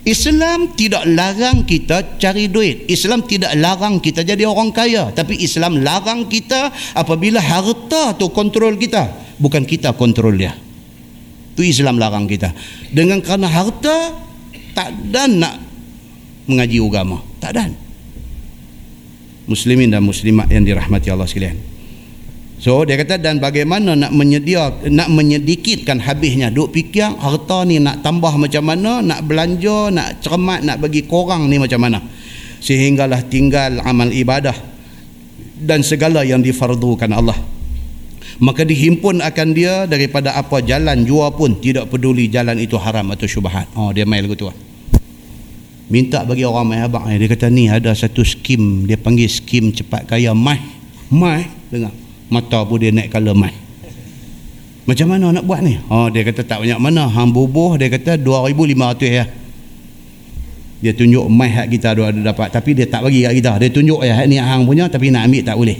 Islam 0.09 0.73
tidak 0.73 1.05
larang 1.05 1.61
kita 1.69 2.17
cari 2.17 2.49
duit. 2.49 2.89
Islam 2.89 3.21
tidak 3.29 3.53
larang 3.53 4.01
kita 4.01 4.25
jadi 4.25 4.49
orang 4.49 4.73
kaya. 4.73 5.13
Tapi 5.13 5.37
Islam 5.37 5.85
larang 5.85 6.25
kita 6.25 6.73
apabila 6.97 7.37
harta 7.37 8.17
tu 8.17 8.33
kontrol 8.33 8.73
kita. 8.73 9.05
Bukan 9.37 9.69
kita 9.69 9.93
kontrol 9.93 10.33
dia. 10.33 10.57
Itu 11.53 11.61
Islam 11.61 12.01
larang 12.01 12.25
kita. 12.25 12.49
Dengan 12.89 13.21
kerana 13.21 13.45
harta, 13.45 14.17
tak 14.73 14.89
ada 14.89 15.29
nak 15.29 15.55
mengaji 16.49 16.81
agama. 16.81 17.21
Tak 17.37 17.53
ada. 17.53 17.69
Muslimin 19.45 19.93
dan 19.93 20.01
muslimat 20.01 20.49
yang 20.49 20.65
dirahmati 20.65 21.13
Allah 21.13 21.29
sekalian. 21.29 21.68
So 22.59 22.83
dia 22.83 22.99
kata 22.99 23.15
dan 23.15 23.39
bagaimana 23.39 23.95
nak 23.95 24.11
menyedia 24.11 24.67
nak 24.91 25.07
menyedikitkan 25.07 26.03
habisnya? 26.03 26.51
Duk 26.51 26.75
fikir 26.75 27.07
harta 27.07 27.63
ni 27.63 27.79
nak 27.79 28.03
tambah 28.03 28.35
macam 28.35 28.67
mana? 28.67 28.99
Nak 28.99 29.23
belanja 29.23 29.87
nak 29.95 30.19
cermat 30.19 30.67
nak 30.67 30.83
bagi 30.83 31.07
korang 31.07 31.47
ni 31.47 31.55
macam 31.55 31.79
mana? 31.79 32.03
Sehinggalah 32.59 33.23
tinggal 33.31 33.79
amal 33.79 34.11
ibadah 34.11 34.55
dan 35.55 35.87
segala 35.87 36.27
yang 36.27 36.43
difardukan 36.43 37.07
Allah. 37.15 37.39
Maka 38.43 38.67
dihimpun 38.67 39.23
akan 39.23 39.47
dia 39.55 39.87
daripada 39.87 40.35
apa 40.35 40.59
jalan 40.59 41.07
jua 41.07 41.31
pun 41.31 41.55
tidak 41.63 41.87
peduli 41.87 42.27
jalan 42.27 42.59
itu 42.59 42.75
haram 42.75 43.07
atau 43.15 43.23
syubhat. 43.23 43.71
Oh 43.79 43.95
dia 43.95 44.03
mail 44.03 44.27
gitu 44.27 44.51
minta 45.89 46.21
bagi 46.21 46.45
orang 46.45 46.69
mai 46.69 46.79
abang 46.85 47.09
dia 47.09 47.25
kata 47.25 47.49
ni 47.49 47.65
ada 47.65 47.95
satu 47.95 48.21
skim. 48.21 48.83
Dia 48.85 48.99
panggil 48.99 49.31
skim 49.31 49.71
cepat 49.71 50.05
kaya 50.05 50.35
mai 50.37 50.59
mai 51.09 51.49
dengar 51.71 52.08
mata 52.29 52.61
pun 52.63 52.77
dia 52.77 52.93
naik 52.93 53.09
kala 53.09 53.33
mai 53.33 53.69
macam 54.89 55.05
mana 55.05 55.29
nak 55.29 55.45
buat 55.45 55.61
ni? 55.61 55.77
Oh, 55.93 56.09
dia 56.09 56.25
kata 56.25 56.41
tak 56.41 56.65
banyak 56.65 56.81
mana. 56.81 57.05
Hang 57.05 57.29
bubuh 57.29 57.77
dia 57.77 57.93
kata 57.93 58.17
2500 58.17 59.05
ya. 59.05 59.29
Dia 60.81 60.97
tunjuk 60.97 61.29
mai 61.29 61.53
hak 61.53 61.69
kita 61.69 61.93
ada 61.93 62.09
dapat. 62.09 62.49
Tapi 62.49 62.73
dia 62.73 62.89
tak 62.89 63.05
bagi 63.05 63.21
kat 63.21 63.37
kita. 63.37 63.51
Dia 63.61 63.69
tunjuk 63.69 64.01
ya 64.01 64.17
ni 64.25 64.41
hang 64.41 64.65
punya 64.65 64.89
tapi 64.89 65.13
nak 65.13 65.29
ambil 65.29 65.45
tak 65.45 65.61
boleh. 65.61 65.77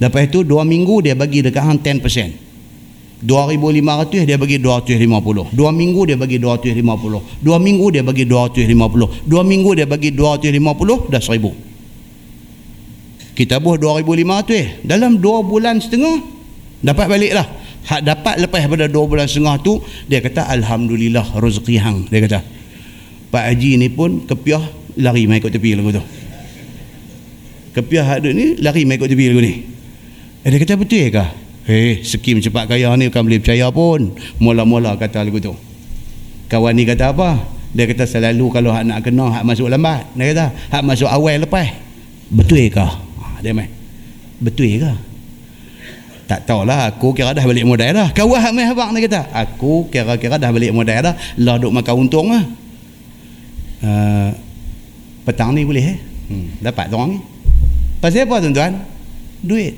Lepas 0.00 0.24
itu 0.24 0.40
2 0.40 0.56
minggu 0.64 1.04
dia 1.04 1.12
bagi 1.12 1.44
dekat 1.44 1.68
hang 1.68 1.76
10% 1.84 3.20
2500 3.24 4.28
dia 4.28 4.36
bagi 4.36 4.56
250 4.60 5.56
2 5.56 5.80
minggu 5.80 6.00
dia 6.04 6.16
bagi 6.18 6.36
250 6.36 7.40
2 7.40 7.56
minggu 7.56 7.86
dia 7.88 8.02
bagi 8.04 8.24
250 8.28 9.24
2 9.24 9.32
minggu 9.48 9.70
dia 9.72 9.86
bagi 9.88 10.10
250 10.12 11.08
dah 11.08 11.22
1000 11.24 11.63
kita 13.34 13.58
buh 13.58 13.74
2500 13.76 14.54
eh 14.54 14.66
dalam 14.86 15.18
2 15.18 15.50
bulan 15.50 15.82
setengah 15.82 16.22
dapat 16.80 17.06
balik 17.10 17.32
lah 17.34 17.46
hak 17.84 18.00
dapat 18.00 18.34
lepas 18.46 18.64
pada 18.64 18.86
2 18.88 19.10
bulan 19.10 19.26
setengah 19.28 19.60
tu 19.60 19.82
dia 20.08 20.24
kata 20.24 20.48
Alhamdulillah 20.48 21.36
rezeki 21.36 21.76
hang 21.82 21.98
dia 22.08 22.24
kata. 22.24 22.40
Pak 23.34 23.44
Haji 23.50 23.82
ni 23.82 23.90
pun 23.90 24.22
kepiah 24.30 24.62
lari 24.94 25.26
main 25.26 25.42
ikut 25.42 25.50
tepi 25.50 25.74
lagu 25.74 25.90
tu. 25.90 26.04
Kepiah 27.74 28.06
hak 28.06 28.18
ni 28.30 28.54
lari 28.62 28.86
main 28.86 28.96
ikut 28.96 29.10
tepi 29.10 29.24
lagu 29.34 29.42
ni. 29.42 29.54
Eh, 30.44 30.48
dia 30.54 30.58
kata 30.62 30.78
betul 30.78 31.10
ke 31.10 31.24
eh 31.64 32.04
skim 32.04 32.38
cepat 32.38 32.68
kaya 32.68 32.92
ni 32.94 33.10
bukan 33.10 33.22
boleh 33.26 33.40
percaya 33.42 33.66
pun. 33.74 34.14
Mula-mula 34.38 34.94
kata 34.94 35.26
lagu 35.26 35.42
tu. 35.42 35.52
Kawan 36.46 36.72
ni 36.78 36.86
kata 36.86 37.10
apa? 37.10 37.42
Dia 37.74 37.90
kata 37.90 38.06
selalu 38.06 38.54
kalau 38.54 38.70
hak 38.70 38.86
nak 38.86 39.02
kena 39.02 39.34
hak 39.34 39.42
masuk 39.42 39.66
lambat. 39.66 40.06
Dia 40.14 40.30
kata 40.30 40.46
hak 40.70 40.82
masuk 40.86 41.10
awal 41.10 41.42
lepas. 41.42 41.74
Betul 42.30 42.70
ke 42.70 42.86
dia 43.44 43.52
mai 43.52 43.68
betul 44.40 44.80
ke? 44.80 44.92
Tak 46.24 46.48
tahulah 46.48 46.88
aku 46.88 47.12
kira 47.12 47.36
dah 47.36 47.44
balik 47.44 47.68
modal 47.68 47.92
dah. 47.92 48.08
Kawan 48.16 48.40
hak 48.40 48.52
mai 48.56 48.64
abang 48.64 48.96
ni 48.96 49.04
kata 49.04 49.28
aku 49.28 49.92
kira-kira 49.92 50.40
dah 50.40 50.48
balik 50.48 50.72
modal 50.72 51.04
dah. 51.04 51.14
Lah 51.36 51.60
duk 51.60 51.68
makan 51.68 52.08
untung 52.08 52.32
lah 52.32 52.44
uh, 53.84 54.28
petang 55.28 55.52
ni 55.52 55.68
boleh 55.68 55.84
eh? 55.84 55.98
Hmm, 56.32 56.48
dapat 56.64 56.88
orang 56.88 57.16
ni. 57.16 57.18
Pasal 58.00 58.24
apa 58.24 58.40
tuan-tuan? 58.40 58.72
Duit. 59.44 59.76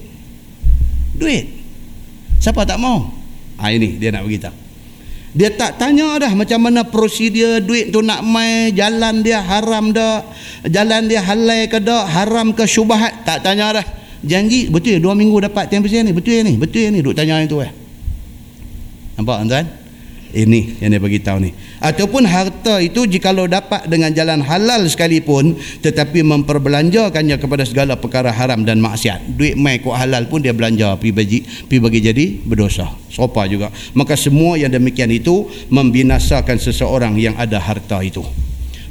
Duit. 1.18 1.50
Siapa 2.38 2.62
tak 2.62 2.78
mau? 2.78 3.10
Ha, 3.58 3.74
ini 3.74 3.98
dia 3.98 4.14
nak 4.14 4.22
beritahu 4.22 4.65
dia 5.36 5.52
tak 5.52 5.76
tanya 5.76 6.16
dah 6.16 6.32
macam 6.32 6.64
mana 6.64 6.80
prosedur 6.88 7.60
duit 7.60 7.92
tu 7.92 8.00
nak 8.00 8.24
mai 8.24 8.72
jalan 8.72 9.20
dia 9.20 9.44
haram 9.44 9.92
dah 9.92 10.24
jalan 10.64 11.04
dia 11.12 11.20
halal 11.20 11.68
ke 11.68 11.76
dak 11.76 12.08
haram 12.08 12.56
ke 12.56 12.64
syubhat. 12.64 13.20
Tak 13.28 13.44
tanya 13.44 13.76
dah. 13.76 13.86
Janji 14.24 14.72
betul 14.72 14.96
dua 14.96 15.12
minggu 15.12 15.36
dapat 15.44 15.68
10% 15.68 16.08
ni 16.08 16.16
betul 16.16 16.40
ni 16.40 16.56
betul 16.56 16.88
ni 16.88 17.04
duk 17.04 17.12
tanya 17.12 17.44
itu 17.44 17.60
eh. 17.60 17.68
Nampak 19.20 19.44
tuan 19.44 19.66
ini 20.32 20.80
yang 20.80 20.96
dia 20.96 21.00
bagi 21.04 21.20
tahu 21.20 21.38
ni 21.44 21.52
ataupun 21.80 22.24
harta 22.24 22.80
itu 22.80 23.04
jikalau 23.04 23.44
dapat 23.44 23.84
dengan 23.86 24.12
jalan 24.12 24.40
halal 24.40 24.88
sekalipun 24.88 25.56
tetapi 25.84 26.24
memperbelanjakannya 26.24 27.36
kepada 27.36 27.64
segala 27.68 28.00
perkara 28.00 28.32
haram 28.32 28.64
dan 28.64 28.80
maksiat 28.80 29.36
duit 29.36 29.54
mai 29.58 29.80
kok 29.80 29.92
halal 29.92 30.24
pun 30.28 30.40
dia 30.40 30.56
belanja 30.56 30.96
pi 30.96 31.12
bagi 31.12 31.44
pi 31.44 31.76
bagi 31.76 32.00
jadi 32.00 32.40
berdosa 32.44 32.88
sopa 33.12 33.44
juga 33.44 33.68
maka 33.92 34.16
semua 34.16 34.56
yang 34.56 34.72
demikian 34.72 35.12
itu 35.12 35.48
membinasakan 35.68 36.56
seseorang 36.56 37.16
yang 37.20 37.36
ada 37.36 37.60
harta 37.60 38.00
itu 38.00 38.24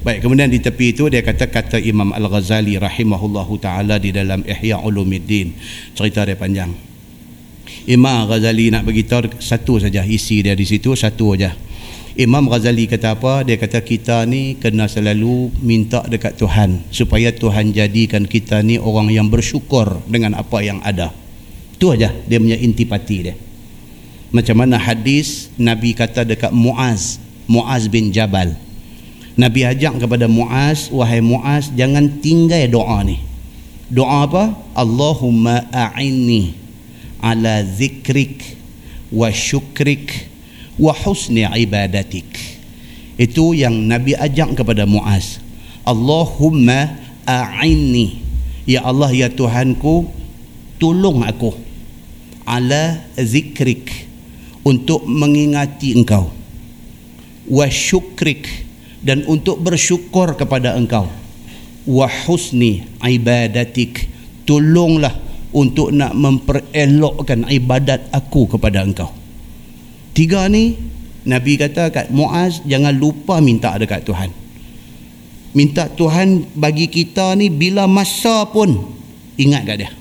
Baik, 0.06 0.22
kemudian 0.22 0.54
di 0.54 0.62
tepi 0.62 0.94
itu 0.94 1.10
dia 1.10 1.26
kata 1.26 1.50
kata 1.50 1.82
Imam 1.82 2.14
Al-Ghazali 2.14 2.78
rahimahullahu 2.78 3.58
taala 3.58 3.98
di 3.98 4.14
dalam 4.14 4.46
Ihya 4.46 4.78
Ulumuddin. 4.86 5.58
Cerita 5.98 6.22
dia 6.22 6.38
panjang. 6.38 6.70
Imam 7.90 8.30
Ghazali 8.30 8.70
nak 8.70 8.86
beritahu 8.86 9.34
satu 9.42 9.82
saja 9.82 10.06
isi 10.06 10.46
dia 10.46 10.54
di 10.54 10.62
situ 10.62 10.94
satu 10.94 11.34
saja. 11.34 11.58
Imam 12.16 12.48
Ghazali 12.48 12.88
kata 12.88 13.12
apa? 13.20 13.44
Dia 13.44 13.60
kata 13.60 13.84
kita 13.84 14.24
ni 14.24 14.56
kena 14.56 14.88
selalu 14.88 15.52
minta 15.60 16.00
dekat 16.08 16.40
Tuhan 16.40 16.88
supaya 16.88 17.36
Tuhan 17.36 17.76
jadikan 17.76 18.24
kita 18.24 18.64
ni 18.64 18.80
orang 18.80 19.12
yang 19.12 19.28
bersyukur 19.28 20.00
dengan 20.08 20.40
apa 20.40 20.64
yang 20.64 20.80
ada. 20.80 21.12
Itu 21.76 21.92
aja 21.92 22.16
dia 22.16 22.40
punya 22.40 22.56
intipati 22.56 23.18
dia. 23.20 23.36
Macam 24.32 24.64
mana 24.64 24.80
hadis 24.80 25.52
Nabi 25.60 25.92
kata 25.92 26.24
dekat 26.24 26.56
Muaz, 26.56 27.20
Muaz 27.52 27.92
bin 27.92 28.16
Jabal. 28.16 28.56
Nabi 29.36 29.68
ajak 29.68 30.00
kepada 30.00 30.32
Muaz, 30.32 30.88
wahai 30.96 31.20
Muaz 31.20 31.68
jangan 31.76 32.24
tinggal 32.24 32.64
doa 32.72 33.04
ni. 33.04 33.20
Doa 33.92 34.24
apa? 34.24 34.56
Allahumma 34.72 35.68
a'inni 35.68 36.56
ala 37.20 37.60
zikrik 37.60 38.56
wa 39.12 39.28
syukrik 39.36 40.32
wa 40.80 40.94
husni 40.94 41.48
ibadatik. 41.48 42.28
Itu 43.16 43.56
yang 43.56 43.88
Nabi 43.88 44.16
ajak 44.16 44.60
kepada 44.60 44.84
Muaz. 44.84 45.40
Allahumma 45.88 47.00
a'inni. 47.24 48.20
Ya 48.66 48.82
Allah 48.82 49.14
ya 49.14 49.30
Tuhanku 49.30 50.10
tolong 50.82 51.22
aku 51.22 51.54
ala 52.44 53.00
zikrik 53.16 54.10
untuk 54.66 55.06
mengingati 55.06 55.96
engkau. 55.96 56.34
Wa 57.46 57.70
syukrik 57.70 58.50
dan 59.06 59.24
untuk 59.30 59.62
bersyukur 59.62 60.34
kepada 60.34 60.74
engkau. 60.74 61.08
Wa 61.86 62.10
husni 62.26 62.84
ibadatik. 63.00 64.12
Tolonglah 64.46 65.14
untuk 65.56 65.90
nak 65.90 66.14
memperelokkan 66.14 67.50
ibadat 67.50 68.12
aku 68.12 68.50
kepada 68.50 68.82
engkau. 68.86 69.25
Tiga 70.16 70.48
ni 70.48 70.80
Nabi 71.28 71.60
kata 71.60 71.92
kat 71.92 72.08
Muaz 72.08 72.64
jangan 72.64 72.96
lupa 72.96 73.44
minta 73.44 73.76
dekat 73.76 74.08
Tuhan. 74.08 74.32
Minta 75.52 75.92
Tuhan 75.92 76.48
bagi 76.56 76.88
kita 76.88 77.36
ni 77.36 77.52
bila 77.52 77.84
masa 77.84 78.48
pun 78.48 78.96
ingat 79.36 79.64
kat 79.68 79.78
dia. 79.84 79.92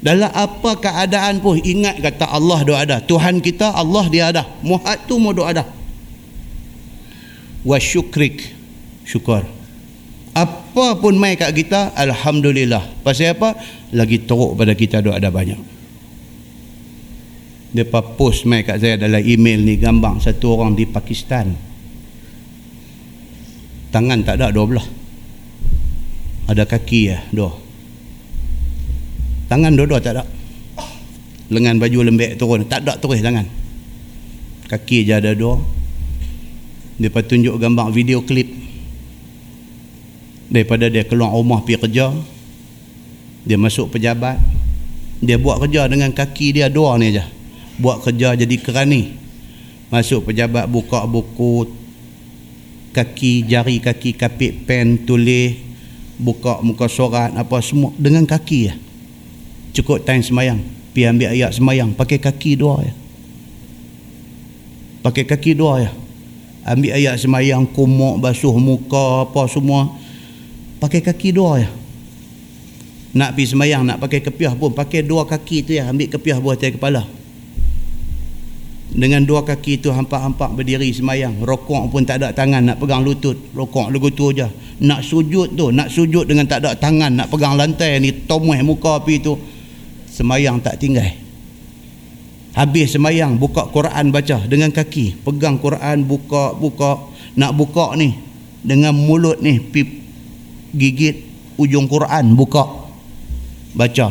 Dalam 0.00 0.32
apa 0.32 0.80
keadaan 0.80 1.40
pun 1.44 1.60
ingat 1.60 2.00
kata 2.04 2.28
Allah 2.28 2.60
doa 2.64 2.78
ada. 2.84 2.96
Tuhan 3.00 3.40
kita 3.40 3.72
Allah 3.72 4.04
dia 4.12 4.28
ada. 4.28 4.44
Muhad 4.60 5.08
tu 5.08 5.16
mau 5.16 5.32
doa 5.32 5.52
ada. 5.52 5.64
Wa 7.64 7.76
syukrik. 7.80 8.56
Syukur. 9.04 9.44
Apa 10.36 10.96
pun 11.00 11.16
mai 11.16 11.36
kat 11.36 11.52
kita 11.52 11.96
alhamdulillah. 11.96 13.04
Pasal 13.04 13.36
apa? 13.36 13.56
lagi 13.90 14.22
teruk 14.22 14.54
pada 14.54 14.72
kita 14.78 15.02
ada 15.02 15.18
ada 15.18 15.28
banyak 15.34 15.58
Depa 17.70 18.02
post 18.02 18.50
mai 18.50 18.66
kat 18.66 18.82
saya 18.82 18.98
dalam 18.98 19.22
email 19.22 19.62
ni 19.62 19.78
gambar 19.78 20.18
satu 20.18 20.58
orang 20.58 20.74
di 20.74 20.90
Pakistan. 20.90 21.54
Tangan 23.94 24.26
tak 24.26 24.42
ada 24.42 24.50
dua 24.50 24.64
belah. 24.66 24.88
Ada 26.50 26.66
kaki 26.66 27.00
ya 27.06 27.18
dua. 27.30 27.50
Tangan 29.46 29.74
dua-dua 29.74 29.98
tak 30.02 30.18
ada. 30.18 30.24
Lengan 31.50 31.78
baju 31.78 32.06
lembek 32.06 32.38
turun 32.38 32.66
tak 32.66 32.86
ada 32.86 32.98
terus 32.98 33.22
tangan. 33.22 33.46
Kaki 34.66 35.06
je 35.06 35.14
ada 35.14 35.34
dua. 35.34 35.58
Dia 36.98 37.10
tunjuk 37.10 37.54
gambar 37.58 37.94
video 37.94 38.22
klip. 38.26 38.50
Daripada 40.50 40.90
dia 40.90 41.06
keluar 41.06 41.30
rumah 41.30 41.62
pergi 41.62 41.78
kerja 41.78 42.10
dia 43.44 43.56
masuk 43.56 43.96
pejabat 43.96 44.36
dia 45.20 45.36
buat 45.40 45.60
kerja 45.64 45.88
dengan 45.88 46.12
kaki 46.12 46.56
dia 46.56 46.68
dua 46.68 46.96
ni 47.00 47.12
aja 47.12 47.24
buat 47.80 48.04
kerja 48.04 48.36
jadi 48.36 48.56
kerani 48.60 49.16
masuk 49.88 50.30
pejabat 50.30 50.68
buka 50.68 51.02
buku 51.08 51.66
kaki 52.94 53.48
jari 53.48 53.80
kaki 53.80 54.14
kapit 54.14 54.68
pen 54.68 55.02
tulis 55.02 55.70
buka 56.20 56.60
muka 56.60 56.86
surat 56.86 57.32
apa 57.32 57.56
semua. 57.64 57.90
Dengan 57.96 58.28
kaki 58.28 58.60
ya. 58.68 58.74
Cukup 59.72 60.04
time 60.04 60.20
semayang. 60.20 60.60
Pi 60.92 61.08
ambil 61.08 61.32
ayat 61.32 61.56
semayang. 61.56 61.96
Pakai 61.96 62.20
kaki 62.20 62.60
dua 62.60 62.84
ya. 62.84 62.92
Pakai 65.00 65.24
kaki 65.24 65.56
dua 65.56 65.88
ya. 65.88 65.90
Ambil 66.68 66.92
ayat 66.92 67.16
semayang 67.16 67.64
kumuk 67.64 68.20
basuh 68.20 68.52
muka 68.60 69.24
apa 69.24 69.48
semua. 69.48 69.88
Pakai 70.76 71.00
kaki 71.00 71.32
dua 71.32 71.64
ya. 71.64 71.70
Nak 73.10 73.34
pergi 73.34 73.58
semayang 73.58 73.82
nak 73.82 73.98
pakai 73.98 74.22
kepiah 74.22 74.54
pun 74.54 74.70
pakai 74.70 75.02
dua 75.02 75.26
kaki 75.26 75.66
tu 75.66 75.72
ya. 75.74 75.88
Ambil 75.88 76.12
kepiah 76.12 76.38
buah 76.38 76.54
atas 76.54 76.76
kepala 76.76 77.19
dengan 78.90 79.22
dua 79.22 79.46
kaki 79.46 79.78
tu 79.78 79.94
hampak-hampak 79.94 80.50
berdiri 80.58 80.90
semayang. 80.90 81.38
Rokok 81.46 81.94
pun 81.94 82.02
tak 82.02 82.22
ada 82.22 82.34
tangan 82.34 82.74
nak 82.74 82.76
pegang 82.82 83.06
lutut. 83.06 83.38
Rokok 83.54 83.86
lagu 83.94 84.10
tu 84.10 84.34
aja. 84.34 84.50
Nak 84.82 85.06
sujud 85.06 85.54
tu 85.54 85.70
nak 85.70 85.86
sujud 85.92 86.26
dengan 86.26 86.50
tak 86.50 86.66
ada 86.66 86.74
tangan 86.74 87.14
nak 87.14 87.30
pegang 87.30 87.54
lantai 87.54 88.02
ni 88.02 88.10
tomuh 88.26 88.58
muka 88.66 88.98
api 88.98 89.14
tu 89.22 89.38
semayang 90.10 90.58
tak 90.58 90.82
tinggal. 90.82 91.06
Habis 92.50 92.98
semayang 92.98 93.38
buka 93.38 93.70
Quran 93.70 94.10
baca 94.10 94.42
dengan 94.50 94.74
kaki. 94.74 95.22
Pegang 95.22 95.62
Quran 95.62 96.02
buka 96.02 96.58
buka. 96.58 97.14
Nak 97.38 97.54
buka 97.54 97.94
ni 97.94 98.10
dengan 98.66 98.90
mulut 98.90 99.38
ni 99.38 99.62
pip 99.62 99.86
gigit 100.74 101.30
ujung 101.62 101.86
Quran 101.86 102.34
buka. 102.34 102.90
Baca. 103.70 104.10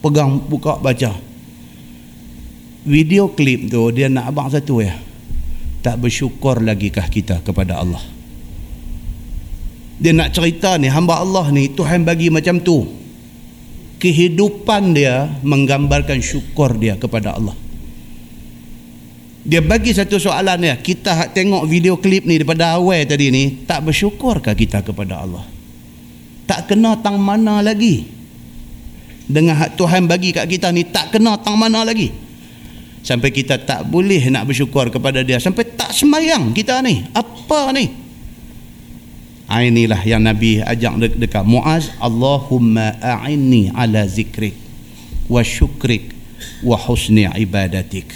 Pegang 0.00 0.40
buka 0.40 0.80
baca 0.80 1.31
video 2.82 3.30
klip 3.30 3.70
tu 3.70 3.94
dia 3.94 4.10
nak 4.10 4.34
abang 4.34 4.50
satu 4.50 4.82
ya 4.82 4.94
tak 5.82 5.98
bersyukur 5.98 6.62
lagi 6.62 6.94
kah 6.94 7.10
kita 7.10 7.42
kepada 7.42 7.82
Allah. 7.82 8.00
Dia 9.98 10.14
nak 10.14 10.30
cerita 10.30 10.78
ni 10.78 10.86
hamba 10.86 11.18
Allah 11.18 11.50
ni 11.50 11.66
Tuhan 11.74 12.06
bagi 12.06 12.30
macam 12.30 12.62
tu. 12.62 12.86
Kehidupan 13.98 14.94
dia 14.98 15.30
menggambarkan 15.42 16.18
syukur 16.22 16.74
dia 16.78 16.98
kepada 16.98 17.38
Allah. 17.38 17.54
Dia 19.42 19.58
bagi 19.62 19.90
satu 19.90 20.22
soalan 20.22 20.62
ya. 20.62 20.74
Kita 20.78 21.30
tengok 21.34 21.66
video 21.66 21.98
klip 21.98 22.26
ni 22.26 22.38
daripada 22.38 22.78
awal 22.78 23.02
tadi 23.06 23.30
ni 23.30 23.62
tak 23.66 23.82
bersyukurkah 23.86 24.54
kita 24.54 24.86
kepada 24.86 25.22
Allah? 25.22 25.46
Tak 26.46 26.70
kena 26.70 26.98
tang 26.98 27.18
mana 27.18 27.62
lagi? 27.62 28.06
Dengan 29.26 29.70
Tuhan 29.78 30.10
bagi 30.10 30.34
kat 30.34 30.50
kita 30.50 30.74
ni 30.74 30.86
tak 30.86 31.14
kena 31.14 31.38
tang 31.42 31.58
mana 31.58 31.86
lagi 31.86 32.31
sampai 33.02 33.34
kita 33.34 33.58
tak 33.58 33.84
boleh 33.90 34.22
nak 34.30 34.48
bersyukur 34.48 34.88
kepada 34.88 35.20
dia. 35.26 35.42
Sampai 35.42 35.66
tak 35.74 35.90
semayang 35.90 36.54
kita 36.54 36.80
ni. 36.80 37.02
Apa 37.12 37.74
ni? 37.74 37.90
Ha, 39.50 39.60
inilah 39.68 40.00
yang 40.08 40.24
Nabi 40.24 40.64
ajak 40.64 40.94
de- 40.96 41.18
dekat 41.28 41.44
Muaz 41.44 41.92
Allahumma 42.00 42.96
a'inni 43.02 43.68
ala 43.74 44.08
zikrik 44.08 44.56
wa 45.28 45.44
syukrik 45.44 46.14
wa 46.64 46.78
husni 46.78 47.28
ibadatik. 47.28 48.08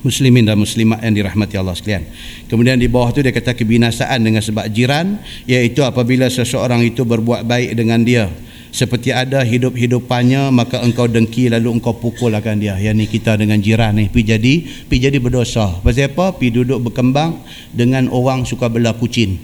Muslimin 0.00 0.44
dan 0.44 0.60
muslimat 0.60 1.00
yang 1.00 1.16
dirahmati 1.16 1.56
Allah 1.56 1.72
sekalian. 1.72 2.04
Kemudian 2.48 2.76
di 2.76 2.88
bawah 2.92 3.08
tu 3.12 3.24
dia 3.24 3.32
kata 3.32 3.56
kebinasaan 3.56 4.20
dengan 4.20 4.44
sebab 4.44 4.68
jiran 4.68 5.16
iaitu 5.48 5.80
apabila 5.80 6.28
seseorang 6.28 6.84
itu 6.84 7.08
berbuat 7.08 7.44
baik 7.44 7.72
dengan 7.72 8.04
dia 8.04 8.28
seperti 8.74 9.14
ada 9.14 9.46
hidup-hidupannya 9.46 10.50
maka 10.50 10.82
engkau 10.82 11.06
dengki 11.06 11.46
lalu 11.46 11.78
engkau 11.78 11.94
pukul 11.94 12.34
akan 12.34 12.58
dia. 12.58 12.74
Yang 12.74 12.94
ni 12.98 13.06
kita 13.06 13.38
dengan 13.38 13.62
jiran 13.62 13.94
ni. 13.94 14.10
Pi 14.10 14.26
jadi 14.26 14.66
pi 14.90 14.98
jadi 14.98 15.22
berdosa. 15.22 15.78
Pasal 15.78 16.10
apa? 16.10 16.34
Pi 16.34 16.50
duduk 16.50 16.90
berkembang 16.90 17.38
dengan 17.70 18.10
orang 18.10 18.42
suka 18.42 18.66
belah 18.66 18.98
kucing. 18.98 19.38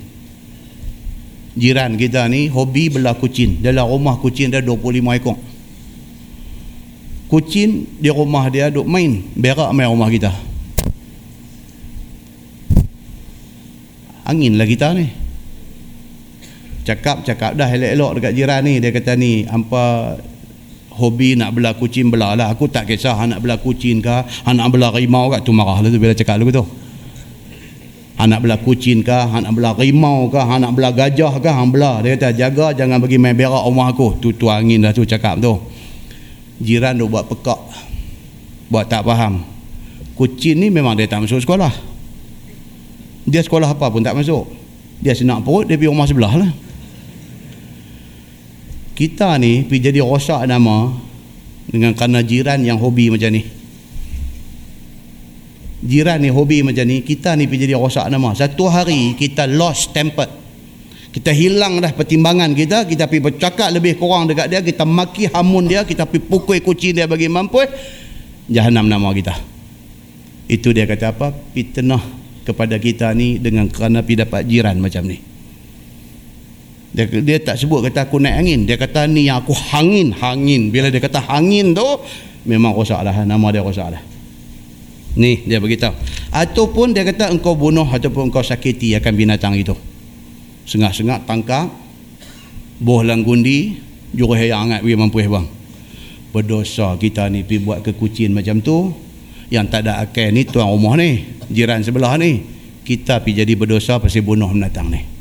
Jiran 1.55 1.95
kita 1.95 2.27
ni 2.27 2.51
hobi 2.51 2.91
belah 2.91 3.15
kucing. 3.15 3.63
Dalam 3.63 3.87
rumah 3.87 4.19
kucing 4.19 4.51
dia 4.51 4.59
25 4.59 4.99
ekor. 5.23 5.39
Kucing 7.31 7.87
di 8.03 8.11
rumah 8.11 8.51
dia 8.51 8.67
duk 8.75 8.91
main 8.91 9.23
berak 9.39 9.71
main 9.71 9.87
rumah 9.87 10.11
kita. 10.11 10.35
Angin 14.27 14.59
lah 14.59 14.67
kita 14.67 14.91
ni 14.99 15.20
cakap 16.85 17.23
cakap 17.27 17.55
dah 17.57 17.69
elok-elok 17.69 18.11
dekat 18.21 18.33
jiran 18.37 18.61
ni. 18.65 18.81
Dia 18.81 18.91
kata 18.91 19.15
ni 19.17 19.45
hampa 19.45 20.17
hobi 20.91 21.39
nak 21.39 21.57
belah 21.57 21.75
kucing 21.77 22.13
belah 22.13 22.37
lah. 22.37 22.53
Aku 22.53 22.69
tak 22.69 22.89
kisah 22.89 23.17
nak 23.25 23.41
belah 23.41 23.61
kucing 23.61 24.05
ke 24.05 24.17
nak 24.51 24.69
belah 24.69 24.93
rimau 24.93 25.33
ke 25.33 25.41
tu 25.45 25.53
marah 25.55 25.81
lah 25.81 25.89
tu 25.89 25.99
bila 26.01 26.13
cakap 26.13 26.37
lagu 26.41 26.53
tu. 26.53 26.65
Anak 28.21 28.45
belah 28.45 28.61
kucing 28.61 29.01
ke 29.01 29.17
anak 29.17 29.49
belah 29.57 29.73
rimau 29.81 30.29
ke 30.29 30.37
anak 30.37 30.77
belah 30.77 30.93
gajah 30.93 31.41
ke 31.41 31.49
hang 31.49 31.73
belah. 31.73 32.05
Dia 32.05 32.21
kata 32.21 32.37
jaga 32.37 32.67
jangan 32.77 33.01
bagi 33.01 33.17
main 33.17 33.33
berak 33.33 33.65
rumah 33.65 33.89
aku. 33.89 34.21
Tu 34.21 34.37
tu 34.37 34.53
angin 34.53 34.85
dah 34.85 34.93
tu 34.93 35.09
cakap 35.09 35.41
tu. 35.41 35.57
Jiran 36.61 37.01
tu 37.01 37.09
buat 37.09 37.25
pekak. 37.25 37.61
Buat 38.69 38.93
tak 38.93 39.09
faham. 39.09 39.41
Kucing 40.21 40.61
ni 40.61 40.69
memang 40.69 40.93
dia 41.01 41.09
tak 41.09 41.25
masuk 41.25 41.41
sekolah. 41.41 41.73
Dia 43.25 43.41
sekolah 43.41 43.73
apa 43.73 43.89
pun 43.89 44.05
tak 44.05 44.13
masuk. 44.13 44.45
Dia 45.01 45.17
senang 45.17 45.41
perut 45.41 45.65
dia 45.65 45.81
pergi 45.81 45.89
rumah 45.89 46.05
sebelah 46.05 46.37
lah 46.37 46.53
kita 49.01 49.41
ni 49.41 49.65
pergi 49.65 49.89
jadi 49.89 50.05
rosak 50.05 50.45
nama 50.45 50.93
dengan 51.65 51.97
kerana 51.97 52.21
jiran 52.21 52.61
yang 52.61 52.77
hobi 52.77 53.09
macam 53.09 53.33
ni. 53.33 53.49
Jiran 55.81 56.21
ni 56.21 56.29
hobi 56.29 56.61
macam 56.61 56.85
ni 56.85 57.01
kita 57.01 57.33
ni 57.33 57.49
pergi 57.49 57.65
jadi 57.65 57.81
rosak 57.81 58.05
nama. 58.13 58.37
Satu 58.37 58.69
hari 58.69 59.17
kita 59.17 59.49
lost 59.49 59.97
temper. 59.97 60.29
Kita 61.17 61.33
hilang 61.33 61.81
dah 61.81 61.97
pertimbangan 61.97 62.53
kita 62.53 62.85
kita 62.85 63.09
pergi 63.09 63.25
bercakap 63.25 63.73
lebih 63.73 63.97
kurang 63.97 64.29
dekat 64.29 64.53
dia 64.53 64.61
kita 64.61 64.85
maki 64.85 65.33
hamun 65.33 65.65
dia 65.65 65.89
kita 65.89 66.05
pergi 66.05 66.29
pukul 66.29 66.61
kucing 66.61 67.01
dia 67.01 67.09
bagi 67.09 67.33
mampu 67.33 67.65
jahanam 68.53 68.85
nama 68.85 69.17
kita. 69.17 69.33
Itu 70.45 70.77
dia 70.77 70.85
kata 70.85 71.17
apa? 71.17 71.33
Fitnah 71.57 72.05
kepada 72.45 72.77
kita 72.77 73.17
ni 73.17 73.41
dengan 73.41 73.65
kerana 73.73 74.05
pergi 74.05 74.29
dapat 74.29 74.45
jiran 74.45 74.77
macam 74.77 75.09
ni 75.09 75.30
dia, 76.91 77.07
dia 77.07 77.39
tak 77.39 77.55
sebut 77.55 77.87
kata 77.87 78.11
aku 78.11 78.19
naik 78.19 78.37
angin. 78.43 78.61
Dia 78.67 78.75
kata 78.75 79.07
ni 79.07 79.31
yang 79.31 79.39
aku 79.39 79.55
hangin 79.55 80.11
hangin. 80.11 80.75
Bila 80.75 80.91
dia 80.91 80.99
kata 80.99 81.23
hangin 81.23 81.71
tu 81.71 81.87
memang 82.43 82.75
rosak 82.75 82.99
lah. 83.07 83.15
Nama 83.23 83.47
dia 83.55 83.63
rosak 83.63 83.95
lah. 83.95 84.03
Ni 85.15 85.47
dia 85.47 85.63
beritahu. 85.63 85.95
Ataupun 86.35 86.91
dia 86.91 87.07
kata 87.07 87.31
engkau 87.31 87.55
bunuh 87.55 87.87
ataupun 87.87 88.31
engkau 88.31 88.43
sakiti 88.43 88.99
akan 88.99 89.13
binatang 89.15 89.55
itu. 89.55 89.75
Sengak-sengak 90.67 91.31
tangkap. 91.31 91.71
Boh 92.81 93.07
langgundi 93.07 93.77
jurus 94.11 94.41
yang 94.43 94.67
hangat 94.67 94.83
pergi 94.83 94.99
mampu 94.99 95.23
bang. 95.23 95.47
Berdosa 96.35 96.99
kita 96.99 97.31
ni 97.31 97.47
pergi 97.47 97.63
buat 97.63 97.87
kekucing 97.87 98.35
macam 98.35 98.59
tu. 98.59 98.91
Yang 99.51 99.67
tak 99.71 99.81
ada 99.87 100.03
akal 100.03 100.35
ni 100.35 100.43
tuan 100.43 100.67
rumah 100.67 100.99
ni. 100.99 101.23
Jiran 101.55 101.87
sebelah 101.87 102.19
ni. 102.19 102.43
Kita 102.83 103.23
pergi 103.23 103.47
jadi 103.47 103.55
berdosa 103.55 104.03
pasal 104.03 104.27
bunuh 104.27 104.51
binatang 104.51 104.91
ni 104.91 105.20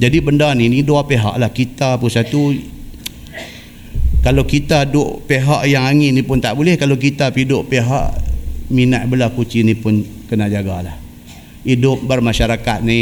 jadi 0.00 0.16
benda 0.24 0.56
ni 0.56 0.72
ni 0.72 0.80
dua 0.80 1.04
pihak 1.04 1.36
lah. 1.36 1.52
Kita 1.52 2.00
pun 2.00 2.08
satu. 2.08 2.56
Kalau 4.24 4.48
kita 4.48 4.88
duk 4.88 5.28
pihak 5.28 5.68
yang 5.68 5.84
angin 5.84 6.16
ni 6.16 6.24
pun 6.24 6.40
tak 6.40 6.56
boleh. 6.56 6.80
Kalau 6.80 6.96
kita 6.96 7.28
pergi 7.28 7.44
duk 7.44 7.68
pihak 7.68 8.08
minat 8.72 9.04
belah 9.04 9.28
kucing 9.28 9.68
ni 9.68 9.76
pun 9.76 10.00
kena 10.24 10.48
jagalah 10.48 10.96
hidup 11.60 12.00
bermasyarakat 12.08 12.80
ni 12.80 13.00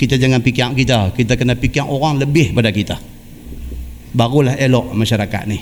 kita 0.00 0.18
jangan 0.18 0.42
fikir 0.42 0.66
kita. 0.74 1.14
Kita 1.14 1.38
kena 1.38 1.54
fikir 1.54 1.84
orang 1.84 2.18
lebih 2.18 2.56
pada 2.56 2.72
kita. 2.72 2.96
Barulah 4.10 4.58
elok 4.58 4.96
masyarakat 4.96 5.44
ni. 5.46 5.60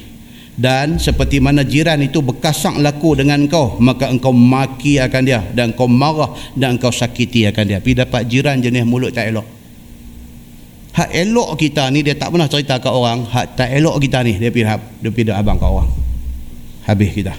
Dan 0.58 0.96
seperti 0.98 1.38
mana 1.38 1.62
jiran 1.62 2.00
itu 2.02 2.18
berkasak 2.18 2.80
laku 2.82 3.14
dengan 3.14 3.46
kau 3.46 3.78
maka 3.78 4.08
engkau 4.08 4.32
maki 4.32 5.02
akan 5.02 5.22
dia. 5.26 5.42
Dan 5.42 5.74
kau 5.74 5.90
marah 5.90 6.32
dan 6.54 6.78
engkau 6.78 6.94
sakiti 6.94 7.44
akan 7.50 7.64
dia. 7.66 7.78
Pergi 7.82 8.00
dapat 8.06 8.22
jiran 8.30 8.62
jenis 8.62 8.86
mulut 8.86 9.10
tak 9.10 9.28
elok 9.28 9.57
hak 10.98 11.14
elok 11.14 11.54
kita 11.54 11.86
ni 11.94 12.02
dia 12.02 12.18
tak 12.18 12.34
pernah 12.34 12.50
cerita 12.50 12.82
ke 12.82 12.90
orang. 12.90 13.22
Hak 13.22 13.54
tak 13.54 13.70
elok 13.70 14.02
kita 14.02 14.26
ni 14.26 14.34
dia 14.34 14.50
pergi 14.50 14.66
dia 14.98 15.10
pergi 15.14 15.30
abang 15.30 15.54
ke 15.54 15.66
orang. 15.66 15.90
Habis 16.90 17.10
kita. 17.14 17.34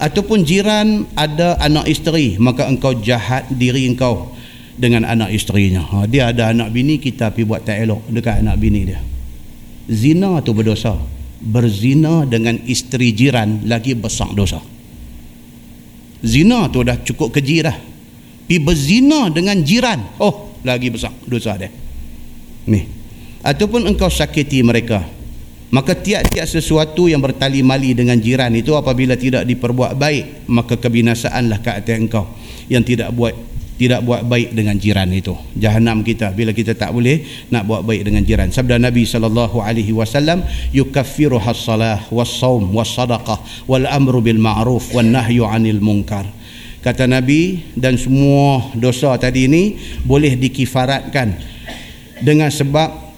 Ataupun 0.00 0.44
jiran 0.44 1.08
ada 1.16 1.56
anak 1.60 1.88
isteri 1.88 2.36
maka 2.36 2.68
engkau 2.68 2.92
jahat 3.00 3.48
diri 3.48 3.88
engkau 3.88 4.36
dengan 4.76 5.08
anak 5.08 5.32
isterinya. 5.32 5.80
Ha, 5.80 6.04
dia 6.04 6.28
ada 6.28 6.52
anak 6.52 6.68
bini 6.72 7.00
kita 7.00 7.32
pergi 7.32 7.48
buat 7.48 7.64
tak 7.64 7.80
elok 7.80 8.04
dekat 8.12 8.44
anak 8.44 8.56
bini 8.60 8.80
dia. 8.84 9.00
Zina 9.88 10.44
tu 10.44 10.52
berdosa. 10.52 10.92
Berzina 11.40 12.28
dengan 12.28 12.52
isteri 12.68 13.16
jiran 13.16 13.64
lagi 13.64 13.96
besar 13.96 14.28
dosa. 14.36 14.60
Zina 16.20 16.68
tu 16.68 16.84
dah 16.84 17.00
cukup 17.00 17.32
keji 17.32 17.64
dah. 17.64 17.76
Pergi 18.44 18.60
berzina 18.60 19.32
dengan 19.32 19.56
jiran. 19.64 20.20
Oh 20.20 20.52
lagi 20.60 20.92
besar 20.92 21.16
dosa 21.24 21.56
dia 21.56 21.79
ni. 22.70 22.86
Ataupun 23.42 23.90
engkau 23.90 24.06
sakiti 24.06 24.62
mereka. 24.62 25.02
Maka 25.70 25.94
tiap-tiap 25.94 26.50
sesuatu 26.50 27.06
yang 27.06 27.22
bertali 27.22 27.62
mali 27.62 27.94
dengan 27.94 28.18
jiran 28.18 28.50
itu 28.58 28.74
apabila 28.74 29.14
tidak 29.14 29.46
diperbuat 29.46 29.94
baik 29.94 30.50
maka 30.50 30.74
kebinasaanlah 30.74 31.62
ke 31.62 31.70
atas 31.70 31.94
engkau 31.94 32.26
yang 32.66 32.82
tidak 32.82 33.14
buat 33.14 33.30
tidak 33.80 34.04
buat 34.04 34.28
baik 34.28 34.52
dengan 34.52 34.76
jiran 34.76 35.08
itu. 35.08 35.32
Jahanam 35.56 36.04
kita 36.04 36.36
bila 36.36 36.52
kita 36.52 36.76
tak 36.76 36.92
boleh 36.92 37.24
nak 37.48 37.64
buat 37.64 37.80
baik 37.80 38.02
dengan 38.12 38.20
jiran. 38.26 38.52
Sabda 38.52 38.76
nabi 38.76 39.08
sallallahu 39.08 39.56
alaihi 39.64 39.96
wasallam 39.96 40.44
yukaffiru 40.74 41.40
has-salah 41.40 42.04
was-saum 42.12 42.68
was-sadaqah 42.76 43.40
wal 43.64 43.86
amru 43.88 44.20
bil 44.20 44.36
ma'ruf 44.36 44.92
wan 44.92 45.16
nahyu 45.16 45.48
'anil 45.48 45.80
munkar. 45.80 46.28
Kata 46.84 47.08
nabi 47.08 47.72
dan 47.72 47.96
semua 47.96 48.68
dosa 48.76 49.16
tadi 49.16 49.48
ini 49.48 49.80
boleh 50.04 50.36
dikifaratkan 50.36 51.40
dengan 52.20 52.52
sebab 52.52 53.10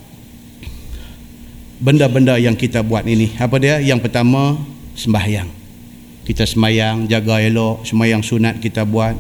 benda-benda 1.83 2.39
yang 2.39 2.55
kita 2.55 2.81
buat 2.87 3.03
ini. 3.03 3.35
Apa 3.37 3.59
dia? 3.59 3.83
Yang 3.83 4.07
pertama 4.07 4.55
sembahyang. 4.95 5.51
Kita 6.23 6.47
semayang 6.47 7.11
jaga 7.11 7.43
elok 7.43 7.83
semayang 7.83 8.23
sunat 8.23 8.63
kita 8.63 8.87
buat. 8.87 9.19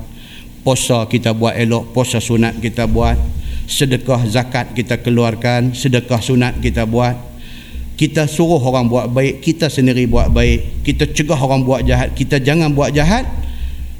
Puasa 0.62 1.02
kita 1.10 1.34
buat 1.34 1.58
elok 1.58 1.90
puasa 1.90 2.22
sunat 2.22 2.62
kita 2.62 2.86
buat. 2.86 3.18
Sedekah 3.66 4.22
zakat 4.30 4.70
kita 4.78 5.02
keluarkan 5.02 5.74
sedekah 5.74 6.22
sunat 6.22 6.62
kita 6.62 6.86
buat. 6.86 7.18
Kita 7.98 8.30
suruh 8.30 8.62
orang 8.62 8.86
buat 8.86 9.10
baik 9.10 9.42
kita 9.42 9.66
sendiri 9.66 10.06
buat 10.06 10.30
baik. 10.30 10.86
Kita 10.86 11.10
cegah 11.10 11.38
orang 11.38 11.66
buat 11.66 11.82
jahat 11.82 12.14
kita 12.14 12.38
jangan 12.38 12.70
buat 12.70 12.94
jahat. 12.94 13.26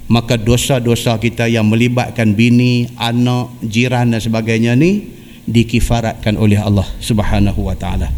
Maka 0.06 0.36
dosa-dosa 0.38 1.16
kita 1.16 1.48
yang 1.48 1.64
melibatkan 1.72 2.36
bini, 2.36 2.90
anak, 3.00 3.48
jiran 3.64 4.12
dan 4.12 4.20
sebagainya 4.20 4.76
ni 4.76 5.21
dikifaratkan 5.46 6.38
oleh 6.38 6.58
Allah 6.58 6.86
Subhanahu 7.02 7.66
wa 7.66 7.74
taala. 7.74 8.10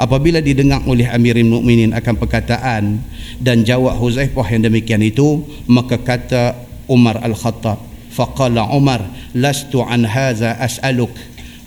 Apabila 0.00 0.42
didengar 0.42 0.82
oleh 0.88 1.06
Amirul 1.06 1.46
Mukminin 1.46 1.94
akan 1.94 2.14
perkataan 2.18 2.98
dan 3.38 3.62
jawab 3.62 4.00
Huzaifah 4.00 4.46
yang 4.50 4.66
demikian 4.66 5.04
itu, 5.04 5.44
maka 5.68 6.00
kata 6.00 6.56
Umar 6.90 7.22
Al-Khattab, 7.22 7.78
faqala 8.10 8.72
Umar, 8.72 9.04
"Lastu 9.36 9.84
an 9.84 10.02
hadza 10.08 10.58
as'aluk, 10.58 11.12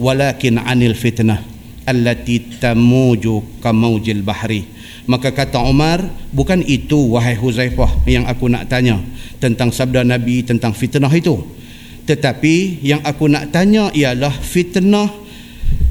walakin 0.02 0.60
anil 0.60 0.98
fitnah 0.98 1.40
allati 1.86 2.60
tamuju 2.60 3.62
kamaujil 3.64 4.26
bahri." 4.26 4.68
Maka 5.06 5.30
kata 5.30 5.62
Umar, 5.62 6.02
"Bukan 6.34 6.66
itu 6.66 7.14
wahai 7.14 7.38
Huzaifah 7.38 8.10
yang 8.10 8.26
aku 8.26 8.50
nak 8.50 8.68
tanya 8.68 9.00
tentang 9.38 9.70
sabda 9.70 10.02
Nabi 10.02 10.42
tentang 10.42 10.74
fitnah 10.74 11.14
itu." 11.14 11.40
Tetapi 12.06 12.86
yang 12.86 13.02
aku 13.02 13.26
nak 13.26 13.50
tanya 13.50 13.90
ialah 13.90 14.32
fitnah 14.32 15.10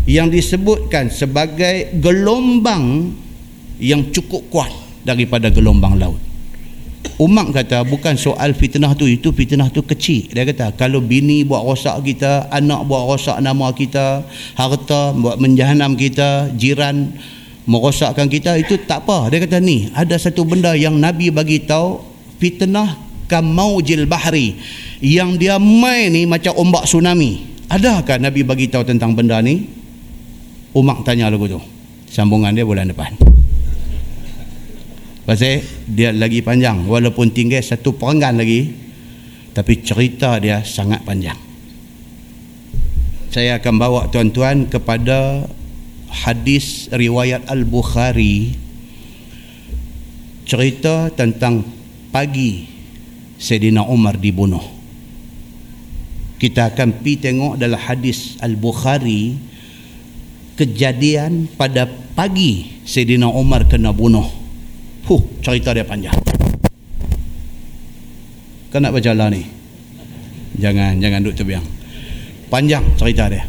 yang 0.06 0.30
disebutkan 0.30 1.10
sebagai 1.10 1.90
gelombang 1.98 3.10
yang 3.82 4.14
cukup 4.14 4.46
kuat 4.48 4.70
daripada 5.02 5.50
gelombang 5.50 5.98
laut. 5.98 6.20
Umar 7.14 7.46
kata 7.54 7.86
bukan 7.86 8.18
soal 8.18 8.56
fitnah 8.58 8.90
tu 8.98 9.06
itu 9.06 9.30
fitnah 9.30 9.70
tu 9.70 9.86
kecil. 9.86 10.34
Dia 10.34 10.42
kata 10.42 10.74
kalau 10.74 10.98
bini 10.98 11.46
buat 11.46 11.62
rosak 11.62 12.02
kita 12.02 12.50
anak 12.50 12.82
buat 12.90 13.06
rosak 13.06 13.38
nama 13.38 13.70
kita 13.70 14.26
harta 14.58 15.14
buat 15.14 15.38
menjahanam 15.38 15.94
kita 15.94 16.50
jiran 16.58 17.14
merosakkan 17.70 18.26
kita 18.26 18.58
itu 18.58 18.82
tak 18.82 19.06
apa. 19.06 19.30
Dia 19.30 19.38
kata 19.46 19.62
ni 19.62 19.94
ada 19.94 20.18
satu 20.18 20.42
benda 20.42 20.74
yang 20.74 20.98
Nabi 20.98 21.30
bagi 21.30 21.62
tahu 21.62 22.02
fitnah 22.42 23.03
kamaujil 23.26 24.04
bahri 24.06 24.58
yang 25.00 25.36
dia 25.36 25.60
main 25.60 26.12
ni 26.12 26.24
macam 26.24 26.56
ombak 26.56 26.88
tsunami. 26.88 27.44
Adakah 27.68 28.20
Nabi 28.20 28.44
bagi 28.44 28.68
tahu 28.68 28.84
tentang 28.84 29.16
benda 29.16 29.40
ni? 29.40 29.64
Umar 30.76 31.00
tanya 31.06 31.30
lagu 31.30 31.46
tu. 31.48 31.60
Sambungan 32.10 32.54
dia 32.54 32.66
bulan 32.66 32.90
depan. 32.90 33.14
Pasal 35.24 35.64
dia 35.88 36.12
lagi 36.12 36.44
panjang. 36.44 36.84
Walaupun 36.84 37.32
tinggal 37.32 37.64
satu 37.64 37.96
perenggan 37.96 38.36
lagi 38.36 38.74
tapi 39.54 39.80
cerita 39.80 40.36
dia 40.42 40.60
sangat 40.66 41.06
panjang. 41.06 41.38
Saya 43.30 43.58
akan 43.58 43.74
bawa 43.78 44.00
tuan-tuan 44.10 44.70
kepada 44.70 45.46
hadis 46.10 46.86
riwayat 46.94 47.50
Al-Bukhari. 47.50 48.54
Cerita 50.44 51.08
tentang 51.10 51.64
pagi 52.12 52.73
Sayyidina 53.38 53.86
Umar 53.86 54.18
dibunuh. 54.18 54.62
Kita 56.38 56.74
akan 56.74 57.00
pi 57.00 57.16
tengok 57.16 57.56
dalam 57.56 57.78
hadis 57.78 58.36
Al-Bukhari 58.42 59.38
kejadian 60.54 61.50
pada 61.54 61.88
pagi 62.14 62.82
Sayyidina 62.84 63.26
Umar 63.30 63.66
kena 63.66 63.90
bunuh 63.90 64.44
Huh, 65.04 65.20
cerita 65.44 65.76
dia 65.76 65.84
panjang. 65.84 66.16
Kau 68.72 68.80
nak 68.80 68.96
baca 68.96 69.12
lah 69.12 69.28
ni? 69.28 69.44
Jangan, 70.56 70.96
jangan 70.96 71.20
duduk 71.20 71.36
terbiang. 71.44 71.66
Panjang 72.48 72.82
cerita 72.96 73.28
dia. 73.28 73.44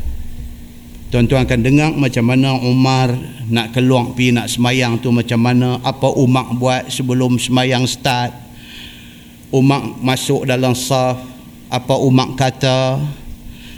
Tuan-tuan 1.16 1.48
akan 1.48 1.60
dengar 1.64 1.96
macam 1.96 2.28
mana 2.28 2.60
Umar 2.60 3.16
nak 3.48 3.72
keluar 3.72 4.12
pergi 4.12 4.36
nak 4.36 4.52
semayang 4.52 5.00
tu 5.00 5.16
macam 5.16 5.40
mana. 5.40 5.80
Apa 5.80 6.12
Umar 6.20 6.52
buat 6.60 6.92
sebelum 6.92 7.40
semayang 7.40 7.88
start. 7.88 8.36
Umar 9.54 9.86
masuk 10.02 10.46
dalam 10.48 10.74
saf. 10.78 11.20
Apa 11.70 11.98
Umar 11.98 12.34
kata. 12.38 13.02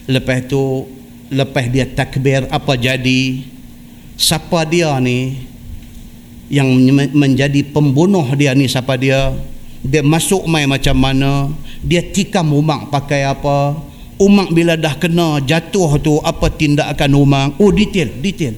Lepas 0.07 0.47
tu, 0.47 0.87
lepas 1.31 1.67
dia 1.67 1.87
takbir, 1.87 2.47
apa 2.47 2.73
jadi. 2.75 3.43
Siapa 4.17 4.65
dia 4.65 4.95
ni 4.97 5.47
yang 6.47 6.67
menjadi 7.11 7.59
pembunuh 7.75 8.23
dia 8.35 8.55
ni 8.55 8.71
siapa 8.71 8.95
dia 8.95 9.35
dia 9.83 9.99
masuk 9.99 10.47
mai 10.47 10.63
macam 10.63 10.95
mana 10.95 11.51
dia 11.83 11.99
tikam 11.99 12.55
umak 12.55 12.87
pakai 12.87 13.27
apa 13.27 13.75
umak 14.17 14.49
bila 14.55 14.79
dah 14.79 14.95
kena 14.95 15.43
jatuh 15.43 15.99
tu 15.99 16.17
apa 16.23 16.47
tindakan 16.49 17.11
umak 17.19 17.59
oh 17.59 17.69
detail 17.69 18.09
detail 18.23 18.55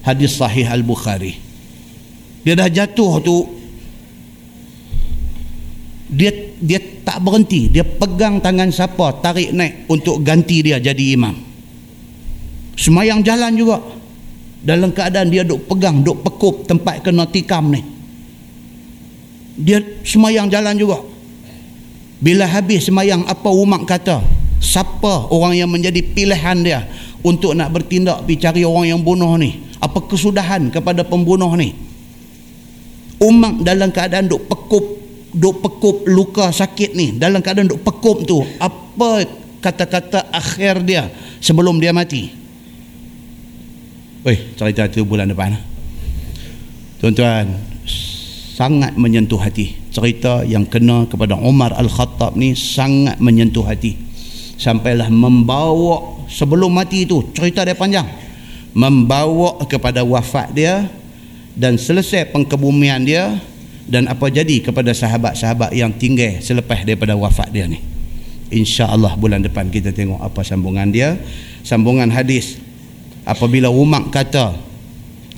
hadis 0.00 0.32
sahih 0.40 0.64
al-bukhari 0.64 1.36
dia 2.40 2.56
dah 2.56 2.72
jatuh 2.72 3.20
tu 3.20 3.36
dia 6.06 6.30
dia 6.62 6.78
tak 7.02 7.18
berhenti 7.22 7.70
dia 7.70 7.82
pegang 7.82 8.38
tangan 8.38 8.70
siapa 8.70 9.18
tarik 9.18 9.50
naik 9.50 9.90
untuk 9.90 10.22
ganti 10.22 10.62
dia 10.62 10.78
jadi 10.78 11.18
imam 11.18 11.34
semayang 12.78 13.24
jalan 13.26 13.52
juga 13.58 13.82
dalam 14.66 14.90
keadaan 14.90 15.30
dia 15.30 15.46
duk 15.46 15.70
pegang, 15.70 16.02
duk 16.02 16.26
pekup 16.26 16.66
tempat 16.66 16.98
kena 17.06 17.22
tikam 17.30 17.70
ni. 17.70 17.86
Dia 19.56 19.78
semayang 20.02 20.50
jalan 20.50 20.74
juga. 20.74 20.98
Bila 22.18 22.50
habis 22.50 22.90
semayang, 22.90 23.22
apa 23.30 23.46
umat 23.46 23.86
kata? 23.86 24.26
Siapa 24.58 25.30
orang 25.30 25.54
yang 25.54 25.70
menjadi 25.70 26.02
pilihan 26.02 26.58
dia 26.66 26.80
untuk 27.22 27.54
nak 27.54 27.70
bertindak 27.70 28.26
pergi 28.26 28.42
cari 28.42 28.62
orang 28.66 28.90
yang 28.90 29.00
bunuh 29.06 29.38
ni? 29.38 29.62
Apa 29.78 30.02
kesudahan 30.02 30.72
kepada 30.74 31.06
pembunuh 31.06 31.54
ni? 31.54 31.70
Umat 33.22 33.62
dalam 33.62 33.94
keadaan 33.94 34.26
duk 34.26 34.50
pekup, 34.50 34.95
duk 35.36 35.60
pekup 35.60 36.08
luka 36.08 36.48
sakit 36.48 36.96
ni, 36.96 37.20
dalam 37.20 37.44
keadaan 37.44 37.68
duk 37.68 37.84
pekup 37.84 38.24
tu, 38.24 38.40
apa 38.56 39.28
kata-kata 39.60 40.32
akhir 40.32 40.80
dia 40.88 41.12
sebelum 41.44 41.76
dia 41.76 41.92
mati? 41.92 42.32
Oi, 44.24 44.56
cerita 44.56 44.88
itu 44.88 45.04
bulan 45.04 45.28
depan. 45.30 45.54
Tuan-tuan, 46.98 47.46
sangat 48.56 48.96
menyentuh 48.96 49.36
hati. 49.36 49.76
Cerita 49.92 50.40
yang 50.42 50.64
kena 50.64 51.04
kepada 51.04 51.36
Umar 51.36 51.76
Al-Khattab 51.76 52.34
ni 52.34 52.56
sangat 52.56 53.20
menyentuh 53.20 53.62
hati. 53.68 53.94
Sampailah 54.56 55.12
membawa 55.12 56.24
sebelum 56.32 56.72
mati 56.72 57.04
itu, 57.04 57.20
cerita 57.36 57.62
dia 57.62 57.76
panjang. 57.76 58.08
Membawa 58.72 59.60
kepada 59.68 60.00
wafat 60.00 60.56
dia 60.56 60.88
dan 61.52 61.76
selesai 61.76 62.32
pengkebumian 62.32 63.04
dia 63.04 63.36
dan 63.86 64.10
apa 64.10 64.26
jadi 64.26 64.60
kepada 64.60 64.90
sahabat-sahabat 64.90 65.70
yang 65.72 65.94
tinggal 65.94 66.42
selepas 66.42 66.82
daripada 66.82 67.14
wafat 67.14 67.48
dia 67.54 67.70
ni. 67.70 67.78
InsyaAllah 68.50 69.18
bulan 69.18 69.42
depan 69.42 69.70
kita 69.70 69.90
tengok 69.90 70.22
apa 70.22 70.42
sambungan 70.42 70.90
dia. 70.90 71.18
Sambungan 71.66 72.10
hadis 72.10 72.58
apabila 73.26 73.70
Umar 73.70 74.06
kata 74.10 74.54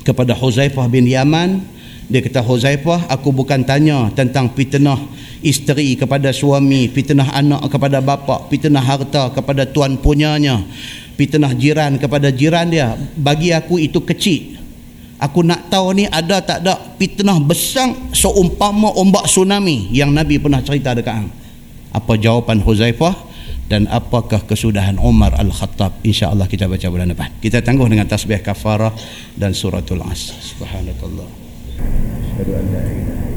kepada 0.04 0.36
Huzaifah 0.36 0.88
bin 0.88 1.08
Yaman 1.08 1.60
dia 2.08 2.24
kata 2.24 2.40
Huzaifah 2.40 3.08
aku 3.12 3.32
bukan 3.32 3.64
tanya 3.64 4.08
tentang 4.16 4.52
fitnah 4.52 4.96
isteri 5.44 5.92
kepada 5.96 6.32
suami 6.32 6.88
fitnah 6.88 7.32
anak 7.36 7.68
kepada 7.68 8.00
bapa 8.00 8.48
fitnah 8.48 8.80
harta 8.80 9.32
kepada 9.32 9.68
tuan 9.68 10.00
punyanya 10.00 10.64
fitnah 11.20 11.52
jiran 11.52 12.00
kepada 12.00 12.32
jiran 12.32 12.68
dia 12.68 12.96
bagi 13.16 13.52
aku 13.52 13.76
itu 13.80 14.00
kecil 14.04 14.57
aku 15.18 15.42
nak 15.42 15.70
tahu 15.70 15.94
ni 15.98 16.04
ada 16.06 16.38
tak 16.42 16.62
ada 16.64 16.78
fitnah 16.96 17.38
besar 17.42 17.90
seumpama 18.14 18.94
ombak 18.94 19.26
tsunami 19.26 19.90
yang 19.90 20.14
Nabi 20.14 20.38
pernah 20.38 20.62
cerita 20.62 20.94
dekat 20.94 21.26
apa 21.92 22.12
jawapan 22.14 22.62
Huzaifah 22.62 23.28
dan 23.68 23.84
apakah 23.92 24.48
kesudahan 24.48 24.96
Umar 24.96 25.36
Al-Khattab? 25.36 26.00
insya-Allah 26.00 26.48
kita 26.48 26.64
baca 26.64 26.88
bulan 26.88 27.12
depan. 27.12 27.28
Kita 27.36 27.60
tangguh 27.60 27.84
dengan 27.84 28.08
tasbih 28.08 28.40
kafarah 28.40 28.96
dan 29.36 29.52
suratul 29.52 30.00
as 30.08 30.32
subhanallah 30.56 31.28
asyhadu 32.32 32.52
an 32.56 32.64
la 32.72 32.82
ilaha 32.88 33.27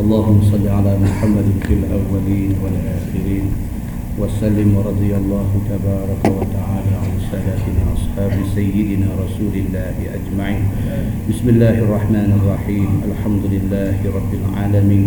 اللهم 0.00 0.38
صل 0.50 0.66
على 0.66 0.92
محمد 0.98 1.48
في 1.62 1.72
الأولين 1.78 2.58
والآخرين 2.58 3.46
وسلم 4.18 4.68
ورضي 4.74 5.12
الله 5.14 5.50
تبارك 5.70 6.22
وتعالى 6.26 6.94
عن 7.02 7.12
سلفنا 7.30 7.82
أصحاب 7.94 8.34
سيدنا 8.54 9.06
رسول 9.22 9.54
الله 9.54 9.96
أجمعين. 10.18 10.64
بسم 11.30 11.46
الله 11.48 11.74
الرحمن 11.86 12.30
الرحيم. 12.42 12.90
الحمد 13.14 13.44
لله 13.54 14.02
رب 14.02 14.32
العالمين. 14.34 15.06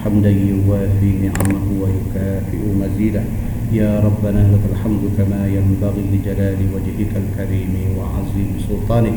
حمدا 0.00 0.32
يوافي 0.32 1.10
نعمه 1.28 1.66
ويكافئ 1.76 2.62
مزيده. 2.80 3.24
يا 3.72 4.00
ربنا 4.00 4.48
لك 4.48 4.64
الحمد 4.72 5.02
كما 5.18 5.44
ينبغي 5.44 6.02
لجلال 6.12 6.56
وجهك 6.72 7.12
الكريم 7.12 7.72
وعظيم 7.98 8.50
سلطانك. 8.68 9.16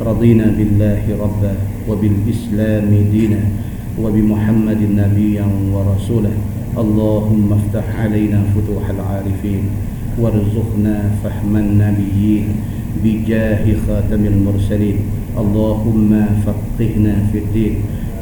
رضينا 0.00 0.46
بالله 0.54 1.02
ربا 1.18 1.54
وبالإسلام 1.88 2.90
دينا 3.10 3.42
وبمحمد 3.98 4.80
نبيا 5.02 5.46
ورسولا. 5.74 6.30
اللهم 6.78 7.48
افتح 7.52 7.86
علينا 8.00 8.40
فتوح 8.54 8.84
العارفين 8.90 9.62
وارزقنا 10.18 10.96
فهم 11.24 11.52
النبيين 11.56 12.46
بجاه 13.02 13.64
خاتم 13.86 14.22
المرسلين. 14.26 14.98
اللهم 15.38 16.10
فقهنا 16.46 17.14
في 17.32 17.38
الدين 17.38 17.74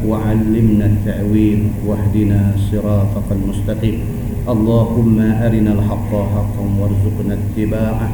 وعلمنا 0.08 0.86
التأويل 0.86 1.60
واهدنا 1.86 2.40
صراطك 2.72 3.28
المستقيم. 3.32 4.00
اللهم 4.46 5.18
أرنا 5.20 5.72
الحق 5.72 6.10
حقا 6.34 6.64
وارزقنا 6.80 7.34
اتباعه 7.34 8.08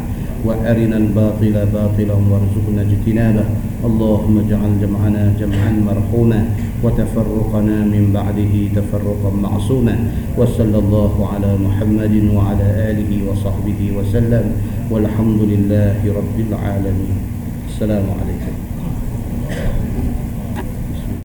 وأرنا 0.44 0.96
الباطل 0.96 1.54
باطلا 1.76 2.16
وارزقنا 2.30 2.82
اجتنابه. 2.82 3.44
اللهم 3.84 4.34
اجعل 4.38 4.70
جمعنا 4.80 5.22
جمعا 5.40 5.72
مرحوما 5.88 6.40
وتفرقنا 6.82 7.76
من 7.84 8.10
بعده 8.16 8.54
تفرقا 8.76 9.30
معصوما. 9.42 9.96
وصلى 10.38 10.78
الله 10.78 11.28
على 11.32 11.50
محمد 11.66 12.14
وعلى 12.36 12.66
آله 12.90 13.10
وصحبه 13.28 13.80
وسلم. 13.98 14.44
والحمد 14.90 15.40
لله 15.52 15.96
رب 16.00 16.36
العالمين. 16.48 17.16
السلام 17.68 18.06
عليكم. 18.20 18.41